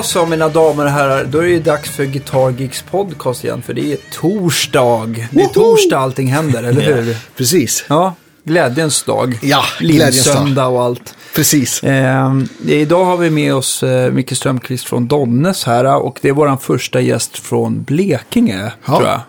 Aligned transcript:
Då 0.00 0.04
så 0.04 0.26
mina 0.26 0.48
damer 0.48 0.84
och 0.84 0.90
herrar, 0.90 1.24
då 1.24 1.38
är 1.38 1.42
det 1.42 1.48
ju 1.48 1.60
dags 1.60 1.90
för 1.90 2.04
Guitar 2.04 2.50
Geeks 2.50 2.82
podcast 2.82 3.44
igen. 3.44 3.62
För 3.62 3.74
det 3.74 3.92
är 3.92 3.98
torsdag. 4.12 5.28
Det 5.30 5.42
är 5.42 5.46
torsdag 5.46 5.98
allting 5.98 6.26
händer, 6.28 6.62
eller 6.62 6.80
hur? 6.80 7.16
Precis. 7.36 7.84
Ja, 7.88 8.14
glädjens 8.44 9.02
dag. 9.02 9.38
Ja, 9.42 9.62
glädjens 9.78 10.24
dag. 10.24 10.34
Lillsöndag 10.34 10.66
och 10.66 10.82
allt. 10.82 11.14
Precis. 11.34 11.82
Eh, 11.82 12.32
idag 12.66 13.04
har 13.04 13.16
vi 13.16 13.30
med 13.30 13.54
oss 13.54 13.82
eh, 13.82 14.12
Micke 14.12 14.36
Strömqvist 14.36 14.84
från 14.88 15.08
Donnes 15.08 15.64
här 15.64 15.96
och 15.96 16.18
det 16.22 16.28
är 16.28 16.32
vår 16.32 16.56
första 16.56 17.00
gäst 17.00 17.38
från 17.38 17.82
Blekinge, 17.82 18.72
Ja. 18.86 18.96
tror 18.96 19.08
jag. 19.08 19.20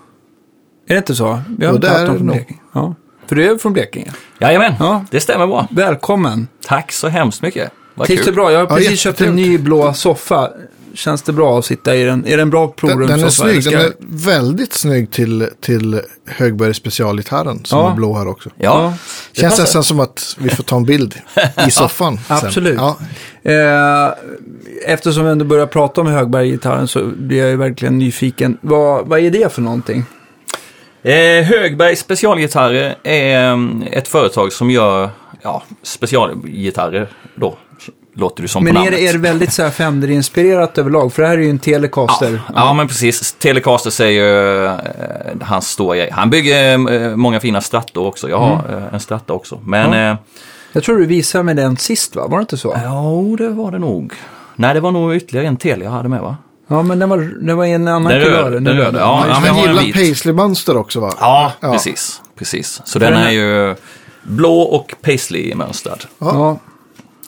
Är 0.87 0.93
det 0.93 0.97
inte 0.97 1.15
så? 1.15 1.41
Vi 1.57 1.65
har 1.65 1.73
inte 1.75 1.89
haft 1.89 2.07
någon 2.07 2.17
från. 2.17 2.27
Blekinge. 2.27 2.59
Ja. 2.73 2.95
För 3.27 3.35
du 3.35 3.51
är 3.51 3.57
från 3.57 3.73
Blekinge. 3.73 4.11
Jajamän, 4.39 4.73
Ja. 4.79 5.05
det 5.11 5.19
stämmer 5.19 5.47
bra. 5.47 5.67
Välkommen. 5.71 6.47
Tack 6.67 6.91
så 6.91 7.07
hemskt 7.07 7.41
mycket. 7.41 7.71
Vad 7.95 8.07
Trivs 8.07 8.19
det 8.19 8.25
kul. 8.25 8.33
bra? 8.35 8.51
Jag 8.51 8.59
har 8.59 8.65
Ja, 8.69 8.75
precis 8.75 8.99
köpt 8.99 9.21
en 9.21 9.27
jättetrevligt. 9.27 9.59
ny 9.59 9.63
blå 9.65 9.93
soffa. 9.93 10.49
Känns 10.93 11.21
det 11.21 11.33
bra 11.33 11.59
att 11.59 11.65
sitta 11.65 11.95
i 11.95 12.03
den? 12.03 12.25
Är 12.27 12.35
det 12.37 12.41
en 12.41 12.49
bra 12.49 12.61
Den, 12.65 12.71
provrumssoffa? 12.75 13.15
den 13.17 13.25
är 13.25 13.29
snygg. 13.29 13.49
eller 13.51 13.61
ska 13.61 13.71
Den 13.71 13.79
jag- 13.81 13.89
är 13.89 13.95
väldigt 14.41 14.73
snygg 14.73 15.11
till, 15.11 15.47
till 15.61 16.01
Högberg 16.27 16.73
specialgitarren 16.73 17.65
som 17.65 17.79
Ja. 17.79 17.91
är 17.91 17.95
blå 17.95 18.13
här 18.17 18.27
också. 18.27 18.49
Ja, 18.57 18.93
det 19.33 19.41
Känns 19.41 19.51
passar. 19.53 19.63
nästan 19.63 19.83
som 19.83 19.99
att 19.99 20.35
vi 20.39 20.49
får 20.49 20.63
ta 20.63 20.75
en 20.75 20.85
bild 20.85 21.15
i 21.67 21.71
soffan. 21.71 22.19
sen. 22.27 22.37
Absolut. 22.37 22.77
Ja. 22.77 22.97
Eh, 23.51 24.13
eftersom 24.93 25.25
vi 25.25 25.31
ändå 25.31 25.45
börjar 25.45 25.65
prata 25.67 26.01
om 26.01 26.07
Högberg-gitarren 26.07 26.87
så 26.87 27.03
blir 27.17 27.37
jag 27.39 27.49
ju 27.49 27.55
verkligen 27.55 27.97
nyfiken. 27.97 28.57
Vad, 28.61 29.07
vad 29.07 29.19
är 29.19 29.29
det 29.31 29.53
för 29.53 29.61
någonting? 29.61 30.03
Eh, 31.03 31.43
Högberg 31.43 31.95
specialgitarrer 31.95 32.95
är 33.03 33.51
mm, 33.53 33.83
ett 33.91 34.07
företag 34.07 34.53
som 34.53 34.69
gör 34.71 35.09
ja, 35.41 35.63
specialgitarrer 35.83 37.07
då. 37.35 37.57
Låter 38.13 38.41
det 38.41 38.47
som 38.47 38.63
Men 38.63 38.73
på 38.73 38.79
är 38.79 38.83
namnet. 38.83 38.99
det, 38.99 39.07
är 39.07 39.13
det 39.13 39.19
väldigt 39.19 39.53
så 39.53 39.63
här 39.63 39.69
Fender-inspirerat 39.69 40.77
överlag? 40.77 41.13
För 41.13 41.21
det 41.21 41.27
här 41.27 41.37
är 41.37 41.41
ju 41.41 41.49
en 41.49 41.59
Telecaster. 41.59 42.41
Ja, 42.47 42.53
ja, 42.55 42.73
men 42.73 42.87
precis. 42.87 43.33
Telecaster 43.33 43.89
säger 43.89 44.21
ju 44.23 44.65
eh, 44.65 44.73
hans 45.41 45.69
stora 45.69 45.95
grej. 45.97 46.09
Han 46.11 46.29
bygger 46.29 46.91
eh, 46.91 47.15
många 47.15 47.39
fina 47.39 47.61
strattor 47.61 48.05
också. 48.07 48.29
Jag 48.29 48.37
har 48.39 48.63
Mm. 48.69 48.83
eh, 48.83 48.93
en 48.93 48.99
stratta 48.99 49.33
också. 49.33 49.59
Men 49.65 49.91
Ja. 49.93 50.11
eh, 50.11 50.17
Jag 50.73 50.83
tror 50.83 50.97
du 50.97 51.05
visade 51.05 51.43
mig 51.43 51.55
den 51.55 51.77
sist 51.77 52.15
va? 52.15 52.27
Var 52.27 52.37
det 52.37 52.41
inte 52.41 52.57
så? 52.57 52.73
ja, 52.83 53.35
det 53.37 53.49
var 53.49 53.71
det 53.71 53.79
nog. 53.79 54.13
Nej, 54.55 54.73
det 54.73 54.79
var 54.79 54.91
nog 54.91 55.15
ytterligare 55.15 55.47
en 55.47 55.57
Tele 55.57 55.83
jag 55.85 55.91
hade 55.91 56.09
med 56.09 56.21
va? 56.21 56.37
Ja, 56.67 56.83
men 56.83 56.99
den 56.99 57.09
var, 57.09 57.17
den 57.41 57.57
var 57.57 57.65
en 57.65 57.87
annan 57.87 58.11
Den 58.11 58.23
kulör. 58.23 58.37
röda, 58.37 58.49
Den 58.49 58.63
den 58.63 58.77
röda. 58.77 58.99
ja. 58.99 59.25
Ja, 59.29 59.39
men 59.39 59.57
gillar 59.57 59.93
paisley-mönster 59.93 60.77
också 60.77 60.99
va? 60.99 61.13
Ja, 61.19 61.51
Ja. 61.59 61.71
precis. 61.71 62.21
precis. 62.37 62.81
Så 62.85 62.99
den 62.99 63.13
den 63.13 63.21
är 63.21 63.31
ju 63.31 63.75
blå 64.23 64.61
och 64.61 64.93
paisley-mönstrad. 65.01 66.05
Ja. 66.19 66.59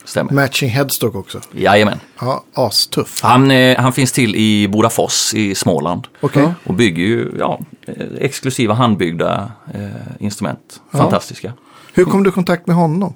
Stämmer. 0.06 0.34
Matching 0.34 0.70
headstock 0.70 1.16
också. 1.16 1.42
Jajamän. 1.52 2.00
Ja, 2.20 2.44
astuff. 2.54 3.22
Han, 3.22 3.52
eh, 3.52 3.78
han 3.78 3.94
finns 3.94 4.12
till 4.12 4.36
i 4.36 4.68
Bodafors 4.68 5.34
i 5.34 5.56
Småland. 5.56 6.08
Ja. 6.34 6.54
Och 6.64 6.74
bygger 6.74 7.04
ju 7.04 7.32
ja, 7.40 7.60
eh, 7.86 7.94
exklusiva 8.20 8.74
handbyggda 8.74 9.52
eh, 9.74 9.82
instrument. 10.20 10.82
Fantastiska. 10.92 11.54
Hur 11.94 12.06
kom 12.06 12.24
du 12.24 12.30
i 12.30 12.34
kontakt 12.34 12.68
med 12.68 12.76
honom? 12.76 13.14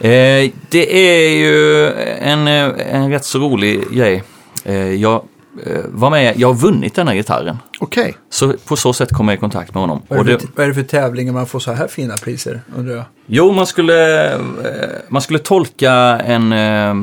Eh, 0.00 0.50
det 0.68 1.08
är 1.08 1.30
ju 1.30 1.92
en, 2.18 2.48
eh, 2.48 2.94
en 2.94 3.10
rätt 3.10 3.24
så 3.24 3.38
rolig 3.38 3.90
grej. 3.90 4.22
Eh, 4.64 4.94
jag 4.94 5.22
var 5.88 6.10
med, 6.10 6.34
jag 6.36 6.48
har 6.48 6.54
vunnit 6.54 6.94
den 6.94 7.08
här 7.08 7.14
gitarren. 7.14 7.58
Okej. 7.78 8.14
Så 8.30 8.52
på 8.52 8.76
så 8.76 8.92
sätt 8.92 9.12
kom 9.12 9.28
jag 9.28 9.36
i 9.36 9.40
kontakt 9.40 9.74
med 9.74 9.80
honom. 9.80 10.02
Vad, 10.08 10.18
är 10.18 10.24
det 10.24 10.38
för, 10.38 10.48
vad 10.56 10.64
är 10.64 10.68
det 10.68 10.74
för 10.74 10.82
tävlingar 10.82 11.32
man 11.32 11.46
får 11.46 11.58
så 11.58 11.72
här 11.72 11.88
fina 11.88 12.16
priser? 12.16 12.60
Undrar 12.76 12.94
jag. 12.94 13.04
Jo, 13.26 13.52
man 13.52 13.66
skulle, 13.66 14.32
eh, 14.34 14.40
man 15.08 15.22
skulle 15.22 15.38
tolka 15.38 15.92
en 16.26 16.52
eh, 16.52 16.94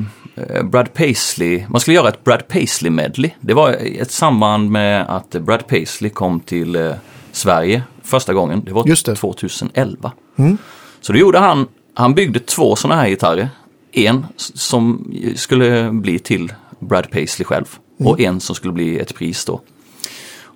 Brad 0.63 0.93
Paisley, 0.93 1.65
man 1.69 1.81
skulle 1.81 1.95
göra 1.95 2.09
ett 2.09 2.23
Brad 2.23 2.47
Paisley 2.47 2.91
medley. 2.91 3.31
Det 3.41 3.53
var 3.53 3.71
ett 3.71 4.11
samband 4.11 4.71
med 4.71 5.05
att 5.09 5.29
Brad 5.29 5.67
Paisley 5.67 6.09
kom 6.09 6.39
till 6.39 6.75
eh, 6.75 6.91
Sverige 7.31 7.83
första 8.03 8.33
gången. 8.33 8.63
Det 8.65 8.73
var 8.73 8.87
Just 8.87 9.05
det. 9.05 9.15
2011. 9.15 10.11
Mm. 10.37 10.57
Så 11.01 11.13
då 11.13 11.19
gjorde 11.19 11.39
han, 11.39 11.67
han 11.93 12.13
byggde 12.13 12.39
två 12.39 12.75
sådana 12.75 13.01
här 13.01 13.09
gitarrer. 13.09 13.49
En 13.91 14.25
som 14.37 15.13
skulle 15.35 15.91
bli 15.91 16.19
till 16.19 16.53
Brad 16.79 17.11
Paisley 17.11 17.45
själv 17.45 17.65
och 17.99 18.19
en 18.19 18.39
som 18.39 18.55
skulle 18.55 18.73
bli 18.73 18.99
ett 18.99 19.15
pris 19.15 19.45
då. 19.45 19.61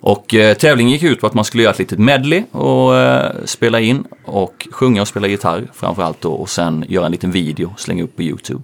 Och 0.02 0.34
eh, 0.34 0.54
tävlingen 0.56 0.92
gick 0.92 1.02
ut 1.02 1.20
på 1.20 1.26
att 1.26 1.34
man 1.34 1.44
skulle 1.44 1.62
göra 1.62 1.72
ett 1.72 1.78
litet 1.78 1.98
medley 1.98 2.42
och 2.52 2.96
eh, 2.96 3.32
spela 3.44 3.80
in 3.80 4.04
och 4.24 4.68
sjunga 4.72 5.02
och 5.02 5.08
spela 5.08 5.26
gitarr 5.26 5.70
framförallt 5.74 6.20
då 6.20 6.32
och 6.32 6.50
sen 6.50 6.84
göra 6.88 7.06
en 7.06 7.12
liten 7.12 7.30
video 7.30 7.70
och 7.74 7.80
slänga 7.80 8.02
upp 8.04 8.16
på 8.16 8.22
YouTube. 8.22 8.62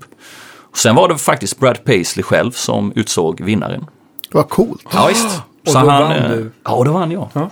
Och 0.70 0.78
sen 0.78 0.94
var 0.94 1.08
det 1.08 1.18
faktiskt 1.18 1.58
Brad 1.58 1.84
Paisley 1.84 2.22
själv 2.22 2.50
som 2.52 2.92
utsåg 2.96 3.40
vinnaren. 3.40 3.86
Vad 4.30 4.48
coolt. 4.48 4.84
Ja 4.92 5.06
visst. 5.08 5.26
Och 5.66 5.72
Så 5.72 5.72
då 5.72 5.78
han, 5.78 6.02
vann 6.02 6.12
eh, 6.12 6.30
du? 6.30 6.50
Ja, 6.64 6.82
då 6.84 6.92
vann 6.92 7.10
jag. 7.10 7.28
Ja. 7.32 7.50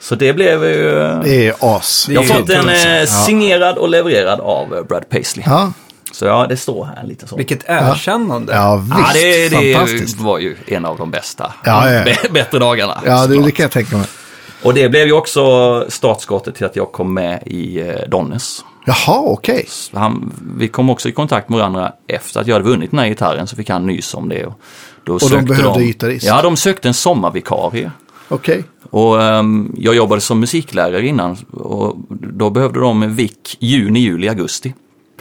Så 0.00 0.14
det 0.14 0.32
blev 0.32 0.64
ju... 0.64 0.88
eh, 1.02 1.20
Det 1.22 1.46
är 1.48 1.54
as. 1.76 2.06
jag 2.10 2.20
har 2.22 2.28
fått 2.38 2.46
den 2.46 2.68
eh, 2.68 2.74
Ja. 2.86 3.06
signerad 3.06 3.78
och 3.78 3.88
levererad 3.88 4.40
av 4.40 4.74
eh, 4.74 4.82
Brad 4.82 5.08
Paisley. 5.08 5.44
Ja, 5.48 5.72
Så 6.12 6.24
ja, 6.24 6.46
det 6.48 6.56
står 6.56 6.84
här 6.84 7.06
lite 7.06 7.28
så. 7.28 7.36
Vilket 7.36 7.64
erkännande. 7.66 8.52
ja 8.52 8.76
visst. 8.76 8.94
Ja, 8.98 9.10
det, 9.14 9.48
det 9.48 9.74
Fantastiskt. 9.74 10.20
var 10.20 10.38
ju 10.38 10.56
en 10.66 10.84
av 10.84 10.98
de 10.98 11.10
bästa, 11.10 11.52
Ja, 11.64 11.90
ja. 11.90 12.04
bättre 12.30 12.58
dagarna. 12.58 13.00
Ja, 13.06 13.26
det, 13.26 13.42
det 13.42 13.50
kan 13.50 13.62
jag 13.62 13.70
tänka 13.72 13.96
mig. 13.96 14.06
Och 14.62 14.74
det 14.74 14.88
blev 14.88 15.06
ju 15.06 15.12
också 15.12 15.40
startskottet 15.88 16.54
till 16.54 16.66
att 16.66 16.76
jag 16.76 16.92
kom 16.92 17.14
med 17.14 17.42
i 17.46 17.80
eh, 17.80 18.08
Donnes. 18.08 18.64
Jaha, 18.86 19.20
okej. 19.24 19.68
Han, 19.92 20.32
vi 20.56 20.68
kom 20.68 20.90
också 20.90 21.08
i 21.08 21.12
kontakt 21.12 21.48
med 21.48 21.58
varandra 21.58 21.92
efter 22.08 22.40
att 22.40 22.46
jag 22.46 22.54
hade 22.54 22.64
vunnit 22.64 22.90
den 22.90 22.98
här 23.00 23.06
gitarren 23.08 23.46
så 23.46 23.56
fick 23.56 23.70
han 23.70 23.86
nys 23.86 24.14
om 24.14 24.28
det. 24.28 24.46
Och, 24.46 24.60
då 25.04 25.18
de 25.18 25.28
sökte 25.28 25.44
behövde 25.46 25.84
gitarrist? 25.84 26.26
Ja, 26.26 26.42
de 26.42 26.56
sökte 26.56 26.88
en 26.88 26.94
sommarvikarie. 26.94 27.90
Okej. 28.28 28.64
Och 28.90 29.22
ehm, 29.22 29.74
jag 29.78 29.94
jobbade 29.94 30.20
som 30.20 30.40
musiklärare 30.40 31.06
innan 31.06 31.36
och 31.52 31.96
då 32.08 32.50
behövde 32.50 32.80
de 32.80 33.14
vik 33.16 33.56
juni, 33.60 34.00
juli, 34.00 34.28
augusti. 34.28 34.74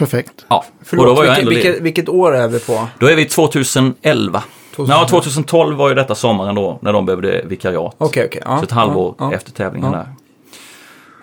Perfekt. 0.06 0.46
Ja, 0.48 0.66
Förlåt, 0.84 1.04
och 1.04 1.10
då 1.10 1.16
var 1.22 1.26
jag 1.26 1.32
vilket, 1.36 1.48
ändå 1.48 1.56
vilket, 1.70 1.82
vilket 1.82 2.10
år 2.10 2.36
är 2.36 2.48
vi 2.48 2.60
på? 2.60 2.88
Då 3.00 3.08
är 3.08 3.16
vi 3.16 3.26
2011. 3.26 4.44
2011. 4.76 5.02
Ja, 5.04 5.08
2012 5.10 5.78
var 5.78 5.90
ju 5.90 5.96
detta 5.96 6.16
sommaren 6.16 6.56
då 6.56 6.80
när 6.82 6.94
de 6.94 7.06
behövde 7.06 7.42
vikariat. 7.46 7.96
Okej, 7.98 8.26
okej. 8.26 8.42
Ja, 8.46 8.58
så 8.58 8.64
ett 8.64 8.72
halvår 8.72 9.16
ja, 9.20 9.30
ja. 9.32 9.36
efter 9.38 9.52
tävlingen 9.52 9.92
Ja. 9.94 9.98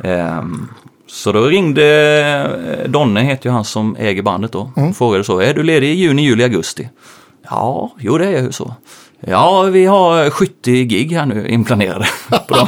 där. 0.03 0.29
Ehm, 0.39 0.69
så 1.07 1.33
då 1.33 1.43
ringde 1.47 1.85
eh, 2.85 2.91
Donne, 2.91 3.21
heter 3.21 3.49
ju 3.49 3.53
han 3.53 3.65
som 3.65 3.97
äger 3.99 4.23
bandet 4.23 4.53
då, 4.53 4.73
Mm. 4.77 4.89
och 4.91 4.97
frågade 4.97 5.25
så, 5.25 5.39
är 5.41 5.55
du 5.55 5.63
ledig 5.63 5.89
i 5.89 5.93
juni, 5.95 6.23
juli, 6.23 6.43
augusti? 6.45 6.89
Ja, 7.51 7.91
jo 7.99 8.19
det 8.19 8.27
är 8.27 8.31
jag 8.31 8.43
ju 8.43 8.53
så. 8.53 8.75
Ja, 9.21 9.63
vi 9.63 9.85
har 9.87 10.31
70 10.31 10.85
gig 10.85 11.13
här 11.13 11.27
nu 11.27 11.49
inplanerade 11.49 12.07
på 12.49 12.55
dem. 12.55 12.67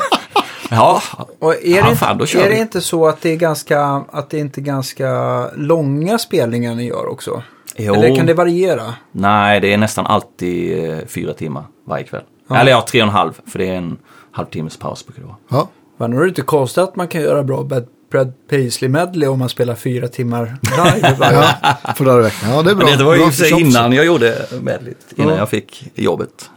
Ja, 0.70 1.02
Och 1.38 1.54
är, 1.54 1.76
Ja, 1.76 1.88
det, 1.90 1.96
fan, 1.96 2.18
då 2.18 2.22
inte, 2.24 2.32
kör 2.32 2.44
är 2.46 2.48
det 2.50 2.58
inte 2.58 2.80
så 2.80 3.06
att 3.06 3.20
det 3.22 3.30
är 3.30 3.36
ganska, 3.36 3.80
att 4.12 4.30
det 4.30 4.38
inte 4.38 4.60
är 4.60 4.62
ganska 4.62 5.10
långa 5.56 6.18
spelningar 6.18 6.74
ni 6.74 6.86
gör 6.88 7.06
också? 7.08 7.42
Jo. 7.76 7.94
Eller 7.94 8.16
kan 8.16 8.26
det 8.26 8.34
variera? 8.34 8.94
nej 9.12 9.60
det 9.60 9.72
är 9.72 9.76
nästan 9.78 10.06
alltid 10.06 10.90
eh, 10.90 10.98
fyra 11.06 11.32
timmar 11.32 11.64
varje 11.86 12.04
kväll. 12.04 12.22
Eller 12.50 12.72
ja, 12.72 12.82
tre 12.88 13.02
och 13.02 13.08
en 13.08 13.14
halv, 13.14 13.32
för 13.46 13.58
det 13.58 13.68
är 13.68 13.74
en 13.76 13.96
halvtimmes 14.32 14.76
paus 14.76 15.06
brukar 15.06 15.22
det 15.22 15.26
vara. 15.28 15.36
Ja. 15.48 15.68
Men 15.96 16.12
är 16.12 16.20
det 16.20 16.28
inte 16.28 16.42
konstigt 16.42 16.78
att 16.84 16.96
man 16.96 17.08
kan 17.08 17.20
göra 17.22 17.42
bra 17.42 17.62
Brad, 17.62 17.86
Brad 18.10 18.32
Paisley 18.50 18.88
medley 18.90 19.28
om 19.28 19.38
man 19.38 19.48
spelar 19.48 19.74
fyra 19.74 20.08
timmar 20.08 20.56
live. 20.62 21.14
varje- 21.18 21.44
Ja, 21.62 21.94
för 21.96 22.04
dagar 22.04 22.20
i 22.20 22.22
veckan. 22.22 22.50
Ja, 22.50 22.62
det 22.62 22.70
är 22.70 22.74
bra. 22.74 22.86
Men 22.86 22.98
det 22.98 23.04
var 23.04 23.14
ju 23.14 23.20
Bra 23.50 23.58
innan 23.60 23.92
jag 23.92 24.04
gjorde 24.06 24.46
medligt, 24.62 25.12
innan 25.16 25.30
Ja. 25.32 25.38
jag 25.38 25.48
fick 25.48 25.90
jobbet. 25.94 26.50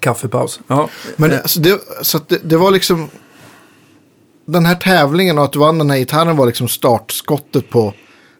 Kaffepaus. 0.00 0.60
Ja. 0.66 0.88
Men 1.16 1.32
alltså, 1.32 1.60
det, 1.60 1.80
så 2.02 2.20
det, 2.28 2.38
det 2.44 2.56
var 2.56 2.70
liksom... 2.70 3.08
Den 4.44 4.66
här 4.66 4.74
tävlingen 4.74 5.38
och 5.38 5.44
att 5.44 5.52
du 5.52 5.58
vann 5.58 5.78
den 5.78 5.90
här 5.90 5.98
gitarren 5.98 6.36
var 6.36 6.46
liksom 6.46 6.68
startskottet 6.68 7.70
på 7.70 7.94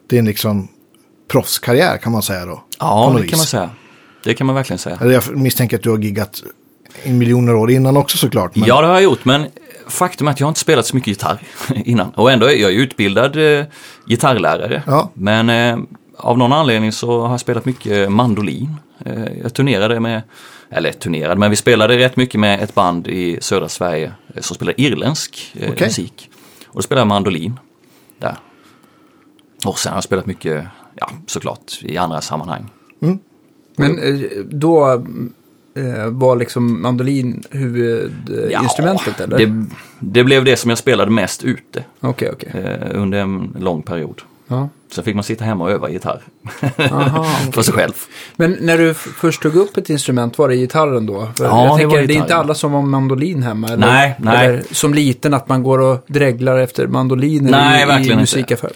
din 0.09 0.25
liksom 0.25 0.67
proffskarriär 1.31 1.97
kan 1.97 2.11
man 2.11 2.21
säga 2.21 2.45
då. 2.45 2.63
Ja, 2.79 3.15
det 3.21 3.27
kan 3.27 3.37
man 3.39 3.45
säga. 3.45 3.69
Det 4.23 4.33
kan 4.33 4.47
man 4.47 4.55
verkligen 4.55 4.77
säga. 4.79 4.97
Jag 5.01 5.37
misstänker 5.37 5.77
att 5.77 5.83
du 5.83 5.89
har 5.89 5.97
giggat 5.97 6.43
i 7.03 7.13
miljoner 7.13 7.55
år 7.55 7.71
innan 7.71 7.97
också 7.97 8.17
såklart. 8.17 8.55
Men, 8.55 8.67
Ja, 8.67 8.81
det 8.81 8.87
har 8.87 8.93
jag 8.93 9.03
gjort, 9.03 9.25
men 9.25 9.47
faktum 9.87 10.27
är 10.27 10.31
att 10.31 10.39
jag 10.39 10.49
inte 10.49 10.59
spelat 10.59 10.85
så 10.85 10.95
mycket 10.95 11.07
gitarr 11.07 11.41
innan. 11.85 12.09
Och 12.09 12.31
ändå 12.31 12.45
är 12.45 12.55
jag 12.55 12.71
utbildad 12.71 13.59
eh, 13.59 13.65
gitarrlärare. 14.05 14.83
Ja. 14.87 15.11
Men 15.13 15.49
eh, 15.49 15.77
av 16.17 16.37
någon 16.37 16.53
anledning 16.53 16.91
så 16.91 17.21
har 17.21 17.31
jag 17.31 17.39
spelat 17.39 17.65
mycket 17.65 18.11
mandolin. 18.11 18.75
Eh, 19.05 19.23
jag 19.43 19.53
turnerade 19.53 19.99
med, 19.99 20.21
eller 20.71 20.91
turnerade, 20.91 21.35
men 21.39 21.49
vi 21.49 21.55
spelade 21.55 21.97
rätt 21.97 22.15
mycket 22.15 22.39
med 22.39 22.63
ett 22.63 22.75
band 22.75 23.07
i 23.07 23.37
södra 23.41 23.69
Sverige 23.69 24.11
eh, 24.35 24.41
som 24.41 24.55
spelar 24.55 24.73
irländsk 24.77 25.53
eh, 25.55 25.71
Okej. 25.71 25.87
musik. 25.87 26.29
Och 26.67 26.75
då 26.75 26.81
spelade 26.81 27.01
jag 27.01 27.07
mandolin 27.07 27.59
där. 28.19 28.35
Och 29.65 29.79
sen 29.79 29.89
har 29.91 29.97
jag 29.97 30.03
spelat 30.03 30.25
mycket, 30.25 30.65
ja 30.95 31.09
såklart, 31.27 31.79
i 31.81 31.97
andra 31.97 32.21
sammanhang. 32.21 32.69
Men 33.77 33.99
eh, 33.99 34.19
då 34.49 35.05
var 36.07 36.35
liksom 36.35 36.81
mandolin 36.81 37.43
huvudinstrumentet 37.49 39.19
eller? 39.19 39.37
Det, 39.37 39.65
det 39.99 40.23
blev 40.23 40.45
det 40.45 40.57
som 40.57 40.69
jag 40.69 40.77
spelade 40.77 41.11
mest 41.11 41.43
ute 41.43 41.83
okej. 41.99 42.33
eh, 42.53 43.01
under 43.01 43.19
en 43.19 43.55
lång 43.59 43.81
period. 43.81 44.21
Ja. 44.47 44.69
Sen 44.91 45.03
fick 45.03 45.15
man 45.15 45.23
sitta 45.23 45.45
hemma 45.45 45.63
och 45.63 45.71
öva 45.71 45.89
gitarr. 45.89 46.21
Aha, 46.91 47.23
För 47.53 47.61
sig 47.61 47.73
själv. 47.73 47.93
Men 48.35 48.57
när 48.61 48.77
du 48.77 48.93
först 48.93 49.41
tog 49.41 49.55
upp 49.55 49.77
ett 49.77 49.89
instrument, 49.89 50.37
var 50.37 50.49
det 50.49 50.55
gitarren 50.55 51.05
då? 51.05 51.27
För 51.37 51.45
Ja, 51.45 51.65
jag 51.65 51.77
det 51.77 51.81
tänker, 51.81 51.97
var 51.97 52.07
det 52.07 52.13
är 52.13 52.17
inte 52.17 52.35
alla 52.35 52.53
som 52.53 52.73
har 52.73 52.81
mandolin 52.81 53.43
hemma. 53.43 53.67
Eller, 53.67 53.87
Nej, 53.87 54.15
nej. 54.19 54.45
Eller 54.47 54.63
som 54.71 54.93
liten 54.93 55.33
att 55.33 55.49
man 55.49 55.63
går 55.63 55.79
och 55.79 56.03
dreglar 56.07 56.57
efter 56.57 56.87
mandoliner 56.87 57.51
Nej, 57.51 57.83
i, 57.83 57.85
verkligen 57.85 58.19
i 58.19 58.21
inte. 58.21 58.37
musikaffär. 58.37 58.71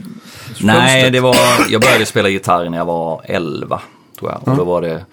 Nej, 0.62 1.12
det 1.12 1.20
var, 1.20 1.36
jag 1.70 1.82
började 1.82 2.06
spela 2.06 2.30
gitarr 2.30 2.70
när 2.70 2.78
jag 2.78 2.86
var 2.86 3.22
11, 3.26 3.82
tror 4.20 4.32
jag. 4.32 4.48
Och 4.48 4.58
då 4.58 4.64
var 4.64 4.82
det 4.82 5.06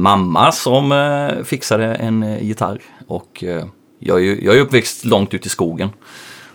mamma 0.00 0.52
som 0.52 0.92
eh, 0.92 1.44
fixade 1.44 1.94
en 1.94 2.22
eh, 2.22 2.42
gitarr. 2.42 2.80
Och 3.06 3.44
eh, 3.44 3.64
jag, 3.98 4.18
är 4.18 4.22
ju, 4.22 4.44
jag 4.44 4.56
är 4.56 4.60
uppväxt 4.60 5.04
långt 5.04 5.34
ut 5.34 5.46
i 5.46 5.48
skogen. 5.48 5.88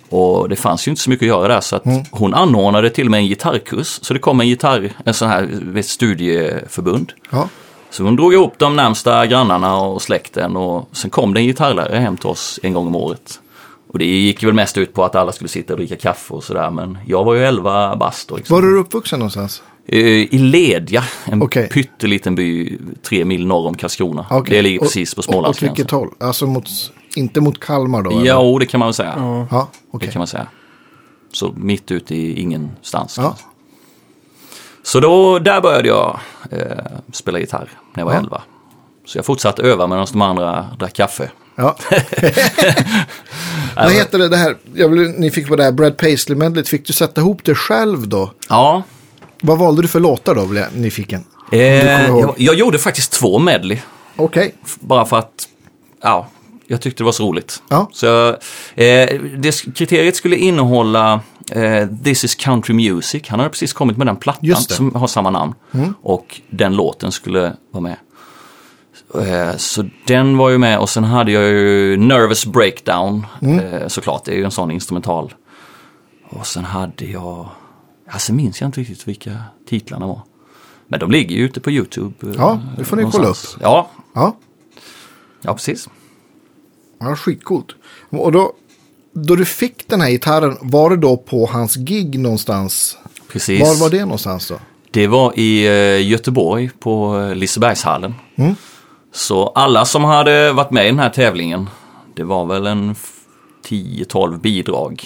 Och 0.09 0.50
det 0.50 0.56
fanns 0.56 0.88
ju 0.88 0.89
inte 0.89 1.01
så 1.01 1.09
mycket 1.09 1.24
att 1.24 1.27
göra 1.27 1.48
där 1.48 1.62
så 1.62 1.75
att 1.75 1.83
hon 2.12 2.33
anordnade 2.33 2.89
till 2.89 3.07
och 3.07 3.12
med 3.12 3.18
en 3.18 3.27
gitarrkurs. 3.27 4.00
Så 4.01 4.13
det 4.13 4.19
kom 4.19 4.39
en 4.42 4.48
gitarr, 4.48 4.92
en 5.06 5.13
sån 5.13 5.27
här 5.30 5.50
vet, 5.51 5.86
studieförbund. 5.86 7.13
Ja. 7.30 7.50
Så 7.89 8.04
hon 8.04 8.15
drog 8.15 8.33
ihop 8.33 8.54
de 8.57 8.75
närmsta 8.75 9.25
grannarna 9.27 9.77
och 9.77 10.01
släkten 10.01 10.56
och 10.57 10.89
sen 10.92 11.09
kom 11.09 11.33
det 11.33 11.39
en 11.39 11.45
gitarrlärare 11.45 11.98
hem 12.00 12.18
till 12.18 12.30
oss 12.30 12.59
en 12.63 12.74
gång 12.74 12.88
om 12.88 12.95
året. 12.95 13.39
Och 13.94 14.00
det 14.00 14.06
gick 14.06 14.44
väl 14.44 14.54
mest 14.54 14.77
ut 14.77 14.94
på 14.94 15.04
att 15.04 15.15
alla 15.15 15.31
skulle 15.31 15.48
sitta 15.48 15.74
och 15.74 15.80
dricka 15.80 15.95
kaffe 15.95 16.33
och 16.33 16.44
sådär 16.44 16.69
men 16.71 16.98
jag 17.07 17.24
var 17.24 17.33
ju 17.33 17.44
11 17.45 17.95
bast. 17.95 18.31
Liksom. 18.38 18.56
Var 18.56 18.62
du 18.62 18.77
uppvuxen 18.77 19.19
någonstans? 19.19 19.63
Eh, 19.88 20.00
I 20.07 20.38
Ledja, 20.38 21.03
en 21.25 21.42
Okej. 21.42 21.69
pytteliten 21.69 22.36
by 22.36 22.77
tre 23.03 23.25
mil 23.25 23.48
norr 23.48 23.68
om 23.68 23.75
Karlskrona. 23.75 24.25
Okej. 24.30 24.56
Det 24.56 24.62
ligger 24.62 24.80
precis 24.80 25.15
på 25.15 25.19
och- 25.19 25.24
Åt 25.30 25.33
vilket 25.33 25.60
Smålandsgränsen. 25.89 26.00
håll? 26.00 26.10
Alltså 26.19 26.48
mot, 26.48 26.69
inte 27.18 27.42
mot 27.42 27.60
Kalmar 27.60 28.02
då? 28.02 28.12
eller? 28.12 28.25
Jo, 28.25 28.60
det 28.60 28.66
kan 28.66 28.80
man 28.80 28.88
väl 28.88 28.94
säga. 28.94 29.14
Ja. 29.18 29.48
Ja, 29.52 29.68
Det 29.72 29.98
okej. 29.98 30.12
kan 30.12 30.19
man 30.19 30.28
säga. 30.28 30.48
Så 31.31 31.54
mitt 31.58 31.92
ute 31.92 32.16
i 32.16 32.40
ingenstans. 32.42 33.18
Ja. 33.18 33.36
Så 34.84 35.00
då, 35.00 35.40
där 35.40 35.62
började 35.62 35.88
jag 35.88 36.19
eh, 36.52 36.60
spela 37.14 37.40
gitarr 37.40 37.69
när 37.94 38.02
jag 38.02 38.06
var 38.06 38.14
Ja. 38.14 38.19
11. 38.19 38.42
Så 39.06 39.18
jag 39.18 39.25
fortsatte 39.25 39.62
öva 39.62 39.88
medan 39.88 40.08
de 40.12 40.22
andra 40.22 40.68
drack 40.80 40.94
kaffe. 40.94 41.31
Ja. 41.56 41.75
Vad 43.75 43.92
heter 43.92 44.18
det, 44.20 44.28
det 44.30 44.38
här, 44.38 44.58
jag 44.74 44.92
blev 44.92 45.20
nyfiken 45.20 45.50
på 45.50 45.56
det 45.56 45.63
här 45.63 45.72
Brad 45.72 45.98
Paisley-medlet. 45.98 46.68
Fick 46.68 46.88
du 46.88 46.94
sätta 46.94 47.22
ihop 47.22 47.44
det 47.44 47.56
själv 47.56 48.08
då? 48.08 48.31
Ja, 48.50 48.84
Vad 49.42 49.58
valde 49.58 49.81
du 49.81 49.88
för 49.88 50.00
låtar 50.00 50.36
då, 50.36 50.46
blev 50.46 50.63
jag 50.63 50.75
nyfiken? 50.81 51.24
eh, 51.52 52.06
jag, 52.08 52.34
jag 52.38 52.56
gjorde 52.56 52.80
faktiskt 52.80 53.12
två 53.12 53.40
medley. 53.40 53.80
Okej. 54.16 54.56
f- 54.66 54.78
Bara 54.80 55.06
för 55.06 55.18
att, 55.18 55.48
ja, 56.02 56.28
jag 56.68 56.81
tyckte 56.81 57.04
det 57.04 57.06
var 57.06 57.12
så 57.12 57.24
roligt. 57.28 57.64
Ja. 57.69 57.90
Så 57.94 58.06
jag, 58.06 58.30
eh, 58.75 59.22
det, 59.38 59.74
kriteriet 59.75 60.16
skulle 60.16 60.36
innehålla 60.36 61.22
eh, 61.52 61.88
This 62.04 62.24
is 62.24 62.36
country 62.36 62.74
music. 62.74 63.24
Han 63.30 63.40
hade 63.40 63.50
precis 63.50 63.74
kommit 63.74 63.98
med 63.98 64.08
den 64.08 64.16
plattan 64.16 64.56
som 64.75 64.96
har 64.96 65.08
samma 65.08 65.30
namn. 65.30 65.54
Och 66.02 66.42
den 66.50 66.75
låten 66.75 67.12
skulle 67.12 67.54
vara 67.72 67.81
med. 67.84 67.96
Eh, 69.16 69.58
så 69.58 69.86
den 70.08 70.38
var 70.38 70.50
ju 70.50 70.58
med 70.58 70.80
och 70.80 70.90
sen 70.90 71.04
hade 71.04 71.31
jag 71.31 71.44
ju 71.44 71.98
Nervous 71.98 72.46
Breakdown. 72.46 73.25
Eh, 73.42 73.88
såklart, 73.88 74.25
det 74.25 74.31
är 74.31 74.36
ju 74.36 74.44
en 74.44 74.52
sån 74.52 74.72
instrumental. 74.72 75.34
Och 76.30 76.48
sen 76.48 76.66
hade 76.66 77.06
jag, 77.06 77.50
alltså 78.10 78.34
minns 78.34 78.62
jag 78.62 78.68
inte 78.68 78.80
riktigt 78.80 79.08
vilka 79.08 79.38
titlarna 79.70 80.08
var. 80.08 80.22
Men 80.88 81.00
de 81.00 81.12
ligger 81.12 81.36
ju 81.36 81.42
ute 81.44 81.60
på 81.60 81.72
YouTube. 81.72 82.13
eh, 82.30 82.34
Ja, 82.38 82.60
det 82.78 82.84
får 82.84 82.98
ni 82.98 83.04
kolla 83.04 83.18
någonstans. 83.18 83.58
Ja, 83.62 83.90
Ja. 84.13 84.38
ja 85.42 85.54
precis. 85.54 85.90
Ja, 87.00 87.16
skitcoolt. 87.16 87.68
Och 88.10 88.32
då, 88.32 88.54
då 89.14 89.36
du 89.36 89.46
fick 89.46 89.88
den 89.88 90.02
här 90.02 90.10
gitarren, 90.10 90.58
var 90.62 90.90
det 90.90 90.98
då 90.98 91.18
på 91.18 91.46
hans 91.46 91.76
gig 91.76 92.20
någonstans? 92.20 92.98
Precis. 93.32 93.62
Var 93.62 93.76
var 93.84 93.90
det 93.90 94.02
någonstans 94.06 94.48
då? 94.48 94.56
Det 94.92 95.08
var 95.08 95.40
i 95.40 95.66
eh, 95.68 96.08
Göteborg 96.10 96.70
på 96.80 97.20
eh, 97.20 97.36
Lisebergshallen. 97.36 98.16
Mm. 98.36 98.56
Så 99.14 99.48
alla 99.48 99.86
som 99.86 100.04
hade 100.04 100.54
varit 100.54 100.72
med 100.72 100.86
i 100.86 100.88
den 100.90 101.00
här 101.00 101.10
tävlingen, 101.10 101.70
det 102.16 102.24
var 102.24 102.46
väl 102.46 102.68
en 102.68 102.92
f- 102.92 103.14
10-12 103.68 104.40
bidrag. 104.40 105.04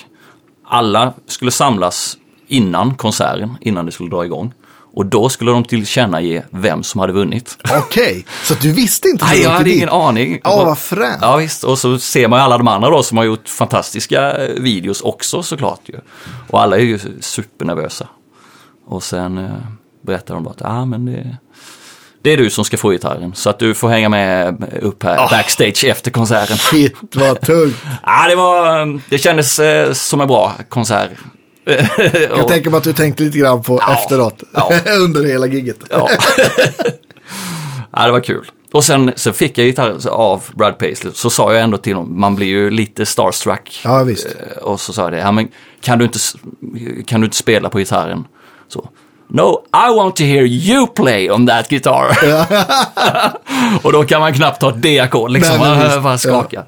Alla 0.66 1.14
skulle 1.28 1.52
samlas 1.52 2.18
innan 2.48 2.96
konserten, 2.96 3.58
innan 3.62 3.86
det 3.86 3.92
skulle 3.92 4.10
dra 4.10 4.26
igång. 4.26 4.54
Och 4.94 5.06
då 5.06 5.30
skulle 5.30 5.52
de 5.52 5.64
tillkännage 5.64 6.44
vem 6.50 6.84
som 6.84 7.00
hade 7.00 7.14
vunnit. 7.14 7.58
Okej, 7.78 8.26
så 8.44 8.54
du 8.54 8.72
visste 8.72 9.08
inte 9.08 9.26
Nej, 9.26 9.42
jag 9.42 9.50
hade 9.50 9.72
ingen 9.74 9.90
aning. 9.90 10.40
Ja, 10.44 10.66
vad 10.66 10.78
fränt. 10.78 11.20
Ja, 11.22 11.36
visst. 11.36 11.64
Och 11.64 11.80
så 11.80 12.00
ser 12.00 12.28
man 12.28 12.40
ju 12.40 12.44
alla 12.44 12.58
de 12.58 12.68
andra 12.68 12.90
då 12.90 13.04
som 13.04 13.18
har 13.18 13.26
gjort 13.26 13.50
fantastiska 13.50 14.38
eh, 14.38 14.62
videos 14.62 15.02
också 15.02 15.44
såklart 15.44 15.82
ju. 15.86 15.96
Och 16.50 16.62
alla 16.62 16.78
är 16.78 16.82
ju 16.82 17.00
supernervösa. 17.20 18.08
Och 18.88 19.04
sen 19.04 19.38
eh, 19.38 19.52
berättar 20.06 20.34
de 20.34 20.44
bara 20.44 20.52
att 20.52 20.62
ah, 20.62 20.86
men 20.86 21.06
det, 21.06 21.38
det 22.22 22.30
är 22.34 22.38
du 22.38 22.50
som 22.50 22.66
ska 22.66 22.78
få 22.78 22.90
gitarren. 22.90 23.36
Så 23.36 23.50
att 23.50 23.60
du 23.60 23.74
får 23.74 23.90
hänga 23.90 24.10
med 24.10 24.64
upp 24.82 25.04
här 25.04 25.30
backstage 25.30 25.84
efter 25.84 26.12
konserten. 26.12 26.58
Shit, 26.58 26.96
vad 27.16 27.42
tungt. 27.42 27.76
Ja, 28.04 28.28
det 28.30 28.36
var, 28.36 28.82
eh, 28.82 29.00
det 29.10 29.18
kändes 29.18 29.60
eh, 29.60 29.94
som 29.94 30.22
en 30.22 30.28
bra 30.28 30.54
konsert. 30.70 31.12
Jag 32.30 32.48
tänker 32.48 32.69
på 32.72 32.78
att 32.78 32.84
du 32.84 32.94
tänkte 32.94 33.24
lite 33.24 33.38
grann 33.38 33.62
på 33.63 33.78
Ja. 33.88 33.94
efteråt. 33.94 34.44
Ja. 34.54 34.72
Under 35.06 35.24
hela 35.24 35.48
giget. 35.48 35.78
Ja. 35.90 36.10
ja, 37.92 38.06
det 38.06 38.12
var 38.12 38.19
kul. 38.19 38.46
Och 38.74 38.84
sen 38.84 39.12
så 39.16 39.34
fick 39.34 39.58
jag 39.58 39.66
gitarr 39.68 40.08
av 40.10 40.44
Brad 40.54 40.78
Paisley. 40.80 41.13
Så 41.16 41.30
sa 41.30 41.54
jag 41.54 41.62
ändå 41.63 41.78
till 41.78 41.96
honom, 41.96 42.19
man 42.19 42.36
blir 42.36 42.48
ju 42.48 42.69
lite 42.69 43.06
starstruck. 43.06 43.81
Ja, 43.84 44.04
visst. 44.04 44.25
Eh, 44.25 44.58
Och 44.63 44.80
så 44.80 44.94
sa 44.94 45.02
jag 45.04 45.12
det, 45.12 45.18
ja, 45.19 45.31
men 45.31 45.48
kan, 45.81 46.00
du 46.00 46.06
inte, 46.06 46.19
kan 47.06 47.22
du 47.22 47.25
inte 47.25 47.38
spela 47.38 47.69
på 47.69 47.78
gitarren? 47.78 48.28
Så, 48.68 48.90
No, 49.34 49.64
I 49.74 49.96
want 49.96 50.16
to 50.16 50.24
hear 50.24 50.44
you 50.44 50.88
play 50.88 51.31
on 51.31 51.48
that 51.48 51.69
guitar. 51.69 52.18
och 53.84 53.92
då 53.92 54.04
kan 54.04 54.22
man 54.22 54.34
knappt 54.34 54.62
ta 54.62 54.69
ett 54.69 54.81
D-ackord, 54.81 55.31
liksom. 55.31 55.57
Nej, 55.60 55.90
Man 55.90 56.04
bara 56.04 56.18
skaka. 56.18 56.64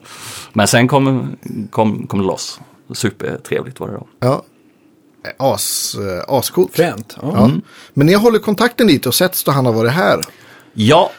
Men 0.54 0.68
sen 0.68 0.88
kom, 0.88 1.36
kom, 1.72 2.08
kom 2.08 2.20
det 2.20 2.26
loss. 2.26 2.60
Supertrevligt 2.94 3.80
var 3.80 3.88
det 3.88 3.94
då. 3.94 4.08
Ja. 4.20 4.44
As, 5.38 5.96
eh, 5.96 6.36
ascoolt. 6.36 6.76
Fränt. 6.76 7.18
Ja. 7.22 7.32
Ja. 7.36 7.50
Men 7.94 8.08
ni 8.08 8.14
håller 8.14 8.40
kontakten 8.40 8.88
lite 8.88 9.10
och 9.10 9.16
sätts 9.16 9.44
då 9.44 9.52
han 9.52 9.66
har 9.66 9.74
varit 9.74 9.92
här. 9.92 10.22
Ja, 10.74 11.12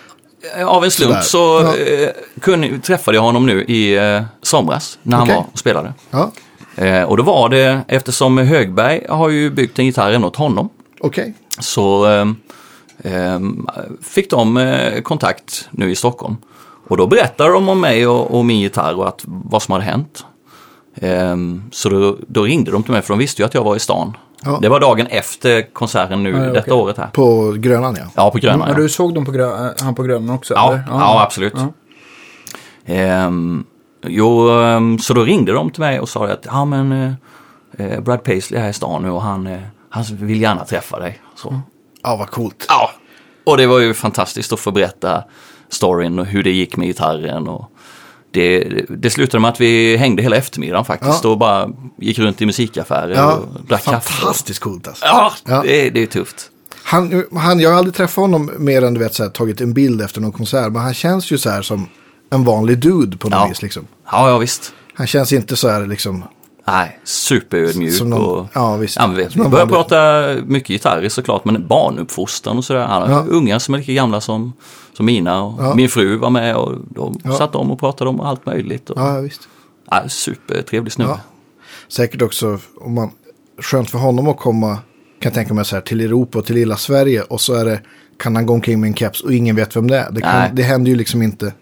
eh, 0.59 0.67
av 0.67 0.85
en 0.85 0.91
slump 0.91 1.23
Sådär. 1.23 1.23
så 1.23 1.75
Ja. 1.79 1.93
eh, 1.95 2.11
kunde, 2.41 2.79
träffade 2.79 3.17
jag 3.17 3.23
honom 3.23 3.47
nu 3.47 3.65
i 3.65 3.97
eh, 3.97 4.23
somras 4.43 4.99
när 5.03 5.17
han 5.17 5.25
Okej. 5.27 5.37
var 5.37 5.47
och 5.53 5.59
spelade. 5.59 5.94
Ja, 6.11 6.31
Eh, 6.77 7.03
och 7.03 7.17
då 7.17 7.23
var 7.23 7.49
det, 7.49 7.81
eftersom 7.89 8.39
Högberg 8.39 9.06
har 9.08 9.29
ju 9.29 9.51
byggt 9.51 9.79
en 9.79 9.84
gitarr 9.87 10.08
även 10.08 10.25
åt 10.25 10.37
honom, 10.37 10.69
okej. 11.01 11.34
så 11.58 12.06
eh, 12.06 12.27
eh, 13.15 13.41
fick 14.03 14.31
de 14.31 14.56
eh, 14.56 15.01
kontakt 15.03 15.69
nu 15.70 15.91
i 15.91 15.94
Stockholm. 15.96 16.37
Och 16.89 16.96
då 16.96 17.06
berättade 17.06 17.53
de 17.53 17.69
om 17.69 17.81
mig 17.81 18.06
och, 18.06 18.39
och 18.39 18.44
min 18.44 18.61
gitarr 18.61 18.99
och 18.99 19.08
att, 19.08 19.20
vad 19.25 19.63
som 19.63 19.73
hade 19.73 19.84
hänt. 19.84 20.25
Eh, 20.94 21.36
så 21.72 21.89
då, 21.89 22.17
då 22.29 22.43
ringde 22.43 22.70
de 22.70 22.82
till 22.82 22.93
mig 22.93 23.03
för 23.03 23.15
de 23.15 23.19
visste 23.19 23.43
ju 23.43 23.46
att 23.46 23.55
jag 23.55 23.65
var 23.65 23.77
i 23.77 23.79
stan. 23.79 24.17
Ja. 24.44 24.58
Det 24.63 24.69
var 24.69 24.81
dagen 24.81 25.06
efter 25.06 25.72
konserten 25.72 26.22
nu, 26.22 26.31
Ja, 26.31 26.39
detta 26.39 26.60
okej. 26.60 26.72
året 26.72 26.96
här. 26.98 27.06
På 27.06 27.55
Grönan 27.58 27.96
ja. 27.98 28.05
Ja, 28.15 28.31
på 28.31 28.39
Gröna. 28.39 28.65
Ja, 28.69 28.72
ja. 28.72 28.77
du 28.82 28.89
såg 28.89 29.15
dem 29.15 29.24
på 29.24 29.32
grö- 29.32 29.67
äh, 29.67 29.84
han 29.84 29.94
på 29.94 30.03
Grönan 30.03 30.31
också? 30.34 30.55
Ja, 30.55 30.72
eller? 30.72 30.84
ja, 30.91 31.22
absolut. 31.22 31.53
Ja. 31.56 31.72
Ehm, 32.86 33.65
jo, 34.06 34.48
ehm, 34.51 34.98
så 34.98 35.15
då 35.15 35.22
ringde 35.24 35.53
de 35.53 35.70
till 35.70 35.81
mig 35.81 36.01
och 36.01 36.08
sa 36.08 36.27
att 36.27 36.46
ja, 36.46 36.65
men, 36.65 36.93
eh, 36.93 37.13
eh, 37.86 38.01
Brad 38.01 38.22
Paisley 38.24 38.60
är 38.60 38.69
i 38.69 38.72
stan 38.72 39.03
nu 39.03 39.10
och 39.10 39.22
han, 39.22 39.46
eh, 39.46 39.60
han 39.91 40.05
vill 40.10 40.41
gärna 40.41 40.65
träffa 40.65 40.98
dig. 40.98 41.20
Så. 41.36 41.60
Ja, 42.03 42.17
vad 42.17 42.31
coolt. 42.31 42.67
Ja, 42.69 42.91
och 43.46 43.56
det 43.56 43.67
var 43.67 43.79
ju 43.79 43.94
fantastiskt 43.94 44.53
att 44.53 44.60
få 44.60 44.70
berätta 44.70 45.24
storyn 45.69 46.19
och 46.19 46.27
hur 46.27 46.43
det 46.43 46.51
gick 46.51 46.77
med 46.77 46.86
gitarren. 46.86 47.48
Och 47.48 47.70
det, 48.34 48.60
det 48.88 49.10
slutade 49.10 49.41
med 49.41 49.50
att 49.50 49.60
vi 49.60 49.96
hängde 49.96 50.22
hela 50.22 50.36
eftermiddagen 50.36 50.84
faktiskt 50.84 51.24
Ja. 51.24 51.31
och 51.31 51.38
bara 51.38 51.70
gick 51.98 52.19
runt 52.19 52.43
i 52.43 52.46
musikaffärer 52.46 53.14
Ja, 53.14 53.32
och 53.32 53.64
drack 53.69 53.84
kaffe. 53.84 54.12
fantastiskt 54.12 54.60
coolt 54.60 54.88
alltså. 54.88 55.05
Ja, 55.06 55.32
Ja. 55.44 55.62
Det, 55.62 55.91
det 55.91 56.03
är 56.03 56.06
tufft. 56.06 56.50
Han, 56.84 57.24
han, 57.36 57.60
jag 57.60 57.70
har 57.70 57.76
aldrig 57.79 57.94
träffat 57.94 58.17
honom 58.22 58.50
mer 58.58 58.82
än 58.84 58.94
du 58.94 59.00
vet, 59.00 59.14
så 59.14 59.22
här, 59.22 59.31
tagit 59.31 59.60
en 59.60 59.72
bild 59.74 60.03
efter 60.03 60.20
någon 60.20 60.32
konsert. 60.32 60.72
Men 60.72 60.82
han 60.82 60.94
känns 60.94 61.31
ju 61.31 61.38
så 61.38 61.50
här 61.50 61.62
som 61.62 61.88
en 62.31 62.44
vanlig 62.44 62.79
dude 62.79 63.17
på 63.17 63.29
något 63.29 63.38
Ja. 63.41 63.48
vis. 63.48 63.62
Liksom. 63.62 63.86
Ja, 64.12 64.31
ja 64.31 64.38
visst. 64.38 64.72
Han 64.94 65.06
känns 65.06 65.32
inte 65.32 65.56
så 65.56 65.69
här 65.69 65.86
liksom. 65.86 66.24
Nej, 66.67 66.99
superödmjuk. 67.05 67.94
Som 67.94 68.11
någon- 68.11 68.39
och, 68.39 68.47
ja, 68.53 68.77
visst. 68.77 68.94
Som 68.94 69.15
någon 69.35 69.51
börjar 69.51 69.67
prata 69.67 70.29
mycket 70.47 70.71
gitarr 70.71 71.09
såklart, 71.09 71.44
men 71.44 71.67
barnuppfostran 71.67 72.59
och 72.59 72.65
sådär. 72.65 72.87
Han 72.87 73.03
har 73.03 73.11
Ja. 73.11 73.25
ungar 73.29 73.59
som 73.59 73.75
är 73.75 73.79
lika 73.79 73.93
gamla 73.93 74.21
som, 74.21 74.53
som 74.93 75.06
mina. 75.06 75.43
Och 75.43 75.65
Ja. 75.65 75.75
Min 75.75 75.89
fru 75.89 76.17
var 76.17 76.31
med 76.31 76.56
och 76.56 76.73
de 76.89 77.19
Ja. 77.25 77.33
satt 77.33 77.55
om 77.55 77.71
och 77.71 77.79
pratade 77.81 78.11
om 78.11 78.21
allt 78.21 78.47
möjligt. 78.47 78.91
Och, 78.91 79.01
Ja, 79.01 79.21
visst. 79.21 79.49
ja, 79.91 80.09
supertrevlig 80.09 80.93
snubbe. 80.93 81.11
Ja. 81.11 81.21
Säkert 81.89 82.23
också 82.23 82.59
om 82.81 82.94
man, 82.94 83.11
skönt 83.63 83.91
för 83.91 83.99
honom 83.99 84.29
att 84.29 84.37
komma, 84.39 84.69
kan 84.75 84.81
jag 85.21 85.35
tänka 85.35 85.55
mig 85.55 85.65
så 85.65 85.77
här, 85.77 85.81
till 85.81 86.01
Europa 86.01 86.39
och 86.39 86.47
till 86.47 86.55
lilla 86.55 86.77
Sverige. 86.77 87.23
Och 87.23 87.41
så 87.41 87.55
är 87.55 87.65
det, 87.65 87.81
kan 88.19 88.35
han 88.37 88.47
gå 88.47 88.55
omkring 88.55 88.81
med 88.81 88.89
en 88.89 88.94
keps 88.94 89.21
och 89.21 89.33
ingen 89.33 89.56
vet 89.56 89.77
vem 89.77 89.87
det 89.91 89.99
är. 89.99 90.11
Det, 90.11 90.21
kan, 90.21 90.55
det 90.55 90.63
händer 90.63 90.91
ju 90.91 90.97
liksom 90.97 91.23
inte 91.23 91.53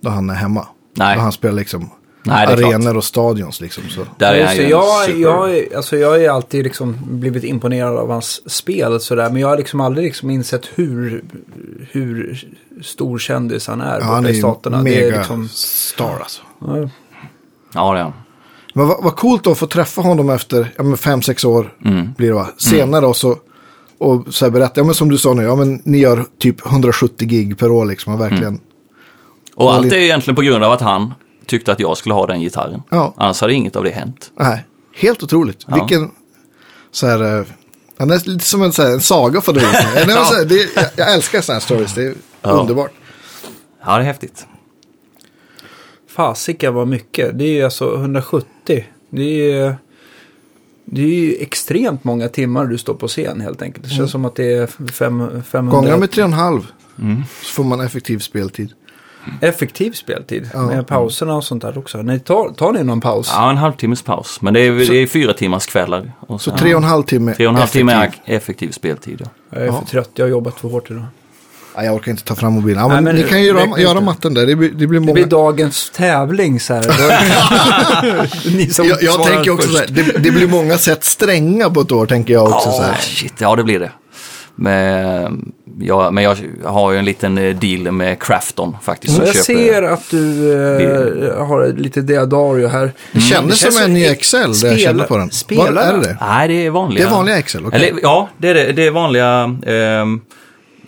då 0.00 0.10
han 0.10 0.30
är 0.30 0.34
hemma. 0.34 0.66
Nej. 0.96 1.16
Då 1.16 1.22
han 1.22 1.32
spelar 1.32 1.54
liksom 1.54 1.90
Nej, 2.28 2.46
det 2.46 2.52
är 2.52 2.56
klart. 2.56 2.72
arenor 2.74 2.96
och 2.96 3.04
stadions 3.04 3.60
liksom. 3.60 3.82
Så. 3.88 4.00
Där 4.18 4.34
är 4.34 4.54
ju 4.54 4.68
jag, 4.68 5.04
super... 5.04 5.20
jag, 5.20 5.56
är- 5.56 5.76
alltså 5.76 5.96
jag 5.96 6.08
har 6.10 6.34
alltid 6.36 6.64
liksom 6.64 6.96
blivit 7.06 7.44
imponerad 7.44 7.96
av 7.96 8.10
hans 8.10 8.50
spel 8.52 9.00
sådär. 9.00 9.30
Men 9.30 9.40
jag 9.42 9.48
har 9.48 9.56
liksom 9.56 9.80
aldrig 9.80 10.04
liksom 10.06 10.30
insett 10.30 10.66
hur, 10.74 11.24
hur 11.90 12.40
stor 12.82 13.18
kändis 13.18 13.66
han 13.66 13.80
är 13.80 13.98
Ja, 13.98 14.04
han 14.04 14.24
är 14.26 14.30
i 14.30 14.34
staterna. 14.38 14.82
mega 14.82 14.96
Det 15.00 15.08
är 15.08 15.18
liksom, 15.18 15.48
star 15.48 16.18
alltså. 16.22 16.42
ja, 16.60 16.88
Ja, 17.74 17.92
det 17.92 17.98
är 17.98 18.02
han. 18.04 18.12
Men 18.74 18.88
vad, 18.88 19.02
vad 19.04 19.16
coolt 19.16 19.44
då 19.44 19.50
att 19.50 19.58
få 19.58 19.66
träffa 19.66 20.00
honom 20.00 20.30
efter 20.30 20.72
ja, 20.76 20.96
fem, 20.96 21.22
sex 21.22 21.44
år 21.44 21.74
Mm. 21.84 22.12
blir 22.16 22.28
det 22.28 22.34
va? 22.34 22.48
Senare 22.56 23.06
och 23.06 23.16
så, 23.16 23.36
och 23.98 24.24
så 24.34 24.44
här 24.44 24.50
berätta, 24.52 24.80
ja 24.80 24.84
men 24.84 24.94
som 24.94 25.10
du 25.10 25.18
sa 25.18 25.34
nu, 25.34 25.42
ja 25.42 25.56
men 25.56 25.82
ni 25.84 25.98
gör 25.98 26.24
typ 26.38 26.66
170 26.66 27.28
gig 27.28 27.58
per 27.58 27.70
år 27.70 27.84
liksom, 27.86 28.14
och 28.14 28.20
verkligen. 28.20 28.44
Mm. 28.46 28.60
Och 29.54 29.74
allt 29.74 29.92
är 29.92 29.96
egentligen 29.96 30.36
på 30.36 30.42
grund 30.42 30.64
av 30.64 30.72
att 30.72 30.80
han 30.80 31.14
tyckte 31.48 31.72
att 31.72 31.80
jag 31.80 31.96
skulle 31.96 32.14
ha 32.14 32.26
den 32.26 32.40
gitarren. 32.40 32.82
Ja. 32.90 33.14
Annars 33.16 33.40
hade 33.40 33.54
inget 33.54 33.76
av 33.76 33.84
det 33.84 33.90
hänt. 33.90 34.32
Nej, 34.36 34.64
helt 34.94 35.22
otroligt. 35.22 35.64
Ja. 35.68 35.74
Vilken, 35.74 36.10
så 36.90 37.06
här, 37.06 37.38
eh, 37.40 37.44
han 37.98 38.10
är 38.10 38.28
lite 38.28 38.44
som 38.44 38.62
en, 38.62 38.72
så 38.72 38.82
här, 38.82 38.90
en 38.92 39.00
saga 39.00 39.40
för 39.40 39.52
dig. 39.52 39.64
Nej, 39.94 40.06
men 40.06 40.24
så 40.24 40.34
här, 40.34 40.44
det, 40.44 40.68
jag, 40.76 40.84
jag 40.96 41.14
älskar 41.14 41.40
sådana 41.40 41.58
här 41.60 41.64
stories, 41.64 41.94
det 41.94 42.02
är 42.04 42.14
Ja. 42.42 42.50
underbart. 42.50 42.90
Ja, 43.84 43.96
det 43.96 44.02
är 44.02 44.06
häftigt. 44.06 44.46
Fasiken 46.08 46.74
vad 46.74 46.88
mycket. 46.88 47.38
Det 47.38 47.44
är 47.44 47.48
ju 47.52 47.62
alltså 47.64 47.94
170. 47.94 48.84
Det 49.10 49.22
är 49.22 49.54
ju, 49.66 49.74
det 50.84 51.02
är 51.02 51.06
ju 51.06 51.34
extremt 51.40 52.04
många 52.04 52.28
timmar 52.28 52.64
du 52.66 52.78
står 52.78 52.94
på 52.94 53.08
scen 53.08 53.40
helt 53.40 53.62
enkelt. 53.62 53.84
Det 53.84 53.88
känns 53.90 53.98
Mm. 53.98 54.08
som 54.08 54.24
att 54.24 54.34
det 54.36 54.52
är 54.52 54.66
fem, 54.66 55.42
500 55.42 55.76
Gånger 55.80 55.96
med 55.96 56.10
3,5 56.10 56.62
Mm. 56.98 57.22
så 57.42 57.52
får 57.52 57.64
man 57.64 57.80
effektiv 57.80 58.18
speltid. 58.18 58.72
Effektiv 59.40 59.92
speltid. 59.92 60.50
Ja. 60.54 60.62
Med 60.62 60.86
pauserna 60.86 61.34
och 61.34 61.44
sånt 61.44 61.62
där 61.62 61.78
också. 61.78 61.98
Nej, 62.02 62.20
tar, 62.20 62.50
tar 62.50 62.72
ni 62.72 62.84
någon 62.84 63.00
paus? 63.00 63.30
Ja, 63.34 63.50
en 63.50 63.56
halvtimmes 63.56 64.02
paus. 64.02 64.40
Men 64.42 64.54
det 64.54 64.60
är, 64.60 64.72
det 64.72 64.96
är 64.96 65.06
fyra 65.06 65.32
timmars 65.32 65.66
kvällar. 65.66 66.12
Och 66.20 66.40
Så 66.40 66.50
sen- 66.50 66.58
3,5 66.68 67.02
timme 67.04 67.34
Tre 67.34 67.46
och 67.46 67.50
en 67.52 67.56
halv 67.56 67.68
timme 67.68 67.92
effektiv. 67.92 68.22
är 68.32 68.36
effektiv 68.36 68.70
speltid. 68.70 69.20
Ja. 69.20 69.26
Jag 69.50 69.62
är 69.62 69.66
Ja. 69.66 69.80
för 69.80 69.86
trött. 69.86 70.10
Jag 70.14 70.24
har 70.24 70.30
jobbat 70.30 70.54
för 70.60 70.68
hårt 70.68 70.90
idag. 70.90 71.04
Ja, 71.76 71.84
jag 71.84 71.94
orkar 71.94 72.10
inte 72.10 72.24
ta 72.24 72.34
fram 72.34 72.52
mobilen. 72.52 72.78
Ja, 72.82 72.88
Nej, 72.88 72.94
men 72.94 73.04
men 73.04 73.16
ni 73.16 73.22
kan 73.22 73.42
ju 73.42 73.52
det 73.52 73.60
göra, 73.66 73.80
göra 73.80 74.00
matten 74.00 74.34
där. 74.34 74.46
Det 74.46 74.56
blir, 74.56 74.68
det 74.70 74.86
blir 74.86 75.00
Det 75.00 75.06
många. 75.06 75.12
blir 75.14 75.26
dagens 75.26 75.90
tävling 75.90 76.60
så 76.60 76.74
här. 76.74 76.84
Ni 78.56 78.66
som 78.70 78.86
jag 78.86 79.02
jag 79.02 79.26
tänker 79.26 79.50
också 79.50 79.68
först. 79.68 79.88
så 79.88 79.94
här, 79.94 80.04
det, 80.12 80.18
det 80.18 80.30
blir 80.30 80.48
många 80.48 80.78
sätt 80.78 81.04
stränga 81.04 81.70
på 81.70 81.80
ett 81.80 81.92
år 81.92 82.06
tänker 82.06 82.32
jag 82.34 82.48
också. 82.48 82.70
så 82.70 82.82
Ja, 82.82 82.86
här. 82.86 83.00
shit, 83.00 83.34
ja 83.38 83.56
det 83.56 83.64
blir 83.64 83.78
det. 83.80 83.90
Men 84.60 85.52
jag, 85.80 86.14
men 86.14 86.24
jag 86.24 86.36
har 86.64 86.92
ju 86.92 86.98
en 86.98 87.04
liten 87.04 87.38
eh, 87.38 87.56
deal 87.56 87.92
med 87.92 88.22
Crafton 88.22 88.76
faktiskt. 88.82 89.18
Jag 89.18 89.26
köper- 89.28 89.42
ser 89.42 89.82
att 89.82 90.10
du 90.10 90.52
eh, 91.32 91.46
har 91.46 91.72
lite 91.76 92.00
Deodario 92.02 92.68
här. 92.68 92.92
Det 93.12 93.20
kändes 93.20 93.60
Det 93.60 93.72
som 93.72 93.84
en 93.84 93.96
i 93.96 94.04
som- 94.04 94.12
Excel 94.12 94.48
där 94.48 94.54
spela- 94.54 94.72
jag 94.72 94.80
kände 94.80 95.04
på 95.04 95.16
den. 95.16 95.30
spelar 95.30 95.72
Vad 95.72 95.84
är 95.84 95.92
det 95.92 96.00
det? 96.00 96.16
Nej, 96.20 96.48
det 96.48 96.66
är 96.66 96.70
vanliga. 96.70 97.04
Det 97.04 97.10
är 97.10 97.14
vanliga 97.14 97.38
Excel, 97.38 97.66
okej. 97.66 97.88
Eller, 97.88 98.00
ja, 98.02 98.28
det 98.38 98.48
är 98.48 98.54
det. 98.54 98.72
Det 98.72 98.86
är 98.86 98.90
vanliga. 98.90 99.56
ehm, 99.66 100.20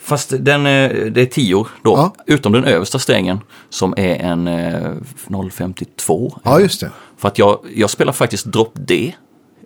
fast 0.03 0.33
den, 0.39 0.67
eh, 0.67 0.91
det 1.11 1.21
är 1.23 1.27
tior 1.27 1.69
då. 1.83 1.91
Ja. 1.97 2.15
Utom 2.27 2.53
den 2.53 2.65
översta 2.65 2.99
strängen 2.99 3.39
som 3.71 3.95
är 3.97 4.15
en 4.17 4.49
eh, 4.49 4.81
052. 5.53 6.39
Ja, 6.45 6.61
just 6.61 6.81
det. 6.81 6.91
För 7.19 7.29
att 7.29 7.39
jag, 7.39 7.59
jag 7.75 7.91
spelar 7.91 8.13
faktiskt 8.13 8.45
drop 8.47 8.73
D 8.75 9.13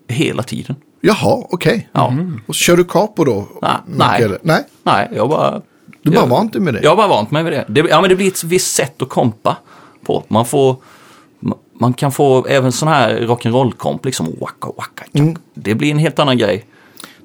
hela 0.08 0.42
tiden. 0.42 0.76
Jaha, 1.06 1.44
okej. 1.50 1.88
Ja. 1.92 2.14
Och 2.46 2.54
så 2.56 2.58
kör 2.58 2.76
du 2.76 2.84
capo 2.84 3.24
då? 3.24 3.48
Nej, 3.62 3.72
Mycket, 3.86 4.30
nej. 4.30 4.38
Nej, 4.42 4.64
Nej, 4.82 5.08
jag 5.16 5.28
bara... 5.28 5.62
du 6.02 6.10
bara 6.10 6.20
jag, 6.20 6.26
vant 6.26 6.52
dig 6.52 6.62
med 6.62 6.74
det. 6.74 6.80
Jag 6.82 6.90
har 6.90 6.96
bara 6.96 7.08
vant 7.08 7.30
mig 7.30 7.42
med 7.42 7.52
det. 7.52 7.64
det. 7.68 7.88
Ja, 7.90 8.00
men 8.00 8.10
det 8.10 8.16
blir 8.16 8.26
ett 8.28 8.44
visst 8.44 8.74
sätt 8.74 9.02
att 9.02 9.08
kompa 9.08 9.56
på. 10.04 10.24
Man 10.28 10.46
får... 10.46 10.76
ma- 11.40 11.56
Man 11.80 11.92
kan 11.92 12.12
få 12.12 12.46
även 12.46 12.72
sån 12.72 12.88
här 12.88 13.16
rock'n'roll-komp, 13.20 13.98
liksom 14.04 14.26
waka 14.40 14.68
waka. 14.76 15.04
Mm. 15.12 15.36
Det 15.54 15.74
blir 15.74 15.90
en 15.90 15.98
helt 15.98 16.18
annan 16.18 16.38
grej. 16.38 16.64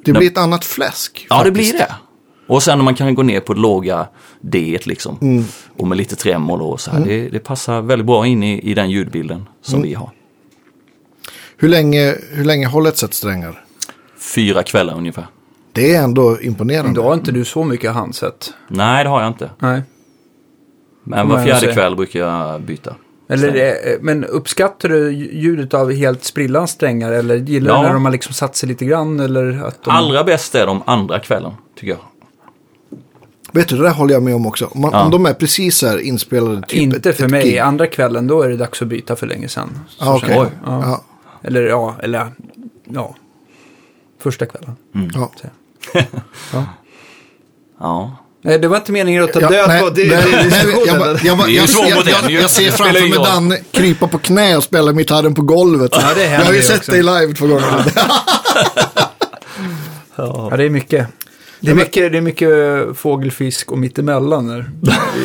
Det 0.05 0.12
blir 0.13 0.27
ett 0.27 0.38
annat 0.38 0.65
fläsk. 0.65 1.27
Ja, 1.29 1.38
det 1.38 1.43
faktiskt. 1.50 1.71
blir 1.71 1.79
det. 1.79 1.95
Och 2.48 2.63
sen 2.63 2.77
när 2.77 2.86
man 2.86 2.95
kan 2.95 3.15
gå 3.15 3.24
ner 3.24 3.39
på 3.39 3.53
det 3.53 3.59
låga 3.59 4.07
D 4.41 4.79
liksom. 4.86 5.17
Mm. 5.21 5.45
Och 5.77 5.88
med 5.88 5.98
lite 5.98 6.15
tremolo 6.15 6.65
och 6.65 6.81
så 6.81 6.91
här. 6.91 7.00
Det, 7.05 7.29
det 7.29 7.39
passar 7.39 7.81
väldigt 7.81 8.05
bra 8.05 8.27
in 8.27 8.43
i, 8.43 8.59
i 8.71 8.74
den 8.74 8.89
ljudbilden 8.89 9.45
som 9.62 9.75
Mm. 9.75 9.88
vi 9.89 9.93
har. 9.95 10.09
Hur 11.57 11.69
länge, 11.69 12.15
hur 12.31 12.45
länge 12.45 12.67
håller 12.67 12.89
ett 12.89 12.98
set 12.98 13.13
strängar? 13.13 13.65
Fyra 14.36 14.64
kvällar 14.64 14.98
ungefär. 14.98 15.28
Det 15.72 15.96
är 15.96 16.04
ändå 16.04 16.42
imponerande. 16.42 16.94
Då 16.94 17.04
har 17.04 17.14
inte 17.14 17.32
du 17.32 17.46
så 17.46 17.64
mycket 17.64 17.92
handset. 17.94 18.54
Nej, 18.68 19.04
det 19.04 19.10
har 19.10 19.22
jag 19.22 19.28
inte. 19.30 19.50
Nej. 19.60 19.82
Men 21.04 21.30
var 21.30 21.46
fjärde 21.46 21.74
kväll 21.74 21.96
brukar 21.96 22.20
jag 22.20 22.62
byta. 22.62 22.96
Eller, 23.30 23.50
Stämmer. 23.50 23.66
eh, 23.66 23.98
men 24.02 24.26
uppskattar 24.26 24.90
du 24.90 25.12
ljudet 25.12 25.74
av 25.74 25.92
helt 25.92 26.24
sprillans 26.24 26.72
strängar? 26.72 27.12
Eller 27.12 27.36
gillar 27.36 27.72
Ja. 27.76 27.78
du 27.82 27.84
när 27.88 27.94
de 27.94 28.06
har 28.06 28.12
liksom 28.12 28.34
satt 28.34 28.56
sig 28.56 28.70
lite 28.70 28.86
grann? 28.86 29.20
Eller 29.20 29.64
att 29.68 29.84
de... 29.84 29.90
Allra 29.92 30.24
bäst 30.24 30.56
är 30.56 30.66
de 30.68 30.82
andra 30.86 31.20
kvällen, 31.20 31.52
tycker 31.76 31.92
jag. 31.94 32.00
Vet 33.52 33.68
du, 33.68 33.78
det 33.78 33.84
där 33.84 33.92
håller 33.94 34.14
jag 34.14 34.24
med 34.24 34.36
om 34.36 34.46
också. 34.46 34.66
Om, 34.66 34.82
man, 34.82 34.92
Ja. 34.94 35.06
om 35.06 35.12
de 35.12 35.26
är 35.26 35.34
precis 35.34 35.78
så 35.78 35.88
här 35.88 35.98
inspelade. 35.98 36.62
Typ 36.62 36.80
Inte 36.80 37.10
ett- 37.10 37.18
för 37.18 37.26
ett 37.26 37.32
mig. 37.32 37.44
gig. 37.44 37.58
Andra 37.58 37.88
kvällen, 37.88 38.28
då 38.28 38.42
är 38.42 38.50
det 38.50 38.58
dags 38.58 38.82
att 38.82 38.88
byta 38.88 39.16
för 39.16 39.28
länge 39.28 39.48
sedan. 39.48 39.70
Jag. 40.00 40.22
Ja. 40.30 40.48
Ja. 40.66 41.04
Eller 41.44 41.62
ja, 41.62 41.96
eller 42.04 42.28
ja. 42.84 43.16
Första 44.20 44.46
kvällen. 44.46 44.76
Ja. 45.14 45.32
Så. 45.42 45.48
Ja. 46.54 46.66
Ja. 47.80 48.18
Nej, 48.42 48.60
det 48.60 48.68
var 48.68 48.78
inte 48.78 48.92
meningen 48.92 49.24
att 49.24 49.34
ta 49.34 49.42
Ja, 49.42 49.50
död 49.50 49.68
nej, 49.68 49.82
på 49.82 49.90
nej, 49.90 51.56
jag, 52.36 52.50
ser 52.50 52.72
framför 52.72 53.10
mig. 53.10 53.12
Danne 53.12 53.58
krypa 53.72 54.08
på 54.08 54.18
knä 54.18 54.58
och 54.58 54.64
spela 54.64 54.92
gitarren 54.92 55.36
på 55.36 55.42
golvet. 55.42 55.92
Ja, 55.94 56.14
det 56.16 56.24
jag 56.24 56.42
har 56.42 56.54
ju 56.54 56.62
sett 56.62 56.78
också. 56.78 56.92
dig 56.92 57.04
live 57.04 57.34
två 57.34 57.48
gånger. 57.48 57.84
Ja, 60.16 60.54
det 60.58 60.64
är 60.64 60.70
mycket. 60.70 61.08
Det 61.60 61.72
är 61.72 61.76
mycket, 61.76 62.12
det 62.12 62.18
är 62.18 62.22
mycket 62.22 62.50
fågelfisk 62.98 63.72
och 63.72 63.78
mittemellan. 63.78 64.48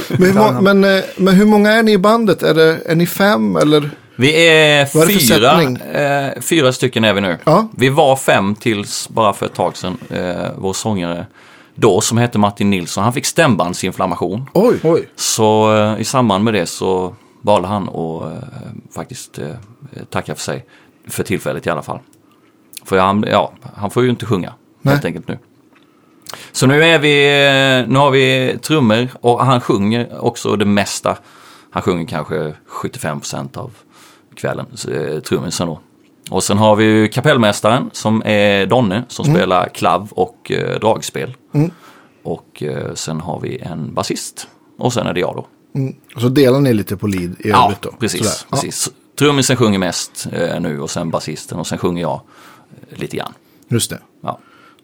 Men, 0.09 0.65
men, 0.65 0.85
eh, 0.85 1.05
men 1.17 1.35
hur 1.35 1.47
många 1.47 1.73
är 1.73 1.83
ni 1.83 1.93
i 1.93 1.99
bandet? 1.99 2.43
Är, 2.43 2.55
det, 2.55 2.79
är 2.87 2.95
ni 2.95 3.07
fem 3.07 3.57
eller? 3.57 3.91
Vi 4.17 4.47
är, 4.47 4.87
fyra, 4.87 5.63
eh, 6.01 6.41
fyra 6.41 6.73
stycken 6.73 7.05
är 7.05 7.15
vi 7.15 7.21
nu. 7.21 7.39
Ja. 7.45 7.69
Vi 7.77 7.89
var 7.89 8.17
fem 8.17 8.55
tills 8.55 9.09
bara 9.09 9.33
för 9.33 9.47
ett 9.47 9.55
tag 9.55 9.77
sedan. 9.77 9.99
Eh, 10.11 10.51
vår 10.57 10.73
sångare 10.73 11.27
då 11.75 12.01
som 12.01 12.19
hette 12.19 12.39
Martin 12.39 12.71
Nilsson, 12.71 13.05
han 13.05 13.13
fick 13.13 13.27
stämbandsinflammation. 13.27 14.51
Oj, 14.55 14.79
Oj. 14.83 15.09
Så 15.17 15.77
eh, 15.77 16.01
i 16.01 16.05
samband 16.05 16.45
med 16.45 16.55
det 16.55 16.67
så 16.67 17.15
valde 17.43 17.69
han 17.69 17.89
att 17.89 18.23
eh, 18.23 18.39
faktiskt 18.95 19.39
eh, 19.39 19.47
tacka 20.11 20.35
för 20.35 20.43
sig. 20.43 20.65
För 21.09 21.23
tillfället 21.23 21.67
i 21.67 21.71
alla 21.71 21.83
fall. 21.83 21.99
För 22.85 22.99
han, 22.99 23.25
ja, 23.29 23.53
han 23.77 23.91
får 23.91 24.03
ju 24.03 24.11
inte 24.11 24.27
sjunga 24.27 24.55
Nej. 24.83 24.95
helt 24.95 25.05
enkelt 25.05 25.29
nu. 25.29 25.39
Så 26.53 26.67
nu 26.67 26.85
är 26.85 26.99
vi, 26.99 27.25
eh, 27.25 27.93
nu 27.93 27.99
har 27.99 28.11
vi 28.11 28.57
trummor 28.63 29.09
och 29.21 29.45
han 29.47 29.61
sjunger 29.61 30.25
också 30.25 30.57
det 30.57 30.65
mesta. 30.65 31.17
Han 31.71 31.83
sjunger 31.83 32.07
kanske 32.07 32.55
75% 32.69 33.57
av 33.57 33.73
kvällen, 34.35 34.67
eh, 34.93 35.21
trummisen 35.21 35.67
då. 35.69 35.81
Och 36.31 36.45
sen 36.45 36.59
har 36.59 36.77
vi 36.77 36.85
ju 36.85 37.09
kapellmästaren 37.09 37.91
som 37.93 38.23
är 38.25 38.67
Donne 38.67 39.05
som 39.09 39.25
spelar 39.25 39.69
klav 39.69 40.09
och 40.13 40.53
eh, 40.53 40.79
dragspel. 40.81 41.37
Mm. 41.55 41.71
Och 42.23 42.63
eh, 42.63 42.95
sen 42.95 43.21
har 43.21 43.41
vi 43.41 43.59
en 43.59 43.95
basist. 43.95 44.49
Och 44.79 44.93
sen 44.93 45.07
är 45.07 45.13
det 45.15 45.21
jag 45.21 45.35
då. 45.37 45.47
mm. 45.81 45.95
Så 46.17 46.29
delar 46.29 46.61
ni 46.61 46.75
lite 46.75 46.97
på 46.97 47.07
lead 47.07 47.31
i 47.39 47.49
Ja, 47.49 47.65
övrigt 47.65 47.83
då? 47.83 47.91
precis. 47.99 48.21
Sådär. 48.21 48.35
Ja. 48.51 48.57
precis. 48.57 48.91
Trummisen 49.19 49.57
sjunger 49.57 49.79
mest 49.79 50.27
eh, 50.33 50.61
nu 50.61 50.81
och 50.81 50.91
sen 50.91 51.11
basisten 51.11 51.59
och 51.59 51.67
sen 51.67 51.79
sjunger 51.79 52.03
jag 52.03 52.21
eh, 52.91 52.99
lite 52.99 53.17
grann. 53.17 53.33
Just 53.69 53.91
det. 53.91 53.99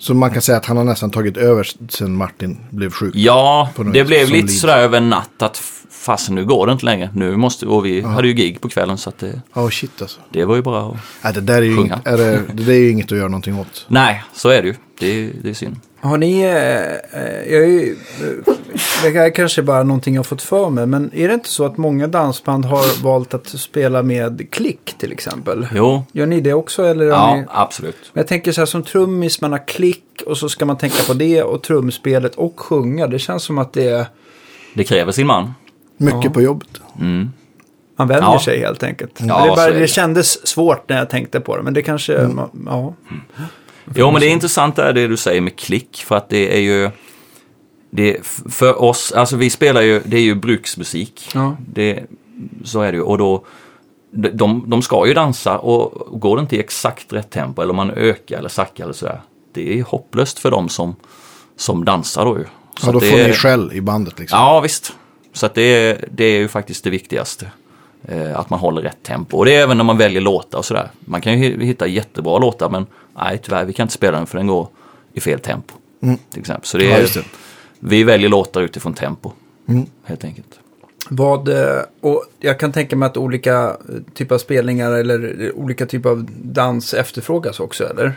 Ja, 0.00 0.04
Så 0.04 0.14
man 0.14 0.30
kan 0.30 0.42
säga 0.42 0.59
att 0.59 0.66
han 0.66 0.76
har 0.76 0.85
nästan 0.85 1.11
tagit 1.11 1.37
över 1.37 1.69
sen 1.88 2.16
Martin 2.16 2.59
blev 2.71 2.90
sjuk. 2.90 3.14
ja 3.16 3.71
det 3.76 4.04
blev 4.04 4.28
lite 4.28 4.33
lead. 4.33 4.50
sådär 4.50 4.78
över 4.78 4.99
en 4.99 5.11
natt 5.11 5.42
att 5.42 5.62
fasen 5.90 6.35
nu 6.35 6.45
går 6.45 6.66
det 6.66 6.73
inte 6.73 6.85
längre. 6.85 7.11
Nu 7.14 7.37
måste, 7.37 7.66
och 7.66 7.87
vi 7.87 8.00
hade 8.00 8.28
ju 8.28 8.35
gig 8.35 8.61
på 8.61 8.69
kvällen 8.69 8.99
så 8.99 9.09
att 9.09 9.19
det, 9.19 9.42
Ja, 9.54 9.62
oh, 9.62 9.71
shit 9.71 10.02
alltså. 10.02 10.21
det 10.33 10.45
var 10.45 10.57
ju 10.57 10.62
bara 10.62 10.87
att... 10.87 10.97
Nej, 11.25 11.33
det 11.35 11.40
där 11.40 11.57
är 11.57 11.62
ju 11.62 11.76
Sjunga. 11.76 11.95
inget, 11.95 12.07
är 12.07 12.16
det, 12.19 12.42
det 12.52 12.73
är 12.73 12.78
ju 12.78 12.90
inget 12.90 13.12
att 13.12 13.19
göra 13.19 13.28
någonting 13.28 13.59
åt. 13.59 13.87
Nej, 13.88 14.23
så 14.35 14.49
är 14.49 14.62
det 14.62 14.69
ju. 14.69 14.75
Det, 14.99 15.30
det 15.42 15.50
är 15.50 15.54
synd. 15.54 15.76
Har 16.02 16.19
ni, 16.19 16.40
eh, 16.40 17.23
eh, 17.23 17.52
jag 17.52 17.62
är, 17.62 17.66
ju- 17.66 17.97
eh, 18.47 18.54
det 19.02 19.19
är 19.19 19.30
kanske 19.30 19.62
bara 19.62 19.83
någonting 19.83 20.14
jag 20.14 20.19
har 20.19 20.25
fått 20.25 20.42
för 20.42 20.71
mig, 20.71 20.87
men 20.87 21.11
är 21.14 21.28
det 21.28 21.35
inte 21.35 21.49
så 21.49 21.64
att 21.64 21.76
många 21.76 22.07
dansband 22.07 22.64
har 22.64 23.02
valt 23.02 23.35
att 23.35 23.47
spela 23.49 24.02
med 24.02 24.50
klick 24.50 24.95
till 24.99 25.12
exempel? 25.12 25.66
Jo, 25.75 26.04
Gör 26.12 26.26
ni 26.26 26.40
det 26.40 26.52
också 26.54 26.85
eller? 26.85 27.04
ja 27.04 27.37
ni... 27.37 27.45
absolut. 27.49 27.97
Men 28.12 28.21
jag 28.21 28.28
tänker 28.28 28.52
så 28.52 28.61
här 28.61 28.66
som 28.66 28.83
trummis, 28.83 29.40
man 29.40 29.52
har 29.52 29.66
klick 29.66 30.23
och 30.26 30.37
så 30.38 30.49
ska 30.49 30.64
man 30.64 30.78
tänka 30.78 31.02
på 31.07 31.14
det 31.14 31.42
och 31.42 31.62
trumspelet 31.62 32.35
och 32.35 32.61
sjunga. 32.61 33.07
Det 33.07 33.19
känns 33.19 33.42
som 33.42 33.59
att 33.59 33.73
det 33.73 33.88
är, 33.88 34.07
Det 34.75 34.85
kräver 34.85 35.12
sin 35.12 35.26
man. 35.26 35.54
Mycket 35.97 36.25
Ja. 36.25 36.30
på 36.30 36.42
jobbet. 36.42 36.69
Mm. 37.00 37.30
man 37.97 38.09
vänjer 38.09 38.23
Ja. 38.33 38.40
sig 38.45 38.61
helt 38.61 38.83
enkelt. 38.83 39.12
Ja, 39.19 39.45
det, 39.45 39.49
bara, 39.57 39.71
det. 39.71 39.78
det 39.78 39.87
kändes 39.87 40.47
svårt 40.47 40.88
när 40.88 40.99
jag 40.99 41.11
tänkte 41.11 41.40
på 41.40 41.57
det, 41.57 41.62
men 41.62 41.75
det 41.75 41.83
kanske, 41.83 42.12
ja. 42.66 42.95
Jo, 43.94 44.11
men 44.11 44.20
det 44.20 44.26
är 44.26 44.30
intressant 44.30 44.76
där 44.76 44.92
det 44.92 45.06
du 45.09 45.16
säger 45.16 45.40
med 45.40 45.56
klick. 45.59 46.04
För 46.06 46.16
att 46.16 46.28
det 46.28 46.56
är 46.56 46.61
ju... 46.61 46.90
Det, 47.90 48.26
för 48.50 48.82
oss, 48.82 49.12
alltså 49.12 49.37
vi 49.37 49.50
spelar 49.50 49.80
ju, 49.80 50.02
det 50.04 50.16
är 50.16 50.20
ju 50.23 50.35
bruksmusik. 50.35 51.28
Ja. 51.35 51.56
Det, 51.75 52.04
så 52.64 52.80
är 52.80 52.92
det 52.92 52.97
ju. 52.97 53.02
Och 53.02 53.18
då, 53.18 53.44
de, 54.12 54.64
de, 54.70 54.82
ska 54.82 55.06
ju 55.06 55.14
dansa 55.14 55.59
och 55.59 56.20
går 56.20 56.37
det 56.37 56.40
inte 56.40 56.56
i 56.56 56.61
exakt 56.61 57.12
rätt 57.12 57.30
tempo 57.30 57.62
eller 57.62 57.73
man 57.75 57.90
ökar 57.90 58.38
eller 58.38 58.49
sackar 58.49 58.85
eller 58.85 58.94
sådär. 58.94 59.20
Det 59.52 59.78
är 59.78 59.82
hopplöst 59.82 60.38
för 60.38 60.50
dem 60.50 60.68
som, 60.68 60.97
som 61.56 61.85
dansar 61.85 62.25
då 62.25 62.38
ju. 62.38 62.44
Så 62.80 62.87
Ja, 62.88 62.92
då 62.92 62.99
det 63.00 63.06
får 63.11 63.18
är- 63.18 63.28
ni 63.28 63.35
skäll 63.35 63.73
i 63.73 63.80
bandet 63.80 64.18
liksom. 64.18 64.38
Ja, 64.38 64.61
visst. 64.61 64.92
Så 65.32 65.47
att 65.47 65.54
det, 65.54 65.62
är, 65.62 66.04
det 66.11 66.25
är 66.25 66.38
ju 66.38 66.49
faktiskt 66.49 66.85
det 66.85 66.90
viktigaste. 66.90 67.50
Eh, 68.09 68.38
att 68.38 68.50
man 68.50 68.59
håller 68.59 68.83
rätt 68.83 69.02
tempo. 69.02 69.37
Och 69.37 69.45
det 69.45 69.57
är 69.57 69.62
även 69.62 69.76
när 69.76 69.85
man 69.85 69.99
väljer 69.99 70.21
låtar 70.21 70.59
och 70.59 70.64
sådär. 70.64 70.90
Man 71.00 71.21
kan 71.21 71.33
ju 71.33 71.38
hi- 71.59 71.64
hitta 71.64 71.87
jättebra 71.87 72.38
låtar 72.38 72.69
men 72.71 72.87
nej 73.16 73.38
tyvärr 73.42 73.64
vi 73.64 73.73
kan 73.73 73.85
inte 73.85 73.95
spela 73.95 74.16
den 74.19 74.26
för 74.26 74.38
den 74.38 74.47
går 74.47 74.69
i 75.12 75.21
fel 75.21 75.40
tempo. 75.40 75.75
Till 76.30 76.40
exempel. 76.40 76.66
Så 76.66 76.78
det 76.78 76.85
Ja, 76.85 76.97
är, 76.97 77.00
just 77.00 77.14
det. 77.14 77.25
vi 77.80 78.04
väljer 78.04 78.28
låtar 78.28 78.61
utifrån 78.62 78.95
tempo. 78.95 79.33
Helt 80.04 80.25
enkelt. 80.25 80.61
Vad, 81.12 81.49
eh, 81.49 81.81
och 82.00 82.25
jag 82.40 82.61
kan 82.61 82.73
tänka 82.73 82.97
mig 82.97 83.07
att 83.07 83.17
olika 83.17 83.64
eh, 83.64 83.75
typer 84.14 84.35
av 84.35 84.38
spelningar 84.38 84.93
eller 84.93 85.45
eh, 85.45 85.50
olika 85.55 85.87
typer 85.87 86.11
av 86.11 86.26
dans 86.43 86.95
efterfrågas 86.95 87.61
också, 87.61 87.85
eller? 87.85 88.05
Är 88.05 88.12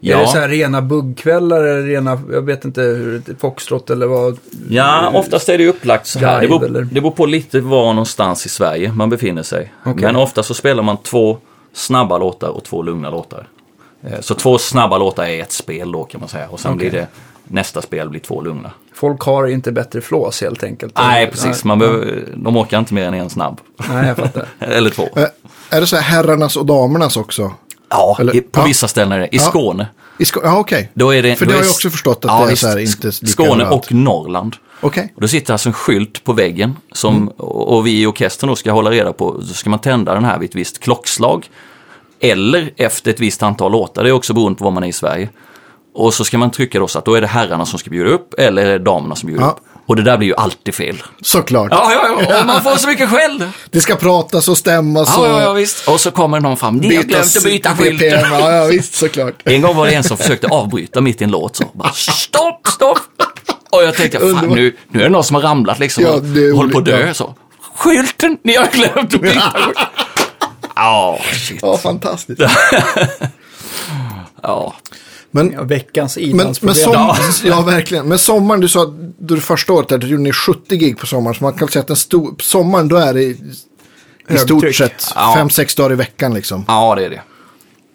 Ja. 0.00 0.20
det 0.20 0.26
så 0.26 0.38
här 0.38 0.48
rena 0.48 0.82
buggkvällar 0.82 1.64
eller 1.64 1.82
rena, 1.82 2.20
jag 2.32 2.42
vet 2.42 2.64
inte, 2.64 2.80
hur 2.80 3.22
foxtrot 3.38 3.90
eller 3.90 4.06
vad? 4.06 4.38
Ja, 4.68 5.10
oftast 5.14 5.48
är 5.48 5.58
det 5.58 5.68
upplagt 5.68 6.06
så 6.06 6.18
här. 6.18 6.40
Det 6.40 6.48
beror, 6.48 6.64
eller? 6.64 6.82
det 6.82 7.00
beror 7.00 7.10
på 7.10 7.26
lite 7.26 7.60
var 7.60 7.86
någonstans 7.92 8.46
i 8.46 8.48
Sverige 8.48 8.92
man 8.92 9.10
befinner 9.10 9.42
sig. 9.42 9.72
Okej. 9.84 10.02
Men 10.02 10.16
ofta 10.16 10.42
så 10.42 10.54
spelar 10.54 10.82
man 10.82 10.96
två 10.96 11.38
snabba 11.72 12.18
låtar 12.18 12.48
och 12.48 12.64
två 12.64 12.82
lugna 12.82 13.10
låtar. 13.10 13.48
Så 14.20 14.34
två 14.34 14.58
snabba 14.58 14.98
låtar 14.98 15.24
är 15.24 15.42
ett 15.42 15.52
spel 15.52 15.92
då 15.92 16.04
kan 16.04 16.20
man 16.20 16.28
säga. 16.28 16.48
Och 16.48 16.60
sen 16.60 16.74
Okej. 16.74 16.90
blir 16.90 17.00
det 17.00 17.06
nästa 17.44 17.82
spel 17.82 18.08
blir 18.10 18.20
två 18.20 18.40
lugna. 18.40 18.70
Folk 18.96 19.20
har 19.22 19.46
inte 19.46 19.72
bättre 19.72 20.00
flås 20.00 20.40
helt 20.40 20.62
enkelt. 20.64 20.92
Nej, 20.98 21.30
precis. 21.30 21.64
Man 21.64 21.78
behöver, 21.78 22.24
de 22.36 22.56
orkar 22.56 22.78
inte 22.78 22.94
mer 22.94 23.04
än 23.08 23.14
en 23.14 23.30
snabb. 23.30 23.60
Nej, 23.88 24.06
jag 24.06 24.16
fattar. 24.16 24.48
Eller 24.58 24.90
två. 24.90 25.08
Eh, 25.16 25.24
Är 25.70 25.80
det 25.80 25.86
så 25.86 25.96
här 25.96 26.02
herrarnas 26.02 26.56
och 26.56 26.66
damernas 26.66 27.16
också? 27.16 27.52
Ja, 27.90 28.16
eller- 28.20 28.36
i, 28.36 28.40
på 28.40 28.60
ja. 28.60 28.64
vissa 28.64 28.88
ställen 28.88 29.12
är 29.12 29.18
det. 29.18 29.24
I 29.26 29.28
Ja. 29.36 29.42
Skåne. 29.42 29.86
I 30.18 30.24
Sko- 30.24 30.40
ja, 30.44 30.58
okej. 30.58 30.90
Då 30.94 31.14
är 31.14 31.22
det, 31.22 31.36
För 31.36 31.44
då 31.46 31.50
det 31.50 31.56
har 31.56 31.64
jag 31.64 31.70
också 31.70 31.90
förstått 31.90 32.24
att 32.24 32.46
det 32.46 32.52
är 32.52 32.56
så 32.56 32.68
här 32.68 32.78
inte 32.78 33.06
lika 33.06 33.26
Skåne 33.26 33.68
och 33.68 33.92
Norrland. 33.92 34.56
Okej. 34.80 35.12
Och 35.14 35.20
då 35.20 35.28
sitter 35.28 35.52
alltså 35.52 35.68
en 35.68 35.72
skylt 35.72 36.24
på 36.24 36.32
väggen 36.32 36.76
som, 36.92 37.16
Mm. 37.16 37.28
och 37.28 37.76
och 37.76 37.86
vi 37.86 38.02
i 38.02 38.06
orkestern 38.06 38.48
då 38.48 38.56
ska 38.56 38.72
hålla 38.72 38.90
reda 38.90 39.12
på. 39.12 39.42
Så 39.42 39.54
ska 39.54 39.70
man 39.70 39.78
tända 39.78 40.14
den 40.14 40.24
här 40.24 40.38
vid 40.38 40.48
ett 40.48 40.54
visst 40.54 40.78
klockslag. 40.80 41.50
Eller 42.20 42.70
efter 42.76 43.10
ett 43.10 43.20
visst 43.20 43.42
antal 43.42 43.72
låtar. 43.72 44.02
Det 44.04 44.08
är 44.08 44.12
också 44.12 44.34
beroende 44.34 44.58
på 44.58 44.64
var 44.64 44.70
man 44.72 44.84
är 44.84 44.88
i 44.88 44.92
Sverige. 44.92 45.28
Och 45.98 46.14
så 46.14 46.24
ska 46.24 46.38
man 46.38 46.50
trycka 46.50 46.78
då 46.78 46.88
så 46.88 46.98
att 46.98 47.04
då 47.04 47.14
är 47.14 47.20
det 47.20 47.26
herrarna 47.26 47.66
som 47.66 47.78
ska 47.78 47.90
bjuda 47.90 48.10
upp 48.10 48.34
eller 48.38 48.66
är 48.66 48.70
det 48.72 48.78
damerna 48.78 49.16
som 49.16 49.26
bjuder 49.26 49.44
Ja. 49.44 49.50
upp. 49.50 49.58
Och 49.88 49.96
det 49.96 50.02
där 50.02 50.16
blir 50.18 50.28
ju 50.28 50.34
alltid 50.34 50.74
fel. 50.74 51.02
Såklart. 51.22 51.68
Ja, 51.70 51.92
ja, 51.92 52.22
ja. 52.28 52.40
Och 52.40 52.46
man 52.46 52.62
får 52.62 52.76
så 52.76 52.88
mycket 52.88 53.08
skäll. 53.10 53.44
Det 53.70 53.80
ska 53.80 53.96
pratas 53.96 54.48
och 54.48 54.58
stämmas 54.58 55.08
Ja, 55.16 55.20
och 55.20 55.26
ja, 55.26 55.42
ja, 55.42 55.52
visst. 55.52 55.88
Och 55.88 56.00
så 56.00 56.10
kommer 56.10 56.40
någon 56.40 56.56
fram. 56.56 56.76
Ni 56.76 56.96
har 56.96 57.02
glömt 57.02 57.36
att 57.36 57.44
byta 57.44 57.76
skylten. 57.76 58.08
Ja, 58.08 58.52
ja, 58.52 58.64
visst 58.64 58.94
såklart. 58.94 59.34
En 59.44 59.62
gång 59.62 59.76
var 59.76 59.86
det 59.86 59.94
en 59.94 60.04
som 60.04 60.16
försökte 60.16 60.46
avbryta 60.48 61.00
mitt 61.00 61.20
i 61.20 61.24
en 61.24 61.30
låt 61.30 61.56
så 61.56 61.64
bara 61.74 61.92
stopp, 61.92 62.66
stopp. 62.68 62.98
Och 63.70 63.82
jag 63.84 63.94
tänkte, 63.94 64.18
fan 64.18 64.48
nu, 64.48 64.76
nu 64.88 65.00
är 65.00 65.04
det 65.04 65.10
någon 65.10 65.24
som 65.24 65.34
har 65.34 65.42
ramlat 65.42 65.78
liksom 65.78 66.04
Ja, 66.04 66.10
och 66.10 66.22
håller 66.56 66.72
på 66.72 66.78
att 66.78 66.84
dö. 66.84 67.14
Så. 67.14 67.34
Skylten, 67.76 68.38
ni 68.44 68.56
har 68.56 68.66
glömt 68.66 69.14
att 69.14 69.20
byta 69.20 69.40
skylten. 69.40 69.84
Ja, 70.76 71.18
shit. 71.32 71.58
Ja, 71.62 71.76
fantastiskt. 71.76 72.40
Ja. 74.42 74.74
Men, 75.30 75.52
Ja, 75.52 75.62
veckans 75.62 76.16
men, 76.16 76.54
men 76.62 76.74
som, 76.74 76.92
ja, 77.44 77.62
verkligen. 77.62 78.08
Men 78.08 78.18
sommaren, 78.18 78.60
du 78.60 78.68
sa 78.68 78.82
att 78.82 78.94
du 79.18 79.40
första 79.40 79.72
året 79.72 79.88
där, 79.88 79.98
du 79.98 80.06
gjorde 80.06 80.22
ni 80.22 80.32
70 80.32 80.76
gig 80.76 80.98
på 80.98 81.06
sommaren. 81.06 81.34
Så 81.34 81.44
man 81.44 81.52
kan 81.52 81.68
säga 81.68 81.80
att 81.80 81.86
den 81.86 81.96
stor, 81.96 82.34
sommaren 82.40 82.88
då 82.88 82.96
är 82.96 83.14
det 83.14 83.22
i, 83.22 83.40
i 84.28 84.36
stort 84.38 84.74
sett 84.74 85.04
Ja. 85.14 85.34
5-6 85.38 85.76
dagar 85.76 85.92
i 85.92 85.94
veckan 85.96 86.34
liksom. 86.34 86.64
ja, 86.68 86.94
det 86.94 87.04
är 87.04 87.10
det. 87.10 87.20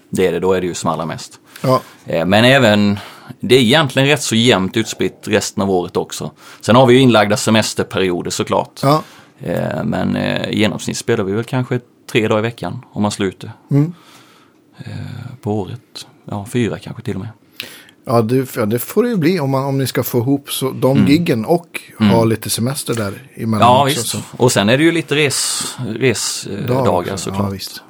Det 0.09 0.27
är 0.27 0.31
det, 0.31 0.39
då 0.39 0.53
är 0.53 0.61
det 0.61 0.67
ju 0.67 0.73
som 0.73 0.89
allra 0.89 1.05
mest. 1.05 1.39
Ja. 1.61 1.81
Eh, 2.05 2.25
Men 2.25 2.44
även, 2.46 3.00
det 3.39 3.55
är 3.55 3.59
egentligen 3.59 4.07
rätt 4.07 4.22
så 4.22 4.35
jämnt 4.35 4.77
utspritt 4.77 5.20
resten 5.24 5.63
av 5.63 5.72
året 5.72 5.98
också. 5.98 6.31
Sen 6.61 6.75
har 6.75 6.85
vi 6.85 6.94
ju 6.94 7.00
inlagda 7.00 7.37
semesterperioder 7.37 8.31
såklart. 8.31 8.79
Ja. 8.83 9.03
Eh, 9.39 9.83
Men 9.83 10.15
eh, 10.15 10.50
i 10.50 10.59
genomsnitt 10.59 10.98
spelar 10.98 11.24
vi 11.24 11.33
väl 11.33 11.44
kanske 11.44 11.79
tre 12.11 12.27
dagar 12.27 12.39
i 12.39 12.41
veckan 12.41 12.85
om 12.91 13.01
man 13.01 13.11
slutar. 13.11 13.51
Mm. 13.72 13.94
På 15.41 15.59
året. 15.59 16.07
Ja, 16.25 16.46
fyra 16.51 16.79
kanske 16.79 17.03
till 17.03 17.14
och 17.16 17.20
med. 17.22 17.29
Ja, 18.05 18.22
det, 18.22 18.55
ja, 18.55 18.66
det 18.66 18.79
får 18.79 19.03
det 19.03 19.10
ju 19.10 19.18
bli 19.18 19.40
om, 19.40 19.50
man, 19.51 19.64
om 19.66 19.77
ni 19.77 19.88
ska 19.88 20.03
få 20.03 20.18
ihop 20.18 20.51
så, 20.51 20.72
de 20.72 21.07
giggen 21.07 21.46
och 21.46 21.81
ha 22.00 22.24
lite 22.24 22.50
semester 22.50 22.94
där 22.96 23.14
emellan 23.36 23.46
Mm. 23.46 23.60
Ja, 23.62 23.84
också. 23.84 23.96
visst. 23.96 24.07
Så. 24.07 24.18
Och 24.38 24.51
sen 24.51 24.70
är 24.70 24.77
det 24.77 24.84
ju 24.84 24.92
lite 24.92 25.16
resdagar 25.16 26.00
res, 26.00 26.48
eh, 26.48 26.88
också. 26.96 27.18
såklart. 27.18 27.44
Ja, 27.46 27.50
visst. 27.50 27.81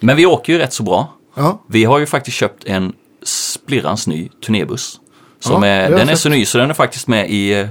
Men 0.00 0.16
vi 0.16 0.26
åker 0.26 0.52
ju 0.52 0.58
rätt 0.58 0.72
så 0.72 0.82
bra. 0.82 1.14
Ja, 1.34 1.62
Vi 1.68 1.84
har 1.84 1.98
ju 1.98 2.06
faktiskt 2.06 2.36
köpt 2.36 2.64
en 2.64 2.92
splirrans 3.22 4.06
ny 4.06 4.28
turnébuss. 4.46 5.00
Som 5.40 5.62
Ja, 5.62 5.68
är, 5.68 5.90
den 5.90 6.08
är 6.08 6.14
så 6.14 6.28
ny 6.28 6.44
så 6.44 6.58
den 6.58 6.70
är 6.70 6.74
faktiskt 6.74 7.08
med 7.08 7.30
i 7.30 7.52
eh, 7.52 7.68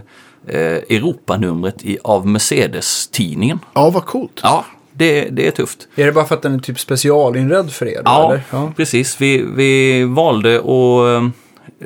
Europanumret 0.90 1.84
i, 1.84 1.98
av 2.04 2.28
Mercedes-tidningen. 2.28 3.60
ja 3.74 3.90
vad 3.90 4.06
coolt. 4.06 4.40
Ja, 4.44 4.66
det, 4.98 5.30
det 5.30 5.48
är 5.48 5.52
tufft. 5.52 5.88
Är 5.96 6.06
det 6.06 6.12
bara 6.12 6.26
för 6.26 6.36
att 6.36 6.42
den 6.42 6.56
är 6.56 6.60
typ 6.60 6.80
specialinredd 6.80 7.72
för 7.72 7.86
er? 7.88 7.96
Då, 7.96 8.02
Ja, 8.06 8.30
eller? 8.32 8.44
ja. 8.52 8.72
precis. 8.78 9.22
Vi, 9.22 9.42
vi 9.56 10.04
valde 10.04 10.56
att 10.58 11.24
eh, 11.24 11.28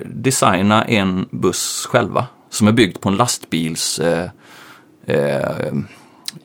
designa 0.05 0.83
en 0.85 1.25
buss 1.31 1.87
själva. 1.91 2.25
Som 2.49 2.67
är 2.67 2.71
byggd 2.71 2.99
på 2.99 3.09
en 3.09 3.15
lastbils... 3.15 3.99
Eh, 3.99 4.29
eh, 5.07 5.39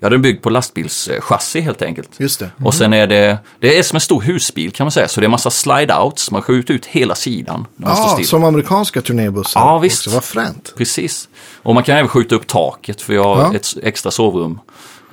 ja, 0.01 0.09
den 0.09 0.13
är 0.13 0.19
byggd 0.19 0.43
på 0.43 0.51
lastbilschassi 0.51 1.61
helt 1.61 1.83
enkelt. 1.83 2.11
Just 2.17 2.41
det. 2.41 2.51
Och 2.65 2.75
sen 2.75 2.93
är 2.93 3.07
det, 3.07 3.39
det 3.61 3.79
är 3.79 3.83
som 3.83 3.97
en 3.97 4.01
stor 4.01 4.21
husbil 4.23 4.73
kan 4.73 4.85
man 4.85 4.91
säga. 4.93 5.09
Så 5.09 5.21
det 5.21 5.27
är 5.27 5.29
massa 5.29 5.49
slide-outs. 5.51 6.33
Man 6.33 6.43
skjuter 6.43 6.75
ut 6.75 6.87
hela 6.87 7.15
sidan 7.15 7.67
Ja, 7.77 7.95
still. 7.95 8.27
som 8.27 8.45
amerikanska 8.45 9.01
turnébussar. 9.03 9.61
Ja, 9.61 9.79
visst. 9.79 10.07
Också. 10.07 10.17
Vad 10.17 10.25
fränt. 10.25 10.75
Precis. 10.77 11.29
Och 11.63 11.75
man 11.75 11.83
kan 11.83 11.97
även 11.97 12.09
skjuta 12.09 12.35
upp 12.35 12.47
taket 12.47 13.03
för 13.03 13.13
vi 13.13 13.19
har 13.19 13.39
Ja. 13.39 13.55
ett 13.55 13.67
extra 13.83 14.11
sovrum 14.11 14.61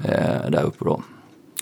eh, 0.05 0.49
där 0.49 0.63
uppe 0.63 0.85
då. 0.85 1.01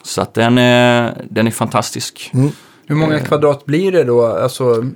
Så 0.04 0.22
att 0.22 0.34
den 0.34 0.58
är, 0.58 1.26
den 1.30 1.48
är 1.48 1.52
fantastisk. 1.52 2.32
Mm. 2.34 2.52
Hur 2.86 2.96
många 2.96 3.20
kvadrat 3.20 3.66
blir 3.66 3.92
det 3.92 4.04
då? 4.04 4.26
Alltså 4.26 4.64
mm, 4.64 4.96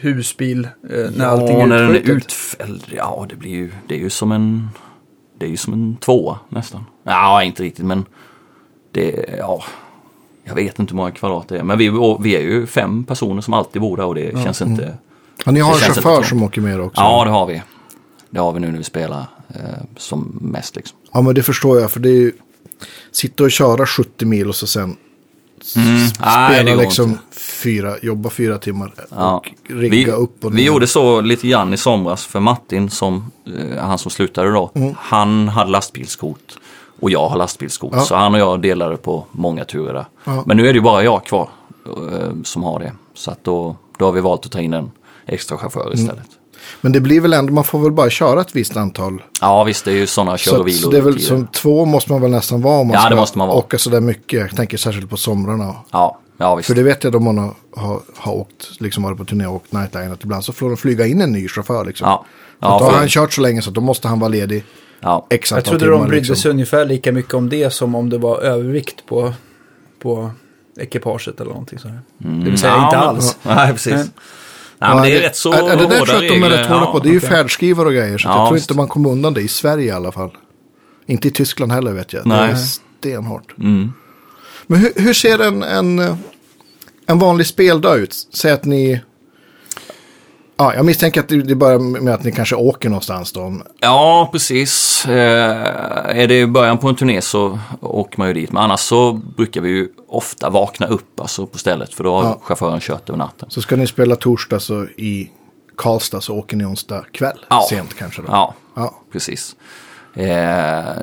husbil 0.00 0.68
eh, 0.90 1.10
när 1.16 1.26
allting 1.26 1.56
ja, 1.58 1.62
är 1.62 1.66
när 1.66 1.82
den 1.82 1.90
är 1.90 2.10
utfälld. 2.10 2.84
Ja, 2.96 3.26
det 3.28 3.36
blir 3.36 3.50
ju, 3.50 3.70
det 3.88 3.94
är 3.94 3.98
ju 3.98 4.10
som 4.10 4.32
en, 4.32 4.68
det 5.38 5.46
är 5.46 5.50
ju 5.50 5.56
som 5.56 5.72
en 5.72 5.96
tvåa 5.96 6.38
nästan. 6.48 6.84
Ja, 7.04 7.42
inte 7.42 7.62
riktigt 7.62 7.84
men 7.84 8.04
det, 8.92 9.24
ja, 9.38 9.64
jag 10.44 10.54
vet 10.54 10.78
inte 10.78 10.92
hur 10.92 10.96
många 10.96 11.10
kvadrat 11.10 11.48
det 11.48 11.58
är. 11.58 11.62
Men 11.62 11.78
vi, 11.78 11.88
vi 12.20 12.36
är 12.36 12.40
ju 12.40 12.66
fem 12.66 13.04
personer 13.04 13.40
som 13.40 13.54
alltid 13.54 13.82
bor 13.82 13.96
där 13.96 14.04
och 14.04 14.14
det 14.14 14.44
känns 14.44 14.62
inte, 14.62 14.94
Ja, 15.44 15.52
ni 15.52 15.60
har 15.60 15.72
en 15.72 15.78
chaufför 15.78 16.22
som 16.22 16.42
åker 16.42 16.60
med 16.60 16.80
också. 16.80 17.00
ja 17.00 17.24
det 17.24 17.30
har 17.30 17.46
vi. 17.46 17.62
Det 18.30 18.40
har 18.40 18.52
vi 18.52 18.60
nu 18.60 18.70
när 18.70 18.78
vi 18.78 18.84
spelar 18.84 19.26
eh, 19.48 19.84
som 19.96 20.38
mest 20.40 20.76
liksom. 20.76 20.98
Ja, 21.12 21.20
men 21.20 21.34
det 21.34 21.42
förstår 21.42 21.80
jag. 21.80 21.90
För 21.90 22.00
det 22.00 22.08
är 22.08 22.20
ju... 22.20 22.32
Sitta 23.12 23.44
och 23.44 23.50
köra 23.50 23.86
70 23.86 24.24
mil 24.26 24.48
och 24.48 24.54
så 24.56 24.66
sen 24.66 24.96
Mm. 25.76 26.06
Spela 26.08 26.74
går 26.74 26.82
liksom 26.82 27.18
fyra, 27.62 27.94
jobba 28.02 28.30
fyra 28.30 28.58
timmar 28.58 28.94
Ja. 29.10 29.36
och 29.36 29.46
rigga 29.70 29.90
vi, 30.16 30.22
upp 30.22 30.44
och 30.44 30.58
Vi 30.58 30.64
gjorde 30.64 30.86
så 30.86 31.20
lite 31.20 31.48
grann 31.48 31.74
i 31.74 31.76
somras 31.76 32.26
för 32.26 32.40
Martin, 32.40 32.90
som, 32.90 33.30
eh, 33.46 33.84
han 33.84 33.98
som 33.98 34.10
slutade 34.10 34.50
då, 34.52 34.70
Mm. 34.74 34.94
han 34.98 35.48
hade 35.48 35.70
lastbilskort 35.70 36.58
och 37.00 37.10
jag 37.10 37.28
har 37.28 37.36
lastbilskort. 37.36 37.92
Ja. 37.94 38.00
Så 38.00 38.14
han 38.14 38.34
och 38.34 38.40
jag 38.40 38.60
delade 38.62 38.96
på 38.96 39.24
många 39.32 39.64
turer 39.64 39.94
där. 39.94 40.06
Ja. 40.24 40.42
Men 40.46 40.56
nu 40.56 40.62
är 40.68 40.72
det 40.72 40.76
ju 40.76 40.82
bara 40.82 41.02
jag 41.04 41.24
kvar 41.24 41.48
eh, 41.86 42.42
som 42.44 42.62
har 42.62 42.78
det. 42.80 42.92
Så 43.14 43.30
att 43.30 43.44
då, 43.44 43.76
då 43.98 44.04
har 44.04 44.12
vi 44.12 44.20
valt 44.20 44.46
att 44.46 44.52
ta 44.52 44.60
in 44.60 44.72
en 44.74 44.90
extra 45.26 45.56
Mm. 45.56 45.70
chaufför 45.70 45.94
istället. 45.94 46.28
Men 46.80 46.92
det 46.92 47.00
blir 47.00 47.20
väl 47.20 47.32
ändå, 47.32 47.52
man 47.52 47.64
får 47.64 47.78
väl 47.78 47.92
bara 47.92 48.10
köra 48.10 48.40
ett 48.40 48.56
visst 48.56 48.76
antal. 48.76 49.22
Ja 49.40 49.64
visst, 49.64 49.84
det 49.84 49.90
är 49.90 49.94
ju 49.94 50.06
sådana 50.06 50.38
kör 50.38 50.50
Så, 50.50 50.58
och 50.60 50.66
vilor. 50.66 50.78
så 50.78 50.90
det 50.90 50.96
är 50.96 51.02
väl 51.02 51.20
som 51.20 51.46
två 51.46 51.84
måste 51.84 52.12
man 52.12 52.20
väl 52.22 52.30
nästan 52.30 52.62
vara 52.62 52.78
om 52.80 52.86
man 52.86 52.94
Ja, 52.94 53.00
det 53.02 53.06
ska 53.06 53.16
måste 53.16 53.38
man 53.38 53.48
vara. 53.48 53.58
åka 53.58 53.78
sådär 53.78 54.00
mycket. 54.00 54.40
Jag 54.40 54.56
tänker 54.56 54.76
särskilt 54.76 55.10
på 55.10 55.16
somrarna. 55.16 55.74
Ja, 55.90 56.18
ja 56.38 56.54
visst. 56.54 56.66
För 56.66 56.74
det 56.74 56.82
vet 56.82 57.04
jag 57.04 57.12
då 57.12 57.20
man 57.20 57.38
har, 57.38 57.54
har, 57.76 58.00
har 58.16 58.32
åkt, 58.32 58.80
liksom 58.80 59.02
varit 59.02 59.18
på 59.18 59.24
turné 59.24 59.46
och 59.46 59.54
åkt 59.54 59.72
Nightline, 59.72 60.12
att 60.12 60.24
ibland 60.24 60.44
så 60.44 60.52
får 60.52 60.68
de 60.68 60.76
flyga 60.76 61.06
in 61.06 61.20
en 61.20 61.32
ny 61.32 61.48
chaufför 61.48 61.84
liksom. 61.84 62.08
Ja, 62.08 62.24
ja, 62.60 62.78
då 62.80 62.84
har 62.84 62.92
han 62.92 63.08
kört 63.08 63.32
så 63.32 63.40
länge 63.40 63.62
så 63.62 63.70
då 63.70 63.80
måste 63.80 64.08
han 64.08 64.20
vara 64.20 64.28
ledig 64.28 64.64
ja. 65.00 65.26
x 65.30 65.50
Jag 65.50 65.64
trodde 65.64 65.80
timmar. 65.80 65.92
de 65.92 66.00
brydde 66.08 66.16
liksom. 66.16 66.36
sig 66.36 66.50
ungefär 66.50 66.84
lika 66.86 67.12
mycket 67.12 67.34
om 67.34 67.48
det 67.48 67.70
som 67.72 67.94
om 67.94 68.10
det 68.10 68.18
var 68.18 68.38
övervikt 68.40 69.06
på, 69.06 69.32
på 70.02 70.30
ekipaget 70.80 71.40
eller 71.40 71.50
någonting 71.50 71.78
sådär. 71.78 72.00
Det 72.18 72.50
vill 72.50 72.58
säga 72.58 72.72
Ja, 72.72 72.84
inte 72.86 72.96
men- 72.98 73.08
alls. 73.08 73.36
Nej, 73.42 73.72
precis. 73.72 74.06
Nej, 74.80 74.94
men 74.94 75.02
det 75.02 75.16
är 75.16 75.20
rätt 75.20 75.36
så 75.36 75.52
är, 75.52 75.56
är 75.70 75.76
det 75.76 75.86
där 75.86 75.98
hårda 75.98 76.04
tror 76.04 76.16
att 76.16 76.20
de 76.20 76.26
är 76.28 76.30
regler. 76.30 76.50
rätt 76.50 76.66
hårda 76.66 76.86
på. 76.86 76.98
Det 76.98 77.08
är 77.08 77.12
ju 77.12 77.20
färdskrivare 77.20 77.86
och 77.86 77.92
grejer. 77.94 78.18
Så 78.18 78.28
Ja, 78.28 78.38
jag 78.38 78.48
tror 78.48 78.58
inte 78.58 78.74
man 78.74 78.88
kommer 78.88 79.10
undan 79.10 79.34
det 79.34 79.40
i 79.40 79.48
Sverige 79.48 79.84
i 79.86 79.90
alla 79.90 80.12
fall. 80.12 80.30
Inte 81.06 81.28
i 81.28 81.30
Tyskland 81.30 81.72
heller 81.72 81.92
vet 81.92 82.12
jag. 82.12 82.24
Det 82.24 82.28
Nej. 82.28 82.50
är 82.50 82.56
stenhårt. 83.00 83.58
Mm. 83.58 83.92
Men 84.66 84.80
hur, 84.80 84.92
hur 84.96 85.14
ser 85.14 85.38
en, 85.38 85.62
en, 85.62 86.16
en 87.06 87.18
vanlig 87.18 87.46
speldag 87.46 87.98
ut? 87.98 88.14
Säg 88.34 88.52
att 88.52 88.64
ni... 88.64 89.00
Ja, 90.60 90.74
jag 90.74 90.84
misstänker 90.84 91.20
att 91.20 91.28
det, 91.28 91.54
börjar 91.54 91.78
med 91.78 92.14
att 92.14 92.24
ni 92.24 92.32
kanske 92.32 92.56
åker 92.56 92.88
någonstans 92.88 93.32
då. 93.32 93.54
Ja, 93.80 94.28
precis. 94.32 95.04
Eh, 95.06 96.16
är 96.20 96.26
det 96.28 96.46
början 96.46 96.78
på 96.78 96.88
en 96.88 96.94
turné 96.96 97.20
så 97.20 97.58
åker 97.80 98.18
man 98.18 98.28
ju 98.28 98.34
dit. 98.34 98.52
Men 98.52 98.62
annars 98.62 98.80
så 98.80 99.12
brukar 99.12 99.60
vi 99.60 99.68
ju 99.68 99.88
ofta 100.08 100.50
vakna 100.50 100.86
upp 100.86 101.20
alltså, 101.20 101.46
på 101.46 101.58
stället. 101.58 101.94
För 101.94 102.04
då 102.04 102.14
har 102.14 102.24
Ja. 102.24 102.40
chauffören 102.42 102.80
kört 102.80 103.08
över 103.08 103.18
natten. 103.18 103.50
Så 103.50 103.62
ska 103.62 103.76
ni 103.76 103.86
spela 103.86 104.16
torsdag 104.16 104.60
så 104.60 104.84
i 104.84 105.30
Karlstad 105.76 106.20
så 106.20 106.34
åker 106.36 106.56
ni 106.56 106.64
onsdag 106.64 107.04
kväll. 107.12 107.38
Ja. 107.50 107.66
Sent 107.70 107.94
kanske 107.98 108.22
då. 108.22 108.28
Ja, 108.30 108.54
Ja. 108.76 108.94
precis. 109.12 109.56
Eh, 110.14 110.24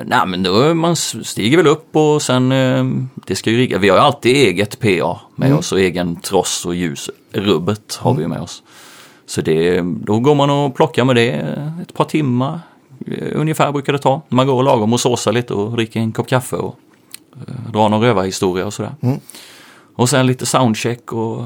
nej, 0.04 0.26
men 0.26 0.42
då 0.42 0.74
man 0.74 0.96
stiger 0.96 1.56
väl 1.56 1.66
upp 1.66 1.96
och 1.96 2.22
sen 2.22 2.52
eh, 2.52 2.84
det 3.26 3.36
ska 3.36 3.50
ju 3.50 3.56
rigga. 3.58 3.78
Vi 3.78 3.88
har 3.88 3.96
ju 3.96 4.02
alltid 4.02 4.36
eget 4.36 4.78
PA 4.80 5.20
med 5.36 5.46
Mm. 5.46 5.58
oss 5.58 5.72
och 5.72 5.80
egen 5.80 6.16
tross 6.20 6.66
och 6.66 6.74
ljus. 6.74 7.10
Rubbet 7.32 7.98
har 8.00 8.14
vi 8.14 8.22
ju 8.22 8.28
med 8.28 8.40
oss. 8.40 8.62
Så 9.26 9.40
det, 9.40 9.80
då 9.80 10.18
går 10.20 10.34
man 10.34 10.50
och 10.50 10.74
plockar 10.74 11.04
med 11.04 11.16
det 11.16 11.30
ett 11.82 11.94
par 11.94 12.04
timmar 12.04 12.60
eh, 13.06 13.28
ungefär 13.40 13.72
brukar 13.72 13.92
det 13.92 13.98
ta. 13.98 14.22
Man 14.28 14.46
går 14.46 14.62
lagom 14.62 14.92
och 14.92 15.00
såsar 15.00 15.32
lite 15.32 15.54
och 15.54 15.72
dricker 15.72 16.00
en 16.00 16.12
kopp 16.12 16.28
kaffe 16.28 16.56
och 16.56 16.78
eh, 17.36 17.70
drar 17.72 17.88
någon 17.88 18.00
rövarhistoria 18.02 18.66
och 18.66 18.74
sådär. 18.74 18.92
Mm. 19.00 19.20
Och 19.96 20.08
sen 20.08 20.26
lite 20.26 20.46
soundcheck 20.46 21.12
och 21.12 21.42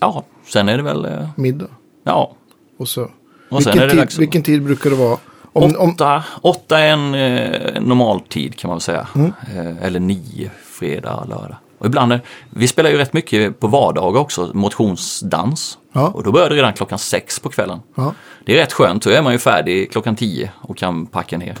ja, 0.00 0.24
sen 0.46 0.68
är 0.68 0.76
det 0.76 0.82
väl, 0.82 1.04
eh, 1.04 1.28
Middag. 1.36 1.66
ja, 2.04 2.32
Och 2.78 2.88
så. 2.88 3.02
Och 3.48 3.58
vilken, 3.60 3.78
är 3.78 3.84
det 3.86 3.90
tid, 3.90 4.00
att- 4.00 4.18
vilken 4.18 4.42
tid 4.42 4.62
brukar 4.62 4.90
det 4.90 4.96
vara? 4.96 5.18
Om, 5.52 5.62
om, 5.78 5.90
åtta, 5.90 6.24
åtta 6.42 6.78
är 6.78 6.92
en 6.92 7.14
eh, 7.14 7.82
normal 7.82 8.20
tid 8.20 8.56
kan 8.56 8.68
man 8.70 8.80
säga. 8.80 9.08
Mm. 9.14 9.32
Eh, 9.56 9.84
eller 9.86 10.00
nio, 10.00 10.50
fredag, 10.64 11.24
lördag. 11.28 11.56
Och 11.80 11.86
ibland, 11.86 12.20
vi 12.50 12.68
spelar 12.68 12.90
ju 12.90 12.96
rätt 12.96 13.12
mycket 13.12 13.60
på 13.60 13.66
vardagar 13.66 14.20
också, 14.20 14.50
motionsdans. 14.54 15.78
Ja. 15.92 16.08
Och 16.08 16.22
då 16.22 16.32
börjar 16.32 16.50
det 16.50 16.56
redan 16.56 16.72
klockan 16.72 16.98
sex 16.98 17.40
på 17.40 17.48
kvällen. 17.48 17.78
ja. 17.94 18.14
Det 18.44 18.52
är 18.52 18.56
rätt 18.56 18.72
skönt, 18.72 19.02
då 19.02 19.10
är 19.10 19.22
man 19.22 19.32
ju 19.32 19.38
färdig 19.38 19.92
klockan 19.92 20.16
tio 20.16 20.50
och 20.60 20.76
kan 20.76 21.06
packa 21.06 21.38
ner. 21.38 21.56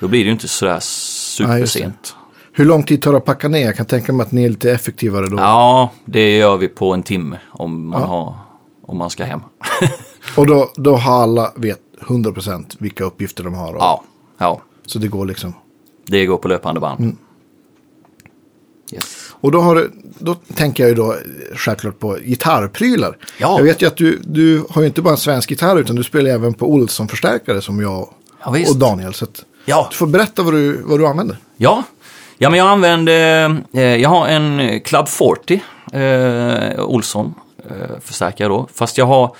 Då 0.00 0.08
blir 0.08 0.20
det 0.20 0.26
ju 0.26 0.32
inte 0.32 0.48
sådär 0.48 0.80
supersent. 0.80 2.16
Hur 2.52 2.64
lång 2.64 2.82
tid 2.82 3.02
tar 3.02 3.12
det 3.12 3.18
att 3.18 3.24
packa 3.24 3.48
ner? 3.48 3.60
Jag 3.66 3.76
kan 3.76 3.86
tänka 3.86 4.12
mig 4.12 4.26
att 4.26 4.32
ni 4.32 4.44
är 4.44 4.48
lite 4.48 4.72
effektivare 4.72 5.26
då. 5.28 5.36
Ja, 5.36 5.90
det 6.04 6.36
gör 6.36 6.56
vi 6.56 6.68
på 6.68 6.94
en 6.94 7.02
timme 7.02 7.38
om 7.50 7.88
man, 7.88 8.00
Ja. 8.00 8.06
har, 8.06 8.34
om 8.86 8.98
man 8.98 9.10
ska 9.10 9.24
hem. 9.24 9.40
Och 10.36 10.46
då, 10.46 10.70
då 10.76 10.96
har 10.96 11.22
alla 11.22 11.52
vet 11.56 11.80
100% 12.00 12.76
vilka 12.78 13.04
uppgifter 13.04 13.44
de 13.44 13.54
har. 13.54 13.72
Och, 13.74 13.80
ja, 13.82 14.02
ja, 14.38 14.60
Så 14.86 14.98
det 14.98 15.08
går 15.08 15.26
liksom. 15.26 15.52
det 16.06 16.26
går 16.26 16.36
på 16.36 16.48
löpande 16.48 16.80
band. 16.80 17.00
Mm. 17.00 17.16
Yes. 18.92 19.33
Och 19.44 19.50
då, 19.50 19.60
har 19.60 19.90
då 20.18 20.34
tänker 20.34 20.82
jag 20.82 20.88
ju 20.90 20.94
då 20.94 21.12
eh, 21.12 21.18
självklart 21.56 21.98
på 21.98 22.16
gitarrprylar. 22.24 23.16
Ja. 23.38 23.58
Jag 23.58 23.64
vet 23.64 23.82
ju 23.82 23.86
att 23.86 23.96
du, 23.96 24.20
du 24.24 24.64
har 24.70 24.82
ju 24.82 24.88
inte 24.88 25.02
bara 25.02 25.10
en 25.10 25.16
svensk 25.16 25.50
gitarr 25.50 25.80
utan 25.80 25.96
du 25.96 26.02
spelar 26.02 26.30
även 26.30 26.54
på 26.54 26.72
Olsson-förstärkare 26.72 27.60
som 27.60 27.80
jag 27.80 28.08
Ja, 28.44 28.56
och 28.70 28.76
Daniel. 28.76 29.14
Så 29.14 29.26
Ja. 29.64 29.88
Du 29.90 29.96
får 29.96 30.06
berätta 30.06 30.42
vad 30.42 30.54
du, 30.54 30.82
vad 30.82 30.98
du 30.98 31.06
använder. 31.06 31.36
Ja, 31.56 31.82
ja 32.38 32.50
men 32.50 32.58
jag 32.58 32.68
använder, 32.68 33.48
eh, 33.72 33.82
jag 33.82 34.08
har 34.08 34.26
en 34.28 34.80
Club 34.80 35.08
40 35.08 35.62
eh, 35.92 36.84
Olsson 36.84 37.34
eh, 37.70 38.00
förstärkare 38.00 38.48
då. 38.48 38.68
Fast 38.74 38.98
jag 38.98 39.06
har, 39.06 39.36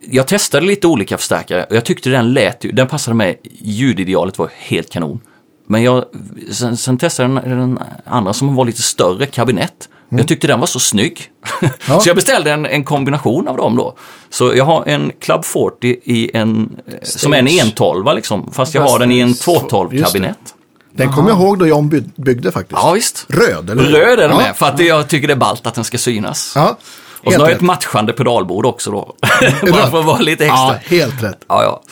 jag 0.00 0.26
testade 0.26 0.66
lite 0.66 0.86
olika 0.86 1.18
förstärkare 1.18 1.66
och 1.70 1.76
jag 1.76 1.84
tyckte 1.84 2.10
den 2.10 2.32
lät 2.32 2.64
ju, 2.64 2.72
den 2.72 2.88
passade 2.88 3.16
mig, 3.16 3.40
ljudidealet 3.60 4.38
var 4.38 4.50
helt 4.58 4.90
kanon. 4.90 5.20
Men 5.66 5.82
jag, 5.82 6.04
sen, 6.50 6.76
sen 6.76 6.98
testade 6.98 7.32
jag 7.34 7.44
den, 7.44 7.58
den 7.58 7.78
andra 8.06 8.32
som 8.32 8.54
var 8.54 8.64
lite 8.64 8.82
större, 8.82 9.26
kabinett. 9.26 9.88
Jag 10.08 10.28
tyckte 10.28 10.46
den 10.46 10.60
var 10.60 10.66
så 10.66 10.80
snygg. 10.80 11.30
Ja. 11.88 12.00
så 12.00 12.08
jag 12.08 12.16
beställde 12.16 12.52
en, 12.52 12.66
en 12.66 12.84
kombination 12.84 13.48
av 13.48 13.56
dem 13.56 13.76
då. 13.76 13.96
Så 14.30 14.54
jag 14.54 14.64
har 14.64 14.84
en 14.86 15.12
Club 15.20 15.44
40 15.44 15.96
i 16.04 16.30
en, 16.34 16.76
eh, 16.86 16.94
som 17.02 17.32
är 17.32 17.38
en 17.38 17.46
112 17.46 18.14
liksom. 18.14 18.50
Fast 18.52 18.74
jag 18.74 18.82
har 18.82 18.98
den 18.98 19.12
i 19.12 19.18
en 19.20 19.34
212 19.34 19.94
Just 19.94 20.12
det. 20.12 20.18
kabinett. 20.18 20.54
Den 20.94 21.12
kommer 21.12 21.28
jag 21.30 21.38
ihåg 21.38 21.58
då 21.58 21.80
by- 21.82 22.04
byggde 22.16 22.52
faktiskt. 22.52 22.80
Ja 22.82 22.92
visst. 22.92 23.26
Röd, 23.28 23.70
eller 23.70 23.82
hur? 23.82 23.90
Röd 23.90 24.18
är 24.18 24.28
den 24.28 24.30
ja. 24.30 24.36
med, 24.36 24.56
för 24.56 24.66
att 24.66 24.80
jag 24.80 25.08
tycker 25.08 25.28
det 25.28 25.34
är 25.34 25.38
ballt 25.38 25.66
att 25.66 25.74
den 25.74 25.84
ska 25.84 25.98
synas. 25.98 26.52
Ja, 26.56 26.78
och 27.24 27.32
så 27.32 27.38
har 27.40 27.48
jag 27.48 27.56
ett 27.56 27.60
matchande 27.62 28.12
pedalbord 28.12 28.66
också 28.66 28.90
då. 28.90 29.14
Bara 29.72 29.90
för 29.90 30.00
att 30.00 30.06
vara 30.06 30.18
lite 30.18 30.44
extra. 30.44 30.58
Ja, 30.68 30.78
helt 30.84 31.22
rätt. 31.22 31.44
Ja, 31.48 31.62
ja. 31.62 31.82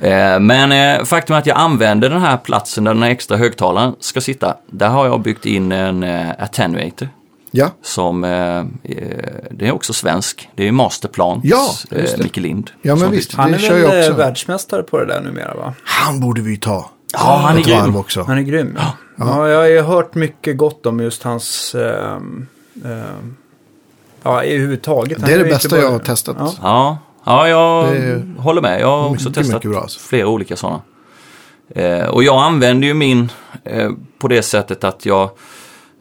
Eh, 0.00 0.40
Men 0.40 0.72
eh, 0.98 1.04
faktum 1.04 1.34
är 1.34 1.38
att 1.38 1.46
jag 1.46 1.58
använder 1.58 2.10
den 2.10 2.20
här 2.20 2.36
platsen 2.36 2.84
där 2.84 2.94
den 2.94 3.02
här 3.02 3.10
extra 3.10 3.36
högtalaren 3.36 3.94
ska 4.00 4.20
sitta. 4.20 4.56
Där 4.66 4.88
har 4.88 5.06
jag 5.06 5.20
byggt 5.22 5.46
in 5.46 5.72
en 5.72 6.02
eh, 6.02 6.30
attenuator. 6.38 7.08
Ja, 7.50 7.70
Som, 7.82 8.24
eh, 8.24 8.58
eh, 8.58 8.64
det 9.50 9.66
är 9.66 9.72
också 9.72 9.92
svensk. 9.92 10.48
Det 10.54 10.68
är 10.68 10.72
Masterplans 10.72 11.40
Ja, 11.44 11.70
eh. 11.90 12.18
Micke 12.18 12.36
Lind. 12.36 12.70
Ja, 12.82 12.92
men 12.94 12.98
som 13.04 13.10
visst. 13.10 13.34
Han 13.34 13.54
är 13.54 13.58
väl 13.58 13.80
jag 13.80 13.94
eh, 13.98 14.00
också. 14.00 14.12
världsmästare 14.18 14.82
på 14.82 14.98
det 14.98 15.06
där 15.06 15.20
numera 15.20 15.54
va? 15.54 15.74
han 15.84 16.20
borde 16.20 16.40
vi 16.40 16.56
ta. 16.56 16.90
Ja, 17.12 17.40
han 17.44 17.56
är 17.56 17.62
grym. 17.62 17.96
också. 17.96 18.22
Han 18.22 18.38
är 18.38 18.42
grym. 18.42 18.78
Ja. 19.16 19.48
jag 19.48 19.58
har 19.58 19.66
ju 19.66 19.80
hört 19.80 20.14
mycket 20.14 20.56
gott 20.56 20.86
om 20.86 21.00
just 21.00 21.22
hans... 21.22 21.74
ehm, 21.74 22.46
ehm, 22.84 23.36
ja, 24.22 24.42
överhuvudtaget. 24.44 25.26
Det 25.26 25.32
är 25.34 25.38
det 25.38 25.44
bästa 25.44 25.68
bara- 25.68 25.80
jag 25.80 25.90
har 25.90 25.98
testat. 25.98 26.36
Ja. 26.62 26.98
Ja, 27.24 27.48
ja 27.48 27.94
jag 27.94 27.94
Det 27.96 28.22
håller 28.42 28.62
med. 28.62 28.80
Jag 28.80 28.86
har 28.86 29.08
också 29.08 29.28
mycket, 29.28 29.34
testat 29.34 29.54
mycket 29.54 29.70
bra, 29.70 29.80
alltså. 29.80 30.00
flera 30.00 30.26
olika 30.28 30.56
sådana. 30.56 30.80
Eh, 31.74 32.06
och 32.06 32.24
jag 32.24 32.42
använder 32.42 32.88
ju 32.88 32.94
min 32.94 33.32
eh, 33.64 33.90
på 34.18 34.28
det 34.28 34.42
sättet 34.42 34.84
att 34.84 35.06
jag, 35.06 35.30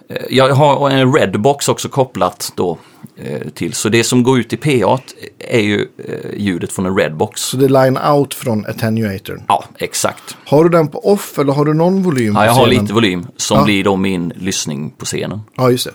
eh, 0.09 0.17
jag 0.29 0.53
har 0.53 0.89
en 0.89 1.13
Redbox 1.15 1.69
också 1.69 1.89
kopplat 1.89 2.53
då 2.55 2.77
eh, 3.17 3.49
till. 3.49 3.73
Så 3.73 3.89
det 3.89 4.03
som 4.03 4.23
går 4.23 4.39
ut 4.39 4.53
i 4.53 4.57
PA 4.57 4.99
är 5.39 5.59
ju 5.59 5.87
eh, 5.97 6.37
ljudet 6.39 6.71
från 6.71 6.85
en 6.85 6.97
Redbox. 6.97 7.41
Så 7.41 7.57
det 7.57 7.65
är 7.65 7.69
line 7.83 7.97
out 7.97 8.33
från 8.33 8.65
attenuatorn. 8.65 9.43
Ja, 9.47 9.63
exakt. 9.77 10.37
Har 10.45 10.63
du 10.63 10.69
den 10.69 10.87
på 10.87 11.11
off 11.13 11.39
eller 11.39 11.53
har 11.53 11.65
du 11.65 11.73
någon 11.73 12.03
volym 12.03 12.35
Ja, 12.35 12.45
jag 12.45 12.53
har 12.53 12.67
lite 12.67 12.93
volym 12.93 13.27
som 13.37 13.57
Ja. 13.57 13.63
blir 13.63 13.83
då 13.83 13.95
min 13.95 14.33
lyssning 14.35 14.89
på 14.97 15.05
scenen. 15.05 15.41
Ja, 15.55 15.71
just 15.71 15.87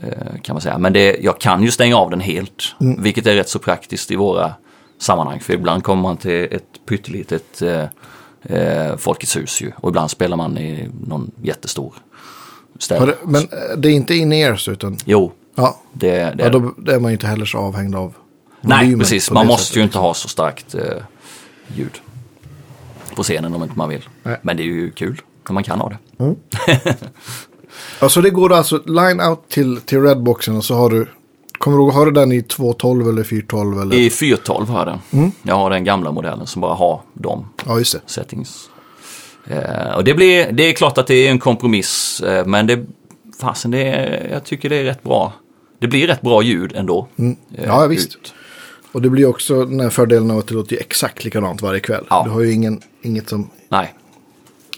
det. 0.00 0.06
eh, 0.08 0.40
Kan 0.42 0.54
man 0.54 0.60
säga. 0.60 0.78
Men 0.78 0.92
det, 0.92 1.16
jag 1.20 1.40
kan 1.40 1.62
ju 1.62 1.70
stänga 1.70 1.96
av 1.96 2.10
den 2.10 2.20
helt. 2.20 2.74
Mm. 2.80 3.02
Vilket 3.02 3.26
är 3.26 3.34
rätt 3.34 3.48
så 3.48 3.58
praktiskt 3.58 4.10
i 4.10 4.16
våra 4.16 4.52
sammanhang. 4.98 5.40
För 5.40 5.54
ibland 5.54 5.84
kommer 5.84 6.02
man 6.02 6.16
till 6.16 6.48
ett 6.50 6.86
pyttelitet 6.86 7.62
eh, 7.62 7.84
eh, 8.42 8.96
Folkets 8.96 9.36
hus 9.36 9.60
ju. 9.60 9.72
Och 9.76 9.88
ibland 9.88 10.10
spelar 10.10 10.36
man 10.36 10.58
i 10.58 10.88
någon 11.06 11.30
jättestor 11.42 11.94
ställe. 12.78 13.14
men 13.24 13.42
eh, 13.42 13.76
det 13.76 13.88
är 13.88 13.92
inte 13.92 14.14
in-ears 14.14 14.68
utan... 14.68 14.96
Jo, 15.04 15.32
Ja, 15.58 15.80
det, 15.92 16.08
det 16.08 16.44
ja 16.44 16.50
då, 16.50 16.92
är 16.92 17.00
man 17.00 17.10
ju 17.10 17.12
inte 17.12 17.26
heller 17.26 17.44
så 17.44 17.58
avhängd 17.58 17.94
av 17.94 18.14
Nej, 18.60 18.98
precis. 18.98 19.30
Man 19.30 19.46
måste 19.46 19.64
sättet, 19.64 19.76
ju 19.76 19.82
inte 19.82 19.98
ha 19.98 20.14
så 20.14 20.28
starkt 20.28 20.74
eh, 20.74 20.82
ljud 21.74 22.00
på 23.14 23.22
scenen 23.22 23.54
om 23.54 23.62
inte 23.62 23.78
man 23.78 23.88
vill. 23.88 24.08
Nej. 24.22 24.38
Men 24.42 24.56
det 24.56 24.62
är 24.62 24.64
ju 24.64 24.90
kul 24.90 25.20
när 25.48 25.54
man 25.54 25.64
kan 25.64 25.80
ha 25.80 25.88
det. 25.88 25.98
Ja, 28.00 28.08
så 28.08 28.20
det 28.20 28.30
går 28.30 28.52
alltså 28.52 28.82
line 28.86 29.20
out 29.20 29.48
till, 29.48 29.80
till 29.80 30.02
Redboxen 30.02 30.56
och 30.56 30.64
så 30.64 30.74
har 30.74 30.90
du... 30.90 31.08
Kommer 31.58 31.76
du 31.76 31.82
ihåg, 31.82 31.92
har 31.92 32.06
du 32.06 32.12
den 32.12 32.32
i 32.32 32.42
212 32.42 33.08
eller 33.08 33.22
412 33.24 33.80
eller? 33.80 33.96
I 33.96 34.10
412 34.10 34.68
har 34.68 34.78
jag 34.78 34.86
den. 34.86 34.98
Mm. 35.20 35.32
Jag 35.42 35.54
har 35.54 35.70
den 35.70 35.84
gamla 35.84 36.12
modellen 36.12 36.46
som 36.46 36.60
bara 36.62 36.74
har 36.74 37.00
de 37.14 37.48
Ja, 37.66 37.78
just 37.78 37.92
det. 37.92 38.00
settings. 38.06 38.70
Eh, 39.46 39.94
och 39.96 40.04
det, 40.04 40.14
blir, 40.14 40.52
det 40.52 40.62
är 40.62 40.72
klart 40.72 40.98
att 40.98 41.06
det 41.06 41.14
är 41.26 41.30
en 41.30 41.38
kompromiss, 41.38 42.20
eh, 42.20 42.46
men 42.46 42.66
det, 42.66 42.86
fasen, 43.40 43.70
det 43.70 43.82
är, 43.82 44.28
jag 44.32 44.44
tycker 44.44 44.68
det 44.68 44.76
är 44.76 44.84
rätt 44.84 45.02
bra. 45.02 45.32
Det 45.78 45.86
blir 45.88 46.06
rätt 46.06 46.20
bra 46.20 46.42
ljud 46.42 46.72
ändå. 46.76 47.06
Mm. 47.18 47.36
eh, 47.54 47.64
Ja, 47.64 47.86
visst. 47.86 48.14
ut. 48.16 48.34
Och 48.92 49.02
det 49.02 49.10
blir 49.10 49.26
också 49.26 49.64
den 49.64 49.80
här 49.80 49.90
fördelen 49.90 50.30
av 50.30 50.38
att 50.38 50.46
det 50.48 50.54
låter 50.54 50.76
exakt 50.80 51.24
likadant 51.24 51.62
varje 51.62 51.80
kväll. 51.80 52.04
Ja. 52.10 52.22
Du 52.24 52.30
har 52.30 52.40
ju 52.40 52.52
ingen, 52.52 52.80
inget 53.02 53.28
som 53.28 53.50
Nej. 53.68 53.94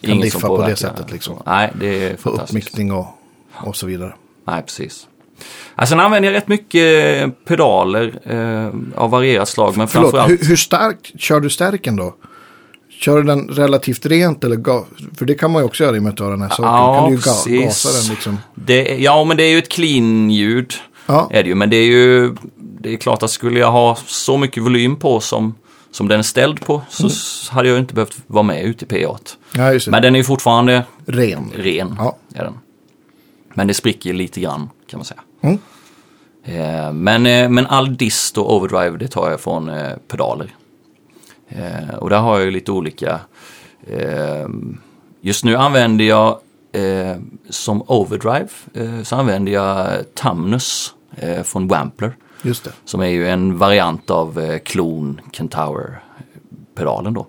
Kan 0.03 0.21
diffa 0.21 0.49
på 0.49 0.67
det 0.67 0.77
sättet, 0.77 1.11
liksom. 1.13 1.43
Nej, 1.47 1.73
det 1.81 1.87
är 2.05 2.17
fantastiskt. 2.17 2.51
uppmickning 2.51 2.93
och, 2.93 3.07
och 3.65 3.77
så 3.77 3.87
vidare. 3.87 4.15
Nej, 4.47 4.63
precis. 4.63 5.07
Alltså, 5.75 5.93
sen 5.93 6.01
använder 6.01 6.29
jag 6.31 6.37
rätt 6.37 6.49
mycket 6.49 7.45
pedaler 7.45 8.21
eh, 8.25 9.01
av 9.03 9.11
varierat 9.11 9.49
slag, 9.49 9.77
men 9.77 9.89
Förlåt, 9.89 10.11
framförallt... 10.11 10.43
hur, 10.43 10.49
hur 10.49 10.57
starkt 10.57 11.21
kör 11.21 11.41
du 11.41 11.51
stärken 11.51 11.97
då? 11.97 12.15
Kör 12.91 13.17
du 13.17 13.23
den 13.23 13.49
relativt 13.49 14.07
rent 14.07 14.45
eller 14.45 14.57
ga- 14.57 14.85
För 15.19 15.25
det 15.25 15.35
kan 15.35 15.51
man 15.51 15.63
ju 15.63 15.67
också 15.67 15.85
göra 15.85 15.97
i 15.97 15.99
och 15.99 16.03
med 16.03 16.11
att 16.11 16.17
du 16.17 16.23
har 16.23 16.31
den 16.31 16.43
här 16.43 16.49
saken. 16.49 16.65
Ja, 16.65 17.01
kan 17.01 17.11
du 17.11 17.17
ju 17.17 17.21
ga- 17.21 17.65
gasa 17.65 17.89
den 18.01 18.11
liksom. 18.15 18.39
Det, 18.55 18.83
ja, 18.99 19.25
men 19.25 19.37
det 19.37 19.43
är 19.43 19.51
ju 19.51 19.59
ett 19.59 19.69
clean-ljud. 19.69 20.75
Ja. 21.07 21.29
Är 21.33 21.43
det 21.43 21.49
ju, 21.49 21.55
men 21.55 21.71
det 21.71 21.77
är 21.77 21.87
ju... 21.87 22.35
Det 22.83 22.93
är 22.93 22.97
klart 22.97 23.23
att 23.23 23.31
skulle 23.31 23.61
jag 23.61 23.71
ha 23.73 23.97
så 24.07 24.39
mycket 24.39 24.63
volym 24.63 24.97
på 24.97 25.21
som, 25.21 25.55
som 25.91 26.09
den 26.09 26.19
är 26.19 26.23
ställd 26.23 26.61
på 26.67 26.83
så 26.91 27.03
Mm. 27.03 27.15
hade 27.51 27.69
jag 27.69 27.79
inte 27.79 27.95
behövt 27.95 28.17
vara 28.27 28.43
med 28.43 28.65
ute 28.65 28.85
i 28.85 28.89
PA. 29.07 29.19
Ja, 29.57 29.73
just 29.73 29.87
det. 29.87 29.91
Men 29.91 30.03
den 30.03 30.15
är 30.15 30.19
ju 30.19 30.25
fortfarande 30.25 30.85
Ren. 31.07 31.51
ren. 31.57 31.95
Ja. 31.99 32.17
Är 32.35 32.45
den. 32.45 32.55
Men 33.55 33.67
det 33.67 33.75
spricker 33.75 34.13
lite 34.15 34.41
grann 34.41 34.71
kan 34.91 34.99
man 34.99 35.05
säga. 35.05 35.21
Mm. 35.41 35.59
Eh, 36.45 36.93
men, 36.93 37.27
eh, 37.27 37.49
men 37.49 37.67
all 37.67 37.97
dist 37.97 38.39
och 38.39 38.55
overdrive 38.57 38.97
det 38.99 39.09
tar 39.09 39.31
jag 39.31 39.41
från 39.41 39.69
eh, 39.69 39.93
pedaler. 40.09 40.55
Och 41.99 42.11
där 42.11 42.19
har 42.19 42.37
jag 42.37 42.45
ju 42.45 42.51
lite 42.51 42.73
olika. 42.73 43.21
Just 45.21 45.45
nu 45.45 45.57
använder 45.57 46.05
jag 46.05 46.39
som 47.49 47.83
overdrive 47.87 48.49
så 49.05 49.17
använder 49.17 49.53
jag 49.53 49.89
Tamnus 50.15 50.95
från 51.45 51.69
Wampler. 51.69 52.17
Just 52.43 52.65
det, 52.65 52.73
Som 52.85 53.01
är 53.01 53.07
ju 53.07 53.29
en 53.29 53.59
variant 53.59 54.11
av 54.11 54.41
eh, 54.41 54.59
klon 54.59 55.21
Kentaur-pedalen 55.33 57.15
då. 57.15 57.27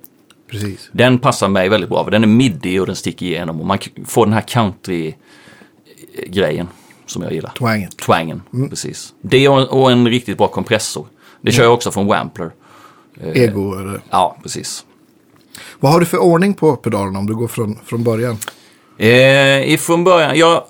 precis. 0.48 0.90
Den 0.92 1.20
passar 1.20 1.48
mig 1.48 1.70
väldigt 1.70 1.90
bra 1.90 2.04
för 2.04 2.12
den 2.12 2.24
är 2.24 2.28
midi 2.28 2.80
och 2.80 2.86
den 2.86 2.96
sticker 2.96 3.26
igenom 3.26 3.60
och 3.60 3.66
man 3.66 3.78
får 4.06 4.26
den 4.26 4.34
här 4.34 4.42
country-grejen 4.42 6.68
som 7.06 7.22
jag 7.22 7.34
gillar. 7.34 7.52
Twangen. 7.58 7.92
Twangen, 7.92 8.42
precis. 8.70 9.14
Det 9.22 9.50
och, 9.50 9.92
en 9.92 10.08
riktigt 10.08 10.38
bra 10.38 10.48
kompressor. 10.48 11.06
Det 11.42 11.52
kör 11.52 11.64
jag 11.64 11.74
också 11.74 11.92
från 11.92 12.08
Wampler. 12.08 12.52
Ego 13.34 13.80
eller... 13.80 14.02
Ja, 14.10 14.38
precis. 14.44 14.86
Vad 15.80 15.92
har 15.92 16.00
du 16.00 16.06
för 16.06 16.18
ordning 16.18 16.54
på 16.54 16.76
pedalerna 16.76 17.20
om 17.20 17.28
du 17.28 17.36
går 17.36 17.48
från, 17.48 17.80
från 17.86 18.04
början? 18.04 18.38
Eh, 18.98 19.74
ifrån 19.74 20.04
början, 20.04 20.38
ja, 20.38 20.68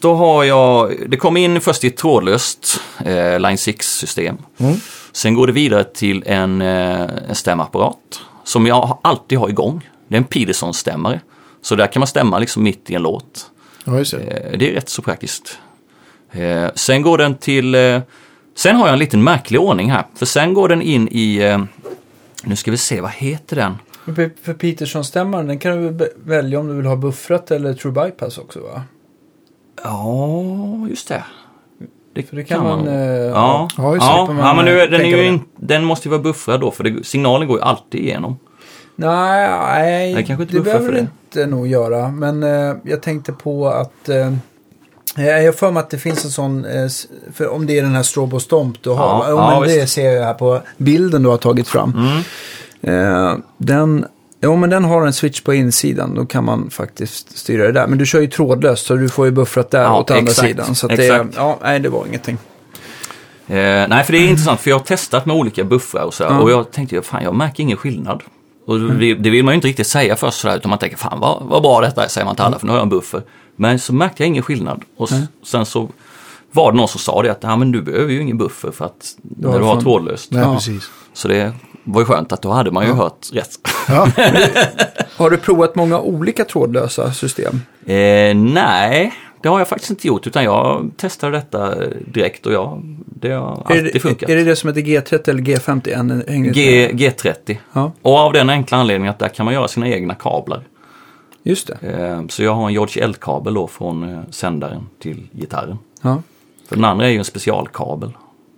då 0.00 0.14
har 0.14 0.44
jag, 0.44 0.92
det 1.08 1.16
kommer 1.16 1.40
in 1.40 1.60
först 1.60 1.84
i 1.84 1.86
ett 1.86 1.96
trådlöst 1.96 2.80
eh, 2.98 3.40
Line 3.40 3.56
6-system. 3.56 4.36
Sen 5.12 5.34
går 5.34 5.46
det 5.46 5.52
vidare 5.52 5.84
till 5.84 6.22
en, 6.26 6.62
eh, 6.62 7.00
en 7.28 7.34
stämapparat 7.34 8.20
som 8.44 8.66
jag 8.66 8.98
alltid 9.02 9.38
har 9.38 9.48
igång. 9.48 9.90
Det 10.08 10.14
är 10.14 10.18
en 10.18 10.24
Peterson-stämmare. 10.24 11.20
Så 11.62 11.76
där 11.76 11.86
kan 11.86 12.00
man 12.00 12.06
stämma 12.06 12.38
liksom 12.38 12.62
mitt 12.62 12.90
i 12.90 12.94
en 12.94 13.02
låt. 13.02 13.50
Ja, 13.86 13.98
just 13.98 14.12
det. 14.12 14.18
Eh, 14.18 14.58
det 14.58 14.70
är 14.70 14.74
rätt 14.74 14.88
så 14.88 15.02
praktiskt. 15.02 15.58
Eh, 16.32 16.68
sen 16.74 17.02
går 17.02 17.18
den 17.18 17.34
till, 17.34 17.74
eh, 17.74 18.00
sen 18.54 18.76
har 18.76 18.86
jag 18.86 18.92
en 18.92 18.98
liten 18.98 19.24
märklig 19.24 19.60
ordning 19.60 19.90
här. 19.90 20.04
För 20.14 20.26
sen 20.26 20.54
går 20.54 20.68
den 20.68 20.82
in 20.82 21.08
i, 21.10 21.36
eh, 21.36 21.64
nu 22.44 22.56
ska 22.56 22.70
vi 22.70 22.76
se, 22.76 23.00
vad 23.00 23.10
heter 23.10 23.56
den? 23.56 23.74
För, 24.42 24.54
Peterson-stämmaren, 24.54 25.46
den 25.46 25.58
kan 25.58 25.96
du 25.96 26.14
välja 26.24 26.60
om 26.60 26.68
du 26.68 26.74
vill 26.74 26.86
ha 26.86 26.96
buffrat 26.96 27.50
eller 27.50 27.74
true 27.74 27.92
bypass 27.92 28.38
också 28.38 28.60
va? 28.60 28.82
Ja, 29.84 30.86
just 30.88 31.08
det. 31.08 31.24
För 32.28 32.36
det 32.36 32.44
kan 32.44 32.62
man... 32.62 32.78
nog. 32.78 32.88
eh, 32.88 32.94
ja, 32.94 33.68
ja, 33.76 33.90
det. 33.90 33.96
ja, 33.96 34.26
man, 34.26 34.36
ja, 34.36 34.54
men 34.54 34.64
nu, 34.64 34.86
den, 34.86 35.00
är 35.00 35.04
ju 35.04 35.16
det. 35.16 35.26
in, 35.26 35.40
den 35.56 35.84
måste 35.84 36.08
ju 36.08 36.10
vara 36.10 36.22
buffrad 36.22 36.60
då, 36.60 36.70
för 36.70 36.84
det, 36.84 37.06
signalen 37.06 37.48
går 37.48 37.58
ju 37.58 37.62
alltid 37.62 38.00
igenom. 38.00 38.38
Nej, 38.96 39.48
nej 39.50 40.14
Det 40.14 40.22
kanske 40.22 40.42
inte 40.42 40.56
det 40.56 40.60
behöver 40.62 40.92
det 40.92 40.98
inte 41.00 41.46
nog 41.46 41.66
göra. 41.66 42.08
Men 42.08 42.42
eh, 42.42 42.76
jag 42.82 43.02
tänkte 43.02 43.32
på 43.32 43.68
att... 43.68 44.08
Eh, 44.08 44.32
jag 45.16 45.44
har 45.44 45.52
för 45.52 45.70
mig 45.70 45.80
att 45.80 45.90
det 45.90 45.98
finns 45.98 46.24
en 46.24 46.30
sån, 46.30 46.64
eh, 46.64 46.88
för 47.34 47.48
om 47.48 47.66
det 47.66 47.78
är 47.78 47.82
den 47.82 47.94
här 47.94 48.02
Strobo 48.02 48.40
Stomp 48.40 48.82
du 48.82 48.90
har. 48.90 48.96
Ja, 49.06 49.24
Ja, 49.28 49.60
men 49.60 49.68
det 49.68 49.80
visst. 49.80 49.92
ser 49.92 50.10
jag 50.12 50.24
här 50.24 50.34
på 50.34 50.60
bilden 50.76 51.22
du 51.22 51.28
har 51.28 51.36
tagit 51.36 51.68
fram. 51.68 51.92
Mm. 52.82 53.28
Eh, 53.30 53.36
den, 53.58 54.06
ja, 54.40 54.56
men 54.56 54.70
den 54.70 54.84
har 54.84 55.06
en 55.06 55.12
switch 55.12 55.40
på 55.40 55.54
insidan. 55.54 56.14
Då 56.14 56.26
kan 56.26 56.44
man 56.44 56.70
faktiskt 56.70 57.38
styra 57.38 57.66
det 57.66 57.72
där. 57.72 57.86
Men 57.86 57.98
du 57.98 58.06
kör 58.06 58.20
ju 58.20 58.26
trådlöst 58.26 58.86
så 58.86 58.94
du 58.94 59.08
får 59.08 59.26
ju 59.26 59.32
buffrat 59.32 59.70
där 59.70 59.82
Ja, 59.82 59.98
åt 59.98 60.10
andra 60.10 60.22
exakt, 60.22 60.48
sidan. 60.48 60.74
Så 60.74 60.88
det, 60.88 61.26
ja, 61.36 61.58
nej, 61.62 61.80
det 61.80 61.88
var 61.88 62.06
ingenting. 62.06 62.38
Eh, 63.48 63.54
nej, 63.88 64.04
för 64.04 64.12
det 64.12 64.18
är 64.18 64.28
intressant, 64.28 64.60
för 64.60 64.70
jag 64.70 64.78
har 64.78 64.84
testat 64.84 65.26
med 65.26 65.36
olika 65.36 65.64
buffrar 65.64 66.02
och 66.02 66.14
så 66.14 66.22
Ja. 66.24 66.38
och 66.40 66.50
jag 66.50 66.70
tänkte, 66.70 67.02
fan 67.02 67.22
jag 67.24 67.34
märker 67.34 67.62
ingen 67.62 67.76
skillnad. 67.76 68.22
Och 68.66 68.76
Mm. 68.76 68.98
det, 68.98 69.14
det 69.14 69.30
vill 69.30 69.44
man 69.44 69.52
ju 69.52 69.56
inte 69.56 69.68
riktigt 69.68 69.86
säga 69.86 70.16
först 70.16 70.40
sådär, 70.40 70.56
utan 70.56 70.70
man 70.70 70.78
tänker, 70.78 70.96
fan 70.96 71.20
vad, 71.20 71.42
vad 71.42 71.62
bra 71.62 71.80
detta 71.80 72.04
är, 72.04 72.08
säger 72.08 72.24
man 72.24 72.34
till 72.36 72.42
Mm. 72.42 72.52
alla, 72.52 72.58
för 72.58 72.66
nu 72.66 72.72
har 72.72 72.78
jag 72.78 72.82
en 72.84 72.88
buffer. 72.88 73.22
Men 73.56 73.78
så 73.78 73.92
märkte 73.94 74.22
jag 74.22 74.28
ingen 74.28 74.42
skillnad. 74.42 74.82
Och 74.96 75.12
s- 75.12 75.20
sen 75.44 75.66
så 75.66 75.88
var 76.52 76.72
det 76.72 76.76
någon 76.78 76.88
som 76.88 77.00
sa 77.00 77.22
det, 77.22 77.30
att 77.30 77.38
ja, 77.42 77.56
men 77.56 77.72
du 77.72 77.82
behöver 77.82 78.12
ju 78.12 78.20
ingen 78.20 78.38
buffer 78.38 78.70
för 78.70 78.84
att 78.84 79.14
när 79.22 79.48
har 79.50 79.58
du 79.58 79.64
har 79.64 79.80
trådlöst. 79.80 80.30
Nej, 80.32 80.42
Ja. 80.42 80.60
Så 81.12 81.28
det 81.28 81.52
var 81.84 82.00
ju 82.00 82.04
skönt 82.04 82.32
att 82.32 82.42
då 82.42 82.50
hade 82.50 82.70
man 82.70 82.86
ju 82.86 82.92
hört 82.92 83.26
rätt. 83.32 83.50
Ja, 83.88 84.08
Har 85.16 85.30
du 85.30 85.36
provat 85.36 85.74
många 85.74 86.00
olika 86.00 86.44
trådlösa 86.44 87.12
system? 87.12 87.60
Eh, 87.86 88.34
nej, 88.36 89.12
det 89.46 89.50
har 89.50 89.58
jag 89.58 89.68
faktiskt 89.68 89.90
inte 89.90 90.06
gjort, 90.06 90.26
utan 90.26 90.44
jag 90.44 90.90
testade 90.96 91.32
detta 91.36 91.74
direkt 92.12 92.46
och 92.46 92.52
jag, 92.52 92.82
det 93.06 93.30
har 93.30 93.52
Är 93.52 93.76
alltid 93.76 93.90
det, 93.92 94.00
funkat. 94.00 94.30
är 94.30 94.36
det 94.36 94.44
det 94.44 94.56
som 94.56 94.68
heter 94.68 94.80
G30 94.80 95.28
eller 95.30 95.42
G50? 95.42 95.94
En, 95.98 96.22
hänger 96.28 96.52
G, 96.52 96.88
G30. 96.92 97.56
Ja, 97.72 97.92
Och 98.02 98.16
av 98.18 98.32
den 98.32 98.50
enkla 98.50 98.76
anledningen 98.78 99.10
att 99.10 99.18
där 99.18 99.28
kan 99.28 99.44
man 99.44 99.54
göra 99.54 99.68
sina 99.68 99.88
egna 99.88 100.14
kablar. 100.14 100.62
just 101.42 101.66
det. 101.66 101.78
Eh, 101.92 102.26
Så 102.28 102.42
jag 102.42 102.54
har 102.54 102.66
en 102.66 102.72
George 102.72 103.04
L-kabel 103.04 103.54
då 103.54 103.66
från 103.66 104.14
eh, 104.14 104.20
sändaren 104.30 104.86
till 105.02 105.22
gitarren. 105.32 105.78
Ja. 106.02 106.22
För 106.68 106.76
den 106.76 106.84
andra 106.84 107.06
är 107.06 107.10
ju 107.10 107.18
en 107.18 107.24
specialkabel. 107.24 108.10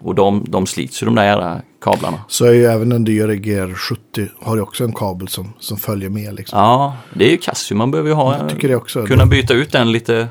Och 0.03 0.14
de, 0.14 0.44
de 0.48 0.66
slits 0.66 1.03
ju 1.03 1.05
de 1.05 1.14
där 1.14 1.24
jävla 1.24 1.61
kablarna. 1.81 2.18
så 2.29 2.44
är 2.44 2.53
ju 2.53 2.64
även 2.64 2.88
den 2.88 3.05
dyra 3.05 3.33
GR70 3.33 4.29
har 4.40 4.57
ju 4.57 4.62
också 4.62 4.85
en 4.85 4.92
kabel 4.92 5.29
som, 5.29 5.53
som 5.59 5.77
följer 5.77 6.09
med. 6.11 6.35
Liksom. 6.35 6.59
Ja, 6.59 6.96
det 7.14 7.24
är 7.27 7.31
ju 7.31 7.37
Casio. 7.38 7.74
Man 7.74 7.90
behöver 7.90 8.09
ju 8.11 8.14
ha, 8.14 8.38
Jag 8.38 8.48
tycker 8.48 8.68
det 8.68 8.77
också. 8.77 9.07
kunna 9.07 9.27
byta 9.27 9.55
ut 9.55 9.72
den 9.72 9.92
lite, 9.92 10.29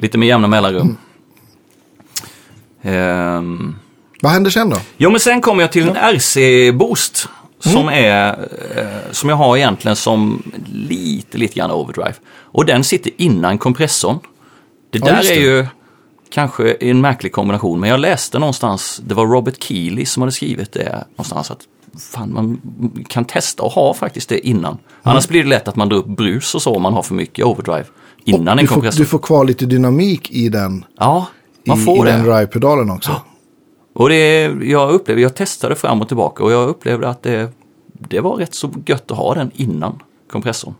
lite 0.00 0.18
med 0.18 0.28
jämna 0.28 0.48
mellanrum. 0.48 0.96
Ehm, 2.82 3.74
Vad 4.22 4.32
händer 4.32 4.50
sen 4.50 4.70
då? 4.70 4.76
Jo, 4.96 5.10
men 5.10 5.20
sen 5.20 5.40
kommer 5.40 5.62
jag 5.62 5.72
till 5.72 5.88
en 5.88 5.96
RC-boost. 5.96 7.28
Som, 7.62 7.88
är, 7.88 8.48
eh, 8.76 8.84
som 9.12 9.28
jag 9.28 9.36
har 9.36 9.56
egentligen 9.56 9.96
som 9.96 10.42
lite, 10.72 11.38
lite 11.38 11.54
grann 11.54 11.70
overdrive. 11.70 12.14
Och 12.40 12.66
den 12.66 12.84
sitter 12.84 13.12
innan 13.16 13.58
kompressorn. 13.58 14.18
Det 14.90 14.98
Ja, 14.98 15.04
där 15.06 15.16
just 15.16 15.30
är 15.30 15.34
det. 15.34 15.40
ju 15.40 15.66
kanske 16.30 16.72
en 16.72 17.00
märklig 17.00 17.32
kombination. 17.32 17.80
Men 17.80 17.90
jag 17.90 18.00
läste 18.00 18.38
någonstans, 18.38 19.00
det 19.06 19.14
var 19.14 19.26
Robert 19.26 19.62
Keeley 19.62 20.06
som 20.06 20.22
hade 20.22 20.32
skrivit 20.32 20.72
det 20.72 21.04
någonstans. 21.10 21.50
Att 21.50 21.60
fan, 22.12 22.32
man 22.32 22.60
kan 23.08 23.24
testa 23.24 23.62
och 23.62 23.72
ha 23.72 23.94
faktiskt 23.94 24.28
det 24.28 24.46
innan. 24.48 24.78
Annars 25.02 25.28
blir 25.28 25.42
det 25.42 25.48
lätt 25.48 25.68
att 25.68 25.76
man 25.76 25.88
drar 25.88 25.96
upp 25.98 26.06
brus 26.06 26.54
och 26.54 26.62
så 26.62 26.74
om 26.74 26.82
man 26.82 26.92
har 26.92 27.02
för 27.02 27.14
mycket 27.14 27.44
overdrive. 27.44 27.84
Innan 28.34 28.58
en 28.58 28.64
du, 28.64 28.68
får, 28.68 28.74
kompressor. 28.74 28.98
du 29.00 29.06
får 29.06 29.18
kvar 29.18 29.44
lite 29.44 29.66
dynamik 29.66 30.30
i 30.30 30.48
den, 30.48 30.84
Ja, 30.98 31.26
man 31.66 31.78
i, 31.78 31.84
får 31.84 31.96
i 32.08 32.10
det. 32.10 32.16
den 32.16 32.26
drive-pedalen 32.26 32.90
också. 32.90 33.20
Och 33.94 34.08
det, 34.08 34.42
jag 34.62 34.90
upplevde, 34.90 35.22
jag 35.22 35.34
testade 35.34 35.74
fram 35.74 36.00
och 36.00 36.08
tillbaka 36.08 36.44
och 36.44 36.52
jag 36.52 36.68
upplevde 36.68 37.08
att 37.08 37.22
det, 37.22 37.52
det 37.92 38.20
var 38.20 38.36
rätt 38.36 38.54
så 38.54 38.70
gött 38.86 39.10
att 39.10 39.16
ha 39.16 39.34
den 39.34 39.50
innan 39.54 40.02
kompressorn. 40.30 40.74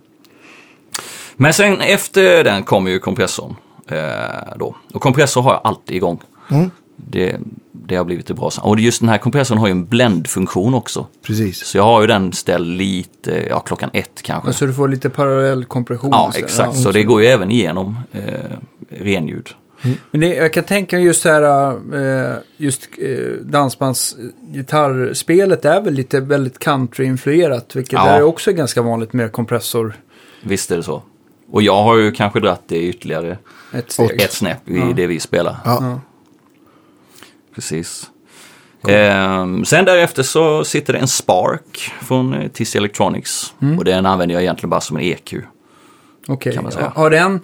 Men 1.36 1.52
sen 1.54 1.80
efter 1.80 2.44
den 2.44 2.62
kommer 2.62 2.90
ju 2.90 2.98
kompressorn. 2.98 3.56
Eh, 3.88 4.56
då. 4.56 4.74
Och 4.94 5.02
kompressor 5.02 5.42
har 5.42 5.52
jag 5.52 5.60
alltid 5.64 5.96
igång. 5.96 6.20
Mm. 6.50 6.70
Det, 7.08 7.36
det 7.72 7.96
har 7.96 8.04
blivit 8.04 8.26
det 8.26 8.34
bra. 8.34 8.50
Och 8.62 8.80
just 8.80 9.00
den 9.00 9.08
här 9.08 9.18
kompressorn 9.18 9.58
har 9.58 9.66
ju 9.66 9.70
en 9.70 9.86
blendfunktion 9.86 10.74
också. 10.74 11.06
Precis. 11.22 11.64
Så 11.66 11.78
jag 11.78 11.84
har 11.84 12.00
ju 12.00 12.06
den 12.06 12.32
ställd 12.32 12.66
lite, 12.66 13.46
ja 13.48 13.60
klockan 13.60 13.90
ett 13.92 14.22
kanske. 14.22 14.52
Så 14.52 14.66
du 14.66 14.72
får 14.74 14.88
lite 14.88 15.10
parallell 15.10 15.64
kompression. 15.64 16.10
ja, 16.12 16.32
exakt. 16.36 16.70
Ja. 16.74 16.82
Så 16.82 16.92
det 16.92 17.02
går 17.02 17.20
ju 17.22 17.26
även 17.26 17.50
igenom 17.50 17.98
eh, 18.12 18.22
renljud. 18.90 19.48
Men 20.10 20.20
det, 20.20 20.26
jag 20.34 20.52
kan 20.52 20.64
tänka 20.64 20.96
mig 20.96 21.04
just 21.04 21.24
här, 21.24 21.70
eh, 22.30 22.36
just 22.56 22.88
eh, 22.98 23.08
dansbands 23.42 24.16
eh, 24.18 24.52
gitarrspelet 24.54 25.64
är 25.64 25.80
väl 25.80 25.94
lite 25.94 26.20
väldigt 26.20 26.58
country-influerat. 26.58 27.76
Vilket 27.76 27.92
Ja. 27.92 28.08
är 28.08 28.22
också 28.22 28.52
ganska 28.52 28.82
vanligt 28.82 29.12
med 29.12 29.32
kompressor. 29.32 29.94
Visst 30.42 30.70
är 30.70 30.76
det 30.76 30.82
så. 30.82 31.02
Och 31.52 31.62
jag 31.62 31.82
har 31.82 31.96
ju 31.96 32.12
kanske 32.12 32.40
dratt 32.40 32.62
det 32.66 32.76
ytterligare 32.82 33.38
Ett 33.72 33.92
steg. 33.92 34.20
ett 34.22 34.32
snäpp 34.32 34.68
i 34.68 34.78
Ja. 34.78 34.92
det 34.96 35.06
vi 35.06 35.20
spelar. 35.20 35.56
Ja. 35.64 36.00
Ja. 37.50 37.54
Precis. 37.54 38.10
Ehm, 38.88 39.64
sen 39.64 39.84
därefter 39.84 40.22
så 40.22 40.64
sitter 40.64 40.92
det 40.92 40.98
en 40.98 41.08
Spark 41.08 41.92
från 42.02 42.34
eh, 42.34 42.48
TC 42.48 42.78
Electronics. 42.78 43.54
Mm. 43.62 43.78
Och 43.78 43.84
den 43.84 44.06
använder 44.06 44.34
jag 44.34 44.42
egentligen 44.42 44.70
bara 44.70 44.80
som 44.80 44.96
en 44.96 45.02
EQ. 45.02 45.34
Okej. 46.28 46.52
säga. 46.70 46.92
Har 46.94 47.10
den, 47.10 47.40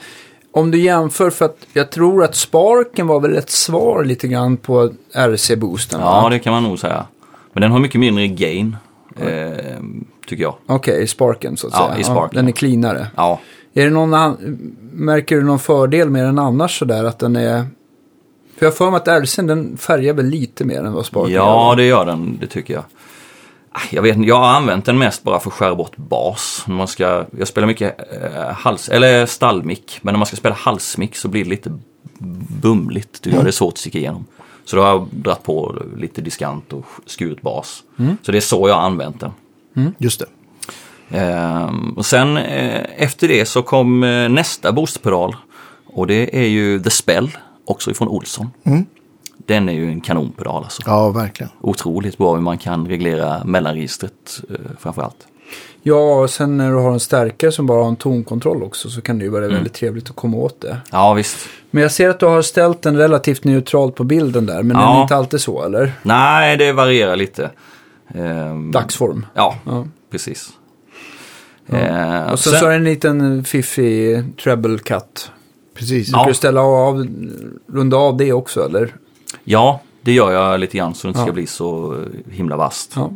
om 0.53 0.71
du 0.71 0.79
jämför, 0.81 1.31
för 1.31 1.45
att 1.45 1.59
jag 1.73 1.90
tror 1.90 2.25
att 2.25 2.35
Sparken 2.37 3.07
var 3.07 3.21
väl 3.21 3.37
ett 3.37 3.51
svar 3.51 4.05
lite 4.05 4.29
grann 4.29 4.57
på 4.57 4.90
RC-boosten? 5.14 6.01
Ja, 6.01 6.23
va? 6.23 6.29
det 6.29 6.38
kan 6.38 6.53
man 6.53 6.62
nog 6.62 6.79
säga. 6.79 7.07
Men 7.53 7.61
den 7.61 7.71
har 7.71 7.79
mycket 7.79 8.01
mindre 8.01 8.29
gain, 8.29 8.77
ehm, 9.21 10.05
tycker 10.27 10.42
jag. 10.42 10.55
Okej, 10.66 11.03
i 11.03 11.07
Sparken 11.07 11.57
så 11.57 11.66
att 11.66 11.73
Ja, 11.73 11.87
säga. 11.88 12.01
i 12.01 12.05
Sparken. 12.05 12.37
den 12.37 12.49
är 12.49 12.53
cleanare. 12.53 13.07
Ja, 13.16 13.40
Är 13.75 13.85
det 13.85 13.90
någon 13.90 14.37
märker 14.92 15.37
du 15.37 15.42
någon 15.42 15.59
fördel 15.59 16.11
med 16.11 16.25
den 16.25 16.38
annars 16.38 16.79
sådär 16.79 17.05
att 17.05 17.19
den 17.19 17.37
är... 17.37 17.64
För 18.59 18.66
jag 18.66 18.71
har 18.73 18.77
för 18.77 18.90
mig 18.90 18.97
att 18.97 19.09
RCn 19.09 19.47
den 19.47 19.77
färgar 19.77 20.12
väl 20.14 20.27
lite 20.27 20.64
mer 20.64 20.79
än 20.85 20.92
vad 20.92 21.07
Sparken 21.07 21.35
ja 21.35 21.69
gör. 21.71 21.77
det 21.77 21.85
gör 21.85 22.07
den, 22.07 22.38
det 22.40 22.47
tycker 22.47 22.75
jag. 22.75 22.85
Ah, 23.73 23.81
Jag 23.90 24.03
vet 24.03 24.16
inte, 24.16 24.29
jag 24.29 24.37
har 24.37 24.49
använt 24.49 24.85
den 24.85 24.99
mest 24.99 25.23
bara 25.23 25.40
för 25.40 25.51
att 25.51 25.55
skära 25.55 25.75
bort 25.75 25.97
bas. 25.97 26.64
När 26.66 26.75
man 26.75 26.88
ska, 26.88 27.25
jag 27.38 27.49
spelar 27.49 27.66
mycket 27.69 27.97
eh, 28.23 28.53
hals, 28.53 28.88
eller 28.88 29.27
stallmick, 29.27 29.99
men 30.03 30.12
när 30.12 30.19
man 30.19 30.27
ska 30.27 30.37
spela 30.37 30.55
halsmick 30.55 31.16
så 31.16 31.29
blir 31.29 31.45
det 31.45 31.51
lite 31.51 31.79
bumligt. 32.62 33.23
Det 33.23 33.31
gör 33.31 33.45
det 33.45 33.53
svårt 33.53 33.73
att 33.73 33.79
sticka 33.79 33.99
igenom. 33.99 34.25
Så 34.64 34.77
då 34.77 34.83
har 34.83 34.88
jag 34.88 35.09
dratt 35.11 35.42
på 35.42 35.83
lite 35.97 36.21
diskant 36.21 36.73
och 36.73 36.85
skurit 37.07 37.42
bas. 37.42 37.83
Så 38.23 38.33
det 38.33 38.38
är 38.38 38.40
så 38.40 38.69
jag 38.69 38.75
har 38.75 38.83
använt 38.83 39.21
den. 39.21 39.31
Just 39.99 40.21
det. 40.21 40.27
Ehm, 41.19 41.90
och 41.97 42.07
sen 42.07 42.37
eh, 42.37 42.81
efter 42.97 43.29
det 43.29 43.47
så 43.47 43.62
kom 43.62 44.03
eh, 44.05 44.29
nästa 44.29 44.73
boostpedal. 44.73 45.37
Och 45.87 46.07
det 46.07 46.38
är 46.38 46.47
ju 46.49 46.81
The 46.81 46.90
Spell, 46.90 47.31
också 47.66 47.90
ifrån 47.90 48.09
Olsson. 48.09 48.50
Den 49.46 49.68
är 49.68 49.72
ju 49.72 49.88
en 49.88 50.00
kanonpedal 50.00 50.64
alltså. 50.64 50.83
Ja, 50.87 51.11
verkligen. 51.11 51.50
Otroligt 51.61 52.18
bra 52.18 52.35
hur 52.35 52.40
man 52.42 52.59
kan 52.59 52.88
reglera 52.88 53.44
mellanregistret 53.44 54.40
eh, 54.50 54.57
framförallt. 54.79 55.26
Ja, 55.83 56.20
och 56.20 56.31
sen 56.31 56.57
när 56.57 56.70
du 56.70 56.76
har 56.76 56.92
en 56.92 57.00
stärkare 57.00 57.52
som 57.52 57.66
bara 57.66 57.83
har 57.83 57.88
en 57.88 57.96
tonkontroll 57.96 58.62
också 58.62 58.90
så 58.90 59.00
kan 59.00 59.18
det 59.18 59.24
ju 59.24 59.31
vara 59.31 59.44
Mm. 59.44 59.55
väldigt 59.55 59.74
trevligt 59.74 60.11
att 60.11 60.16
komma 60.16 60.37
åt 60.37 60.61
det. 60.61 60.76
Ja, 60.92 61.12
visst. 61.14 61.37
Men 61.70 61.83
jag 61.83 61.92
ser 61.92 62.09
att 62.11 62.20
du 62.20 62.26
har 62.26 62.42
ställt 62.42 62.83
den 62.83 62.96
relativt 62.96 63.44
neutralt 63.44 63.94
på 63.94 64.05
bilden 64.05 64.46
där, 64.46 64.62
men 64.62 64.76
Ja. 64.76 64.83
den 64.88 64.96
är 64.96 65.02
inte 65.02 65.16
alltid 65.16 65.40
så, 65.40 65.64
eller? 65.64 65.92
Nej, 66.02 66.57
det 66.57 66.72
varierar 66.72 67.16
lite. 67.16 67.50
Ehm, 68.14 68.70
Dagsform. 68.72 69.26
Ja, 69.35 69.55
Ja. 69.64 69.85
precis. 70.11 70.48
Eh, 71.68 72.33
Och 72.33 72.38
sen, 72.38 72.52
så 72.61 72.66
är 72.66 72.70
det 72.70 72.76
en 72.76 72.85
liten 72.85 73.44
fiffig 73.44 74.24
treble 74.44 74.79
cut. 74.79 75.31
Precis. 75.77 76.12
Du 76.27 76.35
ställa 76.35 76.61
av, 76.61 77.07
runda 77.73 77.97
av 77.97 78.17
det 78.17 78.33
också, 78.33 78.65
eller? 78.65 78.95
Ja, 79.45 79.81
det 80.03 80.12
gör 80.12 80.33
jag 80.33 80.61
lite 80.61 80.77
grann 80.79 80.95
så 80.95 81.07
det 81.07 81.09
inte 81.11 81.21
ska 81.21 81.29
Ja. 81.29 81.33
bli 81.35 81.47
så 81.47 81.93
eh, 81.95 82.33
himla 82.33 82.57
vasst. 82.57 82.93
Ja. 82.97 83.11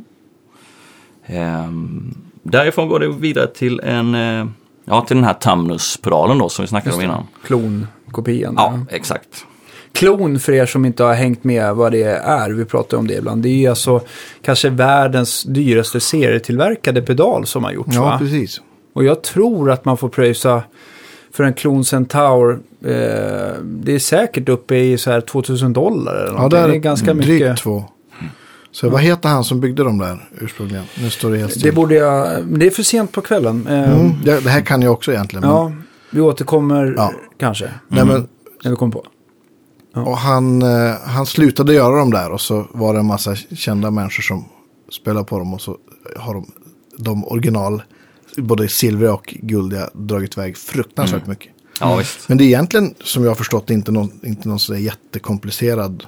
Ehm, 1.27 2.15
därifrån 2.43 2.89
går 2.89 3.01
det 3.01 3.09
vidare 3.09 3.47
till 3.47 3.81
en, 3.81 4.15
eh, 4.15 4.47
ja 4.85 5.01
till 5.01 5.17
den 5.17 5.25
här 5.25 5.35
Tamnus-pedalen 5.35 6.39
då 6.39 6.49
som 6.49 6.63
vi 6.63 6.67
snackade 6.69 6.97
om 6.97 7.03
innan. 7.03 7.27
Klonkopian. 7.45 8.55
Ja, 8.57 8.79
exakt. 8.91 9.47
Klon, 9.93 10.39
för 10.39 10.53
er 10.53 10.67
som 10.67 10.85
inte 10.85 11.05
har 11.05 11.15
hängt 11.15 11.45
med 11.45 11.75
vad 11.75 11.93
det 11.93 12.03
är, 12.03 12.51
vi 12.51 12.65
pratar 12.65 12.97
om 12.97 13.07
det 13.07 13.15
ibland, 13.15 13.43
det 13.43 13.49
är 13.49 13.55
ju 13.57 13.67
alltså 13.67 14.01
kanske 14.43 14.69
världens 14.71 15.43
dyraste 15.43 16.01
serietillverkade 16.01 17.03
pedal 17.03 17.47
som 17.47 17.65
har 17.65 17.73
gjorts. 17.73 17.95
Ja, 17.95 18.03
va? 18.05 18.19
precis. 18.19 18.61
Och 18.93 19.05
jag 19.05 19.23
tror 19.23 19.71
att 19.71 19.85
man 19.85 19.97
får 19.97 20.09
pröjsa 20.09 20.63
för 21.33 21.45
en 21.45 21.55
Klon 21.55 21.85
Centaur, 21.85 22.53
eh, 22.85 22.89
det 23.65 23.93
är 23.95 23.99
säkert 23.99 24.49
uppe 24.49 24.77
i 24.77 24.99
så 24.99 25.11
här 25.11 25.21
2000 25.21 25.73
dollar 25.73 26.15
eller 26.15 26.27
Ja, 26.27 26.33
någonting. 26.33 26.59
det 26.59 26.65
är, 26.65 26.69
det 26.69 26.75
är 26.75 26.79
ganska 26.79 27.15
drygt 27.15 27.29
mycket. 27.29 27.59
två. 27.59 27.85
Så 28.73 28.91
vad 28.91 29.01
heter 29.01 29.29
han 29.29 29.45
som 29.45 29.61
byggde 29.61 29.85
dem 29.85 29.99
där 29.99 30.29
ursprungligen? 30.41 30.85
Nu 31.03 31.11
står 31.11 31.31
det 31.31 31.39
helt 31.39 31.55
Det 31.55 31.61
still. 31.61 31.75
borde 31.75 31.95
jag, 31.95 32.45
det 32.47 32.67
är 32.67 32.71
för 32.71 32.83
sent 32.83 33.13
på 33.13 33.21
kvällen. 33.21 33.67
Eh, 33.67 33.93
Mm, 34.01 34.13
det, 34.25 34.41
det 34.45 34.51
här 34.51 34.61
kan 34.61 34.83
jag 34.83 34.93
också 34.93 35.13
egentligen. 35.13 35.41
men- 35.41 35.51
Ja, 35.57 35.73
vi 36.11 36.21
återkommer 36.21 36.95
Ja. 36.97 37.13
kanske, 37.39 37.71
Nej, 37.89 38.05
men, 38.05 38.29
när 38.65 38.71
vi 38.71 38.77
kommer 38.77 38.93
på. 38.93 39.05
och 39.95 40.17
han, 40.17 40.63
eh, 40.63 40.95
han 41.05 41.27
slutade 41.27 41.75
göra 41.75 41.97
dem 41.99 42.11
där 42.11 42.31
och 42.33 42.41
så 42.41 42.67
var 42.73 42.93
det 42.95 43.01
en 43.01 43.07
massa 43.07 43.35
kända 43.37 43.91
människor 43.91 44.23
som 44.23 44.45
spelade 45.01 45.25
på 45.27 45.39
dem 45.39 45.55
och 45.55 45.61
så 45.61 45.77
har 46.17 46.35
de, 46.35 46.47
de 46.99 47.25
original, 47.25 47.83
både 48.37 48.69
silvriga 48.69 49.13
och 49.15 49.35
guldiga, 49.43 49.91
dragit 49.93 50.37
iväg 50.37 50.57
fruktansvärt 50.57 51.27
mycket. 51.27 51.53
Ja, 51.81 51.97
visst. 51.97 52.29
Men 52.29 52.39
det 52.39 52.45
är 52.45 52.47
egentligen, 52.47 52.95
som 53.05 53.23
jag 53.25 53.31
har 53.31 53.35
förstått, 53.35 53.71
inte 53.71 53.93
någon, 53.93 54.21
inte 54.23 54.49
någon 54.49 54.59
sådär 54.61 54.81
jättekomplicerad 54.81 56.05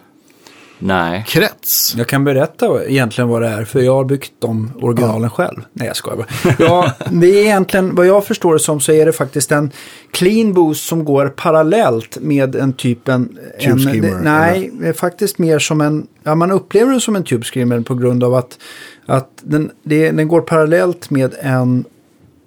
Nej. 0.79 1.25
krets. 1.29 1.95
Jag 1.97 2.07
kan 2.09 2.25
berätta 2.25 2.85
egentligen 2.85 3.29
vad 3.29 3.43
det 3.43 3.49
är, 3.49 3.65
för 3.65 3.81
jag 3.81 3.95
har 3.95 4.05
byggt 4.05 4.33
de 4.39 4.73
originalen 4.81 5.31
själv. 5.31 5.63
Nej, 5.73 5.87
jag 5.87 5.97
skojar 5.97 6.17
bara. 6.17 6.55
Ja, 6.59 6.93
det 7.11 7.27
är 7.27 7.43
egentligen, 7.45 7.95
vad 7.95 8.07
jag 8.07 8.25
förstår 8.27 8.53
det 8.53 8.59
som, 8.61 8.81
så 8.81 8.93
är 8.93 9.07
det 9.07 9.13
faktiskt 9.13 9.53
en 9.53 9.71
clean 10.11 10.53
boost 10.53 10.85
som 10.89 11.05
går 11.05 11.29
parallellt 11.29 12.19
med 12.21 12.55
en 12.57 12.73
typ 12.73 13.09
en... 13.09 13.29
Tube 13.29 13.39
en 13.73 13.79
screamer, 13.79 14.09
det- 14.11 14.21
Nej, 14.23 14.71
det 14.81 14.89
är 14.89 14.93
faktiskt 14.93 15.39
mer 15.39 15.59
som 15.59 15.81
en... 15.81 16.07
Ja, 16.23 16.35
man 16.35 16.51
upplever 16.51 16.93
det 16.93 17.01
som 17.01 17.17
en 17.17 17.25
tube 17.25 17.45
screamer 17.45 17.81
på 17.81 17.95
grund 17.95 18.25
av 18.25 18.35
att, 18.35 18.59
att 19.07 19.29
den, 19.43 19.71
det, 19.83 20.11
den 20.11 20.29
går 20.29 20.41
parallellt 20.41 21.11
med 21.11 21.35
en, 21.41 21.85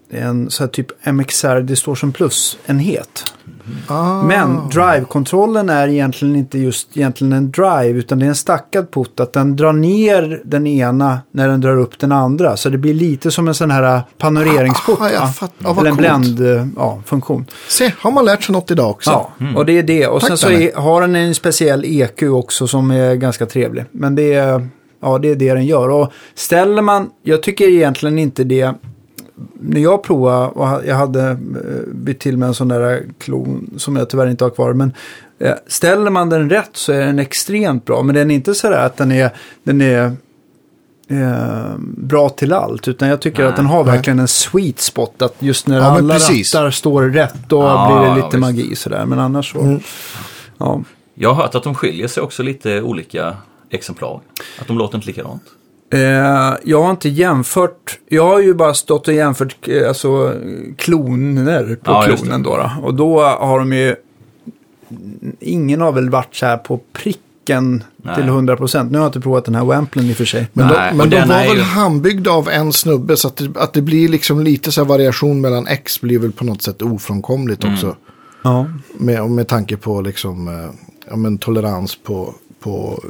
en 0.10 0.50
så 0.50 0.64
här 0.64 0.70
typ 0.70 1.06
MXR 1.06 1.62
Distortion 1.62 2.12
Plus-enhet. 2.12 3.24
Ah, 3.88 4.22
Men 4.24 4.70
drive-kontrollen 4.70 5.70
är 5.70 5.88
egentligen 5.88 6.36
inte 6.36 6.60
just 6.60 6.98
egentligen 6.98 7.34
en 7.34 7.52
drive 7.52 8.00
utan 8.00 8.20
det 8.20 8.26
är 8.26 8.30
en 8.30 8.36
stackad 8.36 8.92
putt. 8.92 9.20
Att 9.20 9.34
den 9.34 9.56
drar 9.56 9.74
ner 9.74 10.42
den 10.46 10.68
ena 10.68 11.20
när 11.32 11.48
den 11.48 11.62
drar 11.62 11.78
upp 11.78 12.00
den 12.00 12.12
andra. 12.12 12.58
Så 12.58 12.70
det 12.70 12.78
blir 12.78 12.94
lite 12.94 13.32
som 13.32 13.48
en 13.48 13.54
sån 13.54 13.72
här 13.72 14.02
panoreringsport. 14.18 15.02
Ah, 15.02 15.10
jag 15.10 15.22
va? 15.22 15.28
fattar. 15.28 15.56
Ja, 15.58 15.74
vad 15.74 15.78
Eller 15.78 15.90
en 15.90 15.98
blend, 15.98 16.40
eh, 16.40 16.68
ja. 16.76 17.02
Se, 17.68 17.94
har 18.00 18.12
man 18.12 18.26
lärt 18.26 18.44
sig 18.44 18.54
något 18.54 18.72
idag 18.72 18.90
också? 18.90 19.10
Ja, 19.12 19.32
och 19.56 19.66
det 19.66 19.78
är 19.78 19.84
det. 19.84 20.08
Och 20.08 20.22
Tack, 20.22 20.28
sen 20.28 20.38
så 20.38 20.50
är, 20.50 20.76
har 20.76 21.02
den 21.02 21.16
en 21.16 21.36
speciell 21.36 21.84
EQ 21.86 22.24
också 22.24 22.68
som 22.68 22.92
är 22.92 23.16
ganska 23.16 23.46
trevlig. 23.46 23.86
Men 23.92 24.16
det 24.16 24.34
är, 24.34 24.70
ja, 25.02 25.18
det 25.18 25.30
är 25.30 25.36
det 25.36 25.54
den 25.54 25.66
gör. 25.66 25.90
Och 25.90 26.12
ställer 26.36 26.82
man, 26.82 27.10
jag 27.24 27.44
tycker 27.44 27.70
egentligen 27.70 28.20
inte 28.20 28.44
det. 28.44 28.74
När 29.54 29.82
jag 29.82 30.04
provade 30.04 30.48
och 30.48 30.82
jag 30.86 30.96
hade 30.96 31.30
eh, 31.30 31.38
bytt 31.94 32.20
till 32.20 32.38
med 32.38 32.48
en 32.48 32.54
sån 32.54 32.68
där 32.68 33.04
klon 33.20 33.70
som 33.78 33.96
jag 33.96 34.10
tyvärr 34.10 34.28
inte 34.28 34.44
har 34.44 34.50
kvar. 34.52 34.74
Men 34.74 34.94
eh, 35.40 35.54
ställer 35.68 36.12
man 36.12 36.30
den 36.30 36.50
rätt 36.50 36.70
så 36.74 36.92
är 36.92 37.06
den 37.06 37.20
extremt 37.20 37.86
bra. 37.86 38.04
Men 38.04 38.16
den 38.16 38.32
är 38.32 38.36
inte 38.36 38.56
sådär 38.56 38.86
att 38.86 38.98
den 38.98 39.12
är, 39.12 39.30
den 39.64 39.82
är 39.82 40.06
eh, 41.08 41.76
bra 41.98 42.30
till 42.30 42.54
allt. 42.54 42.88
Utan 42.88 43.08
jag 43.10 43.22
tycker 43.22 43.40
Nej. 43.40 43.50
att 43.50 43.56
den 43.56 43.66
har 43.66 43.84
Nej. 43.86 43.96
verkligen 43.96 44.20
en 44.20 44.28
sweet 44.28 44.80
spot. 44.80 45.22
Att 45.22 45.36
just 45.40 45.68
när 45.68 45.78
Ja, 45.78 45.84
alla 45.86 46.14
precis. 46.14 46.56
rattar 46.56 46.72
står 46.72 47.02
rätt 47.04 47.36
då 47.48 47.62
Ja, 47.64 47.88
blir 48.02 48.10
det 48.10 48.16
lite 48.16 48.28
visst. 48.28 48.40
magi 48.40 48.76
sådär. 48.76 49.06
Men 49.06 49.20
annars 49.20 49.52
så. 49.52 49.60
Mm. 49.60 49.80
Ja. 50.58 50.82
Jag 51.14 51.34
har 51.34 51.44
hört 51.44 51.56
att 51.56 51.64
de 51.64 51.76
skiljer 51.76 52.08
sig 52.08 52.24
också 52.24 52.44
lite 52.44 52.82
olika 52.82 53.38
exemplar. 53.70 54.20
Att 54.60 54.68
de 54.68 54.78
låter 54.78 54.96
inte 54.96 55.08
likadant. 55.08 55.44
Eh, 55.94 56.54
jag 56.64 56.84
har 56.84 56.92
inte 56.92 57.10
jämfört. 57.10 58.00
Jag 58.10 58.26
har 58.28 58.40
ju 58.40 58.54
bara 58.54 58.74
stått 58.74 59.08
och 59.08 59.14
jämfört 59.14 59.68
eh, 59.68 59.88
alltså, 59.88 60.34
kloner 60.78 61.64
på 61.84 61.92
Ja, 61.92 62.06
klonen 62.16 62.44
då, 62.44 62.58
då. 62.58 62.72
Och 62.84 62.94
då 62.94 63.22
har 63.24 63.60
de 63.60 63.74
ju... 63.74 63.96
Ingen 65.40 65.82
har 65.82 65.92
väl 65.92 66.10
varit 66.10 66.36
så 66.36 66.46
här 66.46 66.58
på 66.58 66.80
pricken 66.94 67.84
Nej. 67.98 68.16
till 68.16 68.24
100%. 68.24 68.90
Nu 68.92 68.98
har 68.98 69.06
jag 69.06 69.10
inte 69.10 69.20
provat 69.20 69.46
den 69.46 69.56
här 69.56 69.66
Wamplen 69.66 70.06
i 70.06 70.14
och 70.14 70.18
för 70.18 70.26
sig. 70.26 70.48
Men, 70.54 70.68
Nej, 70.68 70.92
de, 70.92 70.98
men 70.98 71.10
de 71.10 71.20
var 71.20 71.28
väl 71.28 71.58
ju- 71.58 71.64
handbyggda 71.64 72.32
av 72.32 72.50
en 72.50 72.74
snubbe 72.74 73.18
så 73.18 73.28
att 73.28 73.36
det, 73.38 73.58
att 73.58 73.74
det 73.74 73.82
blir 73.82 74.08
liksom 74.10 74.40
lite 74.40 74.72
så 74.72 74.82
här 74.82 74.88
variation 74.90 75.42
mellan 75.42 75.68
X 75.68 76.02
blir 76.02 76.20
väl 76.20 76.32
på 76.32 76.44
något 76.46 76.62
sätt 76.62 76.82
ofrånkomligt 76.82 77.64
Mm. 77.64 77.74
också. 77.76 77.96
Ja. 78.44 78.66
Med, 78.98 79.30
med 79.30 79.48
tanke 79.48 79.78
på 79.78 80.02
liksom, 80.02 80.48
eh, 80.48 80.70
ja, 81.10 81.16
men 81.16 81.38
tolerans 81.38 81.96
på, 82.04 82.34
på 82.60 83.04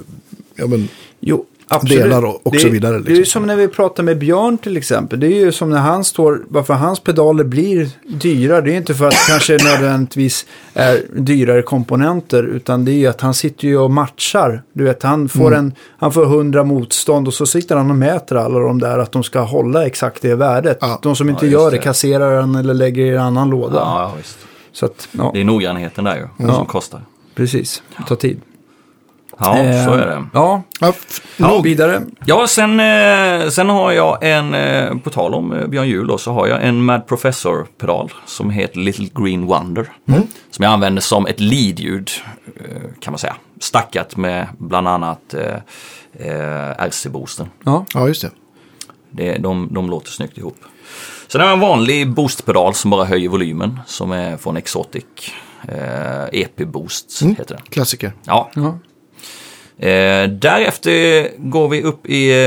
ja, 0.55 0.67
men, 0.67 0.87
Jo, 1.19 1.45
absolut. 1.67 2.03
Delar 2.03 2.25
och- 2.25 2.41
och 2.47 2.51
det, 2.51 2.59
så 2.59 2.69
vidare, 2.69 2.99
Det 2.99 3.07
är 3.09 3.13
ju 3.13 3.15
liksom. 3.15 3.39
som 3.41 3.47
när 3.47 3.55
vi 3.55 3.67
pratar 3.67 4.03
med 4.03 4.17
Björn 4.17 4.57
till 4.57 4.77
exempel. 4.77 5.19
Det 5.19 5.27
är 5.27 5.39
ju 5.45 5.51
som 5.51 5.69
när 5.69 5.77
han 5.77 6.03
står, 6.03 6.41
varför 6.47 6.73
hans 6.73 6.99
pedaler 6.99 7.43
blir 7.43 7.89
dyrare. 8.07 8.61
Det 8.61 8.71
är 8.73 8.77
inte 8.77 8.93
för 8.95 9.05
att 9.05 9.11
det 9.11 9.25
kanske 9.27 9.57
nödvändigtvis 9.63 10.45
är 10.73 11.01
dyrare 11.15 11.61
komponenter. 11.61 12.43
Utan 12.43 12.85
det 12.85 12.91
är 12.91 12.95
ju 12.95 13.07
att 13.07 13.21
han 13.21 13.33
sitter 13.33 13.67
ju 13.67 13.77
och 13.77 13.91
matchar. 13.91 14.63
Du 14.73 14.83
vet, 14.83 15.03
han 15.03 15.29
får, 15.29 15.47
Mm. 15.47 15.59
en, 15.59 15.73
han 15.97 16.11
får 16.11 16.25
100 16.25 16.63
motstånd 16.63 17.27
och 17.27 17.33
så 17.33 17.45
sitter 17.45 17.75
han 17.75 17.89
och 17.89 17.95
mäter 17.95 18.35
alla 18.35 18.59
de 18.59 18.79
där 18.79 18.97
att 18.99 19.11
de 19.11 19.23
ska 19.23 19.39
hålla 19.41 19.85
exakt 19.85 20.21
det 20.21 20.35
värdet. 20.35 20.77
Ja. 20.81 20.99
De 21.01 21.15
som 21.15 21.29
inte 21.29 21.45
Ja, 21.45 21.51
gör 21.51 21.71
det 21.71 21.77
det. 21.77 21.83
kasserar 21.83 22.35
den 22.41 22.55
eller 22.55 22.73
lägger 22.73 23.05
i 23.05 23.09
en 23.09 23.21
annan 23.21 23.49
låda. 23.49 23.75
Ja, 23.75 24.01
ja 24.01 24.13
visst. 24.17 24.37
Så 24.71 24.85
att, 24.85 25.07
ja, 25.11 25.29
Det 25.33 25.39
är 25.41 25.43
noggrannheten 25.45 26.03
där 26.03 26.15
ju, 26.15 26.27
Ja. 26.47 26.53
som 26.55 26.65
kostar. 26.65 27.01
precis. 27.35 27.83
Det 27.97 28.03
tar 28.03 28.15
tid. 28.15 28.41
Ja, 29.39 29.55
så 29.85 29.93
är 29.93 30.05
det. 30.05 30.25
Ja, 30.33 30.63
ja, 31.37 31.61
vidare. 31.61 32.01
Ja, 32.25 32.47
sen, 32.47 32.79
eh, 32.79 33.49
sen 33.49 33.69
har 33.69 33.91
jag 33.91 34.17
en, 34.21 34.53
eh, 34.53 34.97
på 34.97 35.09
tal 35.09 35.33
om 35.33 35.53
eh, 35.53 35.67
Björn 35.67 35.87
Juhl 35.87 36.07
då, 36.07 36.17
så 36.17 36.31
har 36.31 36.47
jag 36.47 36.63
en 36.63 36.85
Mad 36.85 37.07
Professor-pedal 37.07 38.13
som 38.25 38.49
heter 38.49 38.79
Little 38.79 39.09
Green 39.15 39.45
Wonder. 39.45 39.89
Som 40.51 40.63
jag 40.63 40.73
använder 40.73 41.01
som 41.01 41.25
ett 41.27 41.39
lead-ljud, 41.39 42.11
kan 42.99 43.11
man 43.11 43.19
säga. 43.19 43.35
Stackat 43.59 44.17
med 44.17 44.47
bland 44.57 44.87
annat 44.87 45.33
eh, 45.33 45.57
RC-boosten. 46.77 47.47
Ja, 47.63 47.85
ja, 47.93 48.07
just 48.07 48.21
det. 48.21 48.31
Det, 49.11 49.37
de, 49.37 49.69
de 49.71 49.89
låter 49.89 50.11
snyggt 50.11 50.37
ihop. 50.37 50.57
Sen 51.27 51.41
har 51.41 51.47
jag 51.47 51.53
en 51.53 51.59
vanlig 51.59 52.09
boostpedal 52.13 52.73
som 52.73 52.91
bara 52.91 53.05
höjer 53.05 53.29
volymen, 53.29 53.79
som 53.85 54.11
är 54.11 54.37
från 54.37 54.57
Exotic. 54.57 55.05
Eh, 55.67 56.23
EP 56.31 56.57
Boost 56.57 57.21
heter 57.21 57.55
den. 57.55 57.65
Klassiker. 57.69 58.13
Ja. 58.25 58.51
ja. 58.55 58.79
Eh, 59.77 60.29
därefter 60.29 61.29
går 61.37 61.69
vi 61.69 61.83
upp 61.83 62.05
i 62.05 62.45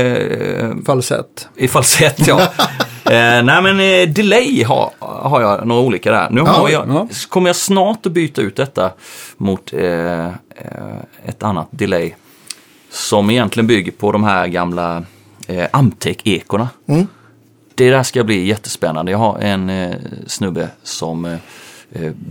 eh, 0.59 0.83
falsett. 0.85 1.47
i 1.55 1.67
falsett, 1.67 2.27
ja. 2.27 2.41
eh, 3.05 3.43
nej 3.43 3.61
men 3.61 3.79
eh, 3.79 4.09
delay 4.09 4.63
har, 4.63 4.91
har 4.99 5.41
jag 5.41 5.67
några 5.67 5.81
olika 5.81 6.11
där. 6.11 6.27
Nu 6.29 6.41
har 6.41 6.69
jag, 6.69 6.87
ja. 6.89 7.07
kommer 7.29 7.49
jag 7.49 7.55
snart 7.55 8.05
att 8.05 8.11
byta 8.11 8.41
ut 8.41 8.55
detta 8.55 8.91
mot 9.37 9.73
eh, 9.73 10.25
eh, 10.25 10.31
ett 11.25 11.43
annat 11.43 11.67
delay. 11.71 12.13
Som 12.91 13.29
egentligen 13.29 13.67
bygger 13.67 13.91
på 13.91 14.11
de 14.11 14.23
här 14.23 14.47
gamla 14.47 15.03
eh, 15.47 15.65
Amtec-ekorna. 15.71 16.69
Mm. 16.87 17.07
Det 17.75 17.89
där 17.89 18.03
ska 18.03 18.23
bli 18.23 18.45
jättespännande. 18.45 19.11
Jag 19.11 19.17
har 19.17 19.39
en 19.39 19.69
eh, 19.69 19.95
snubbe 20.27 20.69
som 20.83 21.37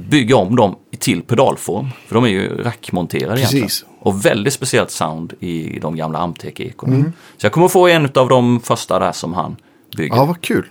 bygger 0.08 0.34
om 0.34 0.56
dem 0.56 0.76
till 1.00 1.22
pedalform. 1.22 1.88
För 2.06 2.14
de 2.14 2.24
är 2.24 2.28
ju 2.28 2.62
rackmonterade 2.62 3.38
egentligen. 3.40 3.66
Precis. 3.66 3.84
Och 4.00 4.24
väldigt 4.26 4.52
speciellt 4.52 4.90
sound 4.90 5.32
i 5.40 5.78
de 5.78 5.96
gamla 5.96 6.18
Amtec-ekorna. 6.18 6.94
Mm. 6.94 7.12
Så 7.36 7.46
jag 7.46 7.52
kommer 7.52 7.68
få 7.68 7.88
en 7.88 8.04
av 8.14 8.28
de 8.28 8.60
första 8.60 8.98
där 8.98 9.12
som 9.12 9.34
han 9.34 9.56
bygger. 9.96 10.16
Ja, 10.16 10.22
Ja, 10.22 10.24
vad 10.24 10.40
kul. 10.40 10.66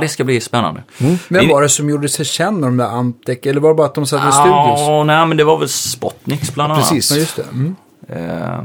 det 0.00 0.08
ska 0.08 0.24
bli 0.24 0.40
spännande. 0.40 0.82
Vem 0.98 1.18
Det- 1.28 1.46
var 1.52 1.62
det 1.62 1.68
som 1.68 1.90
gjorde 1.90 2.08
sig 2.08 2.24
känd 2.24 2.60
med 2.60 2.68
de 2.68 2.76
där 2.76 2.86
Amtec? 2.88 3.38
Eller 3.42 3.60
var 3.60 3.68
det 3.68 3.74
bara 3.74 3.86
att 3.86 3.94
de 3.94 4.06
satt 4.06 4.28
i 4.28 4.32
studios? 4.32 4.80
Ja, 4.80 5.04
nej 5.04 5.26
men 5.26 5.36
det 5.36 5.44
var 5.44 5.58
väl 5.58 5.68
Spotniks 5.68 6.54
bland 6.54 6.72
annat. 6.72 6.88
Precis. 6.90 7.10
Ja, 7.10 7.16
just 7.16 7.36
det. 7.36 7.42
Mm. 7.52 7.76
Eh, 8.08 8.60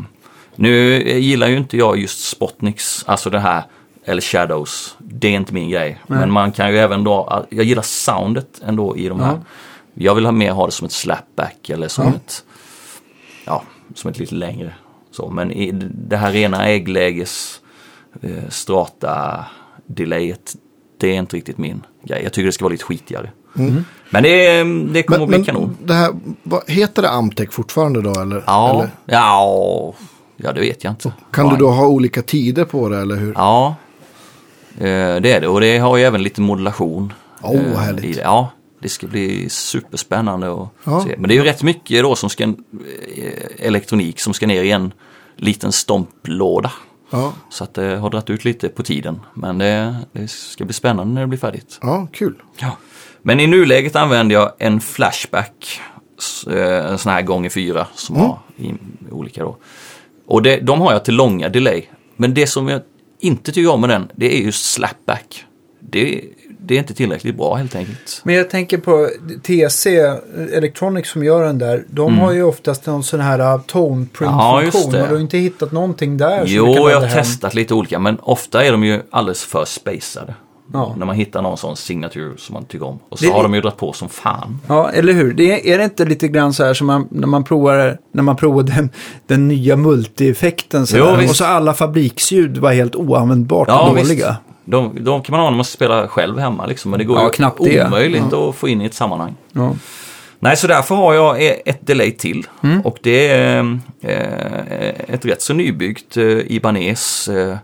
nu 0.55 1.01
gillar 1.19 1.47
ju 1.47 1.57
inte 1.57 1.77
jag 1.77 1.97
just 1.99 2.27
Spotniks, 2.29 3.03
alltså 3.07 3.29
det 3.29 3.39
här 3.39 3.63
eller 4.07 4.21
shadows. 4.21 4.95
Det 4.99 5.27
är 5.27 5.31
inte 5.31 5.53
min 5.53 5.69
grej. 5.69 5.99
Nej. 6.07 6.19
Men 6.19 6.31
man 6.31 6.51
kan 6.51 6.71
ju 6.71 6.77
även 6.77 7.03
då, 7.03 7.45
jag 7.49 7.65
gillar 7.65 7.81
soundet 7.83 8.47
ändå 8.65 8.97
i 8.97 9.07
de 9.09 9.19
här. 9.19 9.39
Ja. 9.95 10.03
Jag 10.03 10.15
vill 10.15 10.25
ha 10.25 10.31
mer 10.31 10.51
ha 10.51 10.65
det 10.65 10.71
som 10.71 10.85
ett 10.85 10.91
slapback 10.91 11.69
eller 11.69 11.87
som 11.87 12.05
Ja. 12.05 12.11
ett, 12.15 12.43
ja, 13.45 13.63
som 13.95 14.11
ett 14.11 14.19
lite 14.19 14.35
längre. 14.35 14.73
Så, 15.11 15.29
men 15.29 15.51
i 15.51 15.71
det 15.93 16.17
här 16.17 16.31
rena 16.31 16.67
äggläges 16.67 17.61
eh, 18.21 18.49
strata 18.49 19.45
delayet, 19.85 20.55
det 20.97 21.07
är 21.07 21.13
inte 21.19 21.35
riktigt 21.37 21.57
min 21.57 21.85
grej. 22.03 22.23
Jag 22.23 22.33
tycker 22.33 22.45
det 22.45 22.51
ska 22.51 22.65
vara 22.65 22.71
lite 22.71 22.83
skitigare. 22.83 23.29
Men 24.09 24.23
det, 24.23 24.63
det 24.93 25.03
kommer 25.03 25.23
att 25.23 25.29
bli 25.29 25.45
kanon. 25.45 25.77
det 25.83 25.93
här, 25.93 26.11
vad, 26.43 26.69
heter 26.69 27.01
det 27.01 27.09
Amtec 27.09 27.49
fortfarande 27.51 28.01
då? 28.01 28.21
Eller, 28.21 28.43
Ja, 28.47 28.73
eller? 28.73 28.89
ja, 29.05 29.93
ja, 30.37 30.51
det 30.53 30.61
vet 30.61 30.83
jag 30.83 30.91
inte. 30.91 31.13
Kan 31.31 31.45
Ja, 31.45 31.51
du 31.51 31.57
då 31.57 31.69
ha 31.69 31.87
olika 31.87 32.21
tider 32.21 32.65
på 32.65 32.89
det 32.89 32.97
eller 32.97 33.15
hur? 33.15 33.33
Ja, 33.35 33.75
eh, 34.77 34.83
det 35.21 35.31
är 35.31 35.41
det. 35.41 35.47
Och 35.47 35.61
det 35.61 35.77
har 35.77 35.97
ju 35.97 36.03
även 36.03 36.23
lite 36.23 36.41
modulation. 36.41 37.13
Åh, 37.41 37.55
eh, 37.55 37.77
härligt. 37.77 38.05
i 38.05 38.13
det. 38.13 38.21
Ja, 38.21 38.49
det 38.85 38.89
ska 38.89 39.07
bli 39.07 39.49
superspännande 39.49 40.51
att 40.53 40.69
Ja. 40.83 41.03
se. 41.03 41.15
Men 41.17 41.27
det 41.27 41.33
är 41.33 41.37
ju 41.37 41.43
rätt 41.43 41.63
mycket 41.63 42.03
då 42.03 42.15
som 42.15 42.29
ska, 42.29 42.43
eh, 42.43 42.53
elektronik 43.59 44.19
som 44.19 44.33
ska 44.33 44.47
ner 44.47 44.63
i 44.63 44.71
en 44.71 44.93
liten 45.35 45.71
stomplåda. 45.71 46.71
Ja, 47.09 47.33
Så 47.49 47.63
att 47.63 47.73
det 47.73 47.95
har 47.97 48.09
dragit 48.09 48.29
ut 48.29 48.45
lite 48.45 48.69
på 48.69 48.83
tiden. 48.83 49.19
Men 49.33 49.57
det, 49.57 49.95
det 50.11 50.27
ska 50.27 50.65
bli 50.65 50.73
spännande 50.73 51.13
när 51.13 51.21
det 51.21 51.27
blir 51.27 51.39
färdigt. 51.39 51.79
ja 51.81 52.07
kul. 52.13 52.35
Ja. 52.57 52.77
Men 53.21 53.39
i 53.39 53.47
nuläget 53.47 53.95
använder 53.95 54.35
jag 54.35 54.51
en 54.57 54.81
Flashback, 54.81 55.79
eh, 56.51 56.85
en 56.91 56.97
sån 56.97 57.11
här 57.11 57.21
gånger 57.21 57.49
fyra 57.49 57.87
som 57.95 58.15
Mm. 58.15 58.27
har 58.27 58.39
i, 58.57 58.73
olika 59.11 59.43
då. 59.43 59.57
Och 60.27 60.41
det, 60.41 60.57
de 60.59 60.81
har 60.81 60.91
jag 60.93 61.05
till 61.05 61.15
långa 61.15 61.49
delay. 61.49 61.85
Men 62.15 62.33
det 62.33 62.47
som 62.47 62.67
jag 62.67 62.81
inte 63.19 63.51
tycker 63.51 63.71
om 63.71 63.81
med 63.81 63.89
den, 63.89 64.11
det 64.15 64.37
är 64.37 64.41
ju 64.41 64.51
slapback. 64.51 65.45
Det, 65.79 66.21
det 66.65 66.75
är 66.75 66.79
inte 66.79 66.93
tillräckligt 66.93 67.37
bra 67.37 67.55
helt 67.55 67.75
enkelt. 67.75 68.21
Men 68.23 68.35
jag 68.35 68.49
tänker 68.49 68.77
på 68.77 69.09
TC 69.43 69.89
Electronics 70.53 71.09
som 71.11 71.23
gör 71.23 71.43
den 71.45 71.57
där. 71.59 71.83
De 71.89 72.17
har 72.19 72.31
ju 72.31 72.43
oftast 72.43 72.85
någon 72.85 73.03
sån 73.03 73.19
här 73.19 73.39
uh, 73.39 73.45
Mm. 73.45 73.51
Ja, 73.57 73.63
tone-print-funktion. 73.67 74.65
just 74.65 74.91
det. 74.91 75.01
och 75.01 75.07
du 75.07 75.13
har 75.15 75.21
inte 75.21 75.37
hittat 75.37 75.71
någonting 75.71 76.17
där 76.17 76.43
Jo, 76.45 76.89
jag 76.89 77.01
har 77.01 77.07
testat 77.07 77.53
lite 77.53 77.73
olika, 77.73 77.99
men 77.99 78.17
ofta 78.21 78.63
är 78.65 78.71
de 78.71 78.83
ju 78.83 79.01
alldeles 79.11 79.43
för 79.43 79.65
spacade. 79.65 80.33
Ja. 80.73 80.95
När 80.97 81.05
man 81.05 81.15
hittar 81.15 81.41
någon 81.41 81.57
sån 81.57 81.75
signatur 81.75 82.33
som 82.37 82.53
man 82.53 82.65
tycker 82.65 82.85
om. 82.85 82.99
Och 83.09 83.19
så 83.19 83.25
Det- 83.25 83.31
har 83.31 83.43
de 83.43 83.53
ju 83.53 83.61
dragit 83.61 83.77
på 83.77 83.93
som 83.93 84.09
fan. 84.09 84.59
Ja, 84.67 84.89
eller 84.91 85.13
hur? 85.13 85.33
Det 85.33 85.51
är, 85.51 85.73
är 85.73 85.77
det 85.77 85.83
inte 85.83 86.05
lite 86.05 86.27
grann 86.27 86.53
så 86.53 86.63
här 86.63 86.73
som 86.73 86.87
man, 86.87 87.07
när 87.11 87.27
man 87.27 87.43
provar, 87.43 87.97
när 88.13 88.23
man 88.23 88.35
provar 88.35 88.63
den, 88.63 88.89
den 89.27 89.47
nya 89.47 89.75
multi-effekten 89.75 90.85
så 90.87 90.97
Jo, 90.97 91.05
där, 91.05 91.29
och 91.29 91.35
så 91.35 91.45
alla 91.45 91.73
fabriksljud 91.73 92.57
var 92.57 92.73
helt 92.73 92.95
oanvändbart 92.95 93.67
Ja, 93.67 93.89
och 93.89 93.97
visst. 93.97 94.25
De, 94.65 95.03
de 95.03 95.21
kan 95.21 95.31
man 95.33 95.39
ha 95.39 95.49
när 95.49 95.55
man 95.57 95.65
spelar 95.65 96.07
själv 96.07 96.39
hemma 96.39 96.65
liksom, 96.65 96.91
men 96.91 96.97
det 96.97 97.03
går 97.03 97.17
Ja, 97.17 97.23
ju 97.25 97.29
knappt 97.31 97.63
det. 97.63 97.85
omöjligt 97.85 98.33
att 98.33 98.55
få 98.55 98.67
in 98.67 98.81
i 98.81 98.85
ett 98.85 98.93
sammanhang. 98.93 99.35
Ja. 99.51 99.73
Nej, 100.39 100.57
så 100.57 100.67
därför 100.67 100.95
har 100.95 101.13
jag 101.13 101.41
e- 101.43 101.61
ett 101.65 101.87
delay 101.87 102.11
till. 102.11 102.47
Mm. 102.63 102.81
Och 102.81 102.97
det 103.01 103.27
är 103.27 103.79
eh, 104.01 104.89
ett 105.13 105.25
rätt 105.25 105.41
så 105.41 105.53
nybyggt 105.53 106.17
eh, 106.17 106.23
Ibanez 106.51 107.27
eh, 107.27 107.57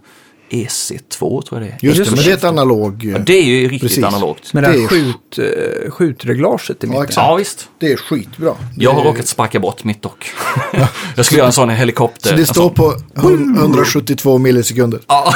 EC2 0.52 1.42
tror 1.42 1.46
jag 1.52 1.62
det 1.62 1.68
är. 1.68 1.78
Just, 1.82 1.98
Just 1.98 2.12
det, 2.12 2.16
men 2.16 2.26
det. 2.26 2.32
är 2.32 2.36
ett 2.38 2.44
analog. 2.44 3.04
Ja, 3.06 3.18
det 3.20 3.34
är 3.34 3.44
ju 3.44 3.64
riktigt 3.70 3.82
Precis. 3.82 4.04
analogt. 4.04 4.54
Med 4.54 4.64
det 4.64 4.68
här 4.68 4.78
Det 4.78 4.84
är- 4.84 4.88
skjut, 4.88 5.40
eh, 5.86 5.92
skjutreglaget 5.92 6.84
i 6.84 6.88
mitten. 6.88 7.04
exakt. 7.04 7.16
Ja, 7.28 7.36
visst. 7.36 7.70
Det 7.80 7.92
är 7.92 7.98
skitbra. 7.98 8.56
Det 8.76 8.84
Jag 8.84 8.92
har 8.92 9.02
är- 9.02 9.06
råkat 9.06 9.28
sparka 9.28 9.60
bort 9.60 9.84
mitt 9.84 10.02
dock. 10.02 10.32
jag 11.16 11.26
skulle 11.26 11.38
göra 11.38 11.48
en 11.48 11.54
sån 11.54 11.70
helikopter. 11.70 12.30
Så 12.30 12.36
det 12.36 12.46
står 12.46 12.62
sån- 12.62 12.74
på 12.74 12.94
172 13.16 14.38
millisekunder. 14.38 15.00
Ja. 15.08 15.34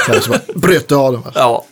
Bröt 0.56 0.92
av 0.92 1.12
den. 1.12 1.22
va? 1.22 1.32
Ja, 1.36 1.66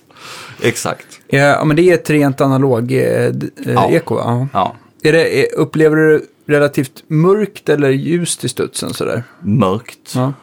exakt. 0.62 1.06
Ja, 1.28 1.40
ja, 1.40 1.66
men 1.66 1.76
det 1.76 1.90
är 1.90 1.94
ett 1.94 2.10
rent 2.10 2.42
analog 2.42 2.92
eh, 2.92 3.02
eh, 3.26 3.32
Ja. 3.66 3.90
eko. 3.92 4.18
Ja. 4.18 4.48
Ja, 4.54 4.76
Är 5.04 5.12
det, 5.14 5.46
upplever 5.54 5.96
du 5.96 6.18
det 6.46 6.54
relativt 6.54 7.04
mörkt 7.08 7.70
eller 7.70 7.90
ljust 7.90 8.44
i 8.44 8.50
studsen 8.50 8.94
sådär? 8.94 9.24
mörkt. 9.42 10.14
Ja. 10.16 10.34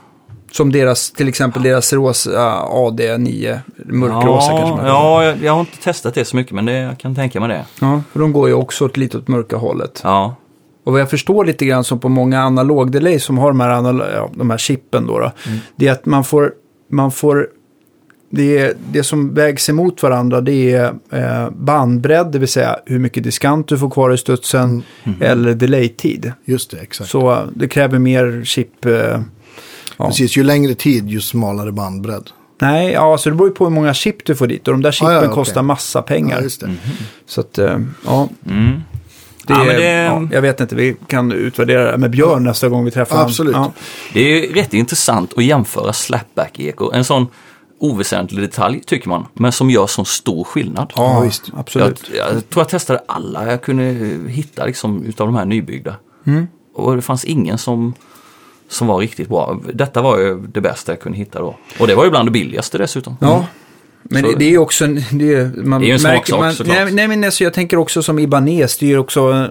Som 0.50 0.72
deras, 0.72 1.10
till 1.10 1.28
exempel 1.28 1.62
deras 1.62 1.92
rosa 1.92 2.30
AD9, 2.62 3.58
mörkrosa 3.76 4.48
kanske 4.50 4.76
man 4.76 4.86
Ja, 4.86 5.24
jag, 5.24 5.36
jag 5.42 5.52
har 5.52 5.60
inte 5.60 5.78
testat 5.82 6.14
det 6.14 6.24
så 6.24 6.36
mycket, 6.36 6.52
men 6.52 6.64
det, 6.66 6.72
jag 6.72 6.98
kan 6.98 7.14
tänka 7.14 7.40
mig 7.40 7.48
det. 7.48 7.64
ja. 7.80 8.02
För 8.12 8.20
de 8.20 8.32
går 8.32 8.48
ju 8.48 8.54
också 8.54 8.84
åt 8.84 8.96
lite 8.96 9.18
åt 9.18 9.28
mörka 9.28 9.56
hållet. 9.56 10.00
Ja, 10.04 10.34
Och 10.84 10.92
vad 10.92 11.00
jag 11.00 11.10
förstår 11.10 11.44
lite 11.44 11.66
grann 11.66 11.84
som 11.84 11.98
på 12.00 12.08
många 12.08 12.44
analogdelay 12.44 13.20
som 13.20 13.38
har 13.38 13.48
de 13.48 13.60
här, 13.60 14.14
ja, 14.14 14.30
de 14.34 14.50
här 14.50 14.58
chippen 14.58 15.06
då, 15.06 15.18
då 15.18 15.32
det 15.76 15.88
är 15.88 15.92
att 15.92 16.06
man 16.06 16.24
får, 16.24 16.52
man 16.90 17.12
får 17.12 17.48
det, 18.30 18.58
är, 18.58 18.74
det 18.92 19.02
som 19.02 19.34
vägs 19.34 19.68
emot 19.68 20.02
varandra 20.02 20.40
det 20.40 20.72
är 20.72 20.94
eh, 21.12 21.50
bandbredd, 21.50 22.26
det 22.26 22.38
vill 22.38 22.48
säga 22.48 22.76
hur 22.86 22.98
mycket 22.98 23.22
diskant 23.24 23.68
du 23.68 23.78
får 23.78 23.90
kvar 23.90 24.12
i 24.12 24.18
studsen, 24.18 24.82
eller 25.20 25.54
delaytid. 25.54 26.32
Just 26.44 26.70
det, 26.70 26.76
exakt. 26.76 27.10
Så 27.10 27.32
eh, 27.32 27.38
det 27.54 27.68
kräver 27.68 27.98
mer 27.98 28.42
chip. 28.44 28.86
Eh, 28.86 29.20
ja. 30.00 30.06
Precis, 30.06 30.36
ju 30.36 30.42
längre 30.44 30.74
tid 30.74 31.08
ju 31.10 31.20
smalare 31.20 31.72
bandbredd. 31.72 32.30
Nej, 32.60 32.92
ja, 32.92 33.18
så 33.18 33.30
det 33.30 33.36
beror 33.36 33.48
ju 33.48 33.54
på 33.54 33.64
hur 33.64 33.70
många 33.70 33.94
chip 33.94 34.24
du 34.24 34.36
får 34.36 34.46
dit. 34.46 34.68
Och 34.68 34.74
de 34.74 34.82
där 34.82 34.92
chippen 34.92 35.08
Ja, 35.14 35.20
ja, 35.20 35.24
okej. 35.24 35.34
kostar 35.34 35.62
massa 35.62 36.02
pengar. 36.02 36.36
Ja, 36.36 36.42
just 36.42 36.60
det. 36.60 36.74
Så 37.26 37.40
att, 37.40 37.58
eh, 37.58 37.78
ja. 38.06 38.28
mm. 38.46 38.80
Det, 39.46 39.52
Ja, 39.54 39.64
det- 39.64 39.82
ja, 40.04 40.28
jag 40.32 40.42
vet 40.42 40.60
inte, 40.60 40.74
vi 40.74 40.96
kan 41.06 41.32
utvärdera 41.32 41.90
det 41.92 41.98
med 41.98 42.10
Björn 42.10 42.44
nästa 42.44 42.68
gång 42.68 42.84
vi 42.84 42.90
träffar 42.90 43.16
honom. 43.16 43.28
absolut. 43.30 43.54
Ja. 43.56 43.72
Det 44.12 44.20
är 44.20 44.40
ju 44.46 44.52
rätt 44.54 44.74
intressant 44.74 45.32
att 45.36 45.44
jämföra 45.44 45.92
slapback-eko. 45.92 46.90
En 46.92 47.04
sån 47.04 47.26
oväsentlig 47.80 48.42
detalj 48.42 48.80
tycker 48.86 49.08
man, 49.08 49.26
men 49.34 49.52
som 49.52 49.70
gör 49.70 49.86
sån 49.86 50.04
stor 50.06 50.44
skillnad. 50.44 50.92
Ja, 50.96 51.14
Ja, 51.14 51.20
visst. 51.20 51.50
absolut. 51.56 52.10
Jag, 52.14 52.26
jag 52.34 52.50
tror 52.50 52.60
jag 52.62 52.68
testade 52.68 53.00
alla 53.08 53.50
jag 53.50 53.62
kunde 53.62 53.84
hitta 54.30 54.64
liksom, 54.66 55.04
utav 55.04 55.26
de 55.26 55.36
här 55.36 55.44
nybyggda. 55.44 55.94
Mm. 56.26 56.46
Och 56.74 56.96
det 56.96 57.02
fanns 57.02 57.24
ingen 57.24 57.58
som, 57.58 57.94
som 58.70 58.86
var 58.86 58.98
riktigt 58.98 59.28
bra. 59.28 59.60
Detta 59.72 60.02
var 60.02 60.18
ju 60.18 60.40
det 60.40 60.60
bästa 60.60 60.92
jag 60.92 61.00
kunde 61.00 61.18
hitta 61.18 61.38
då. 61.38 61.56
Och 61.80 61.86
det 61.86 61.94
var 61.94 62.04
ju 62.04 62.10
bland 62.10 62.26
det 62.28 62.32
billigaste 62.32 62.78
dessutom. 62.78 63.16
Ja. 63.20 63.46
Men 64.02 64.22
det, 64.22 64.34
det 64.38 64.44
är 64.44 64.50
ju 64.50 64.58
också. 64.58 64.86
Det 64.86 65.34
är, 65.34 65.62
man 65.64 65.80
Det 65.80 65.86
är 65.86 65.88
ju 65.88 65.94
en 65.94 66.02
märker- 66.02 66.16
smaksak, 66.26 66.40
man, 66.40 66.52
såklart. 66.52 66.76
nej, 66.76 66.92
nej, 66.92 67.08
men 67.08 67.24
alltså, 67.24 67.44
jag 67.44 67.52
tänker 67.54 67.76
också 67.76 68.02
som 68.02 68.18
Ibanez, 68.18 68.78
det 68.78 68.86
är 68.86 68.90
ju 68.90 68.98
också... 68.98 69.48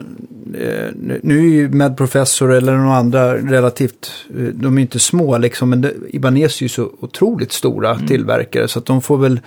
Eh, 0.54 0.86
nu- 1.22 1.40
är 1.40 1.44
ju 1.44 1.70
Medprofessor 1.70 2.54
eller 2.54 2.78
några 2.78 2.98
andra 2.98 3.36
relativt... 3.38 4.12
Eh, 4.38 4.44
de 4.44 4.74
är 4.74 4.78
ju 4.78 4.82
inte 4.82 5.00
små 5.00 5.38
liksom, 5.38 5.70
men 5.70 5.82
det, 5.82 5.94
Ibanez 6.10 6.58
är 6.62 6.64
ju 6.64 6.70
så 6.70 6.90
otroligt 7.00 7.52
stora 7.52 7.94
Mm. 7.94 8.08
tillverkare. 8.08 8.68
Så 8.68 8.80
att 8.80 8.86
de 8.86 9.02
får 9.02 9.18
väl 9.18 9.40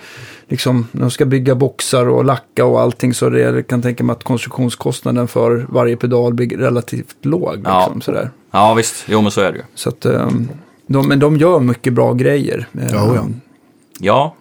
liksom... 0.47 0.87
De 0.91 1.11
ska 1.11 1.25
bygga 1.25 1.55
boxar 1.55 2.09
och 2.09 2.25
lacka 2.25 2.65
och 2.65 2.81
allting. 2.81 3.13
Så 3.13 3.29
det, 3.29 3.39
jag 3.39 3.67
kan 3.67 3.81
tänka 3.81 4.03
mig 4.03 4.13
att 4.13 4.23
konstruktionskostnaden 4.23 5.27
för 5.27 5.65
varje 5.69 5.95
pedal 5.97 6.33
blir 6.33 6.57
relativt 6.57 7.15
låg. 7.25 7.61
Ja. 7.65 7.79
Liksom, 7.85 8.01
sådär. 8.01 8.29
Ja 8.51 8.73
visst, 8.73 9.05
jo 9.07 9.21
men 9.21 9.31
så 9.31 9.41
är 9.41 9.51
det 9.51 9.57
ju. 9.57 9.63
Så 9.75 9.89
att... 9.89 10.05
Eh, 10.05 10.29
de, 10.87 11.07
men 11.07 11.19
de 11.19 11.37
gör 11.37 11.59
mycket 11.59 11.93
bra 11.93 12.13
grejer. 12.13 12.67
Eh, 12.73 12.87
Ja, 12.91 13.15
ja. 13.15 13.27
Ja, 13.99 14.35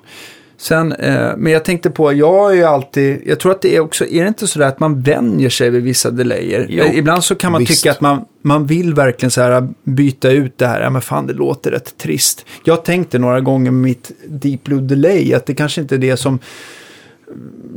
Sen, 0.63 0.93
eh, 0.93 1.31
men 1.37 1.53
jag 1.53 1.65
tänkte 1.65 1.91
på, 1.91 2.13
jag 2.13 2.51
är 2.53 2.57
ju 2.57 2.65
alltid, 2.65 3.23
jag 3.27 3.41
tror 3.41 3.53
att 3.53 3.63
det 3.63 3.77
är 3.77 3.81
också, 3.81 4.07
är 4.07 4.23
det 4.23 4.29
inte 4.29 4.47
sådär 4.47 4.67
att 4.67 4.81
man 4.81 5.01
vänjer 5.03 5.49
sig 5.51 5.71
vid 5.71 5.83
vissa 5.83 6.11
delayer? 6.11 6.67
Jo, 6.69 6.85
Eh, 6.85 6.99
Ibland 6.99 7.25
så 7.25 7.35
kan 7.35 7.53
man 7.53 7.59
visst. 7.61 7.73
tycka 7.83 7.91
att 7.93 8.01
man, 8.01 8.25
man 8.43 8.67
vill 8.67 8.95
verkligen 8.95 9.31
så 9.31 9.41
här 9.41 9.69
byta 9.85 10.31
ut 10.31 10.59
det 10.59 10.67
här, 10.67 10.81
ja 10.81 10.91
men 10.91 11.03
fan 11.03 11.27
det 11.27 11.33
låter 11.33 11.71
rätt 11.71 11.97
trist. 11.99 12.47
Jag 12.65 12.85
tänkte 12.85 13.19
några 13.19 13.41
gånger 13.41 13.71
med 13.71 13.83
mitt 13.83 14.11
Deep 14.27 14.65
Blue 14.65 14.81
Delay 14.81 15.35
att 15.35 15.47
det 15.47 15.55
kanske 15.55 15.81
inte 15.81 15.95
är 15.95 15.99
det 15.99 16.17
som 16.17 16.39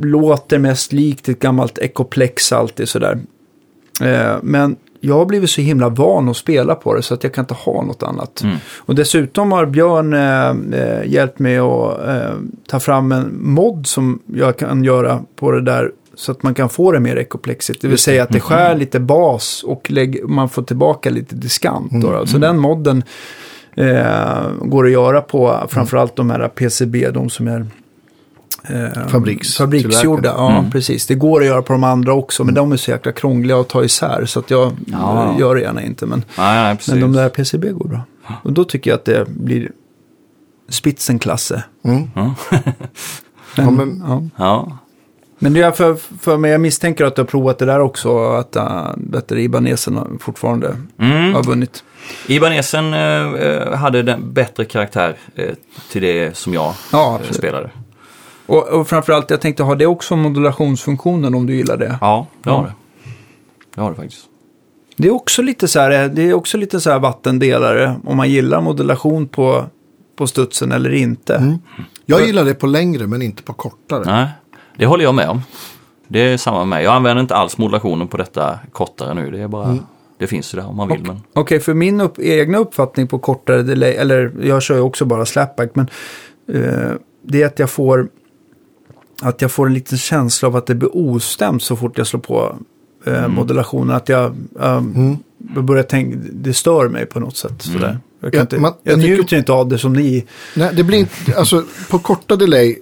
låter 0.00 0.58
mest 0.58 0.92
likt 0.92 1.28
ett 1.28 1.38
gammalt 1.38 1.78
Ecoplex 1.78 2.52
alltid 2.52 2.88
sådär. 2.88 3.18
Eh, 4.02 4.36
men 4.42 4.76
jag 5.00 5.14
har 5.14 5.24
blivit 5.24 5.50
så 5.50 5.60
himla 5.60 5.88
van 5.88 6.28
att 6.28 6.36
spela 6.36 6.74
på 6.74 6.94
det 6.94 7.02
så 7.02 7.14
att 7.14 7.24
jag 7.24 7.34
kan 7.34 7.42
inte 7.42 7.54
ha 7.54 7.82
något 7.82 8.02
annat. 8.02 8.42
Mm. 8.42 8.56
Och 8.76 8.94
dessutom 8.94 9.52
har 9.52 9.66
Björn 9.66 10.14
eh, 10.14 10.80
eh, 10.80 11.06
hjälpt 11.06 11.38
mig 11.38 11.58
att 11.58 12.08
eh, 12.08 12.30
ta 12.68 12.80
fram 12.80 13.12
en 13.12 13.38
mod 13.42 13.86
som 13.86 14.22
jag 14.26 14.58
kan 14.58 14.84
göra 14.84 15.20
på 15.36 15.50
det 15.50 15.60
där 15.60 15.90
så 16.14 16.32
att 16.32 16.42
man 16.42 16.54
kan 16.54 16.68
få 16.68 16.92
det 16.92 17.00
mer 17.00 17.16
ekoplexigt. 17.16 17.82
Det 17.82 17.88
vill 17.88 17.98
säga 17.98 18.22
att 18.22 18.30
det 18.30 18.40
skär 18.40 18.74
lite 18.74 19.00
bas 19.00 19.62
och 19.62 19.90
lägg, 19.90 20.28
man 20.28 20.48
får 20.48 20.62
tillbaka 20.62 21.10
lite 21.10 21.34
diskant. 21.34 21.92
Då, 21.92 22.10
då. 22.10 22.26
Så 22.26 22.38
den 22.38 22.58
modden 22.58 23.02
eh, 23.74 24.50
går 24.60 24.86
att 24.86 24.92
göra 24.92 25.20
på 25.20 25.66
framförallt 25.68 26.16
de 26.16 26.30
här 26.30 26.48
PCB, 26.48 27.10
de 27.10 27.30
som 27.30 27.48
är 27.48 27.66
eh, 28.70 29.06
Fabriks- 29.08 29.56
fabriksgjorda. 29.58 30.28
Ja, 30.36 30.58
Mm. 30.58 30.70
precis. 30.70 31.06
Det 31.06 31.14
går 31.14 31.40
att 31.40 31.46
göra 31.46 31.62
på 31.62 31.72
de 31.72 31.84
andra 31.84 32.12
också, 32.14 32.44
men 32.44 32.54
de 32.54 32.72
är 32.72 32.76
så 32.76 32.90
jäkla 32.90 33.12
krångliga 33.12 33.60
att 33.60 33.68
ta 33.68 33.84
isär. 33.84 34.24
Så 34.26 34.40
att 34.40 34.50
jag 34.50 34.72
Ja. 34.86 35.36
gör 35.40 35.54
det 35.54 35.60
gärna 35.60 35.82
inte. 35.82 36.06
Men, 36.06 36.24
nej, 36.38 36.62
nej 36.62 36.78
men 36.88 37.00
de 37.00 37.12
där 37.12 37.28
PCB 37.28 37.70
går 37.70 37.88
bra. 37.88 38.00
Och 38.42 38.52
då 38.52 38.64
tycker 38.64 38.90
jag 38.90 38.98
att 38.98 39.04
det 39.04 39.28
blir 39.28 39.70
spitsenklasse. 40.68 41.62
Mm. 41.84 42.10
Ja. 42.14 42.34
Ja, 43.56 43.70
men 43.70 44.02
Ja. 44.08 44.22
Ja. 44.36 44.78
Men 45.38 45.52
det 45.52 45.62
är 45.62 45.70
för, 45.70 45.96
för 46.20 46.36
mig, 46.36 46.50
jag 46.50 46.60
misstänker 46.60 47.04
att 47.04 47.16
du 47.16 47.22
har 47.22 47.26
provat 47.26 47.58
det 47.58 47.64
där 47.66 47.80
också, 47.80 48.18
att, 48.32 48.56
uh, 48.56 48.62
att 49.18 49.32
Ibanesen 49.32 50.18
fortfarande 50.20 50.76
Mm. 51.00 51.34
har 51.34 51.42
vunnit. 51.44 51.84
Ibanesen 52.26 52.94
eh, 52.94 53.32
eh, 53.34 53.74
hade 53.74 54.02
den 54.02 54.32
bättre 54.32 54.64
karaktär 54.64 55.16
eh, 55.34 55.54
till 55.92 56.02
det 56.02 56.36
som 56.36 56.54
jag 56.54 56.74
Ja, 56.92 57.08
eh, 57.08 57.14
absolut. 57.14 57.34
spelade. 57.36 57.70
Och, 58.46 58.68
och 58.68 58.88
framförallt, 58.88 59.30
jag 59.30 59.40
tänkte, 59.40 59.62
har 59.62 59.76
det 59.76 59.86
också 59.86 60.16
modulationsfunktionen 60.16 61.34
om 61.34 61.46
du 61.46 61.56
gillar 61.56 61.76
det? 61.76 61.98
Ja, 62.00 62.26
det 62.42 62.50
har 62.50 62.56
Ja. 62.58 62.62
det. 62.62 62.72
Det 63.74 63.80
har 63.80 63.90
det 63.90 63.96
faktiskt. 63.96 64.22
Det 64.96 65.08
är 65.08 65.12
också 65.14 65.42
lite 65.42 65.68
så 65.68 65.80
här, 65.80 66.08
det 66.08 66.22
är 66.22 66.34
också 66.34 66.58
lite 66.58 66.80
så 66.80 66.90
här 66.90 66.98
vattendelare 66.98 67.96
om 68.04 68.16
man 68.16 68.30
gillar 68.30 68.60
modulation 68.60 69.28
på, 69.28 69.64
på 70.16 70.26
studsen 70.26 70.72
eller 70.72 70.94
inte. 70.94 71.34
Mm. 71.34 71.58
Jag 72.06 72.26
gillar 72.26 72.44
det 72.44 72.54
på 72.54 72.66
längre 72.66 73.06
men 73.06 73.22
inte 73.22 73.42
på 73.42 73.52
kortare. 73.52 74.02
Nej, 74.06 74.28
det 74.76 74.86
håller 74.86 75.04
jag 75.04 75.14
med 75.14 75.28
om. 75.28 75.40
Det 76.08 76.20
är 76.20 76.36
samma 76.36 76.58
med 76.58 76.68
mig. 76.68 76.84
Jag 76.84 76.94
använder 76.94 77.20
inte 77.22 77.34
alls 77.36 77.58
modulationen 77.58 78.08
på 78.08 78.16
detta 78.16 78.58
kortare 78.72 79.14
nu. 79.14 79.30
Det 79.30 79.40
är 79.40 79.48
bara, 79.48 79.64
Mm. 79.64 79.78
det 80.18 80.26
finns 80.26 80.54
ju 80.54 80.58
där 80.60 80.68
om 80.68 80.76
man 80.76 80.88
vill. 80.88 81.02
Men 81.02 81.20
Okej, 81.32 81.60
för 81.60 81.74
min 81.74 82.00
upp, 82.00 82.18
egna 82.18 82.58
uppfattning 82.58 83.06
på 83.06 83.18
kortare 83.18 83.62
delay, 83.62 83.92
eller 83.92 84.32
jag 84.42 84.62
kör 84.62 84.74
ju 84.74 84.80
också 84.80 85.04
bara 85.04 85.26
slapback, 85.26 85.70
men 85.74 85.88
eh, 86.52 86.90
det 87.22 87.42
är 87.42 87.46
att 87.46 87.58
jag 87.58 87.70
får 87.70 88.08
att 89.22 89.42
jag 89.42 89.52
får 89.52 89.66
en 89.66 89.74
liten 89.74 89.98
känsla 89.98 90.48
av 90.48 90.56
att 90.56 90.66
det 90.66 90.74
blir 90.74 90.96
ostämt 90.96 91.62
så 91.62 91.76
fort 91.76 91.98
jag 91.98 92.06
slår 92.06 92.20
på 92.20 92.56
eh, 93.06 93.28
modulationen. 93.28 93.96
Att 93.96 94.08
jag 94.08 94.34
um, 94.54 95.18
börjar 95.38 95.82
tänka, 95.82 96.18
det 96.32 96.54
stör 96.54 96.88
mig 96.88 97.06
på 97.06 97.20
något 97.20 97.36
sätt. 97.36 97.62
Sådär. 97.62 97.98
Jag, 98.20 98.32
kan 98.32 98.38
Ja, 98.38 98.42
inte, 98.42 98.58
man- 98.58 98.74
jag, 98.82 98.92
jag 98.92 99.00
tycker- 99.00 99.16
njuter 99.16 99.36
inte 99.38 99.52
av 99.52 99.68
det 99.68 99.78
som 99.78 99.92
ni. 99.92 100.24
Nej, 100.56 100.70
det 100.76 100.82
blir 100.84 100.98
inte, 100.98 101.36
alltså 101.38 101.64
på 101.90 101.98
korta 101.98 102.36
delay, 102.36 102.76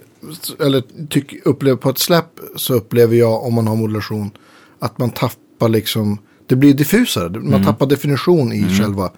eller 0.59 0.83
tyck, 1.09 1.33
upplever, 1.45 1.77
på 1.77 1.89
ett 1.89 1.97
släpp 1.97 2.39
så 2.55 2.73
upplever 2.73 3.15
jag 3.15 3.43
om 3.43 3.53
man 3.53 3.67
har 3.67 3.75
modulation 3.75 4.31
att 4.79 4.97
man 4.97 5.09
tappar 5.09 5.69
liksom, 5.69 6.17
det 6.47 6.55
blir 6.55 6.73
diffusare, 6.73 7.29
man 7.39 7.63
tappar 7.65 7.85
definition 7.85 8.53
i 8.53 8.79
själva 8.79 9.11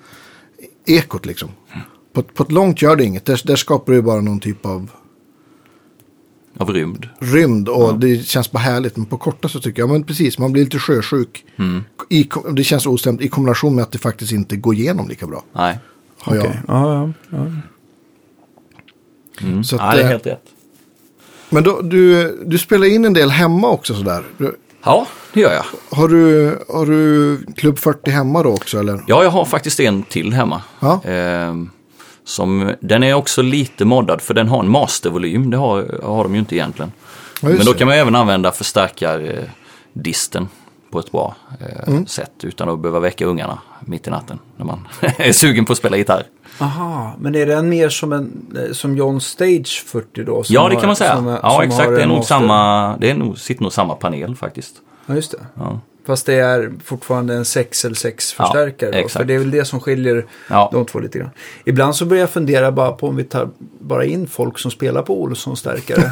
ekot 0.88 1.26
liksom. 1.26 1.50
På, 2.14 2.22
på 2.24 2.44
ett 2.44 2.52
långt 2.52 2.82
gör 2.82 2.96
det 2.96 3.04
inget, 3.04 3.26
där, 3.26 3.42
där 3.44 3.56
skapar 3.56 3.94
det 3.94 4.02
bara 4.02 4.22
någon 4.22 4.40
typ 4.40 4.66
av 4.66 4.90
av 6.60 6.70
rymd. 6.74 7.10
rymd 7.20 7.70
och 7.70 8.00
det 8.00 8.28
känns 8.28 8.52
bara 8.52 8.60
härligt. 8.60 8.98
Men 8.98 9.06
på 9.06 9.18
korta 9.18 9.50
så 9.50 9.60
tycker 9.60 9.82
jag, 9.82 9.90
men 9.90 10.04
precis, 10.04 10.38
man 10.40 10.52
blir 10.52 10.64
lite 10.64 10.80
sjösjuk. 10.80 11.46
I, 12.10 12.24
ko- 12.24 12.52
det 12.52 12.64
känns 12.64 12.86
ostämt 12.86 13.22
i 13.22 13.28
kombination 13.28 13.76
med 13.76 13.84
att 13.84 13.92
det 13.92 13.98
faktiskt 13.98 14.32
inte 14.32 14.56
går 14.58 14.74
igenom 14.76 15.08
lika 15.08 15.28
bra. 15.28 15.44
Nej, 15.54 15.78
Har 16.22 16.36
jag. 16.36 16.46
Okej, 16.46 16.60
ja, 16.68 16.94
ja, 16.94 17.14
ja. 17.30 17.46
mm. 19.48 19.64
Så 19.64 19.76
att, 19.76 19.82
ja 19.82 19.92
det 19.96 20.02
är 20.02 20.04
eh, 20.06 20.10
helt 20.10 20.26
rätt. 20.26 20.44
Men 21.50 21.64
då, 21.64 21.82
du, 21.82 22.32
du 22.46 22.58
spelar 22.58 22.88
in 22.88 23.06
en 23.06 23.14
del 23.14 23.30
hemma 23.30 23.70
också 23.70 23.94
sådär. 23.96 24.24
Du- 24.38 24.56
Ja, 24.84 25.08
det 25.34 25.40
gör 25.40 25.54
jag. 25.54 25.98
Har 25.98 26.08
du, 26.08 26.58
har 26.70 26.86
du 26.86 27.38
Klubb 27.56 27.80
40 27.80 28.12
hemma 28.12 28.44
då 28.44 28.50
också 28.50 28.80
eller? 28.80 29.04
Ja, 29.08 29.24
jag 29.24 29.30
har 29.30 29.46
faktiskt 29.46 29.80
en 29.80 30.04
till 30.04 30.34
hemma. 30.34 30.62
Ja. 30.80 31.02
Ehm, 31.04 31.70
som, 32.28 32.72
den 32.80 33.04
är 33.04 33.14
också 33.14 33.42
lite 33.42 33.86
moddad 33.86 34.22
för 34.22 34.34
den 34.34 34.48
har 34.48 34.60
en 34.60 34.70
mastervolym. 34.70 35.52
Det 35.52 35.58
har, 35.58 36.00
har 36.04 36.24
de 36.24 36.34
ju 36.34 36.40
inte 36.40 36.56
egentligen. 36.56 36.92
Ja, 37.42 37.48
Men 37.50 37.66
då 37.66 37.74
kan 37.74 37.88
man 37.88 37.98
även 37.98 38.16
använda 38.16 38.52
förstärkardisten 38.52 40.48
på 40.92 41.00
ett 41.00 41.12
bra 41.12 41.36
eh, 41.60 41.88
Mm. 41.88 42.06
sätt 42.08 42.32
utan 42.44 42.70
att 42.70 42.80
behöva 42.80 43.00
väcka 43.00 43.26
ungarna 43.26 43.60
mitt 43.82 44.08
i 44.08 44.10
natten 44.10 44.40
när 44.58 44.66
man 44.66 44.88
är 45.18 45.32
sugen 45.32 45.66
på 45.66 45.72
att 45.72 45.78
spela 45.78 45.98
gitarr. 45.98 46.24
Aha, 46.60 47.16
men 47.20 47.36
är 47.36 47.46
den 47.46 47.70
mer 47.70 47.90
som, 47.90 48.14
en, 48.14 48.56
eh, 48.68 48.74
som 48.74 48.98
John 48.98 49.22
Stage 49.22 49.84
40 49.88 50.24
då? 50.24 50.44
som 50.44 50.54
Ja, 50.54 50.68
det 50.70 50.74
har- 50.76 50.82
kan 50.82 50.88
man 50.88 50.96
säga. 50.96 51.16
som 51.16 51.28
ja, 51.28 51.50
som 51.52 51.62
exakt. 51.62 51.86
har 51.90 51.92
Det 51.96 52.04
är 52.04 52.08
nog 52.08 52.18
master- 52.18 52.28
samma, 52.36 52.98
det 52.98 53.10
är 53.10 53.14
nog, 53.16 53.38
sitter 53.40 53.64
nog 53.64 53.74
samma 53.74 53.96
panel 53.96 54.36
faktiskt. 54.36 54.76
Ja, 55.06 55.16
just 55.16 55.32
det. 55.32 55.38
Ja. 55.54 55.80
Fast 56.08 56.26
det 56.26 56.34
är 56.34 56.72
fortfarande 56.86 57.34
en 57.34 57.46
6 57.46 57.86
eller 57.86 57.96
6 57.96 58.34
förstärkare. 58.34 58.92
då, 58.92 58.98
exakt. 58.98 59.14
för 59.14 59.24
det 59.26 59.34
är 59.34 59.40
väl 59.40 59.52
det 59.52 59.66
som 59.66 59.80
skiljer 59.80 60.26
Ja. 60.50 60.70
de 60.74 60.86
två 60.86 61.00
lite 61.00 61.20
grann. 61.20 61.30
Ibland 61.66 61.96
så 61.96 62.06
börjar 62.06 62.22
jag 62.22 62.30
fundera 62.30 62.72
bara 62.72 62.92
på 62.92 63.08
om 63.08 63.16
vi 63.16 63.24
tar 63.24 63.50
bara 63.80 64.06
in 64.06 64.28
folk 64.28 64.60
som 64.60 64.72
spelar 64.72 65.02
på 65.02 65.22
Olsson-stärkare. 65.22 66.12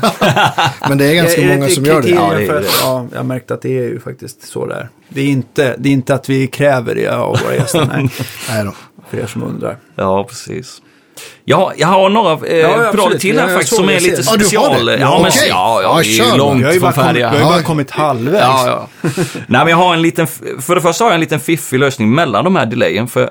Men 0.90 0.98
det 0.98 1.06
är 1.06 1.16
ganska 1.16 1.42
Är- 1.42 1.46
är 1.50 1.54
många 1.56 1.66
ett 1.68 1.74
som 1.74 1.86
gör 1.86 2.02
det. 2.02 2.10
Ja, 2.10 2.34
det 2.38 2.44
är 2.46 2.48
det. 2.54 2.58
att, 2.60 2.80
ja, 2.82 3.08
jag 3.14 3.26
märkte 3.26 3.54
att 3.54 3.62
det 3.62 3.78
är 3.78 3.84
ju 3.84 4.00
faktiskt 4.00 4.48
så 4.48 4.66
där. 4.66 4.90
Det 5.10 5.22
är 5.22 5.26
inte, 5.28 5.76
det 5.78 5.90
är 5.90 5.94
inte 5.94 6.16
att 6.16 6.30
vi 6.30 6.48
kräver 6.48 6.96
det 6.96 7.08
av 7.08 7.40
våra 7.44 7.56
gäster, 7.56 7.86
nej. 7.94 8.10
Nej 8.50 8.64
då. 8.66 8.74
För 9.10 9.18
er 9.18 9.26
som 9.28 9.44
undrar. 9.44 9.78
Ja, 9.96 10.24
precis. 10.24 10.82
Ja, 11.46 11.74
jag 11.78 11.88
har 11.88 12.10
några 12.10 12.32
eh, 12.32 12.92
pedaler 12.92 13.18
till 13.18 13.36
Ja, 13.36 13.42
här 13.42 13.48
faktiskt 13.54 13.76
som 13.76 13.90
är 13.90 14.00
ser 14.00 14.10
lite. 14.10 14.22
Ja, 14.26 14.32
har 14.32 14.38
special. 14.38 14.86
det? 14.86 14.98
Ja, 14.98 15.20
men, 15.22 15.32
Okej. 15.32 15.48
ja, 15.50 15.82
ja, 15.82 15.98
Ja, 15.98 16.02
det 16.04 16.20
är 16.20 16.32
ju 16.32 16.38
långt 16.38 16.62
från 16.62 16.72
kommit, 16.80 16.84
jag 16.84 16.96
färdiga. 16.96 17.30
har 17.30 17.38
ju 17.38 17.44
bara 17.44 17.58
Ja. 17.58 17.64
kommit 17.64 17.92
halvvägs. 17.92 18.44
Ja, 18.46 18.68
ja. 19.04 19.10
Nej, 19.48 19.60
men 19.62 19.68
jag 19.68 19.78
har 19.78 19.94
en 19.94 20.02
liten, 20.02 20.28
för 20.60 20.76
det 20.76 20.82
första 20.82 21.04
har 21.04 21.12
jag 21.12 21.16
en 21.16 21.20
liten 21.22 21.40
fiffig 21.40 21.80
lösning 21.80 22.12
mellan 22.16 22.44
de 22.44 22.56
här 22.56 22.66
delayen. 22.66 23.08
För 23.08 23.22
eh, 23.24 23.30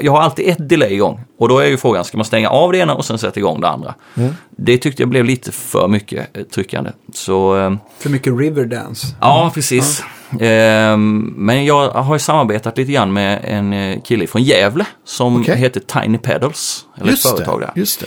jag 0.00 0.12
har 0.12 0.22
alltid 0.22 0.48
ett 0.48 0.68
delay 0.68 0.92
igång. 0.92 1.20
Och 1.38 1.48
då 1.48 1.58
är 1.58 1.66
ju 1.66 1.76
frågan, 1.76 2.04
ska 2.04 2.16
man 2.18 2.24
stänga 2.24 2.50
av 2.50 2.72
det 2.72 2.78
ena 2.78 2.94
och 2.94 3.04
sen 3.04 3.18
sätta 3.18 3.40
igång 3.40 3.60
det 3.60 3.68
andra? 3.68 3.94
Det 4.56 4.78
tyckte 4.78 5.02
jag 5.02 5.08
blev 5.08 5.24
lite 5.24 5.52
för 5.52 5.88
mycket 5.88 6.50
tryckande. 6.54 6.90
Så 7.14 7.58
eh, 7.58 7.72
För 7.98 8.10
mycket 8.10 8.32
Riverdance. 8.38 9.06
ja, 9.20 9.50
precis. 9.54 10.00
Ehm, 10.00 10.06
men 11.36 11.64
jag 11.64 11.90
har 11.90 12.14
ju 12.14 12.18
samarbetat 12.18 12.78
lite 12.78 12.92
grann 12.92 13.12
med 13.12 13.40
en 13.44 13.72
eh, 13.72 14.02
kille 14.02 14.26
från 14.26 14.42
Gävle 14.42 14.86
som 15.04 15.40
Okej. 15.40 15.56
heter 15.56 15.80
Tiny 15.80 16.18
Pedals. 16.18 16.86
Eller 17.00 17.10
Just 17.10 17.26
ett 17.26 17.30
företag 17.32 17.60
där. 17.60 17.72
Just 17.74 18.00
det. 18.00 18.06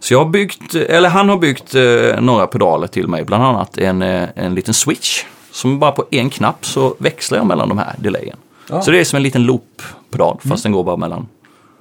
Så 0.00 0.14
jag 0.14 0.18
har 0.18 0.30
byggt, 0.30 0.74
eller 0.74 1.08
han 1.08 1.28
har 1.28 1.36
byggt 1.36 1.74
eh, 1.74 2.20
några 2.20 2.46
pedaler 2.46 2.86
till 2.86 3.08
mig, 3.08 3.24
bland 3.24 3.44
annat 3.44 3.78
en, 3.78 4.02
eh, 4.02 4.28
en 4.34 4.54
liten 4.54 4.74
switch. 4.74 5.24
Som 5.52 5.78
bara 5.78 5.92
på 5.92 6.04
en 6.10 6.30
knapp 6.30 6.66
så 6.66 6.94
växlar 6.98 7.38
jag 7.38 7.46
mellan 7.46 7.68
de 7.68 7.78
här 7.78 7.94
delayen. 7.98 8.36
Ja. 8.70 8.82
Så 8.82 8.90
det 8.90 9.00
är 9.00 9.04
som 9.04 9.16
en 9.16 9.22
liten 9.22 9.42
loop-pedal, 9.42 10.38
fast 10.48 10.62
den 10.62 10.72
går 10.72 10.84
bara 10.84 10.96
mellan 10.96 11.28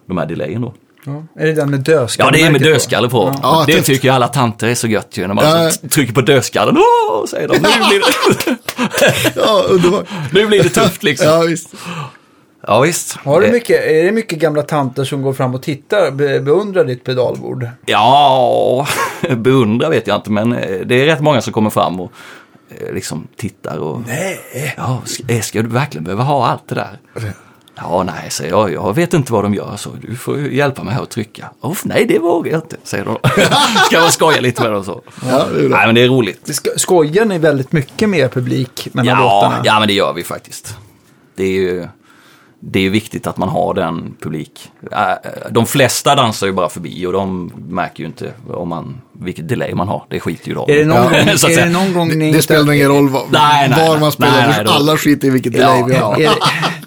de 0.06 0.18
här 0.18 0.26
delayen 0.26 0.62
då. 0.62 0.74
Ja. 1.06 1.24
Är 1.40 1.46
det 1.46 1.54
den 1.54 1.72
med 1.72 1.80
dödskalle? 1.80 2.28
Ja, 2.28 2.32
det 2.44 2.48
är 2.48 2.52
med 2.52 2.62
dödskalle 2.62 3.10
på. 3.10 3.36
Ja, 3.42 3.64
det 3.68 3.74
tufft. 3.74 3.86
tycker 3.86 4.08
ju 4.08 4.14
alla 4.14 4.28
tanter 4.28 4.68
är 4.68 4.76
så 4.76 4.88
gött 4.88 5.18
ju, 5.18 5.28
när 5.28 5.34
man 5.34 5.46
Ja. 5.46 5.72
trycker 5.92 6.14
på 6.14 6.22
dödskallen. 6.22 6.78
Åh, 6.78 7.26
säger 7.26 7.48
de. 7.48 7.54
Nu 7.54 7.60
blir 7.62 8.00
det, 8.00 8.58
Ja, 9.46 9.64
underbart. 9.70 10.06
nu 10.34 10.46
blir 10.48 10.64
det 10.64 10.70
tufft 10.70 11.04
liksom. 11.04 11.28
Ja, 11.28 11.40
visst. 11.40 11.70
Ja, 12.68 12.80
visst. 12.82 13.18
Har 13.18 13.42
du 13.42 13.48
Eh, 13.48 13.52
mycket, 13.54 13.86
är 13.86 14.04
det 14.04 14.12
mycket 14.12 14.40
gamla 14.40 14.62
tanter 14.62 15.04
som 15.04 15.22
går 15.22 15.34
fram 15.34 15.56
och 15.56 15.64
tittar, 15.64 16.12
be, 16.12 16.40
beundrar 16.40 16.84
ditt 16.86 17.04
pedalbord? 17.04 17.68
Ja, 17.86 18.88
beundra 19.36 19.90
vet 19.90 20.08
jag 20.08 20.16
inte, 20.18 20.32
men 20.32 20.54
eh, 20.54 20.80
det 20.86 20.96
är 20.96 21.06
rätt 21.06 21.22
många 21.22 21.42
som 21.42 21.54
kommer 21.54 21.70
fram 21.70 22.00
och 22.00 22.12
eh, 22.70 22.94
liksom 22.94 23.28
tittar 23.38 23.78
och... 23.78 24.02
Nej. 24.08 24.40
Ja, 24.78 25.02
ska, 25.06 25.42
ska 25.42 25.62
du 25.62 25.70
verkligen 25.70 26.04
behöva 26.04 26.24
ha 26.24 26.48
allt 26.48 26.68
det 26.70 26.76
där? 26.76 27.00
Ja, 27.82 28.04
nej, 28.04 28.32
säger 28.32 28.50
jag. 28.52 28.74
Jag 28.74 28.94
vet 28.96 29.14
inte 29.14 29.34
vad 29.34 29.44
de 29.44 29.54
gör, 29.54 29.74
så 29.78 29.90
du 30.02 30.16
får 30.16 30.40
hjälpa 30.40 30.84
mig 30.84 30.94
här 30.94 31.02
att 31.04 31.10
trycka. 31.10 31.50
Oh, 31.62 31.78
nej, 31.84 32.06
det 32.06 32.20
vågar 32.20 32.52
jag 32.52 32.58
inte, 32.58 32.78
säger 32.84 33.06
de. 33.06 33.18
Ska 33.86 34.00
man 34.00 34.12
skoja 34.12 34.42
lite 34.42 34.62
med 34.64 34.72
dem 34.72 34.84
så. 34.84 35.02
Ja. 35.30 35.46
Nej, 35.54 35.86
men 35.86 35.96
det 35.96 36.02
är 36.04 36.08
roligt. 36.08 36.62
Skojar 36.76 37.26
ni 37.26 37.38
väldigt 37.38 37.72
mycket 37.72 38.10
med 38.10 38.20
er 38.20 38.28
publik 38.28 38.88
mellan 38.92 39.18
Ja, 39.18 39.24
låtarna? 39.42 39.62
ja, 39.66 39.80
men 39.80 39.88
det 39.88 39.94
gör 39.94 40.14
vi 40.14 40.24
faktiskt. 40.24 40.78
Det 41.36 41.44
är 41.44 41.52
ju 41.52 41.88
det 42.62 42.80
är 42.86 42.90
viktigt 42.90 43.28
att 43.28 43.38
man 43.38 43.50
har 43.50 43.74
den 43.74 44.16
publik. 44.22 44.72
Äh, 44.92 44.98
De 45.52 45.66
flesta 45.66 46.16
dansar 46.16 46.48
ju 46.48 46.54
bara 46.54 46.70
förbi 46.70 47.06
och 47.06 47.14
de 47.14 47.52
märker 47.70 48.00
ju 48.00 48.06
inte 48.06 48.34
om 48.54 48.70
man, 48.70 49.02
vilket 49.14 49.50
delay 49.50 49.74
man 49.76 49.88
har. 49.88 50.04
Det 50.10 50.20
skiter 50.20 50.48
ju 50.48 50.54
de 50.54 50.72
Är 50.72 50.76
det 50.76 50.86
någon, 50.86 50.98
Ja, 51.14 51.20
gång, 51.20 51.52
är 51.52 51.66
det 51.66 51.70
någon 51.70 51.94
gång 51.94 52.08
ni 52.18 52.32
Det, 52.32 52.42
spelar 52.42 52.74
ingen 52.74 52.88
roll 52.90 53.10
var, 53.10 53.24
Nej, 53.32 53.70
nej, 53.70 53.90
var 53.90 53.98
man 54.00 54.12
spelar. 54.12 54.32
Nej, 54.32 54.48
nej, 54.56 54.66
då- 54.66 54.72
alla 54.72 54.98
skiter 54.98 55.28
i 55.28 55.32
vilket 55.32 55.54
delay 55.54 55.80
Ja, 55.80 55.86
vi 55.86 55.96
har. 55.96 56.20
ja. 56.20 56.32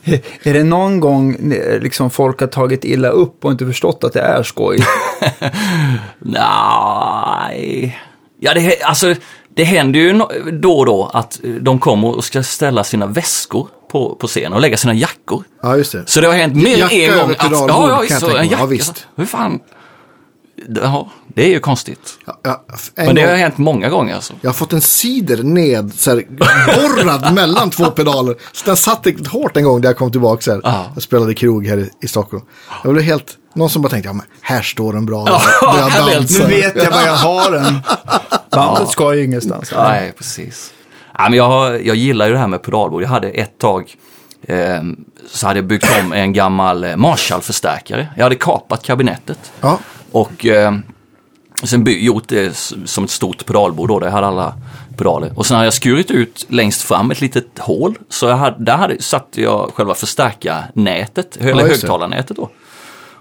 Är, 0.04 0.10
det- 0.10 0.22
är 0.50 0.54
det 0.54 0.64
någon 0.64 1.00
gång 1.00 1.52
eh, 1.52 1.80
liksom 1.80 2.10
folk 2.10 2.40
har 2.40 2.46
tagit 2.46 2.84
illa 2.84 3.08
upp 3.08 3.44
och 3.44 3.50
inte 3.52 3.66
förstått 3.66 4.04
att 4.04 4.12
det 4.12 4.20
är 4.20 4.42
skoj? 4.42 4.78
Nej. 6.18 7.98
Ja, 8.40 8.54
det, 8.54 8.82
alltså, 8.82 9.14
det 9.54 9.64
händer 9.64 10.00
ju 10.00 10.20
då 10.52 10.78
och 10.78 10.86
då 10.86 11.10
att 11.14 11.40
de 11.60 11.78
kommer 11.78 12.16
och 12.16 12.24
ska 12.24 12.42
ställa 12.42 12.84
sina 12.84 13.06
väskor 13.06 13.68
på, 13.92 14.14
på 14.14 14.26
scenen 14.26 14.52
och 14.52 14.60
lägga 14.60 14.76
sina 14.76 14.94
jackor. 14.94 15.44
Ja, 15.62 15.76
just 15.76 15.92
det. 15.92 16.02
Så 16.06 16.20
det 16.20 16.26
har 16.26 16.34
hänt 16.34 16.54
mer 16.54 16.72
än 16.72 16.78
Jacka 16.78 16.94
en 16.94 17.18
gång. 17.18 17.30
Att, 17.30 17.50
ja, 17.50 17.66
ja, 17.68 17.98
tänka 18.08 18.26
en 18.26 18.32
mig. 18.32 18.36
Ja, 18.36 18.52
jacka. 18.52 18.66
visst. 18.66 19.06
Hur 19.16 19.26
fan? 19.26 19.60
Ja, 20.82 21.10
det 21.34 21.44
är 21.44 21.48
ju 21.48 21.60
konstigt. 21.60 22.18
Ja, 22.26 22.40
ja, 22.42 22.64
en 22.94 23.06
Men 23.06 23.14
det 23.14 23.22
gång, 23.22 23.30
har 23.30 23.36
hänt 23.36 23.58
många 23.58 23.88
gånger 23.88 24.14
alltså. 24.14 24.32
Jag 24.40 24.48
har 24.50 24.54
fått 24.54 24.72
en 24.72 24.80
cider 24.80 25.42
ned, 25.42 25.92
så 25.94 26.10
här, 26.10 26.24
borrad 26.66 27.34
mellan 27.34 27.70
två 27.70 27.90
pedaler. 27.90 28.36
Så 28.52 28.64
den 28.64 28.76
satt 28.76 29.06
riktigt 29.06 29.26
hårt 29.26 29.56
en 29.56 29.64
gång 29.64 29.80
när 29.80 29.88
jag 29.88 29.96
kom 29.96 30.12
tillbaka. 30.12 30.42
Så 30.42 30.52
här. 30.52 30.60
Ja. 30.64 30.86
Jag 30.94 31.02
spelade 31.02 31.34
krog 31.34 31.66
här 31.66 31.78
i, 31.78 31.90
i 32.02 32.08
Stockholm. 32.08 32.44
Jag 32.84 32.92
blev 32.92 33.04
helt, 33.04 33.36
någon 33.54 33.70
som 33.70 33.82
bara 33.82 33.88
tänkte, 33.88 34.08
ja 34.08 34.12
men 34.12 34.26
här 34.40 34.62
står 34.62 34.96
en 34.96 35.06
bra. 35.06 35.24
Där 35.24 36.40
nu 36.40 36.56
vet 36.56 36.76
jag 36.76 36.90
var 36.90 37.02
jag 37.02 37.16
har 37.16 37.50
den. 37.50 37.78
Bandet 38.50 38.88
ska 38.88 39.14
ju 39.14 39.24
ingenstans. 39.24 39.72
Nej, 39.76 40.12
precis. 40.18 40.72
Ja, 41.18 41.28
men 41.28 41.32
jag, 41.32 41.86
jag 41.86 41.96
gillar 41.96 42.26
ju 42.26 42.32
det 42.32 42.38
här 42.38 42.46
med 42.46 42.62
pedalbord. 42.62 43.02
Jag 43.02 43.08
hade 43.08 43.28
ett 43.28 43.58
tag 43.58 43.94
eh, 44.42 44.82
så 45.26 45.46
hade 45.46 45.58
jag 45.58 45.66
byggt 45.66 45.86
om 46.04 46.12
en 46.12 46.32
gammal 46.32 46.84
eh, 46.84 46.96
Marshall-förstärkare. 46.96 48.08
Jag 48.16 48.22
hade 48.22 48.34
kapat 48.34 48.82
kabinettet. 48.82 49.52
Ja, 49.60 49.78
Och 50.12 50.46
eh, 50.46 50.72
Sen 51.64 51.84
gjort 51.88 52.28
det 52.28 52.56
som 52.84 53.04
ett 53.04 53.10
stort 53.10 53.46
pedalbord 53.46 53.88
då, 53.88 53.98
där 53.98 54.06
jag 54.06 54.12
hade 54.12 54.26
alla 54.26 54.54
pedaler. 54.96 55.32
Och 55.38 55.46
sen 55.46 55.54
hade 55.54 55.66
jag 55.66 55.74
skurit 55.74 56.10
ut 56.10 56.46
längst 56.48 56.82
fram 56.82 57.10
ett 57.10 57.20
litet 57.20 57.58
hål. 57.58 57.98
Så 58.08 58.26
jag 58.26 58.36
hade, 58.36 58.64
där 58.64 58.76
hade, 58.76 59.02
satte 59.02 59.42
jag 59.42 59.70
själva 59.74 59.94
förstärkarnätet, 59.94 61.36
eller 61.36 61.62
det. 61.62 61.68
högtalarnätet 61.68 62.36
då. 62.36 62.50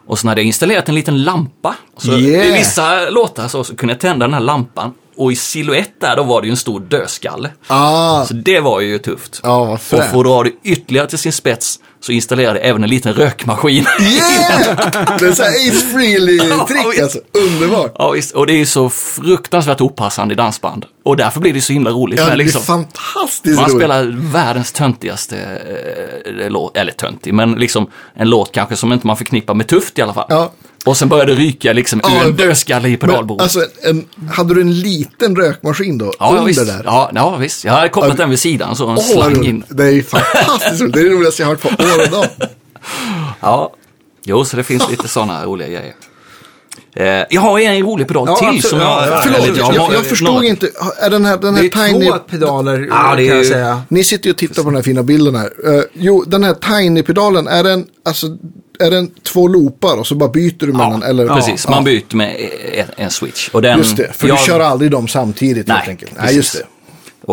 Och 0.06 0.20
sen 0.20 0.28
hade 0.28 0.42
jag 0.42 0.46
installerat 0.46 0.90
en 0.90 0.96
liten 0.96 1.24
lampa. 1.24 1.76
Så 1.98 2.12
Yeah. 2.12 2.48
i 2.48 2.52
vissa 2.52 3.10
låtar 3.10 3.48
så, 3.48 3.64
så 3.64 3.76
kunde 3.76 3.94
jag 3.94 4.00
tända 4.02 4.26
den 4.28 4.34
här 4.34 4.42
lampan. 4.42 4.94
Och 5.16 5.32
i 5.32 5.36
silhuett 5.36 5.92
där 6.02 6.16
då 6.16 6.24
var 6.24 6.42
det 6.42 6.48
ju 6.48 6.52
en 6.52 6.58
stor 6.58 6.80
dödskalle. 6.80 7.50
Ah, 7.68 8.26
Så 8.26 8.34
det 8.34 8.60
var 8.60 8.82
ju 8.82 8.98
tufft. 9.00 9.40
ja, 9.44 9.58
Och 9.74 9.82
för 9.82 10.02
att 10.02 10.12
dra 10.14 10.44
det 10.44 10.52
ytterligare 10.64 11.08
till 11.08 11.18
sin 11.20 11.32
spets 11.34 11.80
så 12.00 12.12
installerade 12.12 12.60
jag 12.60 12.68
även 12.68 12.84
en 12.84 12.90
liten 12.90 13.14
rökmaskin. 13.14 13.86
Yeah! 14.02 15.18
Det 15.20 15.28
är 15.28 15.32
så 15.32 15.44
här 15.44 15.52
Ace 15.52 15.86
Frehley-trick 15.94 17.00
alltså. 17.04 17.20
Underbart. 17.34 17.96
Ja, 18.00 18.12
visst. 18.12 18.36
Och 18.36 18.48
det 18.48 18.54
är 18.54 18.58
ju 18.58 18.66
så 18.66 18.90
fruktansvärt 18.90 19.82
opassande 19.82 20.34
i 20.34 20.38
dansband. 20.38 20.86
Och 21.04 21.18
därför 21.18 21.40
blir 21.40 21.54
det 21.54 21.62
så 21.62 21.74
himla 21.74 21.90
roligt. 21.92 22.20
Ja, 22.20 22.26
det 22.26 22.32
är 22.32 22.36
liksom, 22.36 22.62
fantastiskt 22.62 23.56
man 23.56 23.66
roligt. 23.66 23.78
spelar 23.78 24.04
världens 24.34 24.72
töntigaste 24.72 25.38
eh, 26.26 26.50
låt, 26.50 26.78
eller 26.78 26.92
töntig, 26.92 27.34
men 27.34 27.52
liksom 27.52 27.88
en 28.14 28.30
låt 28.30 28.52
kanske 28.52 28.76
som 28.76 28.94
inte 28.94 29.08
man 29.08 29.18
förknippar 29.18 29.54
med 29.54 29.68
tufft 29.68 30.00
i 30.00 30.02
alla 30.02 30.14
fall. 30.14 30.26
Ja. 30.30 30.52
Och 30.86 30.98
sen 30.98 31.10
började 31.10 31.36
det 31.36 31.42
ryka 31.42 31.74
liksom 31.74 32.02
Ja, 32.04 32.22
ur 32.24 32.28
en 32.28 32.36
dödskalle 32.36 32.90
i 32.90 32.98
pedalbordet. 32.98 33.44
alltså, 33.44 33.66
en, 33.84 34.06
hade 34.32 34.54
du 34.54 34.62
en 34.62 34.80
liten 34.80 35.36
rökmaskin 35.36 35.98
då? 35.98 36.14
ja, 36.20 36.30
under 36.30 36.44
visst. 36.46 36.66
där? 36.68 36.82
Ja, 36.86 37.12
ja, 37.16 37.36
visst. 37.36 37.64
Jag 37.66 37.74
hade 37.74 37.90
kopplat 37.90 38.14
Ja. 38.18 38.22
den 38.24 38.30
vid 38.30 38.40
sidan 38.40 38.76
så 38.76 38.84
en 38.84 38.90
Åh, 38.90 38.96
vad 38.96 39.04
slang 39.06 39.46
in. 39.46 39.64
Det 39.70 39.84
är 39.84 39.90
ju 39.92 40.04
fantastiskt 40.04 40.82
roligt. 40.82 40.94
Det 40.94 41.00
är 41.00 41.04
det 41.04 41.10
roligaste 41.10 41.42
jag 41.42 41.48
har 41.48 41.56
hört 41.56 41.62
på 41.78 41.84
år 41.84 42.06
och 42.06 42.12
dag. 42.12 42.26
Ja, 43.40 43.74
jo, 44.26 44.46
så 44.46 44.58
det 44.58 44.64
finns 44.64 44.90
lite 44.90 45.08
sådana 45.08 45.46
roliga 45.46 45.68
grejer. 45.68 45.94
Eh, 46.96 47.26
jag 47.30 47.42
har 47.42 47.60
en 47.60 47.84
rolig 47.84 48.08
pedal 48.08 48.28
Ja, 48.28 48.36
till 48.36 48.48
absolut. 48.48 48.66
som 48.66 48.80
jag... 48.80 49.08
Ja, 49.08 49.22
Förlåt, 49.24 49.40
eller 49.48 49.58
jag, 49.58 49.66
har- 49.82 49.94
jag, 49.94 50.06
förstod 50.06 50.28
några- 50.34 50.46
inte. 50.46 50.70
Är 51.02 51.10
den 51.10 51.26
här, 51.26 51.38
den 51.38 51.54
Det 51.54 51.60
här 51.76 51.86
är 51.86 51.90
Tiny... 51.92 52.06
två 52.10 52.18
pedaler 52.18 52.88
Ja, 52.90 53.16
det 53.16 53.24
är 53.24 53.28
kan 53.28 53.38
jag 53.38 53.46
säga. 53.46 53.82
Ni 53.90 54.04
sitter 54.04 54.26
ju 54.26 54.32
och 54.32 54.38
tittar 54.38 54.64
på 54.64 54.70
den 54.70 54.76
här 54.76 54.84
fina 54.84 55.04
bilden 55.04 55.36
här. 55.36 55.50
Eh, 55.78 55.82
jo, 55.94 56.24
den 56.28 56.44
här 56.44 56.54
Tiny-pedalen, 56.54 57.48
är 57.48 57.64
den, 57.64 57.86
alltså, 58.06 58.28
är 58.82 58.92
den 58.92 59.12
två 59.34 59.48
loopar 59.48 59.98
och 60.00 60.08
så 60.08 60.16
bara 60.16 60.30
byter 60.30 60.56
du 60.60 60.74
mellan? 60.74 61.00
Ja, 61.02 61.08
eller? 61.08 61.28
precis. 61.28 61.68
Man 61.70 61.84
byter 61.84 62.16
med 62.16 62.36
en, 62.98 63.10
switch. 63.10 63.50
Och 63.50 63.62
den, 63.62 63.78
Just 63.78 63.98
det, 63.98 64.14
för 64.14 64.28
jag- 64.28 64.38
du 64.38 64.44
kör 64.44 64.60
aldrig 64.60 64.92
dem 64.92 65.08
samtidigt 65.08 65.68
Nej, 65.68 65.78
helt 65.78 65.90
enkelt. 65.90 66.12
Nej, 66.16 66.22
precis. 66.22 66.38
just 66.38 66.54
det. 66.58 66.64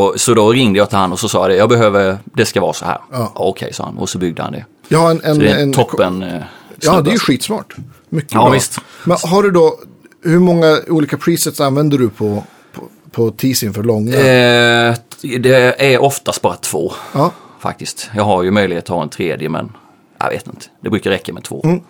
Och, 0.01 0.14
så 0.20 0.34
då 0.34 0.53
ringde 0.53 0.78
jag 0.78 0.88
till 0.88 0.99
han 0.99 1.12
och 1.12 1.18
så 1.20 1.28
sa 1.28 1.40
jag 1.40 1.51
det, 1.51 1.57
jag 1.57 1.68
behöver, 1.68 2.18
det 2.24 2.44
ska 2.46 2.61
vara 2.61 2.72
så 2.72 2.84
här. 2.84 2.99
Ja. 3.12 3.32
Okej, 3.34 3.72
sa 3.72 3.84
han. 3.84 3.99
Och 3.99 4.09
så 4.09 4.18
byggde 4.18 4.42
han 4.42 4.53
det. 4.88 4.96
Har 4.96 5.11
en... 5.11 5.20
en, 5.24 5.34
Så 5.34 5.40
det 5.40 5.49
är 5.51 5.55
en, 5.55 5.61
en 5.61 5.72
toppen 5.72 6.22
eh, 6.22 6.42
Ja, 6.80 7.01
det 7.01 7.11
är 7.11 7.12
ju 7.12 7.18
skitsmart. 7.18 7.74
Mycket 8.09 8.32
Ja, 8.34 8.42
bra. 8.42 8.51
visst. 8.51 8.78
Men 9.05 9.16
har 9.22 9.42
du 9.42 9.51
då, 9.51 9.78
hur 10.24 10.38
många 10.38 10.78
olika 10.88 11.16
presets 11.16 11.61
använder 11.61 11.99
du 11.99 12.09
på, 12.09 12.44
på, 12.72 12.82
på 13.11 13.30
teasing 13.30 13.72
för 13.72 13.82
långa? 13.82 14.14
Eh, 14.16 14.94
det 15.40 15.74
är 15.92 16.03
oftast 16.03 16.42
bara 16.42 16.57
två, 16.57 16.92
Ja. 17.12 17.30
faktiskt. 17.61 18.11
Jag 18.16 18.24
har 18.24 18.42
ju 18.42 18.51
möjlighet 18.51 18.84
att 18.84 18.88
ha 18.96 19.03
en 19.03 19.09
tredje, 19.09 19.49
men 19.49 19.72
jag 20.19 20.31
vet 20.31 20.47
inte. 20.47 20.66
Det 20.81 20.91
brukar 20.91 21.11
räcka 21.11 21.33
med 21.33 21.45
två. 21.45 21.61
Mm. 21.64 21.81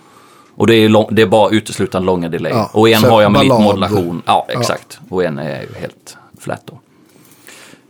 Och 0.55 0.66
det 0.66 0.74
är, 0.74 0.89
lång, 0.89 1.07
det 1.11 1.22
är 1.22 1.26
bara 1.26 1.51
uteslutande 1.51 2.07
långa 2.07 2.29
delay. 2.29 2.53
Ja, 2.53 2.70
och 2.72 2.89
en 2.89 3.05
har 3.05 3.22
jag 3.22 3.33
med 3.33 3.43
lite 3.43 3.59
modulation. 3.59 4.22
Ja, 4.26 4.47
Ja. 4.49 4.61
exakt. 4.61 5.01
Och 5.09 5.24
en 5.24 5.39
är 5.39 5.61
ju 5.62 5.74
helt 5.81 6.16
flat 6.41 6.62
då. 6.66 6.81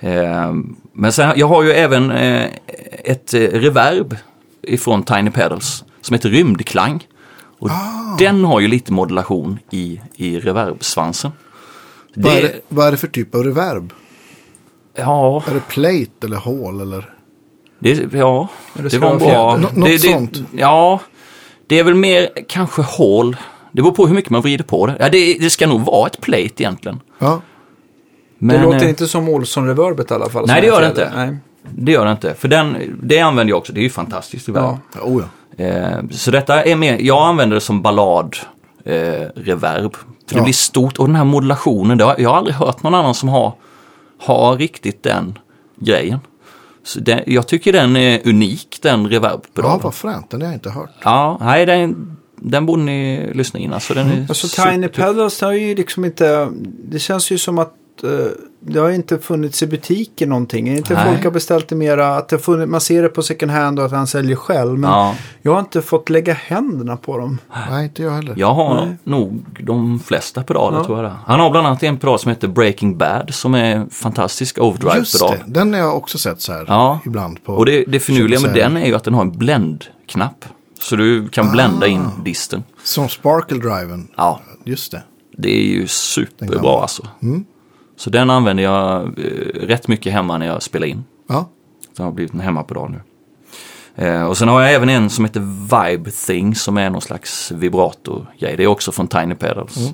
Eh, 0.08 0.52
men 0.92 1.12
sen, 1.12 1.32
jag 1.36 1.46
har 1.48 1.62
ju 1.62 1.70
även 1.72 2.10
eh, 2.10 2.46
ett 3.04 3.34
eh, 3.34 3.40
reverb 3.40 4.16
ifrån 4.62 5.02
Tiny 5.02 5.30
Pedals 5.30 5.84
som 6.00 6.14
heter 6.14 6.28
Rymdklang. 6.28 7.06
Och 7.58 7.70
Ah. 7.70 8.16
den 8.18 8.44
har 8.44 8.60
ju 8.60 8.68
lite 8.68 8.92
modulation 8.92 9.58
i, 9.70 10.00
i 10.16 10.40
reverbsvansen. 10.40 11.30
Vad, 12.14 12.32
är 12.32 12.42
Det, 12.42 12.48
det, 12.48 12.60
vad 12.68 12.86
är 12.86 12.90
det 12.90 12.96
för 12.96 13.06
typ 13.08 13.34
av 13.34 13.44
reverb? 13.44 13.92
ja, 14.94 15.42
Är 15.48 15.54
det 15.54 15.60
plate 15.68 16.26
eller 16.26 16.36
hål 16.36 16.80
eller? 16.80 17.14
Det, 17.78 18.12
ja, 18.12 18.48
det 18.74 18.88
det, 18.88 18.98
var 18.98 19.10
en 19.12 19.18
bra... 19.18 19.56
Nå- 19.56 19.68
något 19.74 19.88
det, 19.88 19.98
sånt. 19.98 20.38
Ja, 20.52 21.00
det 21.66 21.78
är 21.78 21.84
väl 21.84 21.94
mer 21.94 22.28
kanske 22.48 22.82
hål. 22.82 23.36
Det 23.72 23.82
beror 23.82 23.92
på 23.94 24.06
hur 24.06 24.14
mycket 24.14 24.30
man 24.30 24.42
vrider 24.42 24.64
på 24.64 24.86
det. 24.86 24.96
Ja, 25.00 25.08
det, 25.08 25.34
det 25.40 25.50
ska 25.50 25.66
nog 25.66 25.80
vara 25.80 26.06
ett 26.06 26.20
plate 26.20 26.62
egentligen. 26.62 27.00
Ja. 27.18 27.40
Men, 28.38 28.56
det 28.56 28.62
låter 28.62 28.84
eh, 28.84 28.88
inte 28.88 29.08
som 29.08 29.28
Olsson-reverbet 29.28 30.10
i 30.10 30.14
alla 30.14 30.28
fall. 30.28 30.44
Nej, 30.46 30.60
det 30.60 30.66
gör 30.66 30.80
det 30.80 30.86
inte. 30.88 31.12
Nej. 31.16 31.36
Det 31.70 31.92
gör 31.92 32.04
det 32.04 32.10
inte. 32.10 32.34
För 32.34 32.48
den, 32.48 32.98
det 33.02 33.20
använder 33.20 33.50
jag 33.50 33.58
också. 33.58 33.72
Det 33.72 33.80
är 33.80 33.82
ju 33.82 33.90
fantastiskt. 33.90 34.48
Ja. 34.48 34.78
Ja. 34.94 35.00
Oh, 35.02 35.22
ja. 35.56 35.64
Eh, 35.64 35.98
så 36.10 36.30
detta 36.30 36.62
är 36.64 36.76
mer, 36.76 36.98
jag 37.00 37.28
använder 37.28 37.54
det 37.54 37.60
som 37.60 37.82
ballad 37.82 38.36
eh, 38.84 38.94
reverb. 39.34 39.96
För 40.28 40.34
det 40.34 40.40
Ja. 40.40 40.42
blir 40.44 40.54
stort 40.54 40.98
och 40.98 41.06
den 41.06 41.16
här 41.16 41.24
modulationen, 41.24 42.00
har, 42.00 42.14
jag 42.18 42.30
har 42.30 42.36
aldrig 42.36 42.56
hört 42.56 42.82
någon 42.82 42.94
annan 42.94 43.14
som 43.14 43.28
har, 43.28 43.52
har 44.20 44.56
riktigt 44.56 45.02
den 45.02 45.38
grejen. 45.80 46.18
Så 46.88 47.00
den, 47.00 47.20
jag 47.26 47.46
tycker 47.46 47.72
den 47.72 47.96
är 47.96 48.28
unik, 48.28 48.78
den 48.82 49.02
ja, 49.02 49.10
reverbpedalen. 49.10 49.80
vad 49.82 49.94
fränt. 49.94 50.30
Den 50.30 50.40
har 50.40 50.48
jag 50.48 50.56
inte 50.56 50.70
hört. 50.70 50.90
Ja, 51.02 51.38
nej, 51.40 51.66
den, 51.66 52.16
den 52.36 52.66
borde 52.66 52.82
ni 52.82 53.30
lyssna 53.34 53.60
in. 53.60 53.72
Alltså, 53.72 53.94
den 53.94 54.06
är 54.10 54.26
Alltså 54.28 54.62
Tiny 54.62 54.88
Pedals 54.88 55.38
det 55.38 55.46
har 55.46 55.52
ju 55.52 55.74
liksom 55.74 56.04
inte, 56.04 56.48
det 56.84 56.98
känns 56.98 57.30
ju 57.30 57.38
som 57.38 57.58
att 57.58 57.74
eh, 58.04 58.10
det 58.60 58.78
har 58.78 58.90
inte 58.90 59.18
funnits 59.18 59.62
i 59.62 59.66
butiken 59.66 60.28
någonting. 60.28 60.68
Är 60.68 60.76
inte 60.76 60.94
Nej. 60.94 61.12
folk 61.12 61.24
har 61.24 61.30
beställt 61.30 61.68
det 61.68 61.74
mera, 61.76 62.16
att 62.16 62.28
det 62.28 62.36
har 62.36 62.40
funnits, 62.40 62.70
man 62.70 62.80
ser 62.80 63.02
det 63.02 63.08
på 63.08 63.22
second 63.22 63.52
hand 63.52 63.78
och 63.78 63.84
att 63.84 63.92
han 63.92 64.06
säljer 64.06 64.36
själv. 64.36 64.78
Men 64.78 64.90
Ja, 64.90 65.14
jag 65.42 65.52
har 65.52 65.60
inte 65.60 65.82
fått 65.82 66.10
lägga 66.10 66.32
händerna 66.34 66.96
på 66.96 67.18
dem. 67.18 67.38
Nej, 67.70 67.84
inte 67.84 68.02
jag 68.02 68.10
heller. 68.10 68.34
jag 68.36 68.54
har 68.54 68.74
Nej. 68.86 68.96
nog 69.04 69.44
de 69.60 70.00
flesta 70.00 70.42
pedaler 70.42 70.78
Ja. 70.78 70.84
tror 70.84 71.02
jag. 71.04 71.12
Han 71.26 71.40
har 71.40 71.50
bland 71.50 71.66
annat 71.66 71.82
en 71.82 71.96
pedal 71.98 72.18
som 72.18 72.28
heter 72.28 72.48
Breaking 72.48 72.98
Bad 72.98 73.34
som 73.34 73.54
är 73.54 73.76
en 73.76 73.90
fantastisk 73.90 74.56
Just 74.58 74.64
overdrive-pedal. 74.64 75.34
det, 75.46 75.52
den 75.60 75.72
har 75.72 75.80
jag 75.80 75.96
också 75.96 76.18
sett 76.18 76.40
så 76.40 76.52
här 76.52 76.64
Ja. 76.68 76.98
ibland. 77.06 77.44
På 77.44 77.52
Och 77.54 77.66
det, 77.66 77.84
det 77.88 78.00
finurliga 78.00 78.40
med 78.40 78.54
den 78.54 78.76
är 78.76 78.86
ju 78.86 78.94
att 78.94 79.04
den 79.04 79.14
har 79.14 79.22
en 79.22 79.38
bländknapp. 79.38 80.44
Så 80.80 80.96
du 80.96 81.28
kan 81.28 81.50
blända 81.52 81.86
in 81.86 82.00
Ah. 82.00 82.22
disten. 82.24 82.64
Som 82.82 83.08
Sparkle-driven. 83.08 84.08
Ja, 84.16 84.40
Just 84.64 84.92
det. 84.92 85.02
det 85.36 85.50
är 85.50 85.62
ju 85.64 85.86
superbra 85.86 86.80
alltså. 86.80 87.06
Mm. 87.22 87.44
Så 87.98 88.10
den 88.10 88.30
använder 88.30 88.62
jag 88.62 89.02
eh, 89.02 89.30
rätt 89.54 89.88
mycket 89.88 90.12
hemma 90.12 90.38
när 90.38 90.46
jag 90.46 90.62
spelar 90.62 90.86
in. 90.86 91.04
Ja. 91.28 91.48
Den 91.96 92.04
har 92.04 92.12
blivit 92.12 92.34
en 92.34 92.40
hemmapedal 92.40 92.90
nu. 92.90 93.00
Eh, 94.04 94.24
och 94.24 94.38
sen 94.38 94.48
har 94.48 94.62
jag 94.62 94.74
även 94.74 94.88
en 94.88 95.10
som 95.10 95.24
heter 95.24 95.40
Vibe 95.40 96.10
Thing 96.10 96.54
som 96.54 96.76
är 96.76 96.90
någon 96.90 97.00
slags 97.00 97.52
vibratorgrej. 97.52 98.56
Det 98.56 98.62
är 98.62 98.66
också 98.66 98.92
från 98.92 99.08
Tiny 99.08 99.34
Pedals. 99.34 99.76
Mm. 99.76 99.92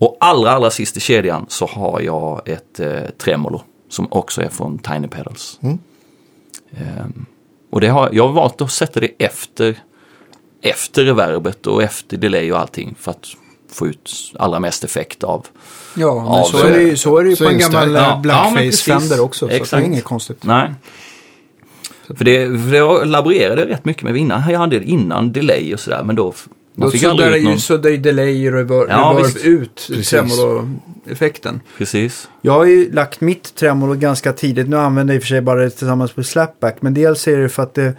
Och 0.00 0.16
allra, 0.20 0.50
allra 0.50 0.70
sist 0.70 0.96
i 0.96 1.00
kedjan 1.00 1.46
så 1.48 1.66
har 1.66 2.00
jag 2.00 2.48
ett 2.48 2.80
eh, 2.80 3.02
tremolo 3.18 3.62
som 3.88 4.08
också 4.10 4.42
är 4.42 4.48
från 4.48 4.78
Tiny 4.78 5.08
Pedals. 5.08 5.58
Mm. 5.62 5.78
Ehm, 6.70 7.26
och 7.70 7.80
det 7.80 7.88
har, 7.88 8.10
jag 8.12 8.26
har 8.26 8.32
valt 8.32 8.60
att 8.60 8.72
sätta 8.72 9.00
det 9.00 9.10
efter, 9.18 9.78
efter 10.62 11.04
reverbet 11.04 11.66
och 11.66 11.82
efter 11.82 12.16
delay 12.16 12.52
och 12.52 12.58
allting 12.58 12.94
för 12.98 13.10
att 13.10 13.26
få 13.72 13.86
ut 13.86 14.10
allra 14.38 14.60
mest 14.60 14.84
effekt 14.84 15.24
av. 15.24 15.46
Ja, 15.96 16.14
men 16.14 16.24
Ja, 16.26 16.48
så, 16.50 16.66
är 16.66 16.72
det 16.72 16.82
ju, 16.82 16.96
så 16.96 17.18
är 17.18 17.24
det 17.24 17.30
ju 17.30 17.36
så 17.36 17.44
på 17.44 17.50
en 17.50 17.58
gammal 17.58 17.92
Ja, 17.94 18.00
ja, 18.00 18.06
ja, 18.08 18.12
men 18.12 18.22
Blackface 18.22 18.56
precis. 18.56 18.82
Fender 18.82 19.20
också. 19.20 19.48
Så 19.48 19.76
det 19.76 19.82
är 19.82 19.86
inget 19.86 20.04
konstigt. 20.04 20.44
Nej. 20.44 20.74
För 22.16 22.24
det, 22.24 22.46
för 22.46 22.72
det 22.72 23.04
laborerade 23.04 23.60
jag 23.60 23.70
rätt 23.70 23.84
mycket 23.84 24.02
med 24.02 24.16
innan. 24.16 24.50
Jag 24.50 24.58
hade 24.58 24.78
det 24.78 24.84
innan 24.84 25.32
delay 25.32 25.74
och 25.74 25.80
sådär 25.80 26.02
men 26.02 26.16
då 26.16 26.34
man 26.74 26.86
Då 26.86 26.90
fick 26.92 27.02
så 27.02 27.10
aldrig 27.10 27.36
ut 27.36 27.44
någon... 27.44 27.58
så 27.58 27.76
där 27.76 27.90
är 27.90 27.96
delay 27.96 28.48
och 28.48 28.54
reverb, 28.54 28.86
Ja, 28.90 29.10
reverb 29.16 29.26
visst. 29.26 29.44
ut 29.44 30.04
tremolo-effekten. 30.04 31.60
Precis. 31.78 32.28
Jag 32.40 32.52
har 32.52 32.64
ju 32.64 32.92
lagt 32.92 33.20
mitt 33.20 33.54
tremolo 33.54 33.94
ganska 33.94 34.32
tidigt. 34.32 34.68
Nu 34.68 34.76
använder 34.76 35.14
jag 35.14 35.16
i 35.16 35.18
och 35.18 35.22
för 35.22 35.28
sig 35.28 35.40
bara 35.40 35.60
det 35.60 35.70
tillsammans 35.70 36.16
med 36.16 36.26
slapback. 36.26 36.76
Men 36.80 36.94
dels 36.94 37.28
är 37.28 37.36
det 37.36 37.48
för 37.48 37.62
att 37.62 37.74
det 37.74 37.94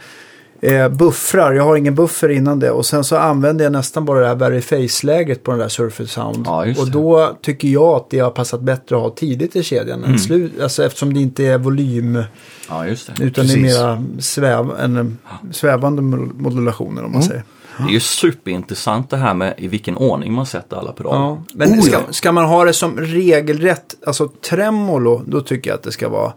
eh, 0.61 0.89
buffrar. 0.89 1.53
Jag 1.53 1.63
har 1.63 1.75
ingen 1.75 1.95
buffer 1.95 2.29
innan 2.29 2.59
det. 2.59 2.71
Och 2.71 2.85
sen 2.85 3.03
så 3.03 3.17
använder 3.17 3.65
jag 3.65 3.71
nästan 3.71 4.05
bara 4.05 4.19
det 4.19 4.27
här 4.27 4.35
very 4.35 4.61
face-läget 4.61 5.43
på 5.43 5.51
den 5.51 5.59
där 5.59 5.67
Surface 5.69 6.07
Sound. 6.09 6.45
Ja, 6.45 6.65
och 6.79 6.91
då 6.91 7.37
tycker 7.41 7.67
jag 7.67 7.83
att 7.95 8.09
det 8.09 8.19
har 8.19 8.31
passat 8.31 8.61
bättre 8.61 8.95
att 8.95 9.01
ha 9.01 9.09
tidigt 9.09 9.55
i 9.55 9.63
kedjan 9.63 9.99
Mm. 9.99 10.11
än 10.11 10.19
slut. 10.19 10.51
Alltså 10.61 10.83
eftersom 10.85 11.13
det 11.13 11.19
inte 11.19 11.45
är 11.45 11.57
volym. 11.57 12.23
Ja, 12.69 12.83
det. 12.83 12.91
Utan 13.23 13.29
Precis. 13.45 13.53
det 13.53 13.59
är 13.59 13.61
mera 13.61 14.03
sväv, 14.19 14.71
en, 14.79 15.17
svävande 15.51 16.01
mod- 16.01 16.41
modulationer 16.41 17.03
om 17.03 17.11
man 17.11 17.21
Mm. 17.21 17.27
säger. 17.27 17.43
Det 17.85 17.91
är 17.91 17.93
ju 17.93 17.99
superintressant 17.99 19.09
det 19.09 19.17
här 19.17 19.33
med 19.33 19.53
i 19.57 19.67
vilken 19.67 19.97
ordning 19.97 20.33
man 20.33 20.45
sätter 20.45 20.77
alla 20.77 20.91
pedaler. 20.91 21.17
Ja, 21.19 21.43
men 21.53 21.79
Oh, 21.79 21.81
ska, 21.81 21.93
ja. 21.93 22.01
ska 22.09 22.31
man 22.31 22.45
ha 22.45 22.65
det 22.65 22.73
som 22.73 22.97
regelrätt, 22.97 23.95
alltså 24.05 24.27
tremolo, 24.27 25.23
då 25.27 25.41
tycker 25.41 25.69
jag 25.69 25.77
att 25.77 25.83
det 25.83 25.91
ska 25.91 26.09
vara 26.09 26.33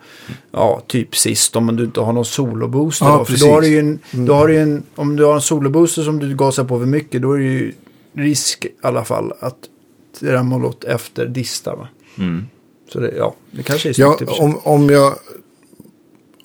ja, 0.50 0.82
typ 0.86 1.16
sist 1.16 1.56
om 1.56 1.76
du 1.76 1.84
inte 1.84 2.00
har 2.00 2.12
någon 2.12 2.24
solobooster. 2.24 3.06
Ja, 3.06 3.12
då. 3.18 3.24
För 3.24 3.32
precis. 3.32 3.46
då 3.48 3.52
har 3.52 3.60
du 3.60 3.66
ju 3.68 3.78
en, 3.78 3.98
då 4.10 4.34
har 4.34 4.48
du 4.48 4.58
en, 4.58 4.82
om 4.94 5.16
du 5.16 5.24
har 5.24 5.34
en 5.34 5.40
solobooster 5.40 6.02
som 6.02 6.18
du 6.18 6.36
gasar 6.36 6.64
på 6.64 6.78
för 6.78 6.86
mycket, 6.86 7.22
då 7.22 7.32
är 7.32 7.38
det 7.38 7.44
ju 7.44 7.72
risk 8.14 8.64
i 8.64 8.70
alla 8.82 9.04
fall 9.04 9.32
att 9.40 9.56
tremolot 10.20 10.84
efter 10.84 11.26
distar. 11.26 11.76
Va? 11.76 11.88
Mm. 12.18 12.46
Så 12.92 13.00
det, 13.00 13.14
ja, 13.16 13.34
det 13.50 13.62
kanske 13.62 13.88
är 13.88 13.94
Ja, 14.00 14.14
snyggt 14.18 14.32
sig. 14.32 14.44
om, 14.44 14.58
om, 14.62 14.90
jag, 14.90 15.14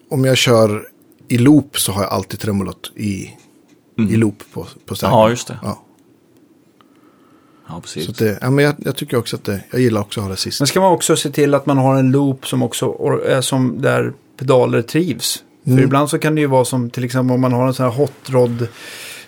om 0.09 0.25
jag 0.25 0.37
kör 0.37 0.87
i 1.27 1.37
loop 1.37 1.79
så 1.79 1.91
har 1.91 2.01
jag 2.03 2.11
alltid 2.11 2.39
tremolot 2.39 2.91
i, 2.95 3.29
i 3.97 4.15
loop 4.17 4.43
på, 4.53 4.67
på 4.85 4.95
stärkan. 4.95 5.19
Ja, 5.19 5.29
just 5.29 5.47
det. 5.47 5.59
Ja. 5.63 5.83
Ja, 7.69 7.73
Så 7.75 7.81
precis. 7.81 8.09
att 8.09 8.17
det, 8.17 8.37
ja, 8.41 8.49
men 8.49 8.65
jag, 8.65 8.75
jag 8.77 8.95
tycker 8.95 9.17
också 9.17 9.35
att 9.35 9.43
det, 9.43 9.63
jag 9.71 9.81
gillar 9.81 10.01
också 10.01 10.19
att 10.19 10.23
ha 10.23 10.31
det 10.31 10.37
sist. 10.37 10.59
Men 10.61 10.67
ska 10.67 10.81
man 10.81 10.91
också 10.91 11.15
se 11.15 11.29
till 11.29 11.53
att 11.53 11.65
man 11.65 11.77
har 11.77 11.95
en 11.99 12.11
loop 12.11 12.47
som 12.47 12.63
också 12.63 12.85
or- 12.85 13.23
är 13.25 13.41
som 13.41 13.81
där 13.81 14.13
pedaler 14.39 14.81
trivs. 14.81 15.43
Mm. 15.65 15.77
För 15.77 15.83
ibland 15.85 16.09
så 16.09 16.19
kan 16.19 16.35
det 16.35 16.41
ju 16.41 16.47
vara 16.47 16.65
som 16.65 16.89
till 16.89 17.03
exempel 17.03 17.33
om 17.35 17.41
man 17.41 17.53
har 17.53 17.67
en 17.67 17.73
sån 17.73 17.85
här 17.85 17.93
hot 17.93 18.13
rod 18.29 18.67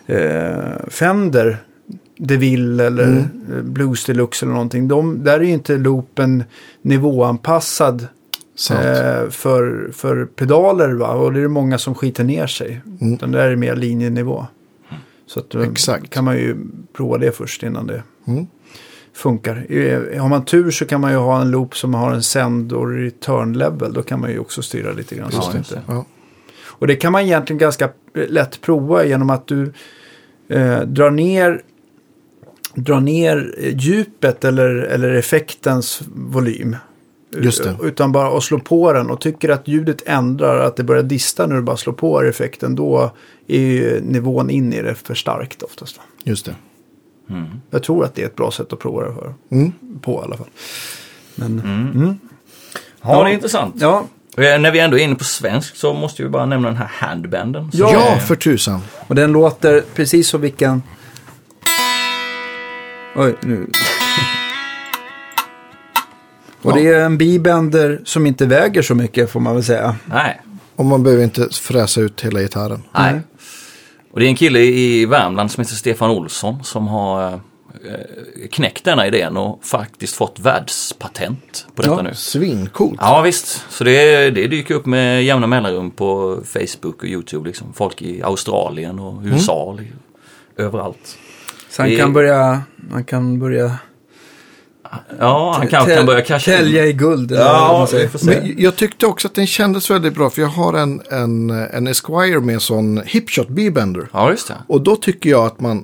eh, 0.05 0.87
Fender 0.89 1.57
DeVille 2.17 2.85
eller 2.87 3.03
Mm. 3.03 3.23
eh, 3.55 3.61
Blues 3.63 4.05
Deluxe 4.05 4.45
eller 4.45 4.53
någonting. 4.53 4.87
De, 4.87 5.23
där 5.23 5.39
är 5.39 5.43
ju 5.43 5.51
inte 5.53 5.77
loopen 5.77 6.43
nivåanpassad 6.81 8.07
eh, 8.71 9.29
för, 9.29 9.91
för 9.93 10.25
pedaler 10.25 10.93
va? 10.93 11.07
Och 11.13 11.33
det 11.33 11.39
är 11.41 11.47
många 11.47 11.77
som 11.77 11.95
skiter 11.95 12.23
ner 12.23 12.47
sig. 12.47 12.81
Mm. 13.01 13.13
Utan 13.13 13.31
där 13.31 13.39
är 13.39 13.49
det 13.49 13.55
mer 13.55 13.75
linjenivå. 13.75 14.45
Så 15.29 15.39
att, 15.39 15.55
eh, 15.55 15.61
Exakt. 15.61 16.09
kan 16.09 16.23
man 16.25 16.37
ju 16.37 16.55
prova 16.93 17.17
det 17.17 17.31
först 17.31 17.63
innan 17.63 17.87
det 17.87 18.03
Mm. 18.27 18.47
funkar. 19.13 19.65
Eh, 19.69 20.21
Har 20.21 20.29
man 20.29 20.45
tur 20.45 20.71
så 20.71 20.85
kan 20.85 21.01
man 21.01 21.11
ju 21.11 21.17
ha 21.17 21.41
en 21.41 21.51
loop 21.51 21.77
som 21.77 21.93
har 21.93 22.11
en 22.13 22.23
send 22.23 22.73
och 22.73 22.87
return 22.89 23.53
level. 23.53 23.93
Då 23.93 24.01
kan 24.01 24.19
man 24.21 24.31
ju 24.31 24.39
också 24.39 24.61
styra 24.61 24.91
lite 24.91 25.15
grann. 25.15 25.29
Ja, 25.33 25.53
inte. 25.57 25.81
Ja. 25.87 26.05
Och 26.65 26.87
det 26.87 26.95
kan 26.95 27.11
man 27.11 27.21
egentligen 27.21 27.57
ganska 27.57 27.89
lätt 28.13 28.61
prova 28.61 29.05
genom 29.05 29.29
att 29.29 29.47
du 29.47 29.73
eh, 30.49 30.81
drar 30.81 31.11
ner 31.11 31.61
drar 32.75 32.99
ner 32.99 33.55
eh, 33.57 33.77
djupet 33.77 34.45
eller, 34.45 34.69
eller 34.75 35.09
effektens 35.13 36.01
volym. 36.15 36.75
Just 37.37 37.63
det. 37.63 37.69
Eh, 37.69 37.75
Utan 37.81 38.11
bara 38.11 38.37
att 38.37 38.43
slå 38.43 38.59
på 38.59 38.93
den 38.93 39.09
och 39.09 39.21
tycker 39.21 39.49
att 39.49 39.67
ljudet 39.67 40.01
ändrar, 40.05 40.59
att 40.59 40.75
det 40.75 40.83
börjar 40.83 41.03
dista 41.03 41.47
när 41.47 41.55
du 41.55 41.61
bara 41.61 41.77
slår 41.77 41.93
på 41.93 42.21
effekten. 42.21 42.75
Då 42.75 43.11
är 43.47 43.59
ju 43.61 44.01
nivån 44.01 44.49
in 44.49 44.73
i 44.73 44.81
det 44.81 44.95
för 44.95 45.15
starkt 45.15 45.63
oftast. 45.63 45.99
Just 46.23 46.45
det. 46.45 46.55
Mm. 47.29 47.45
Jag 47.69 47.83
tror 47.83 48.05
att 48.05 48.15
det 48.15 48.21
är 48.21 48.25
ett 48.25 48.35
bra 48.35 48.51
sätt 48.51 48.73
att 48.73 48.79
prova 48.79 49.03
det 49.07 49.13
för, 49.13 49.33
Mm. 49.51 49.71
på 50.01 50.11
i 50.21 50.25
alla 50.25 50.37
fall. 50.37 50.47
Men, 51.35 51.59
Mm. 51.59 51.91
mm. 52.03 52.19
Ja, 53.01 53.23
det 53.23 53.29
är 53.29 53.33
intressant. 53.33 53.75
Ja, 53.77 54.05
När 54.37 54.71
vi 54.71 54.79
ändå 54.79 54.97
är 54.99 55.03
inne 55.03 55.15
på 55.15 55.23
svensk 55.23 55.75
så 55.75 55.93
måste 55.93 56.23
vi 56.23 56.29
bara 56.29 56.45
nämna 56.45 56.67
den 56.67 56.77
här 56.77 56.87
handbanden. 56.93 57.69
Ja. 57.73 57.89
Ja, 57.93 57.99
är- 58.15 58.19
för 58.19 58.35
tusan. 58.35 58.79
och 59.07 59.15
den 59.15 59.31
låter 59.31 59.83
precis 59.95 60.27
som 60.29 60.41
vilken... 60.41 60.83
Oj, 63.15 63.35
nu. 63.41 63.67
Och 66.61 66.73
det 66.73 66.87
är 66.87 66.99
en 67.05 67.17
bibänder 67.17 68.01
som 68.05 68.25
inte 68.27 68.45
väger 68.45 68.81
så 68.81 68.95
mycket 68.95 69.29
får 69.31 69.39
man 69.39 69.53
väl 69.55 69.63
säga. 69.63 69.95
Nej. 70.05 70.41
Och 70.75 70.85
man 70.85 71.03
behöver 71.03 71.23
inte 71.23 71.47
fräsa 71.51 72.01
ut 72.01 72.21
hela 72.21 72.41
gitarren. 72.41 72.83
Nej. 72.93 73.13
Nej. 73.13 73.21
Och 74.11 74.19
det 74.19 74.25
är 74.25 74.29
en 74.29 74.35
kille 74.35 74.59
i 74.59 75.05
Värmland 75.05 75.51
som 75.51 75.61
heter 75.61 75.75
Stefan 75.75 76.09
Olsson 76.09 76.63
som 76.63 76.87
har 76.87 77.33
eh, 77.33 77.39
knäckt 78.51 78.83
denna 78.83 79.07
idén 79.07 79.37
och 79.37 79.59
faktiskt 79.63 80.15
fått 80.15 80.39
världspatent 80.39 81.67
på 81.75 81.81
detta 81.81 81.93
Ja. 81.95 82.01
nu. 82.01 82.13
Svincoolt. 82.15 82.99
Ja 83.01 83.21
visst, 83.21 83.65
så 83.69 83.83
det, 83.83 84.29
det 84.29 84.47
dyker 84.47 84.75
upp 84.75 84.85
med 84.85 85.23
jämna 85.23 85.47
mellanrum 85.47 85.91
på 85.91 86.39
Facebook 86.45 87.03
och 87.03 87.09
YouTube. 87.09 87.47
Liksom. 87.47 87.73
Folk 87.73 88.01
i 88.01 88.21
Australien 88.23 88.99
och 88.99 89.21
USA. 89.23 89.75
liksom. 89.79 89.99
Överallt. 90.57 91.17
Så 91.69 91.81
han 91.81 91.89
Det- 91.91 91.97
kan 91.97 92.13
börja... 92.13 92.61
Han 92.91 93.03
kan 93.03 93.39
börja... 93.39 93.75
Ja, 95.19 95.55
han 95.57 95.67
kanske 95.67 95.95
kan 95.95 96.05
börja 96.05 96.21
casha. 96.21 96.51
Tälja 96.51 96.85
i 96.85 96.93
guld. 96.93 97.31
Ja. 97.31 97.87
Men 98.23 98.55
jag 98.57 98.75
tyckte 98.75 99.05
också 99.05 99.27
att 99.27 99.35
den 99.35 99.47
kändes 99.47 99.91
väldigt 99.91 100.15
bra 100.15 100.29
för 100.29 100.41
jag 100.41 100.49
har 100.49 100.73
en, 100.73 101.01
en, 101.11 101.49
en 101.49 101.87
Esquire 101.87 102.39
med 102.39 102.55
en 102.55 102.61
sån 102.61 103.01
hipshot 103.05 103.49
B-bender. 103.49 104.07
Ja, 104.13 104.31
just 104.31 104.47
det. 104.47 104.55
Och 104.67 104.81
då 104.81 104.95
tycker 104.95 105.29
jag 105.29 105.45
att 105.45 105.59
man... 105.59 105.83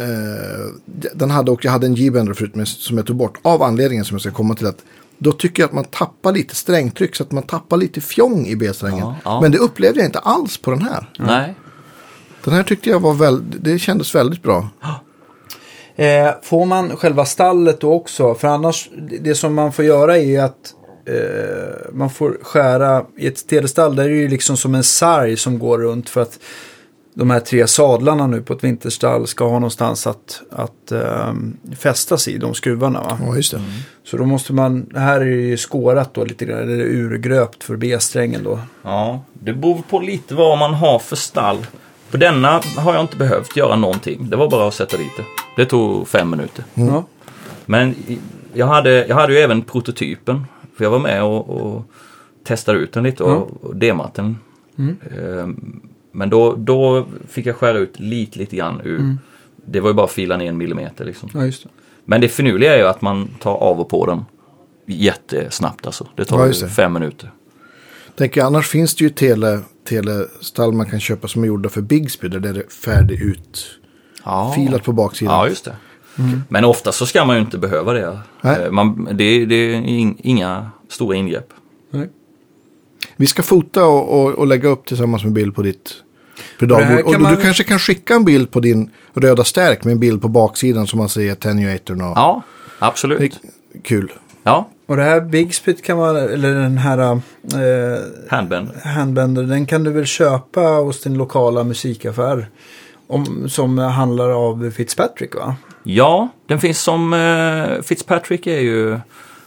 Eh, 0.00 1.06
den 1.14 1.30
hade 1.30 1.50
och 1.50 1.64
jag 1.64 1.72
hade 1.72 1.86
en 1.86 1.94
G-bender 1.94 2.34
förut 2.34 2.54
men 2.54 2.66
som 2.66 2.96
jag 2.96 3.06
tog 3.06 3.16
bort. 3.16 3.38
Av 3.42 3.62
anledningen 3.62 4.04
som 4.04 4.14
jag 4.14 4.20
ska 4.22 4.30
komma 4.30 4.54
till 4.54 4.66
att 4.66 4.78
då 5.18 5.32
tycker 5.32 5.62
jag 5.62 5.68
att 5.68 5.74
man 5.74 5.84
tappar 5.84 6.32
lite 6.32 6.54
strängtryck 6.54 7.16
så 7.16 7.22
att 7.22 7.32
man 7.32 7.42
tappar 7.42 7.76
lite 7.76 8.00
fjong 8.00 8.46
i 8.46 8.56
B-strängen. 8.56 8.98
Ja, 8.98 9.16
ja. 9.24 9.40
Men 9.40 9.52
det 9.52 9.58
upplevde 9.58 10.00
jag 10.00 10.08
inte 10.08 10.18
alls 10.18 10.58
på 10.58 10.70
den 10.70 10.82
här. 10.82 11.10
Nej. 11.18 11.54
Den 12.44 12.54
här 12.54 12.62
tyckte 12.62 12.90
jag 12.90 13.00
var 13.00 13.14
väldigt, 13.14 13.64
det 13.64 13.78
kändes 13.78 14.14
väldigt 14.14 14.42
bra. 14.42 14.68
Eh, 15.96 16.30
får 16.42 16.66
man 16.66 16.96
själva 16.96 17.24
stallet 17.24 17.80
då 17.80 17.92
också? 17.92 18.34
För 18.34 18.48
annars, 18.48 18.90
det 19.20 19.34
som 19.34 19.54
man 19.54 19.72
får 19.72 19.84
göra 19.84 20.18
är 20.18 20.42
att 20.42 20.74
eh, 21.06 21.92
man 21.92 22.10
får 22.10 22.38
skära 22.42 23.04
i 23.16 23.26
ett 23.26 23.48
telestall. 23.48 23.96
Där 23.96 24.04
är 24.04 24.08
det 24.08 24.14
ju 24.14 24.28
liksom 24.28 24.56
som 24.56 24.74
en 24.74 24.84
sarg 24.84 25.36
som 25.36 25.58
går 25.58 25.78
runt 25.78 26.08
för 26.08 26.22
att 26.22 26.38
de 27.14 27.30
här 27.30 27.40
tre 27.40 27.66
sadlarna 27.66 28.26
nu 28.26 28.42
på 28.42 28.52
ett 28.52 28.64
vinterstall 28.64 29.26
ska 29.26 29.44
ha 29.44 29.52
någonstans 29.52 30.06
att, 30.06 30.42
att 30.50 30.92
eh, 30.92 31.32
fästas 31.78 32.28
i, 32.28 32.38
de 32.38 32.54
skruvarna. 32.54 33.00
Va? 33.00 33.18
Ja, 33.26 33.36
just 33.36 33.52
det. 33.52 33.62
Så 34.04 34.16
då 34.16 34.24
måste 34.24 34.52
man, 34.52 34.90
här 34.94 35.20
är 35.20 35.24
det 35.24 35.42
ju 35.42 35.56
skårat 35.56 36.14
då 36.14 36.24
lite 36.24 36.44
grann, 36.44 36.58
eller 36.58 36.84
urgröpt 36.84 37.64
för 37.64 37.76
B-strängen 37.76 38.44
då. 38.44 38.58
Ja, 38.82 39.24
det 39.32 39.52
beror 39.52 39.82
på 39.90 40.00
lite 40.00 40.34
vad 40.34 40.58
man 40.58 40.74
har 40.74 40.98
för 40.98 41.16
stall. 41.16 41.66
På 42.12 42.16
denna 42.18 42.60
har 42.76 42.94
jag 42.94 43.00
inte 43.04 43.16
behövt 43.16 43.56
göra 43.56 43.76
någonting. 43.76 44.30
Det 44.30 44.36
var 44.36 44.50
bara 44.50 44.68
att 44.68 44.74
sätta 44.74 44.96
dit 44.96 45.10
det. 45.16 45.24
Det 45.56 45.64
tog 45.66 46.08
fem 46.08 46.30
minuter. 46.30 46.64
Ja. 46.74 47.04
Men 47.66 47.94
jag 48.54 48.66
hade, 48.66 49.06
jag 49.06 49.16
hade 49.16 49.32
ju 49.32 49.38
även 49.38 49.62
prototypen. 49.62 50.44
För 50.76 50.84
jag 50.84 50.90
var 50.90 50.98
med 50.98 51.22
och, 51.24 51.48
och 51.50 51.82
testade 52.44 52.78
ut 52.78 52.92
den 52.92 53.02
lite 53.04 53.22
och, 53.22 53.64
och 53.64 53.76
demat 53.76 54.14
den. 54.14 54.36
Ehm, 54.78 55.80
Men 56.12 56.30
då, 56.30 56.54
då 56.58 57.06
fick 57.28 57.46
jag 57.46 57.56
skära 57.56 57.78
ut 57.78 58.00
lite, 58.00 58.38
lite 58.38 58.56
grann 58.56 58.80
ur. 58.84 59.16
Det 59.66 59.80
var 59.80 59.88
ju 59.90 59.94
bara 59.94 60.04
att 60.04 60.12
fila 60.12 60.36
ner 60.36 60.48
en 60.48 60.56
millimeter 60.58 61.04
liksom. 61.04 61.28
ja, 61.34 61.44
just 61.44 61.62
det. 61.62 61.68
Men 62.04 62.20
det 62.20 62.28
finurliga 62.28 62.74
är 62.74 62.78
ju 62.78 62.86
att 62.86 63.02
man 63.02 63.28
tar 63.40 63.54
av 63.54 63.80
och 63.80 63.88
på 63.88 64.06
den 64.06 64.24
jättesnabbt 64.86 65.86
alltså. 65.86 66.06
Det 66.16 66.24
tar 66.24 66.38
Ja, 66.40 66.46
det. 66.46 66.68
fem 66.68 66.92
minuter. 66.92 67.30
Tänker, 68.16 68.42
annars 68.44 68.68
finns 68.68 68.94
det 68.94 69.04
ju 69.04 69.10
tele, 69.10 69.60
telestall 69.88 70.72
man 70.72 70.86
kan 70.90 71.00
köpa 71.00 71.28
som 71.28 71.42
är 71.42 71.46
gjorda 71.46 71.68
för 71.68 71.80
Bigsby. 71.80 72.28
Där 72.28 72.40
det 72.40 72.48
är 72.48 72.64
färdig 72.84 73.20
ut, 73.22 73.64
Ja. 74.24 74.52
filat 74.56 74.84
på 74.84 74.92
baksidan. 74.92 75.34
Ja, 75.34 75.48
just 75.48 75.64
det. 75.64 75.76
Men 76.48 76.64
ofta 76.64 76.92
så 76.92 77.06
ska 77.06 77.24
man 77.24 77.36
ju 77.36 77.42
inte 77.42 77.58
behöva 77.58 77.92
det. 77.92 78.18
Nej. 78.40 78.62
Eh, 78.62 78.70
Man, 78.70 79.04
det, 79.12 79.44
det 79.44 79.54
är 79.54 79.74
in, 79.74 80.16
inga 80.18 80.70
stora 80.88 81.16
ingrepp. 81.16 81.48
Nej. 81.90 82.08
Vi 83.16 83.26
ska 83.26 83.42
fota 83.42 83.84
och, 83.86 84.20
och, 84.22 84.30
och 84.34 84.46
lägga 84.46 84.68
upp 84.68 84.86
tillsammans 84.86 85.24
med 85.24 85.32
bild 85.32 85.54
på 85.54 85.62
ditt 85.62 85.94
pedalbord. 86.58 87.00
Och, 87.04 87.12
kan 87.12 87.22
du 87.22 87.28
man- 87.28 87.36
kanske 87.42 87.64
kan 87.64 87.78
skicka 87.78 88.14
en 88.14 88.24
bild 88.24 88.50
på 88.50 88.60
din 88.60 88.90
röda 89.14 89.44
stärk 89.44 89.84
med 89.84 89.92
en 89.92 89.98
bild 90.00 90.22
på 90.22 90.28
baksidan 90.28 90.86
som 90.86 90.98
man 90.98 91.08
ser 91.08 91.32
attenuatorn 91.32 92.00
och... 92.00 92.12
Ja, 92.16 92.42
absolut. 92.78 93.40
kul. 93.84 94.12
Ja, 94.42 94.68
Och 94.86 94.96
det 94.96 95.02
här 95.02 95.20
Bigspit 95.20 95.84
kan 95.84 95.98
vara, 95.98 96.20
eller 96.20 96.54
den 96.54 96.78
här 96.78 96.98
eh, 96.98 97.18
handbend. 98.30 98.68
handbender, 98.84 99.42
den 99.42 99.66
kan 99.66 99.84
du 99.84 99.90
väl 99.90 100.06
köpa 100.06 100.60
hos 100.60 101.00
din 101.02 101.14
lokala 101.14 101.64
musikaffär. 101.64 102.46
Om, 103.06 103.48
som 103.48 103.78
handlar 103.78 104.30
av 104.48 104.70
Fitzpatrick 104.70 105.34
va? 105.34 105.56
Ja, 105.82 106.28
den 106.46 106.60
finns 106.60 106.80
som 106.82 107.12
eh, 107.14 107.82
Fitzpatrick 107.82 108.46
är 108.46 108.60
ju... 108.60 108.98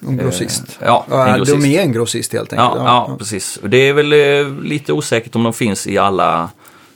En 0.08 0.18
grossist. 0.18 0.64
Eh, 0.82 0.88
ja, 0.88 1.06
en 1.10 1.18
ja, 1.18 1.38
grossist. 1.38 1.62
de 1.62 1.78
är 1.78 1.82
en 1.82 1.91
grossist 1.91 2.34
helt 2.34 2.54
enkelt. 2.54 2.72
Ja, 2.76 3.06
ja, 3.10 3.16
precis. 3.20 3.58
Och 3.58 3.70
Det 3.70 3.78
är 3.78 3.93
väl 3.93 4.14
eh, 4.14 4.64
lite 4.64 4.93
osäkert 4.93 5.36
om 5.36 5.43
de 5.43 5.54
finns 5.54 5.88
i 5.88 5.98
alla 5.98 6.50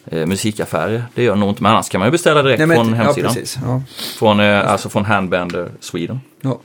eh, 0.06 0.26
musikaffärer. 0.26 1.04
Det 1.16 1.24
gör 1.24 1.36
nog 1.36 1.50
inte, 1.50 1.64
men 1.64 1.72
annars 1.72 1.89
kan 1.89 2.00
man 2.00 2.08
ju 2.08 2.12
beställa 2.12 2.43
direkt 2.43 2.58
Nej, 2.60 2.68
men, 2.68 2.78
från 2.78 2.89
ja, 2.89 3.04
hemsidan. 3.04 3.34
precis. 3.34 3.60
Ja, 3.66 3.82
från, 4.20 4.39
eh, 4.39 4.72
alltså 4.72 4.89
från 4.89 5.06
Handbender 5.06 5.70
Sweden. 5.80 6.20
ja. 6.41 6.60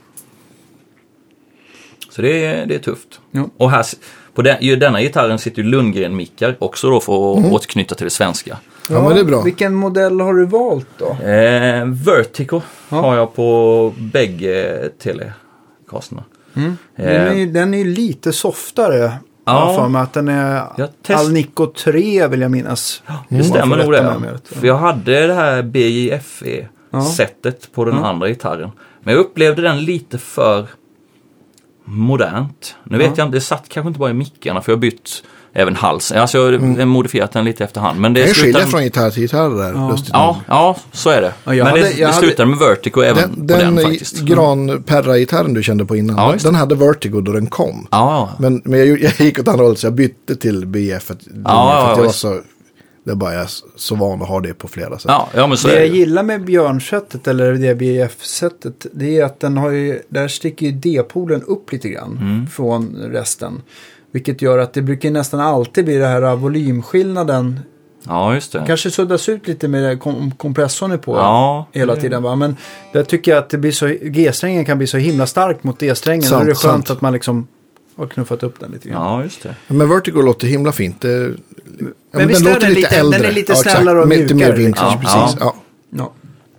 Så 2.15 2.21
det 2.21 2.45
är, 2.45 2.65
det 2.65 2.75
är 2.75 2.79
tufft. 2.79 3.19
Ja. 3.31 3.49
Och 3.57 3.71
här, 3.71 3.85
på 4.33 4.41
den, 4.41 4.57
i 4.63 4.75
denna 4.75 5.01
gitarren 5.01 5.39
sitter 5.39 5.61
ju 5.61 5.67
Lundgren-mickar 5.69 6.55
också 6.59 6.89
då 6.89 6.99
för 6.99 7.13
att 7.13 7.45
återknyta 7.51 7.95
till 7.95 8.03
det 8.05 8.09
svenska. 8.09 8.57
Ja, 8.89 9.01
men 9.03 9.13
det 9.13 9.19
är 9.19 9.23
bra. 9.23 9.41
Vilken 9.41 9.75
modell 9.75 10.19
har 10.21 10.33
du 10.33 10.45
valt 10.45 10.87
då? 10.97 11.05
Eh, 11.29 11.85
Vertigo 11.85 12.61
Ja. 12.89 13.01
har 13.01 13.15
jag 13.15 13.35
på 13.35 13.93
bägge 13.97 14.89
telecasterna. 14.99 16.23
Den, 16.53 16.77
Eh, 16.97 17.05
är, 17.21 17.33
ju- 17.33 17.51
den 17.51 17.73
är 17.73 17.77
ju 17.77 17.83
lite 17.93 18.33
softare. 18.33 18.97
Ja. 18.97 19.11
Ja. 19.45 19.75
För 19.77 19.87
mig 19.87 20.01
att 20.01 20.13
den 20.13 20.27
är 20.27 20.63
Jag 20.77 20.89
test- 21.07 21.19
Alnico 21.25 21.65
3 21.67 22.27
vill 22.27 22.41
jag 22.41 22.51
minnas. 22.51 23.03
Det 23.29 23.43
stämmer 23.43 23.65
Man 23.65 23.77
får 23.77 23.83
nog 23.85 23.93
det. 23.93 24.03
mig 24.03 24.19
med 24.19 24.39
det. 24.49 24.55
För 24.55 24.67
jag 24.67 24.77
hade 24.77 25.27
det 25.27 25.33
här 25.33 25.63
BJFE-sättet 25.63 27.69
på 27.73 27.85
den 27.85 27.93
Mm. 27.93 28.05
andra 28.05 28.27
gitarren. 28.27 28.71
Men 29.03 29.13
jag 29.13 29.21
upplevde 29.21 29.61
den 29.61 29.83
lite 29.83 30.17
för 30.17 30.65
modernt. 31.85 32.75
Nu 32.83 32.97
vet 32.97 33.07
Ja. 33.07 33.13
jag 33.17 33.27
inte, 33.27 33.37
det 33.37 33.41
satt 33.41 33.69
kanske 33.69 33.87
inte 33.87 33.99
bara 33.99 34.09
i 34.09 34.13
mickarna 34.13 34.61
för 34.61 34.71
jag 34.71 34.77
har 34.77 34.81
bytt 34.81 35.23
även 35.53 35.75
halsen. 35.75 36.21
Alltså 36.21 36.37
jag 36.37 36.59
har 36.59 36.85
modifierat 36.85 37.31
den 37.31 37.45
lite 37.45 37.63
efterhand. 37.63 37.99
Men 37.99 38.13
det 38.13 38.25
Det 38.25 38.33
skilja 38.33 38.59
från 38.65 38.83
gitarr 38.83 39.09
till 39.09 39.21
gitarr 39.21 39.49
där. 39.49 39.73
Ja. 39.73 39.89
lustigt 39.91 40.09
Ja, 40.13 40.41
ja, 40.47 40.75
så 40.91 41.09
är 41.09 41.21
det. 41.21 41.33
Ja, 41.43 41.51
Men 41.51 41.65
hade- 41.67 41.81
det, 41.81 41.93
det 41.97 42.03
hade- 42.05 42.17
slutade 42.17 42.49
med 42.49 42.59
Vertigo 42.59 43.01
även 43.03 43.15
Den, 43.15 43.35
på 43.47 43.63
den, 43.63 43.75
den 43.75 43.85
faktiskt. 43.85 44.19
gran-perra-gitarren 44.21 45.53
du 45.53 45.63
kände 45.63 45.85
på 45.85 45.95
innan, 45.95 46.15
Ja, 46.17 46.35
den 46.43 46.55
hade 46.55 46.75
Vertigo 46.75 47.21
då 47.21 47.31
den 47.31 47.47
kom. 47.47 47.87
Ja, 47.91 48.29
Men, 48.39 48.61
men 48.65 48.79
jag, 48.79 48.99
jag 49.01 49.19
gick 49.19 49.39
åt 49.39 49.47
andra 49.47 49.63
hållet 49.63 49.79
så 49.79 49.85
jag 49.87 49.93
bytte 49.93 50.35
till 50.35 50.65
BF. 50.65 51.03
För, 51.03 51.15
ja, 51.45 51.81
för 51.85 51.91
att 51.91 51.97
jag 51.97 52.05
var 52.05 52.11
så 52.11 52.39
Det 53.05 53.11
är 53.11 53.15
bara 53.15 53.33
jag 53.33 53.41
är 53.43 53.49
så 53.75 53.95
van 53.95 54.21
att 54.21 54.27
ha 54.27 54.39
det 54.39 54.53
på 54.53 54.67
flera 54.67 54.99
sätt. 54.99 55.05
Ja, 55.11 55.29
ja 55.35 55.47
men 55.47 55.57
så 55.57 55.67
Det 55.67 55.73
är 55.73 55.81
jag 55.81 55.89
det 55.91 55.93
ju. 55.95 55.99
gillar 55.99 56.23
med 56.23 56.45
björnsättet 56.45 57.27
eller 57.27 57.53
det 57.53 57.75
BF-sättet 57.75 58.85
det 58.93 59.19
är 59.19 59.25
att 59.25 59.39
den 59.39 59.57
har 59.57 59.69
ju, 59.69 60.01
där 60.09 60.27
sticker 60.27 60.65
ju 60.65 60.71
D-polen 60.71 61.41
upp 61.43 61.71
lite 61.71 61.89
grann 61.89 62.17
Mm. 62.21 62.47
från 62.47 62.95
resten. 62.95 63.61
Vilket 64.11 64.41
gör 64.41 64.57
att 64.57 64.73
det 64.73 64.81
brukar 64.81 65.11
nästan 65.11 65.39
alltid 65.39 65.85
bli 65.85 65.97
det 65.97 66.07
här 66.07 66.35
volymskillnaden. 66.35 67.59
Ja, 68.07 68.33
just 68.33 68.51
det. 68.51 68.63
Kanske 68.67 68.91
suddas 68.91 69.29
ut 69.29 69.47
lite 69.47 69.67
med 69.67 69.83
det 69.83 69.97
kom 69.97 70.31
kompressorn 70.31 70.91
är 70.91 70.97
på 70.97 71.15
Ja, 71.15 71.67
hela 71.71 71.95
tiden. 71.95 72.23
Va? 72.23 72.35
Men 72.35 72.55
där 72.93 73.03
tycker 73.03 73.31
jag 73.31 73.39
att 73.39 73.49
det 73.49 73.57
blir 73.57 73.71
så, 73.71 73.87
G-strängen 74.01 74.65
kan 74.65 74.77
bli 74.77 74.87
så 74.87 74.97
himla 74.97 75.25
stark 75.27 75.63
mot 75.63 75.79
D-strängen. 75.79 76.29
Då 76.31 76.35
är 76.35 76.39
det 76.45 76.45
skönt 76.45 76.61
sant. 76.61 76.89
att 76.89 77.01
man 77.01 77.13
liksom 77.13 77.47
har 77.97 78.07
knuffat 78.07 78.43
upp 78.43 78.59
den 78.59 78.71
lite 78.71 78.89
grann. 78.89 79.01
Ja, 79.17 79.23
just 79.23 79.43
det. 79.43 79.55
Men 79.67 79.89
Vertigo 79.89 80.21
låter 80.21 80.47
himla 80.47 80.71
fint. 80.71 81.01
Det, 81.01 81.09
ja, 81.11 81.87
men 82.11 82.27
den 82.27 82.43
låter 82.43 82.59
den 82.59 82.69
lite 82.69 82.81
lite- 82.81 82.95
äldre. 82.95 83.19
den 83.19 83.29
är 83.29 83.33
lite 83.33 83.51
Ja, 83.51 83.57
snällare 83.57 83.99
och 84.01 84.07
Lite 84.07 84.33
mer 84.33 84.41
mjukare, 84.45 84.57
vintage, 84.57 84.99
liksom. 85.01 85.21
precis. 85.23 85.37
Ja. 85.39 85.55
Ja. 85.89 86.11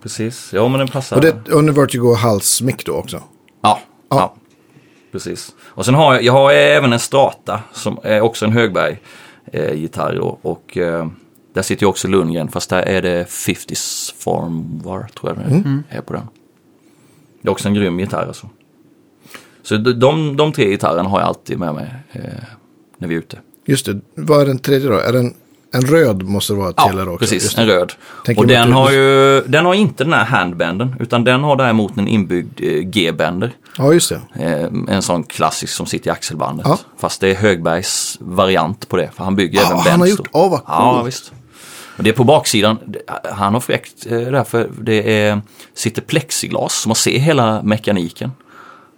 Precis. 0.02 0.50
Ja, 0.52 0.68
men 0.68 0.78
den 0.78 0.88
passar. 0.88 1.16
Och 1.16 1.22
det 1.22 1.28
är 1.28 1.34
under 1.50 1.72
Vertigo 1.72 2.14
halsmick 2.14 2.86
då 2.86 2.92
också. 2.92 3.16
Ja, 3.62 3.80
Ja. 4.10 4.16
ja. 4.16 4.34
Precis. 5.12 5.54
Och 5.60 5.84
sen 5.84 5.94
har 5.94 6.14
jag, 6.14 6.22
jag 6.22 6.32
har 6.32 6.52
även 6.52 6.92
en 6.92 6.98
Strata 7.00 7.60
som 7.72 7.98
är 8.02 8.20
också 8.20 8.44
en 8.44 8.52
Högberg-gitarr 8.52 10.14
då. 10.14 10.38
Och 10.42 10.76
eh, 10.76 11.06
där 11.54 11.62
sitter 11.62 11.82
ju 11.82 11.88
också 11.88 12.08
Lundgren, 12.08 12.48
fast 12.48 12.70
där 12.70 12.82
är 12.82 13.02
det 13.02 13.24
50s 13.28 14.14
Formvar, 14.18 15.06
tror 15.20 15.32
jag 15.32 15.38
det 15.48 15.54
Mm. 15.54 15.82
är 15.88 16.00
på 16.00 16.12
den. 16.12 16.28
Det 17.42 17.48
är 17.48 17.52
också 17.52 17.68
en 17.68 17.74
grym 17.74 18.00
gitarr 18.00 18.26
alltså. 18.26 18.48
Så 19.68 19.76
de, 19.76 20.36
de, 20.36 20.52
tre 20.52 20.70
gitarrerna 20.70 21.08
har 21.08 21.20
jag 21.20 21.28
alltid 21.28 21.58
med 21.58 21.74
mig 21.74 21.94
eh, 22.12 22.20
när 22.98 23.08
vi 23.08 23.14
är 23.14 23.18
ute. 23.18 23.38
Just 23.66 23.86
det. 23.86 24.00
Vad 24.14 24.40
är 24.42 24.46
den 24.46 24.58
tredje 24.58 24.88
då? 24.88 24.98
Är 24.98 25.12
den 25.12 25.34
en 25.72 25.82
röd 25.82 26.22
måste 26.22 26.52
det 26.52 26.58
vara 26.58 26.72
till 26.72 26.98
er 26.98 27.08
också? 27.08 27.18
precis. 27.18 27.58
En 27.58 27.66
röd. 27.66 27.92
Tänker 28.24 28.42
och 28.42 28.48
den 28.48 28.72
har 28.72 28.90
ju, 28.90 29.40
den 29.46 29.64
har 29.66 29.74
inte 29.74 30.04
den 30.04 30.12
här 30.12 30.24
handbanden, 30.24 30.94
utan 31.00 31.24
den 31.24 31.42
har 31.42 31.56
däremot 31.56 31.96
en 31.96 32.08
inbyggd 32.08 32.60
eh, 32.62 32.70
G-bänder. 32.72 33.52
Ja, 33.78 33.92
just 33.92 34.08
det. 34.08 34.20
Eh, 34.44 34.94
en 34.94 35.02
sån 35.02 35.22
klassisk 35.24 35.72
som 35.72 35.86
sitter 35.86 36.08
i 36.08 36.12
axelbandet. 36.12 36.66
Ja. 36.66 36.78
Fast 36.98 37.20
det 37.20 37.28
är 37.28 37.34
Högbergs 37.34 38.16
variant 38.20 38.88
på 38.88 38.96
det. 38.96 39.10
För 39.14 39.24
han 39.24 39.36
bygger 39.36 39.60
Ja, 39.60 39.66
även 39.66 39.90
han 39.90 40.00
har 40.00 40.06
gjort- 40.06 40.28
åh, 40.32 40.50
vad 40.50 40.60
Ja, 40.66 41.02
visst. 41.02 41.32
Och 41.96 42.04
det 42.04 42.10
är 42.10 42.14
på 42.14 42.24
baksidan. 42.24 42.78
Han 43.32 43.54
har 43.54 43.60
fräckt 43.60 44.06
eh, 44.06 44.20
därför 44.20 44.70
det 44.80 45.20
är, 45.20 45.40
sitter 45.74 46.02
plexiglas 46.02 46.74
så 46.74 46.88
man 46.88 46.96
ser 46.96 47.18
hela 47.18 47.62
mekaniken. 47.62 48.30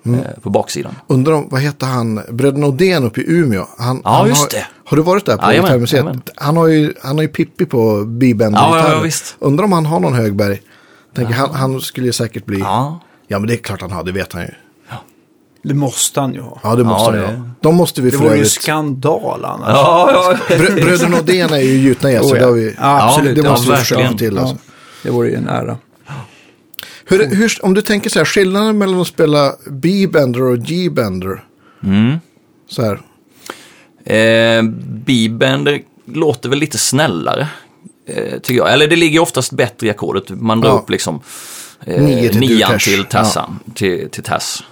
Mm. 0.06 0.20
Eh, 0.20 0.26
på 0.42 0.50
baksidan. 0.50 0.94
Undrar 1.06 1.32
om, 1.32 1.48
vad 1.50 1.60
heter 1.60 1.86
han, 1.86 2.20
Bröderna 2.30 2.66
Odén 2.66 3.04
uppe 3.04 3.20
i 3.20 3.24
Umeå? 3.32 3.66
Han, 3.78 4.00
Ja, 4.04 4.10
han 4.10 4.28
just 4.28 4.40
har, 4.40 4.48
det. 4.60 4.66
Har 4.84 4.96
du 4.96 5.02
varit 5.02 5.26
där 5.26 5.36
på 5.36 5.50
Gitarrmuseet? 5.52 6.06
Han 6.36 6.56
har 6.56 6.66
ju, 6.66 6.94
han 7.02 7.16
har 7.16 7.22
ju 7.22 7.28
Pippi 7.28 7.66
på 7.66 8.04
bibender 8.04 8.58
Ja, 8.60 8.78
ja, 8.78 8.92
ja, 8.92 9.00
visst. 9.00 9.36
Undrar 9.38 9.64
om 9.64 9.72
han 9.72 9.86
har 9.86 10.00
någon 10.00 10.14
Högberg. 10.14 10.62
Tänker, 11.16 11.34
han, 11.34 11.54
han 11.54 11.80
skulle 11.80 12.06
ju 12.06 12.12
säkert 12.12 12.46
bli... 12.46 12.58
Ja. 12.58 13.00
Ja, 13.28 13.38
men 13.38 13.48
det 13.48 13.54
är 13.54 13.56
klart 13.56 13.80
han 13.80 13.90
har, 13.92 14.04
det 14.04 14.12
vet 14.12 14.32
han 14.32 14.42
ju. 14.42 14.48
Det 15.62 15.74
måste 15.74 16.20
han 16.20 16.34
ju 16.34 16.40
ha. 16.40 16.60
Ja, 16.62 16.74
det 16.74 16.84
måste 16.84 17.16
Ja, 17.16 17.26
han 17.26 17.34
det- 17.34 17.38
ha. 17.40 17.50
De 17.60 17.74
måste 17.74 18.02
vi 18.02 18.10
Det 18.10 18.16
vore 18.16 18.36
ju 18.36 18.44
skandal 18.44 19.44
annars. 19.44 19.68
ja, 19.68 20.10
ja. 20.48 20.56
Brö- 20.56 20.74
Bröderna 20.84 21.16
Odén 21.18 21.52
är 21.52 21.58
ju 21.58 21.78
gjutna 21.78 22.10
gäster, 22.12 22.34
Oh, 22.34 22.38
det 22.38 22.44
har 22.44 22.52
vi... 22.52 22.74
Ja, 22.80 23.08
absolut. 23.08 23.34
Det 23.36 23.42
ja, 23.42 23.50
måste 23.50 23.70
vi 23.70 23.76
försöka 23.76 24.12
till 24.12 24.38
alltså. 24.38 24.54
Ja, 24.54 24.60
det 25.02 25.10
vore 25.10 25.28
ju 25.28 25.34
en 25.34 25.48
ära. 25.48 25.76
Hur, 27.08 27.26
hur, 27.36 27.52
om 27.64 27.74
du 27.74 27.82
tänker 27.82 28.10
så 28.10 28.18
här, 28.18 28.26
skillnaden 28.26 28.78
mellan 28.78 29.00
att 29.00 29.06
spela 29.06 29.52
B-bender 29.70 30.42
och 30.42 30.58
G-bender. 30.58 31.44
Mm. 31.84 32.16
Så 32.68 32.82
här. 32.82 33.00
Eh, 34.04 34.62
B-bender 35.06 35.80
låter 36.04 36.48
väl 36.48 36.58
lite 36.58 36.78
snällare. 36.78 37.48
Eh, 38.06 38.38
tycker 38.38 38.58
jag. 38.60 38.72
Eller 38.72 38.88
det 38.88 38.96
ligger 38.96 39.20
oftast 39.20 39.52
bättre 39.52 39.86
i 39.86 39.90
ackordet. 39.90 40.30
Man 40.30 40.60
drar 40.60 40.70
Ja. 40.70 40.74
upp 40.74 40.90
liksom 40.90 41.20
eh, 41.86 42.02
Nio 42.02 42.28
till 42.28 42.40
nian 42.40 42.70
dur-tash. 42.72 42.78
till 42.84 43.04
tassan. 43.04 43.58
Till, 43.74 44.08
till 44.10 44.22
tass. 44.22 44.64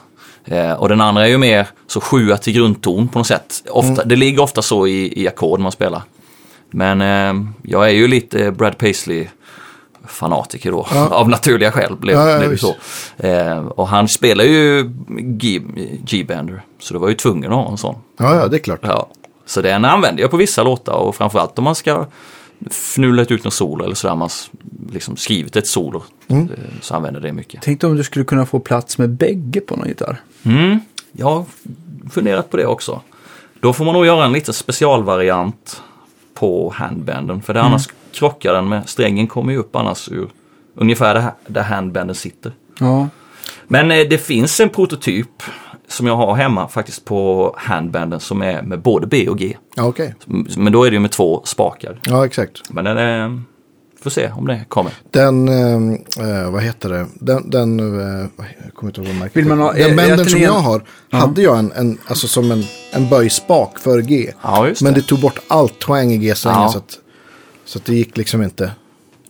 Eh, 0.45 0.73
och 0.73 0.89
den 0.89 1.01
andra 1.01 1.25
är 1.25 1.29
ju 1.31 1.39
mer 1.39 1.67
så 1.87 2.01
sjua 2.01 2.37
till 2.37 2.53
grundton 2.53 3.09
på 3.09 3.19
något 3.19 3.27
sätt. 3.27 3.63
Ofta, 3.71 3.93
Mm. 3.93 4.09
Det 4.09 4.17
ligger 4.17 4.43
ofta 4.43 4.63
så 4.63 4.87
i, 4.87 5.23
i 5.23 5.29
ackord 5.29 5.61
man 5.61 5.73
spelar. 5.73 6.03
Men 6.71 7.01
eh, 7.01 7.51
jag 7.63 7.87
är 7.89 7.93
ju 7.93 8.09
lite 8.09 8.51
Brad 8.53 8.79
Paisley 8.79 9.27
fanatiker 10.09 10.71
då. 10.73 10.87
Ja. 10.95 11.09
Av 11.11 11.29
naturliga 11.29 11.73
skäl 11.73 11.97
blev, 11.97 12.17
Ja, 12.17 12.31
ja, 12.31 12.39
blev 12.39 12.51
det 12.51 12.59
så. 12.59 12.75
Eh, 13.17 13.59
och 13.59 13.89
han 13.89 14.09
spelar 14.09 14.45
ju 14.45 14.91
G- 15.19 15.63
G-bender. 16.07 16.63
Så 16.79 16.95
det 16.95 17.01
var 17.01 17.09
ju 17.09 17.15
tvungen 17.15 17.53
att 17.53 17.59
ha 17.65 17.71
en 17.71 17.77
sån. 17.77 17.97
Ja, 18.19 18.37
ja, 18.37 18.49
det 18.49 18.57
är 18.57 18.61
klart. 18.61 18.81
Ja, 18.83 19.09
så 19.47 19.63
den 19.63 19.85
använder 19.85 20.23
jag 20.23 20.31
på 20.31 20.37
vissa 20.37 20.63
låtar 20.63 20.93
och 20.93 21.17
framförallt 21.17 21.59
om 21.59 21.65
man 21.65 21.75
ska 21.75 22.07
fnula 22.71 23.23
ut 23.23 23.45
någon 23.45 23.51
solo 23.51 23.85
eller 23.85 23.95
sådär, 23.95 24.15
man 24.15 24.29
liksom 24.93 25.17
skrivit 25.17 25.57
ett 25.57 25.67
solo 25.67 26.03
Mm. 26.29 26.43
eh, 26.45 26.49
så 26.81 26.95
använder 26.95 27.21
det 27.21 27.33
mycket. 27.33 27.63
Tänk 27.63 27.85
om 27.85 27.97
du 27.97 28.05
skulle 28.05 28.25
kunna 28.25 28.47
få 28.47 28.59
plats 28.61 28.99
med 28.99 29.11
bägge 29.11 29.61
på 29.61 29.77
någon 29.77 29.89
gitarr. 29.89 30.21
Mm, 30.43 30.81
jag 31.13 31.27
har 31.27 31.45
funderat 32.11 32.51
på 32.51 32.57
det 32.57 32.67
också. 32.67 33.01
Då 33.61 33.73
får 33.73 33.85
man 33.85 33.95
nog 33.95 34.07
göra 34.07 34.25
en 34.25 34.33
liten 34.33 34.55
specialvariant 34.55 35.83
på 36.35 36.73
handbanden 36.77 37.43
för 37.43 37.55
det 37.55 37.63
annars 37.63 37.89
krockar 38.19 38.53
den 38.53 38.69
med, 38.69 38.89
strängen 38.89 39.27
kommer 39.27 39.53
ju 39.53 39.59
upp 39.59 39.77
annars 39.77 40.09
ur 40.09 40.29
ungefär 40.75 41.15
där, 41.15 41.33
där 41.47 41.63
handbanden 41.63 42.17
sitter. 42.17 42.53
Ja, 42.81 43.09
Men 43.69 43.91
eh, 43.91 43.99
det 44.11 44.19
finns 44.19 44.61
en 44.61 44.69
prototyp 44.69 45.43
som 45.89 46.07
jag 46.07 46.17
har 46.17 46.35
hemma 46.35 46.69
faktiskt 46.69 47.05
på 47.05 47.55
handbanden 47.59 48.21
som 48.21 48.43
är 48.43 48.63
med 48.63 48.81
både 48.81 49.07
B 49.07 49.29
och 49.29 49.39
G. 49.39 49.57
Ja, 49.77 49.83
okej. 49.85 50.15
Men 50.57 50.73
då 50.73 50.85
är 50.85 50.91
det 50.91 50.95
ju 50.95 51.01
med 51.01 51.11
två 51.11 51.43
spakar. 51.45 52.01
Ja, 52.07 52.27
exakt. 52.27 52.63
Men 52.71 52.85
den 52.85 52.99
är... 52.99 53.43
Får 54.03 54.11
se 54.11 54.31
om 54.37 54.47
det 54.47 54.65
kommer. 54.69 54.93
Den, 55.11 55.49
eh, 55.49 55.75
eh, 56.43 56.51
vad 56.51 56.63
heter 56.63 56.89
det? 56.89 57.07
Den, 57.15 57.51
den 57.51 57.81
eh, 58.01 58.27
jag 58.65 58.75
kommer 58.75 58.91
inte 58.91 59.01
ihåg 59.01 59.09
vad 59.09 59.17
märket 59.19 59.37
Vill 59.37 59.47
man 59.47 59.59
ha- 59.61 59.73
Den 59.73 59.91
är- 59.93 59.97
bändern 59.97 60.21
är 60.21 60.25
som 60.25 60.41
jag 60.41 60.53
har, 60.53 60.83
hade 61.11 61.43
jag 61.43 61.59
en, 61.59 61.73
en, 61.73 61.99
alltså 62.07 62.27
som 62.27 62.51
en, 62.53 62.63
en 62.93 63.09
böjspak 63.09 63.79
för 63.79 64.01
G. 64.03 64.33
Ja, 64.43 64.69
just 64.69 64.83
Men 64.83 64.95
det. 64.95 65.01
det 65.01 65.07
tog 65.07 65.21
bort 65.21 65.39
allt 65.49 65.79
twang 65.81 66.13
i 66.13 66.19
G-strängen 66.19 66.61
Ja. 66.63 66.69
så, 66.69 66.79
att, 66.79 66.99
så 67.67 67.79
det 67.85 67.95
gick 67.95 68.17
liksom 68.17 68.43
inte. 68.43 68.71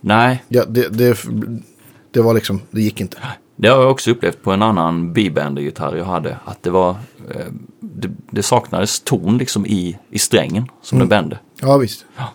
Nej, 0.01 0.43
Ja, 0.47 0.65
det, 0.65 0.87
det, 0.89 1.17
det 2.11 2.21
var 2.21 2.33
liksom, 2.33 2.61
det 2.71 2.81
gick 2.81 3.01
inte. 3.01 3.17
det 3.55 3.67
har 3.67 3.81
jag 3.81 3.91
också 3.91 4.11
upplevt 4.11 4.43
på 4.43 4.51
en 4.51 4.61
annan 4.61 5.13
B-bender-gitarr 5.13 5.95
jag 5.95 6.05
hade. 6.05 6.37
Att 6.45 6.63
det 6.63 6.69
var... 6.69 6.89
eh, 7.35 7.45
Det, 7.79 8.09
det 8.31 8.43
saknades 8.43 8.99
ton 8.99 9.37
liksom 9.37 9.65
i, 9.65 9.97
i 10.09 10.19
strängen 10.19 10.67
som 10.81 10.99
den 10.99 11.07
bände. 11.07 11.39
Ja, 11.61 11.77
visst. 11.77 12.05
Ja. 12.17 12.33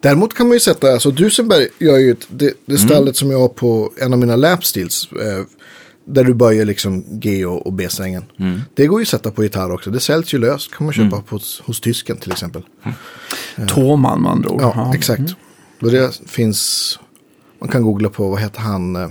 Däremot 0.00 0.34
kan 0.34 0.46
man 0.48 0.54
ju 0.56 0.60
sätta, 0.60 0.92
alltså 0.92 1.10
Dusenberg 1.10 1.68
gör 1.78 1.98
ju 1.98 2.10
ett, 2.10 2.26
det, 2.28 2.44
Mm. 2.44 2.56
det 2.64 2.78
stallet 2.78 3.16
som 3.16 3.30
jag 3.30 3.40
har 3.40 3.48
på 3.48 3.92
en 3.96 4.12
av 4.12 4.18
mina 4.18 4.36
lapsteels. 4.36 5.08
Eh, 5.12 5.44
där 6.14 6.24
du 6.24 6.34
böjer 6.34 6.64
liksom 6.64 7.04
G 7.20 7.46
och, 7.46 7.72
B-strängen. 7.72 8.24
Mm. 8.38 8.60
Det 8.74 8.86
går 8.86 9.00
ju 9.00 9.02
att 9.02 9.08
sätta 9.08 9.30
på 9.30 9.42
gitarr 9.42 9.72
också. 9.72 9.90
Det 9.90 10.00
säljs 10.00 10.34
ju 10.34 10.38
löst. 10.38 10.74
kan 10.74 10.84
man 10.84 10.92
köpa 10.94 11.22
på, 11.22 11.36
hos, 11.36 11.62
hos 11.66 11.80
tysken 11.80 12.16
till 12.16 12.32
exempel. 12.32 12.62
Tåman 13.68 14.22
med 14.22 14.32
andra 14.32 14.50
ord. 14.50 14.60
Ja, 14.60 14.92
exakt. 14.94 15.34
Och 15.80 15.90
det 15.90 16.20
finns, 16.26 16.98
man 17.60 17.68
kan 17.68 17.82
googla 17.82 18.08
på, 18.08 18.28
vad 18.30 18.40
heter 18.40 18.60
han 18.60 18.96
eh, 18.96 19.08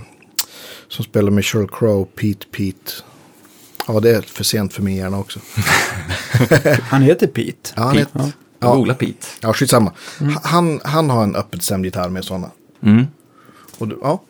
som 0.88 1.06
spelar 1.06 1.32
med 1.32 1.46
Sheryl 1.46 1.68
Crow, 1.68 2.06
Pete 2.06 2.46
Pete. 2.52 2.92
Ja, 3.88 4.00
det 4.00 4.16
är 4.16 4.22
för 4.22 4.44
sent 4.44 4.74
för 4.74 4.82
min 4.84 4.96
hjärna 4.96 5.20
också. 5.20 5.40
Han 6.82 7.02
heter 7.02 7.28
Pete. 7.28 7.70
Ja, 7.76 7.84
han 7.84 7.96
Pete. 7.96 8.20
heter, 8.20 8.32
ja, 8.60 8.76
googlar 8.76 8.96
Pete. 8.96 9.28
ja, 9.42 9.54
skitsamma. 9.54 9.92
Han, 10.44 10.80
han 10.84 11.10
har 11.10 11.24
en 11.24 11.36
öppet 11.36 11.64
stämd 11.64 11.86
gitarr 11.86 12.10
med 12.10 12.26
sådana. 12.26 12.52
Mm. 12.82 13.08
Och 13.78 13.88
ja. 14.02 14.22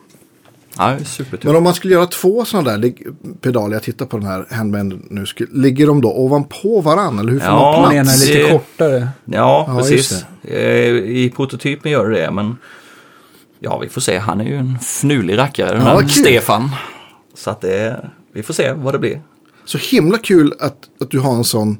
Ja, 0.78 0.98
supertur. 1.06 1.48
Men 1.50 1.56
om 1.58 1.64
man 1.64 1.74
skulle 1.74 1.94
göra 1.94 2.06
två 2.06 2.46
sådana 2.46 2.78
där 2.78 2.94
pedaler, 3.42 3.74
jag 3.76 3.84
tittar 3.84 4.06
på 4.06 4.18
den 4.18 4.28
här 4.28 4.46
handband 4.52 5.02
nu, 5.10 5.26
skulle, 5.26 5.50
ligger 5.54 5.88
de 5.88 6.02
då 6.02 6.12
ovanpå 6.14 6.82
varandra? 6.82 7.22
Eller 7.22 7.32
hur 7.32 7.40
får 7.40 7.48
Ja, 7.48 7.82
man 7.82 7.96
Den 7.96 8.06
plats? 8.06 8.24
ena 8.24 8.34
är 8.34 8.38
lite 8.38 8.52
kortare. 8.52 9.10
Ja, 9.26 9.66
Ja, 9.68 9.78
precis. 9.80 10.26
Eh, 10.44 10.60
I 10.96 11.34
prototypen 11.36 11.92
gör 11.92 12.10
det 12.10 12.22
det, 12.22 12.32
men 12.32 12.58
ja, 13.60 13.78
vi 13.80 13.90
får 13.90 14.02
se. 14.02 14.18
Han 14.18 14.42
är 14.42 14.46
ju 14.46 14.56
en 14.56 14.80
fnulig 14.80 15.38
rackare, 15.38 15.78
den 15.78 15.86
Ja. 15.86 16.08
Stefan. 16.08 16.70
Så 17.36 17.50
att 17.50 17.62
det, 17.62 18.10
vi 18.34 18.44
får 18.44 18.54
se 18.54 18.72
vad 18.72 18.94
det 18.94 19.00
blir. 19.00 19.22
Så 19.66 19.78
himla 19.78 20.18
kul 20.18 20.54
att, 20.60 20.78
att 21.02 21.12
du 21.12 21.20
har 21.20 21.34
en 21.36 21.44
sån 21.44 21.78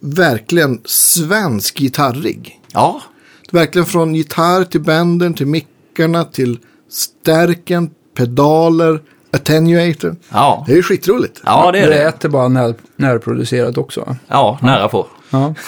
verkligen 0.00 0.80
svensk 0.84 1.78
gitarrig. 1.78 2.60
Ja, 2.72 3.02
Verkligen 3.50 3.86
från 3.86 4.14
gitarr 4.14 4.64
till 4.64 4.80
bänden, 4.80 5.34
till 5.34 5.46
mickarna, 5.46 6.24
till 6.24 6.58
stärken, 6.92 7.90
pedaler, 8.16 9.00
attenuator. 9.30 10.16
ja, 10.32 10.64
Det 10.66 10.72
är 10.72 10.76
ju 10.76 10.82
skitroligt. 10.82 11.40
ja 11.44 11.72
det 11.72 11.78
är 11.78 11.88
det 11.90 11.94
det. 11.94 12.02
äter 12.04 12.28
bara 12.28 12.48
när, 12.48 12.74
närproducerat 12.96 13.78
också. 13.78 14.16
Ja, 14.28 14.58
nära 14.62 14.88
på. 14.88 15.06
Ja. 15.30 15.54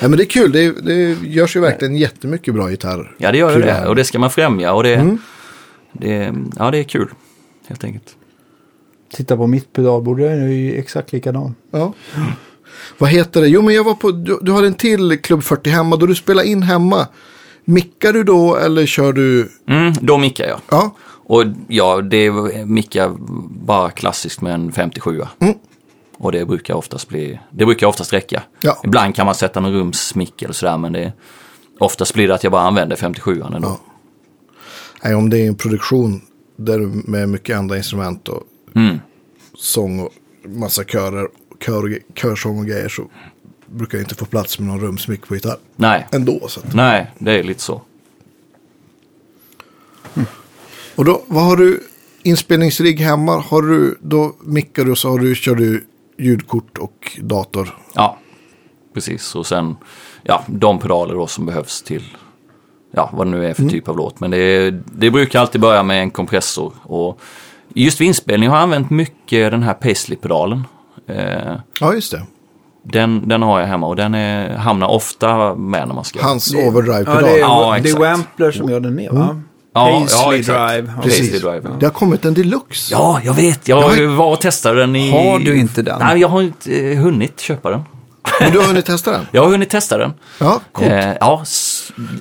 Ja, 0.00 0.08
men 0.08 0.12
det 0.16 0.22
är 0.22 0.30
kul, 0.30 0.52
det, 0.52 0.72
det 0.82 1.16
görs 1.22 1.56
ju 1.56 1.60
verkligen 1.60 1.96
jättemycket 1.96 2.54
bra 2.54 2.70
gitarr. 2.70 3.14
Ja, 3.18 3.32
det 3.32 3.38
gör 3.38 3.58
det. 3.60 3.72
här. 3.72 3.86
Och 3.88 3.96
det 3.96 4.04
ska 4.04 4.18
man 4.18 4.30
främja 4.30 4.72
och 4.72 4.82
det, 4.82 4.94
Mm. 4.94 5.18
det, 5.92 6.32
ja, 6.58 6.70
det 6.70 6.78
är 6.78 6.82
kul. 6.84 7.08
Helt 7.66 7.84
enkelt. 7.84 8.16
Titta 9.14 9.36
på 9.36 9.46
mitt 9.46 9.72
pedalbord, 9.72 10.18
det 10.18 10.30
är 10.30 10.46
ju 10.48 10.78
exakt 10.78 11.12
likadan. 11.12 11.54
Ja. 11.70 11.92
Vad 12.98 13.10
heter 13.10 13.40
det? 13.40 13.48
Jo, 13.48 13.62
men 13.62 13.74
jag 13.74 13.84
var 13.84 13.94
på, 13.94 14.10
du, 14.10 14.38
du 14.42 14.52
har 14.52 14.62
en 14.62 14.74
till 14.74 15.18
Klubb 15.22 15.42
40 15.44 15.70
hemma, 15.70 15.96
då 15.96 16.06
du 16.06 16.14
spelar 16.14 16.42
in 16.42 16.62
hemma. 16.62 17.06
Mickar 17.64 18.12
du 18.12 18.24
då 18.24 18.56
eller 18.56 18.86
kör 18.86 19.12
du? 19.12 19.52
Mm, 19.68 19.92
då 20.00 20.18
mickar 20.18 20.46
jag. 20.48 20.60
Ja, 20.70 20.94
Och 21.24 21.44
ja, 21.68 22.00
det 22.00 22.30
mickar 22.66 23.16
bara 23.64 23.90
klassiskt 23.90 24.40
med 24.40 24.54
en 24.54 24.72
57 24.72 25.22
Mm. 25.38 25.54
Och 26.18 26.32
det 26.32 26.44
brukar 26.44 26.74
oftast 26.74 27.08
bli, 27.08 27.40
det 27.50 27.66
brukar 27.66 27.86
oftast 27.86 28.12
räcka. 28.12 28.42
Ja. 28.60 28.80
Ibland 28.84 29.14
kan 29.14 29.26
man 29.26 29.34
sätta 29.34 29.60
någon 29.60 29.72
rumsmick 29.72 30.42
eller 30.42 30.54
sådär 30.54 30.78
men 30.78 30.92
det, 30.92 31.12
oftast 31.78 32.14
blir 32.14 32.28
det 32.28 32.34
att 32.34 32.42
jag 32.44 32.52
bara 32.52 32.62
använder 32.62 32.96
57 32.96 33.42
ändå. 33.42 33.58
Ja. 33.68 33.78
nej, 35.04 35.14
om 35.14 35.30
det 35.30 35.38
är 35.38 35.46
en 35.46 35.54
produktion 35.54 36.20
där 36.56 36.78
med 37.10 37.28
mycket 37.28 37.56
andra 37.58 37.76
instrument 37.76 38.28
och 38.28 38.42
Mm. 38.74 38.98
sång 39.54 40.00
och 40.00 40.10
massa 40.44 40.84
körer, 40.84 41.28
kör, 41.66 41.98
körsång 42.14 42.58
och 42.58 42.66
grejer 42.66 42.88
så 42.88 43.02
brukar 43.70 43.98
inte 43.98 44.14
få 44.14 44.24
plats 44.24 44.58
med 44.58 44.68
någon 44.68 44.80
rumsmick 44.80 45.26
på 45.28 45.34
gitarr 45.34 45.56
Nej, 45.76 46.06
ändå. 46.12 46.48
Så 46.48 46.60
att. 46.60 46.74
nej, 46.74 47.10
det 47.18 47.32
är 47.38 47.42
lite 47.42 47.60
så. 47.60 47.82
Och 50.94 51.04
då, 51.04 51.22
vad 51.26 51.44
har 51.44 51.56
du 51.56 51.82
inspelningsrigg 52.22 53.00
hemma? 53.00 53.36
Har 53.40 53.62
du, 53.62 53.98
då 54.02 54.32
mickar 54.40 54.84
du 54.84 54.90
och 54.90 54.98
så 54.98 55.10
har 55.10 55.18
du, 55.18 55.34
kör 55.34 55.54
du 55.54 55.86
ljudkort 56.18 56.78
och 56.78 57.18
dator. 57.20 57.78
Ja, 57.94 58.18
precis. 58.94 59.34
Och 59.34 59.46
sen, 59.46 59.76
ja, 60.22 60.44
de 60.46 60.78
pedaler 60.78 61.14
då 61.14 61.26
som 61.26 61.46
behövs 61.46 61.82
till, 61.82 62.04
ja, 62.90 63.10
vad 63.12 63.26
det 63.26 63.30
nu 63.30 63.46
är 63.46 63.54
för 63.54 63.68
typ 63.68 63.88
av 63.88 63.96
låt. 63.96 64.20
Men 64.20 64.30
det, 64.30 64.70
det 64.70 65.10
brukar 65.10 65.40
alltid 65.40 65.60
börja 65.60 65.82
med 65.82 66.02
en 66.02 66.10
kompressor. 66.10 66.72
Och 66.82 67.20
just 67.74 68.00
vid 68.00 68.08
inspelning 68.08 68.48
har 68.48 68.56
jag 68.56 68.62
använt 68.62 68.90
mycket 68.90 69.50
den 69.50 69.62
här 69.62 69.74
Paisley-pedalen. 69.74 70.64
Eh, 71.06 71.56
Ja, 71.80 71.94
just 71.94 72.12
det. 72.12 72.22
Den, 72.82 73.28
den 73.28 73.42
har 73.42 73.60
jag 73.60 73.66
hemma 73.66 73.86
och 73.86 73.96
den 73.96 74.14
är, 74.14 74.56
hamnar 74.56 74.86
ofta 74.88 75.54
med 75.54 75.88
när 75.88 75.94
man 75.94 76.04
ska... 76.04 76.22
Hans 76.22 76.44
Det- 76.50 76.68
overdrive-pedal. 76.68 77.22
Ja, 77.22 77.26
det 77.26 77.34
är, 77.36 77.38
Ja, 77.40 77.78
det 77.82 77.90
är. 77.90 77.96
Wampler 77.98 78.50
som 78.52 78.70
gör 78.70 78.80
den 78.80 78.94
med 78.94 79.10
va? 79.12 79.42
Ja, 79.74 79.90
ja, 79.90 79.98
Paisley 80.00 80.38
exakt. 80.40 80.68
Drive. 80.72 80.92
Ja. 80.96 81.02
Precis. 81.02 81.30
Drive, 81.42 81.60
ja. 81.64 81.70
Det 81.80 81.86
har 81.86 81.92
kommit 81.92 82.24
en 82.24 82.34
deluxe. 82.34 82.94
Ja, 82.94 83.20
jag 83.24 83.34
vet. 83.34 83.68
Jag 83.68 83.82
har 83.82 83.94
ju 83.96 84.06
var 84.06 84.32
och 84.32 84.40
testade 84.40 84.80
den 84.80 84.96
i... 84.96 85.10
Har 85.10 85.38
du 85.38 85.58
inte 85.58 85.82
den? 85.82 85.98
Nej, 85.98 86.18
jag 86.20 86.28
har 86.28 86.42
inte 86.42 86.90
eh, 86.92 86.98
hunnit 86.98 87.40
köpa 87.40 87.70
den. 87.70 87.82
Men 88.40 88.52
du 88.52 88.58
har 88.58 88.66
hunnit 88.66 88.86
testa 88.86 89.10
den? 89.10 89.26
Jag 89.32 89.42
har 89.42 89.50
hunnit 89.50 89.70
testa 89.70 89.98
den. 89.98 90.12
Ja, 90.38 90.60
coolt. 90.72 90.90
Eh, 90.90 91.12
ja, 91.20 91.42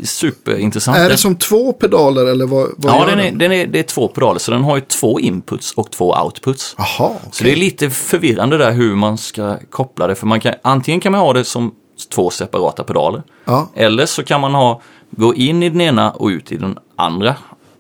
superintressant. 0.03 0.97
Är 0.97 1.09
det 1.09 1.17
som 1.17 1.36
två 1.36 1.74
pedaler 1.74 2.26
eller 2.26 2.45
vad, 2.45 2.70
vad 2.78 2.93
Ja, 2.93 3.05
den 3.05 3.20
är, 3.20 3.32
den 3.32 3.51
är, 3.51 3.67
det 3.67 3.80
är 3.80 3.84
två 3.84 4.07
pedaler, 4.07 4.39
så 4.39 4.51
den 4.51 4.63
har 4.63 4.76
ju 4.76 4.82
två 4.82 5.20
inputs 5.20 5.74
och 5.74 5.91
två 5.91 6.15
outputs. 6.24 6.76
Jaha, 6.78 7.11
Så 7.32 7.43
det 7.43 7.51
är 7.51 7.55
lite 7.55 7.89
förvirrande 7.89 8.57
där 8.57 8.72
hur 8.72 8.95
man 8.95 9.17
ska 9.17 9.57
koppla 9.70 10.07
det. 10.07 10.15
För 10.15 10.28
man 10.28 10.39
kan, 10.39 10.53
antingen 10.61 10.99
kan 10.99 11.11
man 11.11 11.22
ha 11.22 11.34
det 11.34 11.43
som 11.43 11.72
två 12.13 12.30
separata 12.30 12.84
pedaler. 12.84 13.24
Ja. 13.45 13.70
Eller 13.76 14.05
så 14.05 14.24
kan 14.24 14.41
man 14.41 14.53
ha, 14.53 14.82
gå 15.11 15.36
in 15.36 15.63
i 15.63 15.70
den 15.70 15.82
ena 15.82 16.11
och 16.11 16.28
ut 16.28 16.51
i 16.51 16.57
den 16.57 16.78
andra. 16.95 17.36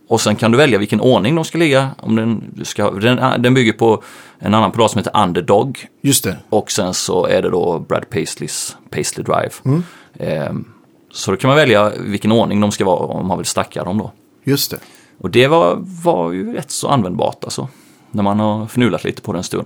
Och 0.09 0.21
sen 0.21 0.35
kan 0.35 0.51
du 0.51 0.57
välja 0.57 0.79
vilken 0.79 1.01
ordning 1.01 1.35
de 1.35 1.45
ska 1.45 1.57
ligga. 1.57 1.89
Om 1.97 2.15
den, 2.15 2.61
ska, 2.63 2.91
den, 2.91 3.41
den 3.41 3.53
bygger 3.53 3.73
på 3.73 4.03
en 4.39 4.53
annan 4.53 4.71
pedal 4.71 4.89
som 4.89 4.97
heter 4.99 5.23
Underdog. 5.23 5.87
Just 6.01 6.23
det. 6.23 6.37
Och 6.49 6.71
sen 6.71 6.93
så 6.93 7.25
är 7.25 7.41
det 7.41 7.49
då 7.49 7.79
Brad 7.79 8.09
Paisleys 8.09 8.75
Paisley 8.89 9.23
Drive. 9.23 9.51
Mm. 9.65 9.83
Ehm, 10.19 10.65
så 11.13 11.31
då 11.31 11.37
kan 11.37 11.47
man 11.47 11.57
välja 11.57 11.91
vilken 11.99 12.31
ordning 12.31 12.59
de 12.61 12.71
ska 12.71 12.85
vara 12.85 12.99
om 13.05 13.27
man 13.27 13.37
vill 13.37 13.45
stacka 13.47 13.83
dem 13.83 13.97
då. 13.97 14.11
Just 14.43 14.71
det. 14.71 14.77
Och 15.17 15.29
det 15.31 15.47
var, 15.47 15.77
var 16.03 16.31
ju 16.31 16.53
rätt 16.53 16.71
så 16.71 16.87
användbart 16.87 17.43
alltså. 17.43 17.67
När 18.11 18.23
man 18.23 18.39
har 18.39 18.67
fnulat 18.67 19.03
lite 19.03 19.21
på 19.21 19.33
den 19.33 19.43
stund. 19.43 19.65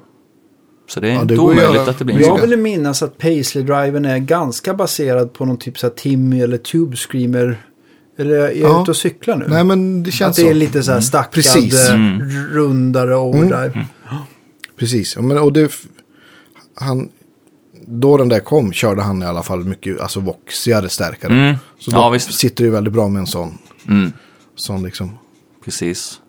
Så 0.89 0.99
det 0.99 1.09
är 1.09 1.13
Ja, 1.13 1.21
inte 1.21 1.33
att 1.33 1.39
omöjligt 1.39 1.87
att 1.87 1.99
det 1.99 2.05
blir 2.05 2.15
en 2.15 2.21
Ja. 2.21 2.27
Jag 2.27 2.47
vill 2.47 2.59
minnas 2.59 3.03
att 3.03 3.17
Paisley-driven 3.17 4.05
är 4.09 4.17
ganska 4.17 4.73
baserad 4.73 5.33
på 5.33 5.45
någon 5.45 5.57
typ 5.57 5.79
så 5.79 5.87
här 5.87 5.93
Timmy 5.93 6.41
eller 6.41 6.57
Tube 6.57 6.95
Screamer. 6.97 7.65
Eller 8.17 8.35
är 8.35 8.39
jag 8.39 8.55
Ja. 8.71 8.81
ute 8.81 8.91
och 8.91 8.97
cyklar 8.97 9.35
nu? 9.37 9.45
Nej, 9.49 9.63
men 9.63 10.03
det 10.03 10.09
att 10.09 10.13
känns 10.13 10.35
det 10.35 10.41
är 10.41 10.47
så. 10.47 10.53
lite 10.53 10.83
så 10.83 10.91
här 10.91 10.99
stackad, 10.99 11.33
Precis. 11.33 11.89
eh, 11.89 11.95
Mm. 11.95 12.21
rundare 12.51 13.15
overdrive. 13.15 13.85
Precis. 14.79 15.15
Ja, 15.15 15.21
men, 15.21 15.37
och 15.37 15.53
det, 15.53 15.71
han, 16.75 17.09
då 17.87 18.17
den 18.17 18.29
där 18.29 18.39
kom 18.39 18.73
körde 18.73 19.01
han 19.01 19.23
i 19.23 19.25
alla 19.25 19.43
fall 19.43 19.63
mycket 19.63 20.01
alltså 20.01 20.19
voxigare 20.19 20.89
stärkare. 20.89 21.33
Mm. 21.33 21.55
Så 21.79 21.91
då 21.91 21.97
Ja, 21.97 22.09
visst. 22.09 22.33
sitter 22.33 22.63
det 22.63 22.67
ju 22.67 22.71
väldigt 22.73 22.93
bra 22.93 23.07
med 23.07 23.19
en 23.19 23.27
sån. 23.27 23.57
Mm. 23.87 24.13
sån 24.55 24.83
liksom. 24.83 25.17
Precis. 25.65 26.19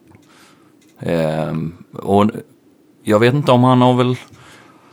Ehm, 1.01 1.73
och 1.93 2.31
jag 3.03 3.19
vet 3.19 3.35
inte 3.35 3.53
om 3.53 3.65
han 3.65 3.81
har 3.83 3.95
väl... 3.95 4.17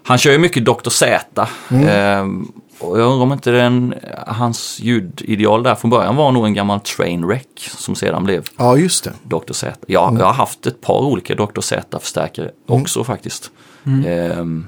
Han 0.04 0.18
kör 0.18 0.32
ju 0.32 0.38
mycket 0.38 0.66
Dr. 0.66 0.90
Z. 0.90 1.48
Mm. 1.70 1.88
Ehm, 1.88 2.52
och 2.80 3.00
jag 3.00 3.06
undrar 3.12 3.24
om 3.24 3.34
inte 3.34 3.52
den, 3.52 3.94
hans 4.28 4.80
ljudideal 4.80 5.64
där 5.64 5.76
från 5.76 5.92
början 5.92 6.16
var 6.16 6.32
nog 6.32 6.46
en 6.46 6.54
gammal 6.54 6.80
Trainwreck 6.80 7.70
som 7.78 7.96
sedan 7.96 8.24
blev 8.24 8.44
Ja, 8.58 8.78
just 8.78 9.04
det. 9.04 9.14
Dr. 9.24 9.54
Z. 9.54 9.72
Ja, 9.88 10.16
jag 10.20 10.26
har 10.26 10.34
haft 10.34 10.66
ett 10.66 10.82
par 10.82 11.00
olika 11.02 11.36
Dr. 11.36 11.62
Z-förstärkare 11.62 12.52
också 12.68 13.04
faktiskt. 13.04 13.52
Ehm, 14.06 14.68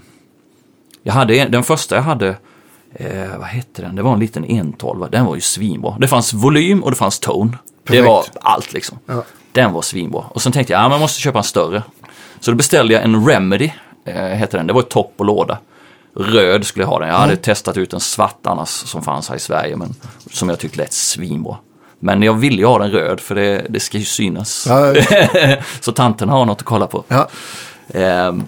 jag 1.03 1.13
hade 1.13 1.35
en, 1.35 1.51
den 1.51 1.63
första 1.63 1.95
jag 1.95 2.03
hade, 2.03 2.27
eh, 2.93 3.37
vad 3.37 3.47
hette 3.47 3.81
den? 3.81 3.95
Det 3.95 4.01
var 4.01 4.13
en 4.13 4.19
liten 4.19 4.45
112. 4.45 5.07
Den 5.11 5.25
var 5.25 5.35
ju 5.35 5.41
svinbra. 5.41 5.95
Det 5.99 6.07
fanns 6.07 6.33
volym 6.33 6.83
och 6.83 6.91
det 6.91 6.97
fanns 6.97 7.19
tone. 7.19 7.51
Det 7.51 7.87
Perfekt. 7.87 8.07
var 8.07 8.25
allt 8.41 8.73
liksom. 8.73 8.99
Ja. 9.05 9.23
Den 9.51 9.73
var 9.73 9.81
svinbra. 9.81 10.23
Och 10.29 10.41
sen 10.41 10.51
tänkte 10.51 10.73
jag, 10.73 10.81
ja 10.83 10.91
jag 10.91 10.99
måste 10.99 11.21
köpa 11.21 11.37
en 11.37 11.43
större. 11.43 11.83
Så 12.39 12.51
då 12.51 12.57
beställde 12.57 12.93
jag 12.93 13.03
en 13.03 13.27
Remedy, 13.27 13.71
eh, 14.05 14.15
hette 14.15 14.57
den. 14.57 14.67
Det 14.67 14.73
var 14.73 14.81
topp 14.81 15.13
och 15.17 15.25
låda. 15.25 15.57
Röd 16.15 16.65
skulle 16.65 16.83
jag 16.83 16.89
ha 16.89 16.99
den. 16.99 17.07
Jag 17.09 17.15
hade 17.15 17.35
testat 17.35 17.77
ut 17.77 17.93
en 17.93 17.99
svart 17.99 18.47
annars 18.47 18.69
som 18.69 19.03
fanns 19.03 19.29
här 19.29 19.35
i 19.35 19.39
Sverige. 19.39 19.75
Men 19.75 19.95
som 20.31 20.49
jag 20.49 20.59
tyckte 20.59 20.77
lät 20.77 20.93
svinbra. 20.93 21.57
Men 21.99 22.23
jag 22.23 22.33
ville 22.33 22.57
ju 22.57 22.65
ha 22.65 22.79
den 22.79 22.91
röd 22.91 23.19
för 23.19 23.35
det, 23.35 23.65
det 23.69 23.79
ska 23.79 23.97
ju 23.97 24.03
synas. 24.05 24.65
Ja, 24.69 24.93
så 25.79 25.91
tanten 25.91 26.29
har 26.29 26.45
något 26.45 26.57
att 26.57 26.65
kolla 26.65 26.87
på. 26.87 27.03
ja. 27.07 27.27
Ehm, 27.93 28.43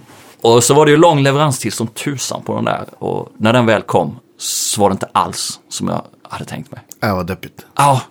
och 0.45 0.63
så 0.63 0.73
var 0.73 0.85
det 0.85 0.91
ju 0.91 0.97
lång 0.97 1.23
leveranstid 1.23 1.73
som 1.73 1.87
tusan 1.87 2.41
på 2.41 2.55
den 2.55 2.65
där. 2.65 2.85
Och 2.99 3.29
när 3.37 3.53
den 3.53 3.65
väl 3.65 3.81
kom 3.81 4.19
så 4.37 4.81
var 4.81 4.89
det 4.89 4.93
inte 4.93 5.09
alls 5.11 5.59
som 5.69 5.87
jag 5.87 6.01
hade 6.23 6.45
tänkt 6.45 6.71
mig. 6.71 6.81
Det 6.99 7.11
var 7.11 7.23
deppigt. 7.23 7.65
Ja, 7.75 8.01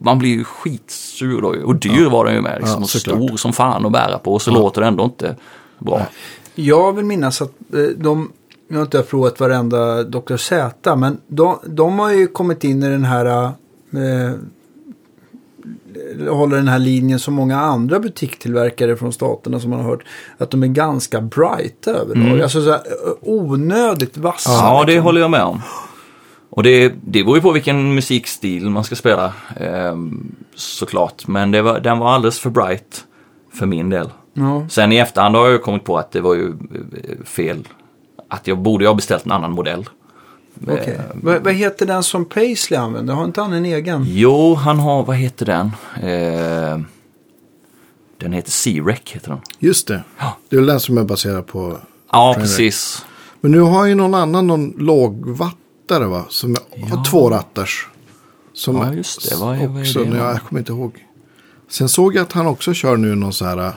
man 0.00 0.18
blir 0.18 0.30
ju 0.30 0.44
skitsur 0.44 1.40
då. 1.42 1.48
Och 1.64 1.76
dyr 1.76 2.10
var 2.10 2.24
den 2.24 2.34
ju 2.34 2.40
med. 2.40 2.58
Liksom, 2.58 2.76
Ja, 2.78 2.82
och 2.82 2.90
stor 2.90 3.36
som 3.36 3.52
fan 3.52 3.86
att 3.86 3.92
bära 3.92 4.18
på. 4.18 4.34
Och 4.34 4.42
så 4.42 4.50
låter 4.50 4.80
det 4.80 4.86
ändå 4.86 5.04
inte 5.04 5.36
bra. 5.78 6.06
Jag 6.54 6.92
vill 6.92 7.04
minnas 7.04 7.42
att 7.42 7.52
eh, 7.74 7.80
de, 7.96 8.32
nu 8.68 8.76
har 8.76 8.84
inte 8.84 8.96
jag 8.96 9.08
provat 9.08 9.40
varenda 9.40 10.02
Dr. 10.02 10.36
Z, 10.36 10.96
men 10.96 11.20
de, 11.26 11.58
de 11.66 11.98
har 11.98 12.10
ju 12.12 12.26
kommit 12.26 12.64
in 12.64 12.82
i 12.82 12.88
den 12.88 13.04
här, 13.04 13.26
eh, 13.26 13.52
håller 16.28 16.56
den 16.56 16.68
här 16.68 16.78
linjen 16.78 17.18
som 17.18 17.34
många 17.34 17.60
andra 17.60 18.00
butiktillverkare 18.00 18.96
från 18.96 19.12
staterna 19.12 19.60
som 19.60 19.70
man 19.70 19.80
har 19.80 19.90
hört, 19.90 20.04
att 20.38 20.50
de 20.50 20.62
är 20.62 20.66
ganska 20.66 21.20
brighta 21.20 21.90
överlag. 21.90 22.40
Alltså 22.42 22.64
så 22.64 22.70
här, 22.70 22.78
eh, 22.78 23.12
onödigt 23.20 24.16
vassa. 24.16 24.50
Ja, 24.50 24.80
det 24.80 24.92
liksom. 24.92 25.04
håller 25.04 25.20
jag 25.20 25.30
med 25.30 25.42
om. 25.42 25.60
Och 26.50 26.62
det, 26.62 26.88
det 26.88 27.24
beror 27.24 27.36
ju 27.36 27.42
på 27.42 27.52
vilken 27.52 27.94
musikstil 27.94 28.70
man 28.70 28.84
ska 28.84 28.96
spela. 28.96 29.32
ehm, 29.60 30.34
såklart. 30.54 31.26
Men 31.26 31.64
var, 31.64 31.80
den 31.80 31.98
var 31.98 32.12
alldeles 32.12 32.38
för 32.38 32.50
bright 32.50 33.04
för 33.52 33.66
min 33.66 33.90
del. 33.90 34.10
Ja. 34.34 34.66
Sen 34.68 34.92
i 34.92 34.96
efterhand 34.96 35.36
har 35.36 35.48
jag 35.48 35.62
kommit 35.62 35.84
på 35.84 35.98
att 35.98 36.12
det 36.12 36.20
var 36.20 36.34
ju 36.34 36.48
eh, 36.48 37.24
fel. 37.24 37.68
Att 38.28 38.46
jag 38.46 38.58
borde 38.58 38.86
ha 38.86 38.94
beställt 38.94 39.26
en 39.26 39.32
annan 39.32 39.52
modell. 39.52 39.84
Okej. 40.68 40.94
Eh, 40.94 41.00
Vad, 41.14 41.42
vad 41.44 41.54
heter 41.54 41.86
den 41.86 42.02
som 42.02 42.24
Paisley 42.24 42.80
använder? 42.80 43.14
Har 43.14 43.24
inte 43.24 43.40
han 43.40 43.52
en 43.52 43.64
egen? 43.64 44.04
Jo, 44.08 44.54
han 44.54 44.78
har, 44.78 45.02
vad 45.04 45.16
heter 45.16 45.46
den? 45.46 45.66
Eh, 46.02 46.80
den 48.18 48.32
heter 48.32 48.50
C-Rec, 48.50 49.00
heter 49.04 49.28
den. 49.28 49.40
Just 49.58 49.86
det. 49.88 50.02
Ja. 50.18 50.36
Det 50.48 50.56
är 50.56 50.60
den 50.62 50.80
som 50.80 50.98
är 50.98 51.04
baserad 51.04 51.46
på... 51.46 51.78
Ja, 52.12 52.32
Trainwreck. 52.34 52.50
precis. 52.50 53.04
Men 53.40 53.50
nu 53.52 53.60
har 53.60 53.86
ju 53.86 53.94
någon 53.94 54.14
annan 54.14 54.46
någon 54.46 54.70
lågvattare 54.78 56.04
va? 56.06 56.24
Som 56.28 56.56
har 56.90 57.04
två 57.04 57.30
rattars. 57.30 57.88
Som 58.52 58.76
Ja, 58.76 58.92
just 58.94 59.30
det. 59.30 59.36
Vad 59.36 59.56
är- 59.56 59.66
vad 59.66 59.76
är 59.76 59.80
också, 59.80 59.98
det 60.04 60.10
nu? 60.10 60.16
jag 60.16 60.42
kommer 60.42 60.60
inte 60.60 60.72
ihåg. 60.72 61.04
Sen 61.68 61.88
såg 61.88 62.14
jag 62.14 62.22
att 62.22 62.32
han 62.32 62.46
också 62.46 62.74
kör 62.74 62.96
nu 62.96 63.14
någon 63.14 63.32
så 63.32 63.44
här 63.44 63.58
äh, 63.58 63.72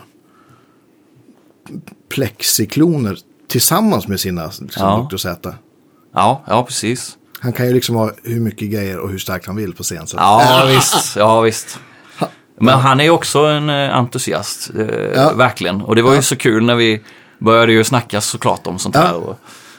plexikloner 2.08 3.18
tillsammans 3.46 4.08
med 4.08 4.20
sina 4.20 4.46
liksom, 4.46 4.68
Ja. 4.86 5.08
Dr. 5.10 5.16
Z. 5.16 5.54
Ja, 6.14 6.44
ja, 6.46 6.62
precis. 6.64 7.14
Han 7.40 7.52
kan 7.52 7.66
ju 7.66 7.72
liksom 7.74 7.94
ha 7.96 8.10
hur 8.24 8.40
mycket 8.40 8.70
grejer 8.70 8.98
och 8.98 9.10
hur 9.10 9.18
starkt 9.18 9.46
han 9.46 9.56
vill 9.56 9.74
på 9.74 9.82
scen. 9.82 10.06
Så. 10.06 10.16
Ja, 10.16 10.62
visst. 10.68 11.16
Ja, 11.16 11.40
visst. 11.40 11.78
Men 12.60 12.78
han 12.80 13.00
är 13.00 13.04
ju 13.04 13.10
också 13.10 13.38
en 13.38 13.70
eh, 13.70 13.96
entusiast, 13.96 14.70
eh, 14.78 14.86
Ja. 15.14 15.32
verkligen. 15.32 15.80
Och 15.80 15.96
det 15.96 16.02
var 16.02 16.14
ju 16.14 16.22
så 16.22 16.36
kul 16.36 16.64
när 16.64 16.74
vi 16.74 17.02
började 17.38 17.72
ju 17.72 17.84
snacka 17.84 18.20
såklart 18.20 18.66
om 18.66 18.78
sånt 18.78 18.94
Ja. 18.94 19.00
här. 19.00 19.14
Och 19.14 19.38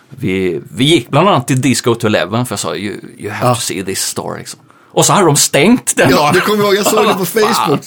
vi, 0.09 0.61
vi 0.73 0.83
gick 0.83 1.09
bland 1.09 1.29
annat 1.29 1.47
till 1.47 1.61
Disco 1.61 1.95
to 1.95 2.07
Eleven 2.07 2.45
för 2.45 2.53
jag 2.53 2.59
sa 2.59 2.75
you, 2.75 2.95
you 3.17 3.31
have 3.31 3.47
Ja. 3.49 3.55
to 3.55 3.61
see 3.61 3.83
this 3.83 4.01
store. 4.01 4.37
Liksom. 4.39 4.59
Och 4.91 5.05
så 5.05 5.13
hade 5.13 5.25
de 5.25 5.35
stängt 5.35 5.95
den 5.97 6.09
Ja, 6.09 6.15
dagen. 6.17 6.33
det 6.33 6.39
kommer 6.39 6.57
jag 6.63 6.65
ihåg. 6.73 6.75
Jag 6.75 6.85
såg 6.85 7.07
det 7.07 7.13
på 7.13 7.25
Facebook. 7.25 7.85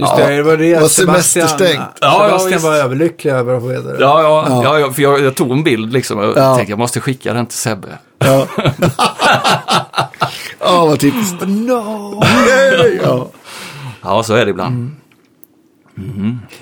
Just 0.00 0.16
det, 0.28 0.36
det 0.36 0.42
var 0.42 0.56
det 0.56 0.74
Var 0.80 0.88
Sebastian, 0.88 1.48
semesterstängt. 1.48 1.80
Ja, 2.00 2.00
ja, 2.00 2.26
Sebastian 2.28 2.52
visst. 2.52 2.64
var 2.64 2.74
överlycklig 2.74 3.30
över 3.32 3.54
att 3.54 3.62
få 3.62 3.68
veta 3.68 3.82
det. 3.92 4.00
Ja, 4.00 4.22
ja, 4.22 4.46
Ja. 4.48 4.64
ja. 4.64 4.78
ja 4.78 4.92
för 4.92 5.02
jag, 5.02 5.20
jag 5.20 5.34
tog 5.34 5.50
en 5.52 5.62
bild 5.62 5.92
liksom 5.92 6.18
och 6.18 6.24
Ja. 6.36 6.56
tänkte 6.56 6.72
jag 6.72 6.78
måste 6.78 7.00
skicka 7.00 7.32
den 7.34 7.46
till 7.46 7.58
Sebbe. 7.58 7.88
Ja, 8.18 8.46
ja 10.60 10.86
vad 10.86 11.00
typiskt. 11.00 11.40
No! 11.46 12.22
Ja. 13.02 13.28
Ja, 14.02 14.22
så 14.22 14.34
är 14.34 14.44
det 14.44 14.50
ibland. 14.50 14.90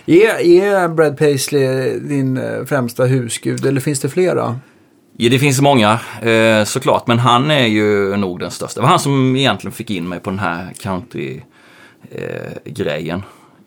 Är, 0.07 0.41
är 0.41 0.89
Brad 0.89 1.19
Paisley 1.19 1.99
din 1.99 2.37
eh, 2.37 2.65
främsta 2.65 3.05
husgud 3.05 3.67
eller 3.67 3.81
finns 3.81 4.01
det 4.01 4.09
flera? 4.09 4.61
Ja, 5.17 5.31
det 5.31 5.39
finns 5.39 5.61
många 5.61 5.99
eh, 6.23 6.65
såklart, 6.65 7.07
men 7.07 7.19
han 7.19 7.51
är 7.51 7.67
ju 7.67 8.17
nog 8.17 8.41
den 8.41 8.51
största. 8.51 8.81
Det 8.81 8.83
var 8.83 8.89
han 8.91 8.99
som 8.99 9.37
egentligen 9.37 9.73
fick 9.73 9.91
in 9.91 10.09
mig 10.09 10.21
på 10.21 10.31
den 10.31 10.39
här 10.39 10.73
country-grejen. 12.11 13.23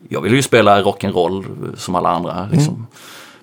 jag 0.08 0.20
ville 0.20 0.36
ju 0.36 0.42
spela 0.42 0.82
rock'n'roll 0.82 1.44
som 1.76 1.94
alla 1.94 2.08
andra. 2.08 2.48
Liksom. 2.52 2.86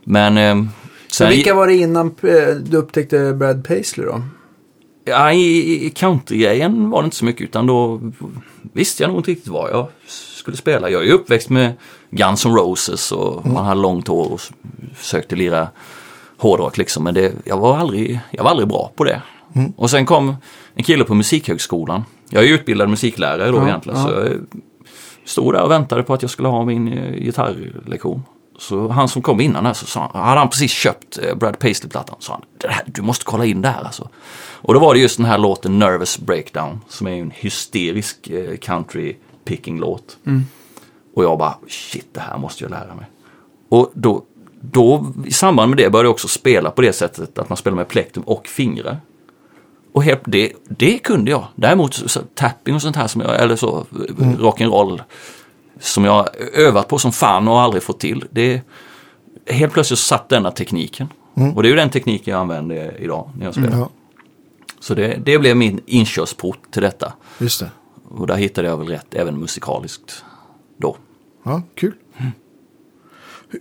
Men 0.03 0.37
eh, 0.37 0.71
sen, 1.11 1.29
vilka 1.29 1.53
var 1.53 1.67
det 1.67 1.75
innan 1.75 2.07
eh, 2.07 2.55
du 2.55 2.77
upptäckte 2.77 3.33
Brad 3.33 3.67
Paisley 3.67 4.05
då? 4.05 4.21
ja, 5.07 5.31
i, 5.33 5.85
i 5.85 5.89
country-grejen 5.89 6.89
var 6.89 7.01
det 7.01 7.05
inte 7.05 7.17
så 7.17 7.25
mycket, 7.25 7.41
utan 7.41 7.67
då 7.67 8.01
visste 8.73 9.03
jag 9.03 9.09
nog 9.09 9.19
inte 9.19 9.31
riktigt 9.31 9.47
vad 9.47 9.69
jag 9.71 9.87
skulle 10.07 10.57
spela. 10.57 10.89
Jag 10.89 11.01
är 11.01 11.05
ju 11.05 11.11
uppväxt 11.11 11.49
med 11.49 11.73
Guns 12.09 12.45
N' 12.45 12.55
Roses 12.55 13.11
och 13.11 13.45
man 13.45 13.65
hade 13.65 13.81
långt 13.81 14.07
hår 14.07 14.31
och 14.33 14.41
försökte 14.95 15.35
lira 15.35 15.67
hårdrock 16.37 16.77
liksom. 16.77 17.03
Men 17.03 17.13
det, 17.13 17.33
jag, 17.45 17.57
var 17.57 17.77
aldrig, 17.77 18.19
jag 18.31 18.43
var 18.43 18.51
aldrig 18.51 18.67
bra 18.69 18.91
på 18.95 19.03
det. 19.03 19.21
Och 19.77 19.89
sen 19.89 20.05
kom 20.05 20.35
en 20.75 20.83
kille 20.83 21.03
på 21.03 21.13
Musikhögskolan. 21.15 22.03
Jag 22.29 22.43
är 22.43 22.47
utbildad 22.47 22.89
musiklärare 22.89 23.51
då 23.51 23.57
Ja, 23.57 23.67
egentligen. 23.67 23.99
ja. 23.99 24.05
Så 24.07 24.11
jag 24.13 24.29
stod 25.25 25.53
där 25.53 25.61
och 25.63 25.71
väntade 25.71 26.03
på 26.03 26.13
att 26.13 26.21
jag 26.21 26.31
skulle 26.31 26.47
ha 26.47 26.65
min 26.65 26.93
eh, 26.97 27.13
gitarrlektion. 27.13 28.23
Så 28.59 28.87
han 28.87 29.07
som 29.09 29.21
kom 29.21 29.41
innan 29.41 29.65
här 29.65 29.73
så 29.73 29.85
sa 29.85 30.09
han, 30.13 30.23
hade 30.23 30.39
han 30.39 30.49
precis 30.49 30.71
köpt 30.71 31.19
eh, 31.23 31.35
Brad 31.35 31.59
Paisley-plattan. 31.59 32.15
Så 32.19 32.31
han, 32.31 32.41
"Det 32.57 32.67
här, 32.67 32.83
du 32.85 33.01
måste 33.01 33.25
kolla 33.25 33.45
in 33.45 33.61
det 33.61 33.67
här 33.69 33.83
alltså. 33.83 34.09
Och 34.61 34.73
då 34.73 34.79
var 34.79 34.93
det 34.93 34.99
just 34.99 35.17
den 35.17 35.25
här 35.25 35.37
låten 35.37 35.79
Nervous 35.79 36.19
Breakdown 36.19 36.81
som 36.87 37.07
är 37.07 37.11
en 37.11 37.31
hysterisk 37.31 38.27
eh, 38.29 38.57
country 38.57 39.15
picking 39.45 39.79
låt. 39.79 40.17
Och 41.15 41.23
jag 41.23 41.37
bara, 41.39 41.55
shit 41.67 42.07
det 42.13 42.19
här 42.19 42.37
måste 42.37 42.63
jag 42.63 42.71
lära 42.71 42.95
mig. 42.95 43.05
Och 43.69 43.91
då, 43.93 44.23
då 44.61 45.13
i 45.25 45.31
samband 45.31 45.69
med 45.69 45.77
det 45.77 45.89
började 45.89 46.07
jag 46.07 46.11
också 46.13 46.27
spela 46.27 46.71
på 46.71 46.81
det 46.81 46.93
sättet 46.93 47.39
att 47.39 47.49
man 47.49 47.57
spelar 47.57 47.75
med 47.77 47.87
plektum 47.87 48.23
och 48.23 48.47
fingrar. 48.47 48.97
Och 49.95 50.03
helt, 50.03 50.21
det, 50.25 50.51
det 50.69 50.97
kunde 50.97 51.31
jag. 51.31 51.47
Däremot 51.55 51.93
så, 51.93 52.21
tapping 52.33 52.75
och 52.75 52.81
sånt 52.81 52.95
här 52.95 53.07
som 53.07 53.21
jag, 53.21 53.41
eller 53.41 53.55
så, 53.55 53.85
mm. 54.19 54.37
rock'n'roll 54.37 55.01
som 55.79 56.05
jag 56.05 56.29
övat 56.53 56.87
på 56.87 56.97
som 56.97 57.11
fan 57.11 57.47
och 57.47 57.61
aldrig 57.61 57.83
fått 57.83 57.99
till. 57.99 58.25
Det, 58.29 58.61
helt 59.47 59.73
plötsligt 59.73 59.99
satt 59.99 60.29
denna 60.29 60.51
tekniken. 60.51 61.07
Och 61.55 61.63
det 61.63 61.67
är 61.67 61.69
ju 61.69 61.75
den 61.75 61.89
tekniken 61.89 62.31
jag 62.31 62.41
använder 62.41 63.01
idag 63.01 63.29
när 63.37 63.45
jag 63.45 63.53
spelar. 63.53 63.77
Ja, 63.77 63.89
Så 64.79 64.93
det, 64.93 65.19
det 65.25 65.39
blev 65.39 65.57
min 65.57 65.81
inkörsport 65.85 66.71
till 66.71 66.81
detta. 66.81 67.13
just 67.39 67.59
det. 67.59 67.69
Och 68.09 68.27
där 68.27 68.35
hittade 68.35 68.67
jag 68.67 68.77
väl 68.77 68.87
rätt 68.87 69.13
även 69.13 69.39
musikaliskt 69.39 70.23
då. 70.77 70.97
Ja, 71.43 71.61
kul. 71.75 71.93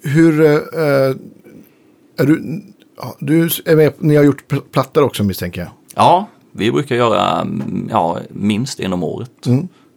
Hur... 0.02 0.40
eh, 0.40 0.52
eh, 0.52 1.14
är 2.16 2.26
du, 2.26 2.62
du 3.18 3.42
är 3.64 3.76
med, 3.76 3.92
ni 3.98 4.16
har 4.16 4.24
gjort 4.24 4.44
pl- 4.48 4.62
plattor 4.72 5.02
också 5.02 5.24
misstänker 5.24 5.60
jag. 5.60 5.70
Ja, 5.94 6.28
vi 6.52 6.72
brukar 6.72 6.96
göra 6.96 7.40
mm, 7.40 7.88
ja, 7.90 8.18
minst 8.28 8.80
en 8.80 8.92
om 8.92 9.02
året. 9.02 9.46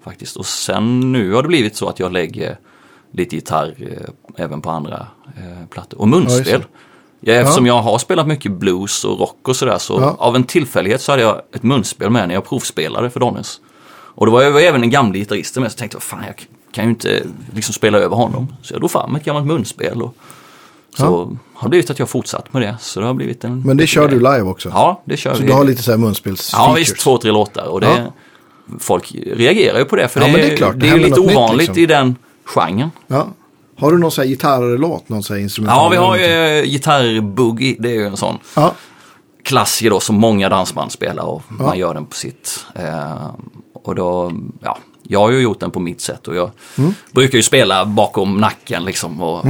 Faktiskt. 0.03 0.37
Och 0.37 0.45
sen 0.45 1.11
nu 1.11 1.33
har 1.33 1.41
det 1.41 1.47
blivit 1.47 1.75
så 1.75 1.89
att 1.89 1.99
jag 1.99 2.11
lägger 2.11 2.57
lite 3.11 3.35
gitarr 3.35 3.75
eh, 3.79 4.43
även 4.43 4.61
på 4.61 4.69
andra 4.69 5.07
eh, 5.37 5.67
plattor. 5.69 6.01
Och 6.01 6.07
munspel. 6.07 6.63
Ja, 7.19 7.33
eftersom 7.33 7.65
jag 7.65 7.81
har 7.81 7.97
spelat 7.97 8.27
mycket 8.27 8.51
blues 8.51 9.05
och 9.05 9.19
rock 9.19 9.47
och 9.47 9.55
sådär 9.55 9.77
så 9.77 10.03
av 10.03 10.35
en 10.35 10.43
tillfällighet 10.43 11.01
så 11.01 11.11
hade 11.11 11.21
jag 11.21 11.41
ett 11.53 11.63
munspel 11.63 12.09
med 12.09 12.27
när 12.27 12.35
jag 12.35 12.45
provspelade 12.45 13.09
för 13.09 13.19
Donnes. 13.19 13.59
Och 13.89 14.25
det 14.25 14.31
var 14.31 14.41
ju 14.43 14.59
även 14.59 14.83
en 14.83 14.89
gammal 14.89 15.13
gitarrist 15.13 15.57
med 15.57 15.71
så 15.71 15.77
tänkte 15.77 15.95
jag 15.95 16.03
fan 16.03 16.23
jag 16.27 16.47
kan 16.71 16.83
ju 16.83 16.89
inte 16.89 17.23
liksom 17.53 17.73
spela 17.73 17.97
över 17.97 18.15
honom. 18.15 18.53
Så 18.61 18.73
jag 18.73 18.81
drog 18.81 18.91
fram 18.91 19.15
ett 19.15 19.23
gammalt 19.23 19.45
munspel 19.45 20.01
och 20.01 20.15
så 20.97 21.37
har 21.53 21.67
det 21.67 21.69
blivit 21.69 21.89
att 21.89 21.99
jag 21.99 22.05
har 22.05 22.09
fortsatt 22.09 22.53
med 22.53 22.61
det. 22.61 22.77
Så 22.79 22.99
det 22.99 23.05
har 23.05 23.13
blivit 23.13 23.43
en... 23.43 23.61
Men 23.61 23.77
det 23.77 23.87
kör 23.87 24.07
du 24.07 24.15
live 24.15 24.41
också? 24.41 24.69
Ja, 24.69 25.01
det 25.05 25.17
kör 25.17 25.33
Så 25.33 25.41
vi. 25.41 25.47
du 25.47 25.53
har 25.53 25.63
lite 25.63 25.83
så 25.83 25.91
här 25.91 25.97
munspels 25.97 26.49
Ja 26.53 26.73
visst, 26.77 26.97
två, 26.99 27.17
tre 27.17 27.31
låtar. 27.31 27.63
Och 27.67 27.81
det, 27.81 27.87
Ja. 27.87 28.13
Folk 28.79 29.15
reagerar 29.33 29.79
ju 29.79 29.85
på 29.85 29.95
det 29.95 30.07
för 30.07 30.21
Ja, 30.21 30.27
det, 30.27 30.31
är, 30.33 30.57
det 30.57 30.65
är 30.65 30.73
det 30.73 30.87
är 30.89 30.97
lite 30.97 31.19
ovanligt 31.19 31.57
liksom. 31.67 31.77
i 31.83 31.85
den 31.85 32.15
genren. 32.45 32.91
Ja. 33.07 33.27
Har 33.79 33.91
du 33.91 33.97
någon 33.97 34.11
så 34.11 34.21
här 34.21 34.27
gitarrlåt? 34.29 35.09
Någon 35.09 35.23
så 35.23 35.33
här 35.33 35.41
instrumental? 35.41 35.83
Ja, 35.83 35.89
vi 35.89 35.97
har 35.97 36.17
ju 36.17 36.59
eh, 36.59 36.63
gitarrboogie, 36.65 37.75
det 37.79 37.89
är 37.89 37.93
ju 37.93 38.05
en 38.05 38.17
sån 38.17 38.37
Ja, 38.55 38.73
klassiker 39.43 39.89
då 39.89 39.99
som 39.99 40.15
många 40.15 40.49
dansband 40.49 40.91
spelar 40.91 41.23
och 41.23 41.41
man 41.47 41.77
gör 41.77 41.93
den 41.93 42.05
på 42.05 42.15
sitt. 42.15 42.65
Eh, 42.75 43.29
och 43.73 43.95
då, 43.95 44.31
ja, 44.63 44.77
jag 45.03 45.19
har 45.19 45.31
ju 45.31 45.39
gjort 45.39 45.59
den 45.59 45.71
på 45.71 45.79
mitt 45.79 46.01
sätt 46.01 46.27
och 46.27 46.35
jag 46.35 46.51
Mm. 46.77 46.93
brukar 47.11 47.37
ju 47.37 47.43
spela 47.43 47.85
bakom 47.85 48.37
nacken 48.37 48.85
liksom 48.85 49.21
och, 49.21 49.45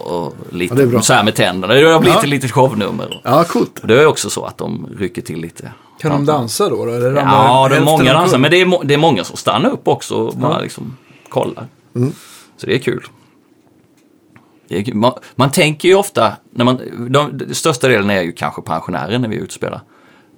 och 0.00 0.34
lite 0.50 0.82
Ja, 0.92 1.02
så 1.02 1.12
här 1.12 1.24
med 1.24 1.34
tänderna. 1.34 1.74
Det 1.74 1.82
har 1.92 2.00
blivit 2.00 2.14
Ja. 2.16 2.22
ett 2.22 2.28
litet 2.28 2.50
shownummer. 2.52 3.20
ja 3.24 3.44
coolt. 3.44 3.80
Det 3.84 4.02
är 4.02 4.06
också 4.06 4.30
så 4.30 4.44
att 4.44 4.58
de 4.58 4.88
rycker 4.98 5.22
till 5.22 5.40
lite. 5.40 5.72
Kan 6.00 6.10
de 6.10 6.26
dansa 6.26 6.68
då? 6.68 6.84
då? 6.84 6.92
Eller 6.92 7.12
Ja, 7.16 7.68
det 7.70 7.76
är 7.76 7.80
många 7.80 8.12
dansare, 8.12 8.40
men 8.40 8.50
det 8.50 8.60
är, 8.60 8.84
det 8.84 8.94
är 8.94 8.98
många 8.98 9.24
som 9.24 9.36
stannar 9.36 9.70
upp 9.70 9.88
också 9.88 10.14
och 10.14 10.34
bara 10.36 10.60
liksom 10.60 10.96
kollar. 11.28 11.66
Så 12.56 12.66
det 12.66 12.74
är 12.74 12.78
kul. 12.78 13.04
Det 14.68 14.78
är 14.78 14.82
kul. 14.82 14.94
Man, 14.94 15.12
man 15.34 15.50
tänker 15.50 15.88
ju 15.88 15.94
ofta, 15.94 16.32
när 16.50 16.64
man, 16.64 16.80
de, 17.10 17.38
den 17.38 17.54
största 17.54 17.88
delen 17.88 18.10
är 18.10 18.22
ju 18.22 18.32
kanske 18.32 18.62
pensionärer 18.62 19.18
när 19.18 19.28
vi 19.28 19.36
är 19.36 19.40
ute 19.40 19.46
och 19.46 19.52
spelar. 19.52 19.80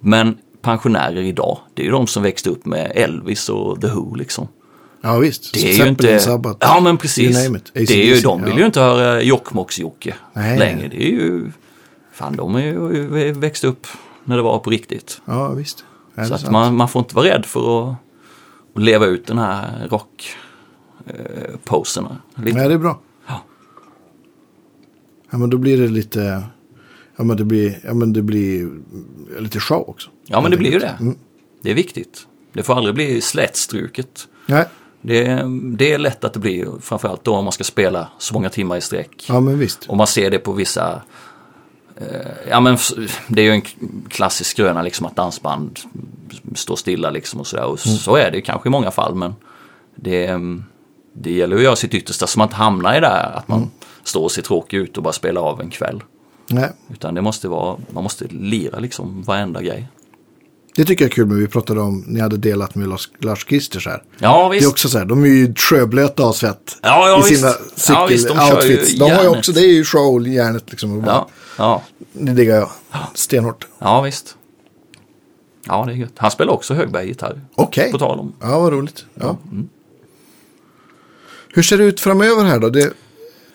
Men 0.01 0.39
pensionärer 0.63 1.23
idag, 1.23 1.59
det 1.75 1.83
är 1.83 1.87
ju 1.87 1.93
de 1.93 2.07
som 2.07 2.23
växte 2.23 2.51
upp 2.51 2.67
med 2.67 2.93
Elvis 2.95 3.49
och 3.49 3.81
The 3.81 3.87
Who 3.87 4.15
liksom. 4.15 4.49
Ja, 5.05 5.19
visst. 5.19 5.55
Det 5.55 5.73
är 5.73 5.85
ju 5.85 5.89
inte... 5.89 6.19
Sabbath. 6.19 6.59
Ja, 6.61 6.81
men 6.81 6.99
precis. 6.99 7.37
Det 7.73 7.91
är 7.91 8.15
ju, 8.15 8.21
de 8.21 8.43
vill 8.43 8.53
ja. 8.53 8.59
ju 8.59 8.67
inte 8.67 8.81
höra 8.81 9.23
Jokkmokks-Jocke 9.23 10.15
Nej. 10.33 10.59
längre. 10.59 10.89
Det 10.89 11.03
är 11.03 11.11
ju... 11.11 11.51
Fan, 12.13 12.37
de 12.37 12.55
är 12.55 12.63
ju 12.63 13.33
växt 13.33 13.65
upp 13.65 13.87
när 14.25 14.37
det 14.37 14.43
var 14.43 14.59
på 14.59 14.71
riktigt. 14.71 15.21
Ja, 15.25 15.49
visst. 15.49 15.85
Är 16.15 16.25
Så 16.25 16.35
att 16.35 16.51
man, 16.51 16.77
man 16.77 16.89
får 16.89 17.01
inte 17.01 17.15
vara 17.15 17.27
rädd 17.27 17.47
för 17.47 17.91
att, 17.91 17.97
att 18.75 18.83
leva 18.83 19.07
ut 19.07 19.27
den 19.27 19.39
här 19.39 19.89
rock 19.91 20.37
eh. 21.07 21.15
Nej, 22.35 22.69
det 22.69 22.75
är 22.75 22.79
bra. 22.79 23.01
Ja. 23.27 23.43
Ja, 25.31 25.39
men 25.39 25.51
då 25.51 25.59
blir 25.59 25.79
det 25.79 25.89
lite... 25.89 26.43
Ja, 27.17 27.25
men 27.25 27.37
det 27.37 27.45
blir, 27.45 27.81
ja, 27.85 27.95
men 27.95 28.13
det 28.13 28.23
blir 28.23 28.71
lite 29.39 29.61
show 29.61 29.89
också. 29.89 30.11
Ja, 30.27 30.41
men 30.41 30.51
det 30.51 30.57
blir 30.57 30.73
ju 30.73 30.79
det. 30.79 30.97
Mm. 31.01 31.19
Det 31.63 31.71
är 31.71 31.75
viktigt. 31.75 32.27
Det 32.53 32.63
får 32.63 32.75
aldrig 32.75 32.95
bli 32.95 33.21
slätstruket. 33.21 34.29
Nej, 34.47 34.67
Det, 35.03 35.43
det 35.77 35.93
är 35.93 35.99
lätt 35.99 36.25
att 36.25 36.33
det 36.33 36.39
blir, 36.41 36.69
framförallt 36.81 37.25
då 37.25 37.35
om 37.37 37.45
man 37.45 37.53
ska 37.53 37.65
spela 37.65 38.09
så 38.19 38.35
många 38.35 38.51
timmar 38.51 38.77
i 38.77 38.81
sträck. 38.81 39.25
ja 39.29 39.41
men 39.41 39.59
visst. 39.59 39.87
Och 39.89 39.97
man 39.97 40.07
ser 40.07 40.31
det 40.31 40.39
på 40.39 40.53
vissa... 40.53 41.03
Eh, 41.97 42.07
ja 42.51 42.61
men 42.61 42.79
det 43.29 43.41
är 43.43 43.45
ju 43.45 43.51
en 43.51 43.63
klassisk 44.09 44.57
gröna 44.57 44.83
liksom 44.83 45.07
att 45.07 45.17
dansband 45.17 45.79
står 46.55 46.77
stilla 46.77 47.11
liksom 47.11 47.41
och 47.41 47.47
sådär. 47.47 47.65
Och 47.65 47.87
Mm. 47.87 47.99
så 47.99 48.17
är 48.17 48.31
det 48.31 48.41
kanske 48.41 48.69
i 48.69 48.71
många 48.73 48.91
fall 48.91 49.15
men 49.15 49.35
det, 49.95 50.39
det 51.13 51.33
gäller 51.33 51.57
att 51.57 51.63
göra 51.63 51.77
sitt 51.77 51.95
yttersta 51.95 52.27
så 52.27 52.39
man 52.39 52.47
inte 52.49 52.57
hamnar 52.57 52.97
i 52.97 53.01
det 53.01 53.07
här 53.07 53.33
att 53.37 53.49
man 53.49 53.59
Mm. 53.59 53.71
står 54.05 54.23
och 54.23 54.33
ser 54.33 54.43
tråkig 54.43 54.77
ut 54.77 54.97
och 54.97 55.03
bara 55.03 55.13
spelar 55.13 55.41
av 55.43 55.61
en 55.61 55.71
kväll. 55.71 56.03
Nej, 56.51 56.71
Utan 56.93 57.15
det 57.15 57.23
måste 57.23 57.49
vara, 57.49 57.77
man 57.91 58.03
måste 58.03 58.25
lira 58.31 58.79
liksom 58.79 59.23
varenda 59.23 59.63
grej. 59.63 59.89
Det 60.77 60.85
tycker 60.85 61.05
jag 61.05 61.11
är 61.11 61.14
kul, 61.14 61.27
men 61.27 61.39
vi 61.39 61.47
pratade 61.47 61.81
om, 61.81 62.05
ni 62.07 62.20
hade 62.20 62.37
delat 62.37 62.75
med 62.75 62.89
Lars, 62.89 63.09
Lars 63.18 63.45
Kristers 63.45 63.87
här. 63.87 64.03
Ja 64.18 64.49
Det 64.49 64.55
visst. 64.55 64.66
är 64.66 64.70
också 64.70 64.89
så 64.89 64.99
här, 64.99 65.05
de 65.05 65.25
är 65.25 65.29
ju 65.29 65.55
sjöblöta 65.55 66.23
av 66.23 66.32
svett. 66.32 66.78
Ja, 66.82 67.09
ja, 67.09 67.27
I 67.28 67.35
sina 67.36 67.49
visst. 67.49 67.89
Ja, 67.89 68.07
visst, 68.07 68.28
de 68.28 68.35
cykeloutfits. 68.35 68.94
de 68.94 69.01
har 69.03 69.09
ju 69.11 69.15
järnet. 69.16 69.39
också, 69.39 69.53
det 69.53 69.61
är 69.61 69.73
ju 69.73 69.85
show-järnet 69.85 70.65
liksom. 70.70 70.97
Och 70.97 71.03
bara- 71.03 71.15
Ja, 71.15 71.28
ja, 71.59 71.82
Det 72.12 72.32
diggar 72.32 72.57
jag. 72.57 72.70
Stenhårt. 73.15 73.66
ja 73.78 74.01
visst. 74.01 74.36
Ja 75.66 75.85
det 75.86 75.93
är 75.93 75.97
gött. 75.97 76.12
Han 76.16 76.31
spelar 76.31 76.53
också 76.53 76.74
högbergsgitarr. 76.74 77.40
Okej. 77.55 77.93
På 77.93 77.99
tal 77.99 78.19
om. 78.19 78.32
Ja, 78.40 78.59
vad 78.61 78.73
roligt. 78.73 79.05
Ja. 79.15 79.39
Hur 81.55 81.62
ser 81.62 81.78
det 81.78 81.85
ut 81.85 82.01
framöver 82.01 82.44
här 82.44 82.59
då? 82.59 82.69
Det, 82.70 82.93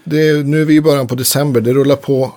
det, 0.04 0.46
nu 0.48 0.62
är 0.62 0.66
vi 0.66 0.76
i 0.76 0.82
början 0.82 1.08
på 1.08 1.16
december, 1.16 1.62
det 1.62 1.74
rullar 1.74 1.96
på. 1.96 2.32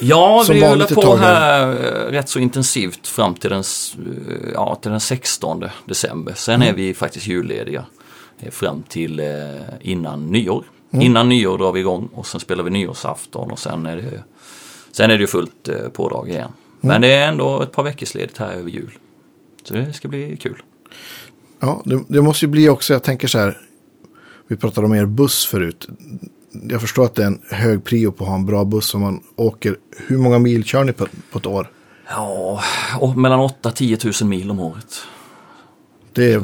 Ja, 0.00 0.42
Som 0.46 0.54
vi 0.54 0.62
ett 0.62 0.94
på 0.94 1.02
tag 1.02 1.16
här 1.16 1.68
eh, 1.72 2.10
rätt 2.10 2.28
så 2.28 2.38
intensivt 2.38 3.06
fram 3.06 3.34
till 3.34 3.50
den, 3.50 3.60
eh, 3.60 4.50
ja, 4.54 4.74
till 4.74 4.90
den 4.90 5.00
16 5.00 5.64
december. 5.84 6.34
Sen 6.34 6.54
Mm. 6.54 6.68
är 6.68 6.72
vi 6.76 6.94
faktiskt 6.94 7.26
jullediga 7.26 7.84
eh, 8.40 8.50
fram 8.50 8.82
till 8.82 9.22
innan 9.80 10.26
nyår. 10.26 10.64
Mm. 10.92 11.06
Innan 11.06 11.28
nyår 11.28 11.58
drar 11.58 11.72
vi 11.72 11.80
igång 11.80 12.08
och 12.14 12.26
sen 12.26 12.40
spelar 12.40 12.64
vi 12.64 12.70
nyårsafton 12.70 13.50
och 13.50 13.58
sen 13.58 13.86
är 13.86 13.96
det, 13.96 14.22
sen 14.92 15.10
är 15.10 15.18
det 15.18 15.26
fullt 15.26 15.68
pådrag 15.92 16.28
igen. 16.28 16.40
Mm. 16.40 16.52
Men 16.80 17.00
det 17.00 17.12
är 17.12 17.28
ändå 17.28 17.62
ett 17.62 17.72
par 17.72 17.82
veckors 17.82 18.14
ledigt 18.14 18.38
här 18.38 18.52
över 18.52 18.70
jul. 18.70 18.98
Så 19.64 19.74
det 19.74 19.92
ska 19.92 20.08
bli 20.08 20.36
kul. 20.36 20.62
Ja, 21.60 21.82
det, 21.84 22.04
det 22.08 22.22
måste 22.22 22.44
ju 22.44 22.50
bli 22.50 22.68
också, 22.68 22.92
jag 22.92 23.02
tänker 23.02 23.28
så 23.28 23.38
här. 23.38 23.60
Vi 24.48 24.56
pratade 24.56 24.86
om 24.86 24.94
er 24.94 25.06
buss 25.06 25.46
förut. 25.46 25.88
Jag 26.62 26.80
förstår 26.80 27.04
att 27.04 27.14
det 27.14 27.22
är 27.22 27.26
en 27.26 27.40
hög 27.50 27.84
prio 27.84 28.12
på 28.12 28.24
att 28.24 28.30
ha 28.30 28.36
en 28.36 28.46
bra 28.46 28.64
buss 28.64 28.94
om 28.94 29.00
man 29.00 29.20
åker. 29.36 29.76
Hur 30.06 30.18
många 30.18 30.38
mil 30.38 30.64
kör 30.64 30.84
ni 30.84 30.92
på, 30.92 31.06
på 31.32 31.38
ett 31.38 31.46
år? 31.46 31.70
Ja, 32.08 32.62
mellan 33.16 33.40
8-10 33.40 33.96
tusen 33.96 34.28
mil 34.28 34.50
om 34.50 34.60
året. 34.60 34.94
Det 36.12 36.32
är 36.32 36.38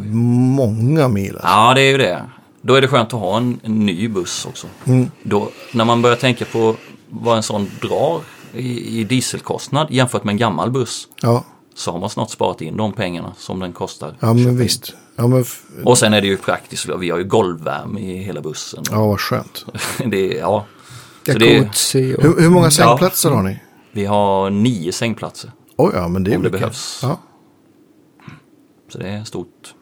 många 0.54 1.08
mil. 1.08 1.32
Alltså. 1.32 1.48
Ja, 1.48 1.74
det 1.74 1.80
är 1.80 1.90
ju 1.90 1.98
det. 1.98 2.22
Då 2.62 2.74
är 2.74 2.80
det 2.80 2.88
skönt 2.88 3.14
att 3.14 3.20
ha 3.20 3.36
en, 3.36 3.60
en 3.62 3.86
ny 3.86 4.08
buss 4.08 4.46
också. 4.46 4.66
Då, 5.22 5.48
när 5.72 5.84
man 5.84 6.02
börjar 6.02 6.16
tänka 6.16 6.44
på 6.44 6.76
vad 7.08 7.36
en 7.36 7.42
sån 7.42 7.70
drar 7.82 8.20
i, 8.54 9.00
i 9.00 9.04
dieselkostnad 9.04 9.86
jämfört 9.90 10.24
med 10.24 10.32
en 10.32 10.38
gammal 10.38 10.70
buss 10.70 11.08
Ja, 11.22 11.44
så 11.74 11.92
har 11.92 11.98
man 11.98 12.10
snart 12.10 12.30
sparat 12.30 12.60
in 12.60 12.76
de 12.76 12.92
pengarna 12.92 13.32
som 13.38 13.60
den 13.60 13.72
kostar. 13.72 14.14
ja 14.20 14.34
men 14.34 14.56
visst. 14.56 14.94
Ja, 15.16 15.26
men 15.26 15.40
f- 15.40 15.62
Och 15.84 15.98
sen 15.98 16.12
är 16.14 16.20
det 16.20 16.26
ju 16.26 16.36
praktiskt, 16.36 16.88
vi 17.00 17.10
har 17.10 17.18
ju 17.18 17.24
golvvärme 17.24 18.00
i 18.00 18.16
hela 18.22 18.40
bussen. 18.40 18.82
ja 18.90 19.06
vad 19.06 19.20
skönt. 19.20 19.66
Det 20.06 20.34
är, 20.36 20.40
ja. 20.40 20.66
Så 21.26 21.38
det 21.38 21.56
är. 21.56 22.22
Hur, 22.22 22.40
hur 22.40 22.50
många 22.50 22.70
sängplatser 22.70 23.30
har 23.30 23.42
ni? 23.42 23.60
vi 23.92 24.04
har 24.04 24.50
nio 24.50 24.92
sängplatser, 24.92 25.52
Oj, 25.76 25.92
ja, 25.94 26.08
men 26.08 26.24
det 26.24 26.30
är 26.32 26.36
Om 26.36 26.42
det 26.42 26.48
mycket. 26.48 26.60
behövs. 26.60 27.00
Ja. 27.02 27.20
så 28.92 28.98
det 28.98 29.08
är 29.08 29.24
stort. 29.24 29.74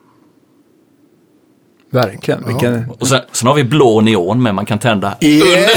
Verkligen. 1.91 2.47
Vilken... 2.47 2.91
Och 3.01 3.09
sen, 3.09 3.21
sen 3.33 3.49
har 3.49 3.55
vi 3.55 3.65
blå 3.65 4.01
neon 4.01 4.43
med 4.43 4.55
man 4.55 4.67
kan 4.67 4.79
tända. 4.79 5.17
Yeah! 5.21 5.71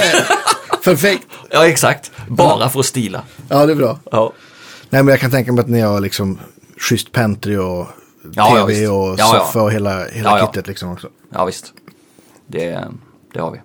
Perfekt. 0.84 1.28
Ja, 1.50 1.68
exakt. 1.68 2.12
Bara 2.28 2.70
för 2.70 2.80
att 2.80 2.86
stila. 2.86 3.22
Ja, 3.50 3.66
det 3.66 3.72
är 3.72 3.76
bra. 3.76 4.00
Ja. 4.12 4.34
Nej, 4.90 5.04
men 5.04 5.12
jag 5.12 5.20
kan 5.20 5.32
tänka 5.32 5.52
mig 5.52 5.62
att 5.62 5.70
ni 5.70 5.80
har 5.80 6.00
liksom 6.02 6.40
schysst 6.78 7.12
pentry 7.12 7.58
och 7.58 7.88
Ja, 8.32 8.58
ja, 8.58 8.66
tv 8.68 8.80
visst. 8.80 8.92
och 8.92 8.96
Ja, 8.98 9.16
ja. 9.18 9.26
soffa 9.40 9.62
och 9.62 9.72
hela, 9.72 10.06
hela 10.06 10.30
Ja, 10.30 10.40
ja. 10.40 10.46
kittet 10.46 10.68
liksom 10.68 10.92
också. 10.92 11.10
Ja, 11.30 11.46
visst. 11.46 11.74
Det, 12.48 12.88
det 13.34 13.40
har 13.40 13.52
vi. 13.52 13.62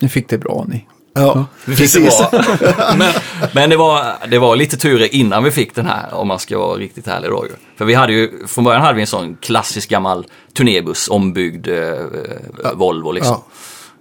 Ni 0.00 0.08
fick 0.08 0.28
det 0.28 0.38
bra 0.38 0.64
ni. 0.68 0.86
Ja, 1.12 1.46
Vi 1.64 1.76
fick 1.76 1.92
det 1.94 2.30
bra. 2.30 2.42
men 2.98 3.12
men 3.54 3.70
det, 3.70 3.76
var, 3.76 4.14
det 4.30 4.38
var 4.38 4.56
lite 4.56 4.76
turer 4.76 5.14
innan 5.14 5.44
vi 5.44 5.50
fick 5.50 5.74
den 5.74 5.86
här, 5.86 6.14
om 6.14 6.28
man 6.28 6.38
ska 6.38 6.58
vara 6.58 6.76
riktigt 6.78 7.08
ärlig 7.08 7.30
då 7.30 7.44
ju. 7.46 7.52
För 7.76 7.84
vi 7.84 7.94
hade 7.94 8.12
ju, 8.12 8.46
från 8.46 8.64
början 8.64 8.82
hade 8.82 8.94
vi 8.94 9.00
en 9.00 9.06
sån 9.06 9.36
klassisk 9.36 9.88
gammal 9.90 10.26
turnébuss, 10.52 11.08
ombyggd 11.08 11.68
eh, 11.68 11.76
eh, 11.78 12.72
Volvo 12.74 13.12
liksom. 13.12 13.32
Ja. 13.32 13.44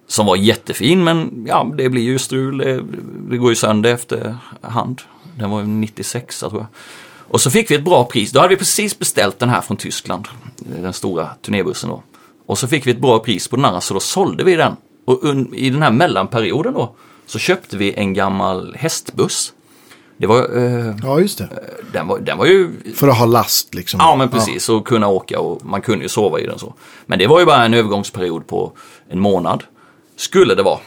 Som 0.07 0.25
var 0.25 0.35
jättefin, 0.35 1.03
men 1.03 1.45
ja, 1.47 1.71
det 1.77 1.89
blir 1.89 2.01
ju 2.03 2.19
strul. 2.19 2.57
Det, 2.57 2.81
det 3.29 3.37
går 3.37 3.49
ju 3.49 3.55
sönder 3.55 3.93
efter 3.93 4.37
hand. 4.61 5.01
Den 5.37 5.49
var 5.49 5.59
ju 5.59 5.67
96 5.67 6.39
tror 6.39 6.53
jag. 6.53 6.65
Och 7.31 7.41
så 7.41 7.51
fick 7.51 7.71
vi 7.71 7.75
ett 7.75 7.83
bra 7.83 8.05
pris. 8.05 8.31
Då 8.31 8.39
hade 8.39 8.49
vi 8.49 8.55
precis 8.57 8.99
beställt 8.99 9.39
den 9.39 9.49
här 9.49 9.61
från 9.61 9.77
Tyskland. 9.77 10.27
Den 10.57 10.93
stora 10.93 11.29
turnébussen 11.41 11.89
då. 11.89 12.03
Och 12.45 12.57
så 12.57 12.67
fick 12.67 12.87
vi 12.87 12.91
ett 12.91 13.01
bra 13.01 13.19
pris 13.19 13.47
på 13.47 13.55
den 13.55 13.65
andra 13.65 13.81
så 13.81 13.93
då 13.93 13.99
sålde 13.99 14.43
vi 14.43 14.55
den. 14.55 14.75
Och 15.05 15.21
i 15.53 15.69
den 15.69 15.81
här 15.81 15.91
mellanperioden 15.91 16.73
då 16.73 16.95
så 17.25 17.39
köpte 17.39 17.77
vi 17.77 17.93
en 17.93 18.13
gammal 18.13 18.75
hästbuss. 18.79 19.53
Det 20.17 20.27
var, 20.27 20.57
eh, 20.57 20.95
Ja, 21.03 21.19
just 21.19 21.37
det. 21.37 21.49
den, 21.93 22.07
var, 22.07 22.19
den 22.19 22.37
var 22.37 22.45
ju 22.45 22.71
För 22.95 23.07
att 23.07 23.17
ha 23.17 23.25
last 23.25 23.73
liksom. 23.75 23.99
Ja, 24.03 24.15
men 24.15 24.29
precis. 24.29 24.69
Och 24.69 24.87
kunna 24.87 25.07
åka 25.07 25.39
och 25.39 25.65
man 25.65 25.81
kunde 25.81 26.05
ju 26.05 26.09
sova 26.09 26.39
i 26.39 26.45
den 26.45 26.59
så. 26.59 26.73
Men 27.05 27.19
det 27.19 27.27
var 27.27 27.39
ju 27.39 27.45
bara 27.45 27.65
en 27.65 27.73
övergångsperiod 27.73 28.47
på 28.47 28.71
en 29.09 29.19
månad. 29.19 29.63
Skulle 30.15 30.55
det 30.55 30.63
vara. 30.63 30.79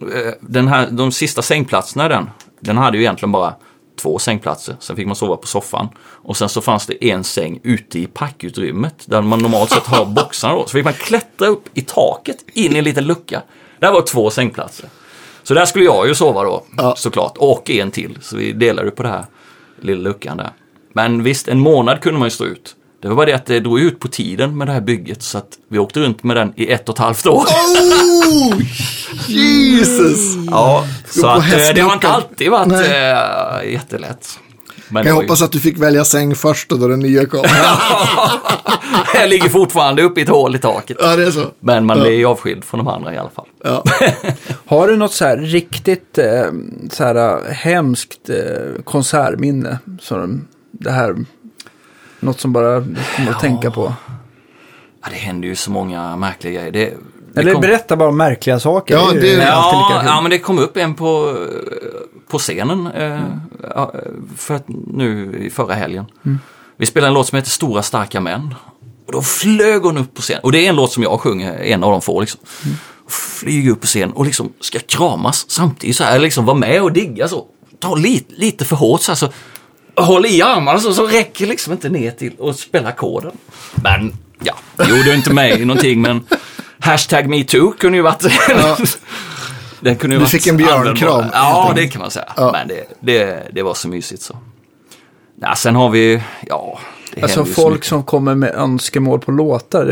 Eh, 0.00 0.32
Den 0.40 0.68
här, 0.68 0.88
de 0.90 1.12
sista 1.12 1.42
sängplatserna 1.42 2.06
i 2.06 2.08
den, 2.08 2.30
den 2.60 2.76
hade 2.76 2.96
ju 2.96 3.02
egentligen 3.02 3.32
bara 3.32 3.54
två 3.96 4.18
sängplatser. 4.18 4.76
Sen 4.80 4.96
fick 4.96 5.06
man 5.06 5.16
sova 5.16 5.36
på 5.36 5.46
soffan. 5.46 5.88
Och 5.98 6.36
sen 6.36 6.48
så 6.48 6.60
fanns 6.60 6.86
det 6.86 7.04
en 7.10 7.24
säng 7.24 7.60
ute 7.62 7.98
i 7.98 8.06
packutrymmet 8.06 8.94
där 9.04 9.22
man 9.22 9.38
normalt 9.38 9.70
sett 9.70 9.86
har 9.86 10.04
boxarna 10.16 10.54
då. 10.54 10.62
Så 10.62 10.68
fick 10.68 10.84
man 10.84 10.92
klättra 10.92 11.46
upp 11.48 11.64
i 11.74 11.80
taket 11.80 12.44
in 12.52 12.72
i 12.74 12.78
en 12.78 12.84
liten 12.84 13.04
lucka. 13.04 13.42
Där 13.78 13.92
var 13.92 14.02
två 14.02 14.30
sängplatser. 14.30 14.88
Så 15.42 15.54
där 15.54 15.64
skulle 15.66 15.84
jag 15.84 16.08
ju 16.08 16.14
sova 16.14 16.42
då 16.44 16.64
Ja. 16.76 16.94
såklart. 16.96 17.36
Och 17.36 17.70
en 17.70 17.90
till. 17.90 18.18
Så 18.22 18.36
vi 18.36 18.52
delade 18.52 18.90
på 18.90 19.02
det 19.02 19.08
här 19.08 19.24
lilla 19.80 20.00
luckan 20.02 20.36
där. 20.36 20.50
Men 20.92 21.22
visst, 21.22 21.48
en 21.48 21.58
månad 21.60 22.00
kunde 22.00 22.18
man 22.18 22.26
ju 22.26 22.30
stå 22.30 22.44
ut. 22.44 22.76
Det 23.06 23.10
var 23.10 23.16
bara 23.16 23.26
det 23.26 23.32
att 23.32 23.46
det 23.46 23.60
drog 23.60 23.80
ut 23.80 24.00
på 24.00 24.08
tiden 24.08 24.58
med 24.58 24.68
det 24.68 24.72
här 24.72 24.80
bygget 24.80 25.22
så 25.22 25.38
att 25.38 25.48
vi 25.68 25.78
åkte 25.78 26.00
runt 26.00 26.22
med 26.24 26.36
den 26.36 26.52
i 26.56 26.72
ett 26.72 26.88
och 26.88 26.94
ett 26.94 26.98
halvt 26.98 27.26
år. 27.26 27.44
Oh! 27.44 28.60
Jesus! 29.26 30.34
Ja, 30.50 30.84
så 31.10 31.26
att, 31.26 31.52
eh, 31.52 31.74
det 31.74 31.80
har 31.80 31.92
inte 31.92 32.08
alltid 32.08 32.50
varit 32.50 32.68
Nej. 32.68 33.10
äh, 33.64 33.72
jättelätt. 33.72 34.38
Men 34.88 34.96
Jag 34.96 35.06
det 35.06 35.12
var 35.14 35.22
ju- 35.22 35.26
hoppas 35.28 35.42
att 35.42 35.52
du 35.52 35.60
fick 35.60 35.78
välja 35.78 36.04
säng 36.04 36.34
först 36.34 36.72
och 36.72 36.78
då 36.78 36.88
den 36.88 37.00
nya 37.00 37.26
kom. 37.26 37.44
jag 39.14 39.28
ligger 39.28 39.48
fortfarande 39.48 40.02
uppe 40.02 40.20
i 40.20 40.22
ett 40.22 40.28
hål 40.28 40.54
i 40.56 40.58
taket. 40.58 40.96
ja, 41.00 41.16
det 41.16 41.26
är 41.26 41.30
så. 41.30 41.44
Men 41.60 41.86
man 41.86 41.96
Ja. 41.98 42.04
blir 42.04 42.12
ju 42.14 42.26
avskild 42.26 42.64
från 42.64 42.78
de 42.78 42.88
andra 42.88 43.14
i 43.14 43.18
alla 43.18 43.30
fall. 43.30 43.46
Ja. 43.64 43.84
Har 44.66 44.88
du 44.88 44.96
något 44.96 45.12
så 45.12 45.24
här 45.24 45.36
riktigt 45.36 46.18
eh, 46.18 46.44
så 46.90 47.04
här, 47.04 47.50
hemskt 47.52 48.30
konsertminne? 48.84 49.78
Som 50.00 50.48
det 50.72 50.90
här, 50.90 51.14
något 52.20 52.40
som 52.40 52.52
bara 52.52 52.80
kommer 53.16 53.30
att 53.30 53.40
tänka 53.40 53.70
på. 53.70 53.94
Ja, 55.02 55.08
det 55.10 55.16
händer 55.16 55.48
ju 55.48 55.56
så 55.56 55.70
många 55.70 56.16
märkliga 56.16 56.52
grejer. 56.52 56.72
Det, 56.72 56.96
det 57.34 57.40
Eller 57.40 57.52
kom- 57.52 57.60
berätta 57.60 57.96
bara 57.96 58.08
om 58.08 58.16
märkliga 58.16 58.60
saker. 58.60 58.94
Ja, 58.94 59.00
är 59.00 59.04
det- 59.04 59.18
alltid 59.20 59.38
Ja, 59.40 59.88
lika 59.88 60.00
kul. 60.00 60.08
ja, 60.10 60.20
men 60.20 60.30
det 60.30 60.38
kom 60.38 60.58
upp 60.58 60.76
en 60.76 60.94
på, 60.94 61.36
på 62.28 62.38
scenen 62.38 62.86
eh, 62.86 63.20
för 64.36 64.54
att 64.54 64.64
nu 64.86 65.38
i 65.46 65.50
förra 65.50 65.74
helgen. 65.74 66.04
Vi 66.76 66.86
spelade 66.86 67.08
en 67.08 67.14
låt 67.14 67.26
som 67.26 67.36
heter 67.36 67.50
Stora 67.50 67.82
starka 67.82 68.20
män. 68.20 68.54
Och 69.06 69.12
då 69.12 69.22
flög 69.22 69.82
hon 69.82 69.98
upp 69.98 70.14
på 70.14 70.22
scen. 70.22 70.40
Och 70.42 70.52
det 70.52 70.64
är 70.66 70.68
en 70.68 70.76
låt 70.76 70.92
som 70.92 71.02
jag 71.02 71.20
sjunger, 71.20 71.58
en 71.58 71.84
av 71.84 71.90
de 71.90 72.00
få 72.02 72.20
liksom. 72.20 72.40
Flyger 73.08 73.70
upp 73.70 73.80
på 73.80 73.86
scen 73.86 74.12
och 74.12 74.24
liksom 74.24 74.52
ska 74.60 74.78
kramas 74.78 75.50
samtidigt 75.50 75.96
så 75.96 76.04
här, 76.04 76.18
liksom 76.18 76.44
vara 76.44 76.56
med 76.56 76.82
och 76.82 76.92
digga 76.92 77.28
så. 77.28 77.44
Ta 77.80 77.94
lite, 77.94 78.34
lite 78.34 78.64
för 78.64 78.76
hårt 78.76 79.00
så 79.02 79.10
här, 79.12 79.16
så 79.16 79.28
håll 79.96 80.26
i 80.26 80.42
armarna 80.42 80.78
så, 80.80 80.94
så 80.94 81.06
räcker 81.06 81.46
liksom 81.46 81.72
inte 81.72 81.88
ner 81.88 82.10
till 82.10 82.32
att 82.42 82.58
spela 82.58 82.88
ackorden. 82.88 83.32
Men 83.74 84.12
ja, 84.42 84.54
det 84.76 84.88
gjorde 84.88 85.14
inte 85.14 85.32
mig 85.32 85.64
någonting 85.64 86.00
men 86.00 86.26
hashtag 86.78 87.28
metoo 87.28 87.72
kunde 87.78 87.98
ju 87.98 88.02
varit 88.02 88.22
Den 89.80 89.96
kunde 89.96 90.14
ju 90.14 90.18
Du 90.18 90.24
varit 90.24 90.30
fick 90.30 90.46
en 90.46 90.56
björnkram, 90.56 91.24
Ja, 91.32 91.72
det 91.76 91.86
kan 91.88 92.00
man 92.00 92.10
säga. 92.10 92.32
Ja. 92.36 92.52
Men 92.52 92.68
det, 92.68 92.84
det, 93.00 93.48
det 93.52 93.62
var 93.62 93.74
så 93.74 93.88
mysigt 93.88 94.22
så. 94.22 94.36
Ja, 95.40 95.54
sen 95.54 95.74
har 95.76 95.90
vi, 95.90 96.22
ja. 96.48 96.78
Alltså 97.22 97.44
folk 97.44 97.84
som 97.84 98.02
kommer 98.04 98.34
med 98.34 98.54
önskemål 98.54 99.20
på 99.20 99.32
låtar. 99.32 99.84
Det 99.84 99.90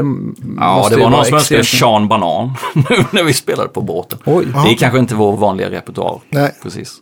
Ja, 0.60 0.76
måste 0.76 0.96
det 0.96 1.02
var 1.02 1.10
någon 1.10 1.24
som 1.24 1.34
önskade 1.34 1.64
Sean 1.64 2.08
Banan 2.08 2.52
nu 2.74 3.04
när 3.10 3.22
vi 3.22 3.32
spelade 3.32 3.68
på 3.68 3.80
båten. 3.80 4.18
Oj. 4.24 4.46
Det 4.64 4.70
är 4.70 4.76
kanske 4.76 4.98
inte 4.98 5.14
vår 5.14 5.36
vanliga 5.36 5.70
repertoar. 5.70 6.20
Nej. 6.28 6.54
Precis. 6.62 6.92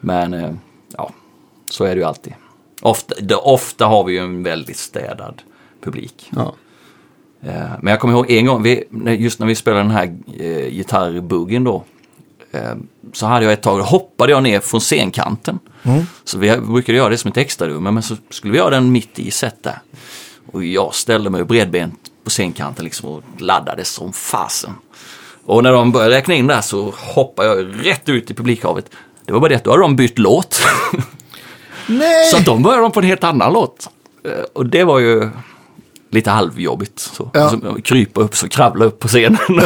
Men 0.00 0.34
eh, 0.34 0.40
ja, 0.40 0.48
så 1.72 1.84
är 1.84 1.94
det 1.94 2.00
ju 2.00 2.04
alltid. 2.04 2.34
Ofta, 2.82 3.14
det, 3.20 3.34
ofta 3.34 3.86
har 3.86 4.04
vi 4.04 4.12
ju 4.12 4.18
en 4.18 4.42
väldigt 4.42 4.76
städad 4.76 5.42
publik. 5.80 6.30
Ja. 6.36 6.54
Eh, 7.42 7.70
Men 7.82 7.90
jag 7.90 8.00
kommer 8.00 8.14
ihåg 8.14 8.30
en 8.30 8.46
gång, 8.46 8.62
vi, 8.62 8.84
just 9.18 9.38
när 9.38 9.46
vi 9.46 9.54
spelade 9.54 9.82
den 9.82 9.90
här 9.90 10.16
eh, 10.38 10.70
gitarrbuggen 10.70 11.64
då. 11.64 11.84
Eh, 12.50 12.74
så 13.12 13.26
hade 13.26 13.44
jag 13.44 13.52
ett 13.52 13.62
tag, 13.62 13.78
då 13.78 13.84
hoppade 13.84 14.32
jag 14.32 14.42
ner 14.42 14.60
från 14.60 14.80
scenkanten. 14.80 15.58
Så 16.24 16.38
vi 16.38 16.56
brukade 16.56 16.98
göra 16.98 17.08
det 17.08 17.18
som 17.18 17.30
ett 17.30 17.36
extra 17.36 17.68
rum, 17.68 17.82
men 17.82 18.02
så 18.02 18.16
skulle 18.30 18.52
vi 18.52 18.58
göra 18.58 18.70
den 18.70 18.92
mitt 18.92 19.18
i 19.18 19.30
set 19.30 19.62
där. 19.62 19.78
Och 20.52 20.64
jag 20.64 20.94
ställde 20.94 21.30
mig 21.30 21.44
bredbent 21.44 22.10
på 22.24 22.30
scenkanten 22.30 22.84
liksom 22.84 23.08
och 23.08 23.22
laddade 23.38 23.84
som 23.84 24.12
fasen. 24.12 24.72
Och 25.44 25.62
när 25.62 25.72
de 25.72 25.92
började 25.92 26.14
räkna 26.14 26.34
in 26.34 26.46
där 26.46 26.60
så 26.60 26.94
hoppade 26.96 27.48
jag 27.48 27.86
rätt 27.86 28.08
ut 28.08 28.30
i 28.30 28.34
publikhavet. 28.34 28.90
Det 29.24 29.32
var 29.32 29.40
bara 29.40 29.48
det 29.48 29.54
att 29.56 29.64
då 29.64 29.70
hade 29.70 29.82
de 29.82 29.96
bytt 29.96 30.18
låt. 30.18 30.62
Nej! 31.98 32.26
Så 32.30 32.36
att 32.36 32.44
de 32.44 32.62
började 32.62 32.82
de 32.82 32.92
på 32.92 33.00
en 33.00 33.06
helt 33.06 33.24
annan 33.24 33.52
låt. 33.52 33.88
Eh, 34.24 34.30
Och 34.52 34.66
det 34.66 34.84
var 34.84 34.98
ju 34.98 35.30
lite 36.10 36.30
halvjobbigt. 36.30 36.98
Så. 37.00 37.30
Ja. 37.34 37.50
Så 37.50 37.82
krypa 37.82 38.20
upp, 38.20 38.36
så 38.36 38.48
kravla 38.48 38.84
upp 38.84 38.98
på 38.98 39.08
scenen. 39.08 39.38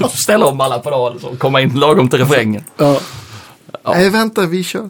så 0.00 0.08
ställa 0.08 0.46
om 0.46 0.60
alla 0.60 0.78
pedaler 0.78 1.26
och 1.26 1.38
komma 1.38 1.60
in 1.60 1.78
lagom 1.78 2.08
till 2.08 2.18
refrängen. 2.18 2.64
Ja. 2.76 3.00
Nej, 3.84 4.10
vänta, 4.10 4.46
vi 4.46 4.64
kör. 4.64 4.88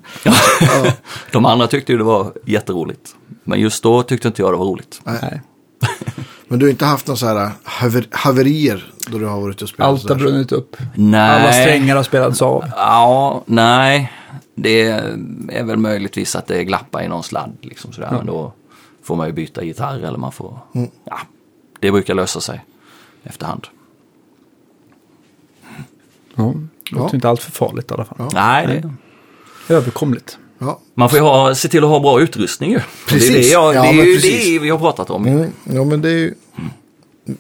De 1.32 1.46
andra 1.46 1.66
tyckte 1.66 1.92
ju 1.92 1.98
det 1.98 2.04
var 2.04 2.32
jätteroligt. 2.46 3.14
Men 3.44 3.60
just 3.60 3.82
då 3.82 4.02
tyckte 4.02 4.28
inte 4.28 4.42
jag 4.42 4.52
det 4.52 4.56
var 4.56 4.64
roligt. 4.66 5.00
Nej. 5.04 5.42
Men 6.48 6.58
du 6.58 6.66
har 6.66 6.70
inte 6.70 6.84
haft 6.84 7.06
några 7.06 7.16
så 7.16 7.26
här 7.26 7.50
haver 7.64 8.06
haverier 8.10 8.92
då 9.06 9.18
du 9.18 9.26
har 9.26 9.40
varit 9.40 9.62
och 9.62 9.68
spelat? 9.68 9.88
Allt 9.90 10.08
har 10.08 10.16
brunnit 10.16 10.52
upp. 10.52 10.76
Nej. 10.94 11.20
Alla 11.40 11.52
strängar 11.52 11.96
har 11.96 12.02
spelats 12.02 12.42
av. 12.42 12.64
Ja, 12.76 13.42
nej. 13.46 14.12
Det 14.54 14.80
är 15.48 15.64
väl 15.64 15.76
möjligtvis 15.76 16.36
att 16.36 16.46
det 16.46 16.64
glappar 16.64 17.02
i 17.02 17.08
någon 17.08 17.22
sladd. 17.22 17.56
Liksom 17.60 17.92
sådär. 17.92 18.10
Men 18.10 18.26
då 18.26 18.52
får 19.02 19.16
man 19.16 19.26
ju 19.26 19.32
byta 19.32 19.64
gitarr 19.64 19.98
eller 19.98 20.18
man 20.18 20.32
får... 20.32 20.58
Ja, 21.04 21.18
det 21.80 21.90
brukar 21.92 22.14
lösa 22.14 22.40
sig 22.40 22.64
efterhand. 23.22 23.66
Ja. 26.34 26.42
Det 26.90 26.96
låter 26.96 27.08
Ja. 27.08 27.14
inte 27.14 27.28
allt 27.28 27.42
för 27.42 27.50
farligt 27.52 27.90
i 27.90 27.94
alla 27.94 28.04
fall. 28.04 28.16
Ja. 28.20 28.30
Nej, 28.34 28.66
det, 29.68 29.74
Överkomligt. 29.74 30.38
Ja. 30.58 30.80
Man 30.94 31.08
får 31.10 31.18
ju 31.18 31.24
ha, 31.24 31.54
se 31.54 31.68
till 31.68 31.84
att 31.84 31.90
ha 31.90 32.00
bra 32.00 32.20
utrustning 32.20 32.70
ju. 32.70 32.76
Och 32.76 32.82
Det 33.08 33.14
är, 33.14 33.18
det, 33.20 33.26
Precis. 33.26 33.52
jag, 33.52 33.74
Ja, 33.74 33.82
det, 33.82 33.88
är 33.88 33.92
ju 34.04 34.14
precis. 34.14 34.44
det 34.46 34.58
vi 34.58 34.70
har 34.70 34.78
pratat 34.78 35.10
om. 35.10 35.26
Mm, 35.26 35.50
ja, 35.64 35.84
men 35.84 36.02
det 36.02 36.08
är 36.08 36.18
ju... 36.18 36.34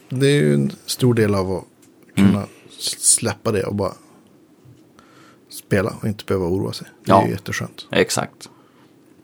det 0.08 0.26
är 0.26 0.30
ju 0.42 0.54
en 0.54 0.72
stor 0.86 1.14
del 1.14 1.34
av 1.34 1.52
att 1.52 1.64
kunna 2.16 2.42
s- 2.78 3.04
släppa 3.04 3.52
det 3.52 3.62
och 3.64 3.74
bara 3.74 3.92
spela 5.52 5.92
och 6.00 6.08
inte 6.08 6.24
behöva 6.24 6.46
oroa 6.46 6.72
sig. 6.72 6.86
Det 7.04 7.10
är 7.12 7.14
Ja. 7.16 7.24
ju 7.26 7.30
jätteskönt. 7.30 7.86
Exakt. 7.92 8.48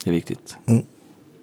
Det 0.05 0.11
är 0.11 0.15
viktigt. 0.15 0.57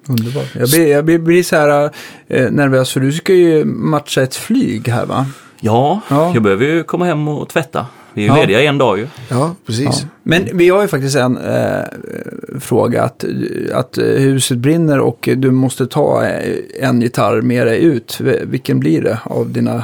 Underbart. 0.08 0.56
Jag 0.60 0.70
blir, 0.70 0.88
jag 0.92 1.06
blir, 1.06 1.20
blir 1.20 1.44
så 1.44 1.56
här 1.56 1.92
eh, 2.28 2.52
nervös 2.52 2.92
för 2.92 3.00
du 3.00 3.12
ska 3.12 3.34
ju 3.34 3.66
matcha 3.66 4.22
ett 4.22 4.36
flyg 4.36 4.88
här 4.88 5.06
va? 5.06 5.26
Ja, 5.60 6.02
Ja. 6.10 6.32
jag 6.34 6.44
behöver 6.44 6.66
ju 6.66 6.84
komma 6.84 7.06
hem 7.06 7.28
och 7.28 7.50
tvätta. 7.50 7.86
Vi 8.14 8.22
är 8.22 8.26
ju 8.26 8.34
Ja. 8.36 8.42
lediga 8.42 8.62
en 8.62 8.78
dag 8.78 8.98
ju. 9.00 9.08
Ja, 9.30 9.56
precis. 9.66 10.06
Men 10.24 10.48
vi 10.54 10.70
har 10.70 10.82
ju 10.82 10.88
faktiskt 10.88 11.16
en 11.16 11.38
eh, 11.38 11.84
fråga 12.60 13.04
att, 13.04 13.26
att 13.74 13.98
huset 13.98 14.58
brinner 14.58 15.00
och 15.00 15.30
du 15.38 15.52
måste 15.52 15.88
ta 15.88 16.26
eh, 16.26 16.56
en 16.80 17.02
gitarr 17.02 17.42
med 17.42 17.68
dig 17.68 17.84
ut. 17.84 18.20
Vilken 18.44 18.80
blir 18.80 19.02
det 19.02 19.20
av 19.24 19.50
dina 19.50 19.84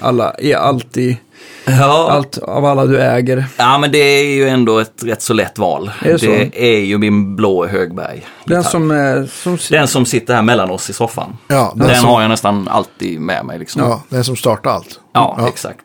alla, 0.00 0.30
är 0.30 0.56
allt 0.56 0.96
i, 0.96 1.20
Ja. 1.66 2.08
allt 2.10 2.38
av 2.38 2.64
alla 2.64 2.86
du 2.86 3.00
äger? 3.02 3.44
ja, 3.56 3.78
men 3.78 3.92
det 3.92 3.98
är 3.98 4.24
ju 4.34 4.48
ändå 4.48 4.78
ett 4.78 5.02
rätt 5.04 5.22
så 5.22 5.32
lätt 5.34 5.58
val. 5.58 5.90
Är 6.02 6.12
det 6.12 6.18
så? 6.18 6.30
är 6.56 6.78
ju 6.78 6.98
min 6.98 7.36
blå 7.36 7.66
Högberg. 7.66 8.26
Den 8.44 8.64
som, 8.64 8.90
eh, 8.90 9.24
som 9.26 9.58
Den 9.70 9.88
som 9.88 10.06
sitter 10.06 10.34
här 10.34 10.42
mellan 10.42 10.70
oss 10.70 10.90
i 10.90 10.92
soffan. 10.92 11.36
Ja, 11.48 11.72
Den, 11.76 11.88
den 11.88 11.96
som- 12.00 12.08
har 12.08 12.20
jag 12.22 12.28
nästan 12.28 12.68
alltid 12.68 13.20
med 13.20 13.44
mig 13.44 13.58
liksom. 13.58 13.82
Ja, 13.82 14.02
den 14.08 14.24
som 14.24 14.36
startar 14.36 14.70
allt. 14.70 15.00
Ja, 15.12 15.34
Ja. 15.38 15.48
exakt. 15.48 15.84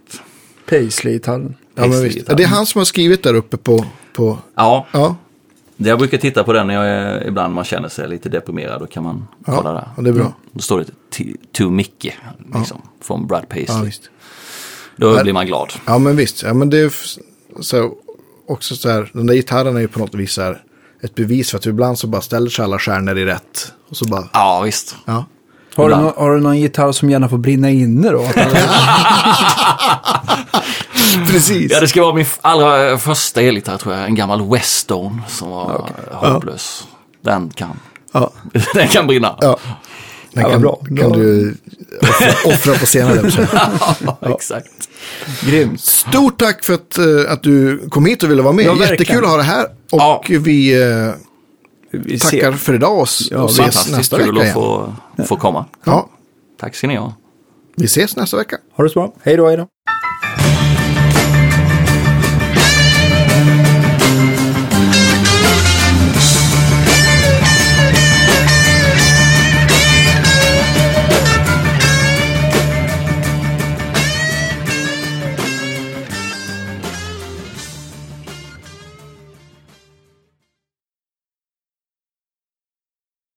Paisley-gitarren. 0.70 1.56
Ja, 1.76 1.88
men 1.88 2.04
visst. 2.04 2.38
Det 2.38 2.44
är 2.44 2.48
han 2.48 2.66
som 2.66 2.80
har 2.80 2.86
skrivit 2.86 3.24
där 3.24 3.34
uppe 3.34 3.58
på... 3.58 3.86
på 4.16 4.38
Ja, 4.56 4.86
ja, 4.92 5.16
jag 5.78 6.00
brukar 6.00 6.18
titta 6.18 6.44
på 6.44 6.54
den 6.54 6.68
när 6.68 6.74
jag 6.74 6.86
är, 6.88 7.28
ibland 7.28 7.54
man 7.54 7.64
känner 7.64 7.90
sig 7.90 8.10
lite 8.10 8.30
deprimerad. 8.30 8.80
Då 8.82 8.88
kan 8.88 9.04
man 9.04 9.28
kolla 9.46 9.74
där. 9.74 9.88
ja, 9.98 10.02
det 10.04 10.10
är 10.10 10.14
bra. 10.14 10.34
Då 10.52 10.60
står 10.62 10.80
det 10.80 10.86
"To- 11.18 11.36
To 11.58 11.70
Micke, 11.70 12.14
liksom, 12.56 12.82
från 13.02 13.28
Brad 13.28 13.42
ja, 13.50 13.56
Paisley. 13.56 13.86
visst. 13.86 14.02
Då 14.96 15.12
Men- 15.14 15.24
blir 15.24 15.34
man 15.34 15.46
glad. 15.48 15.74
Ja, 15.86 15.98
men 15.98 16.16
visst. 16.16 16.44
Ja, 16.44 16.54
men 16.54 16.70
det 16.70 16.78
är 16.80 16.92
så, 17.62 17.92
också 18.48 18.76
så 18.76 18.90
här, 18.90 19.10
den 19.14 19.28
där 19.28 19.34
gitarren 19.34 19.76
är 19.76 19.80
ju 19.82 19.88
på 19.88 20.00
något 20.00 20.16
vis 20.16 20.34
så 20.34 20.42
här, 20.42 20.62
ett 21.02 21.16
bevis 21.16 21.50
för 21.52 21.58
att 21.58 21.66
ibland 21.66 22.00
så 22.00 22.08
bara 22.08 22.22
ställer 22.22 22.50
sig 22.50 22.66
alla 22.66 22.80
stjärnor 22.80 23.18
i 23.18 23.26
rätt. 23.26 23.74
Och 23.90 23.98
så 23.98 24.06
bara, 24.06 24.24
Ja, 24.34 24.62
visst. 24.66 24.96
ja. 25.06 25.26
Har 25.76 25.84
du, 25.84 25.94
Ibland. 25.96 26.04
nå- 26.06 26.14
har 26.24 26.32
du 26.36 26.40
någon 26.42 26.58
gitarr 26.60 26.92
som 26.92 27.10
gärna 27.10 27.30
får 27.30 27.38
brinna 27.38 27.70
inne 27.70 28.10
då? 28.10 28.20
Precis. 31.32 31.72
Ja, 31.72 31.80
det 31.80 31.88
ska 31.88 32.02
vara 32.02 32.14
min 32.14 32.26
allra 32.42 32.98
första 32.98 33.42
elgitarr 33.42 33.78
tror 33.78 33.96
jag. 33.96 34.06
En 34.06 34.16
gammal 34.16 34.50
Westone 34.52 35.22
som 35.28 35.50
var 35.50 35.90
hopplös. 36.12 36.88
Den 37.22 37.50
kan. 37.50 37.80
Ja, 38.12 38.32
Den 38.74 38.88
kan 38.88 39.08
brinna. 39.08 39.38
ja. 39.42 39.58
Den 40.34 40.44
Ja, 40.44 40.50
kan, 40.52 40.62
bra. 40.62 40.76
kan 41.00 41.12
du 41.12 41.56
offra, 42.02 42.28
offra 42.54 42.74
på 42.74 42.86
senare. 42.86 43.32
Ja, 44.06 44.18
exakt. 44.36 44.68
Grymt. 45.42 45.82
Stort 45.82 46.40
tack 46.40 46.64
för 46.64 46.74
att, 46.74 46.98
eh, 46.98 47.06
att 47.32 47.44
du 47.44 47.88
kom 47.90 48.06
hit 48.06 48.24
och 48.24 48.32
ville 48.32 48.42
vara 48.42 48.54
med. 48.54 48.66
Ja. 48.66 48.76
Jättekul 48.80 49.24
att 49.24 49.30
ha 49.30 49.38
det 49.38 49.44
här. 49.44 49.64
Och 49.66 49.70
Ja. 50.00 50.24
vi 50.28 50.82
eh, 50.82 51.14
Vi 51.92 52.20
tackar 52.20 52.38
ser. 52.40 52.58
för 52.58 52.74
idag 52.74 53.00
och, 53.00 53.08
Ja, 53.32 53.46
ses 53.46 53.58
Fantastiskt 53.58 53.98
nästa 53.98 54.18
kul 54.18 54.26
vecka 54.26 54.38
att 54.38 54.44
igen. 54.44 54.54
få, 54.54 55.26
få 55.28 55.36
komma. 55.36 55.66
Ja, 55.84 56.10
Tack 56.60 56.76
ska 56.76 56.88
ni 56.88 56.96
ha. 56.96 57.14
vi 57.76 57.86
ses 57.86 58.16
nästa 58.16 58.38
vecka. 58.38 58.58
Ha 58.78 58.84
det 58.84 58.90
så 58.90 59.00
bra. 59.00 59.14
Hej 59.24 59.38
då, 59.38 59.48
hej 59.48 59.58
då. 59.58 59.68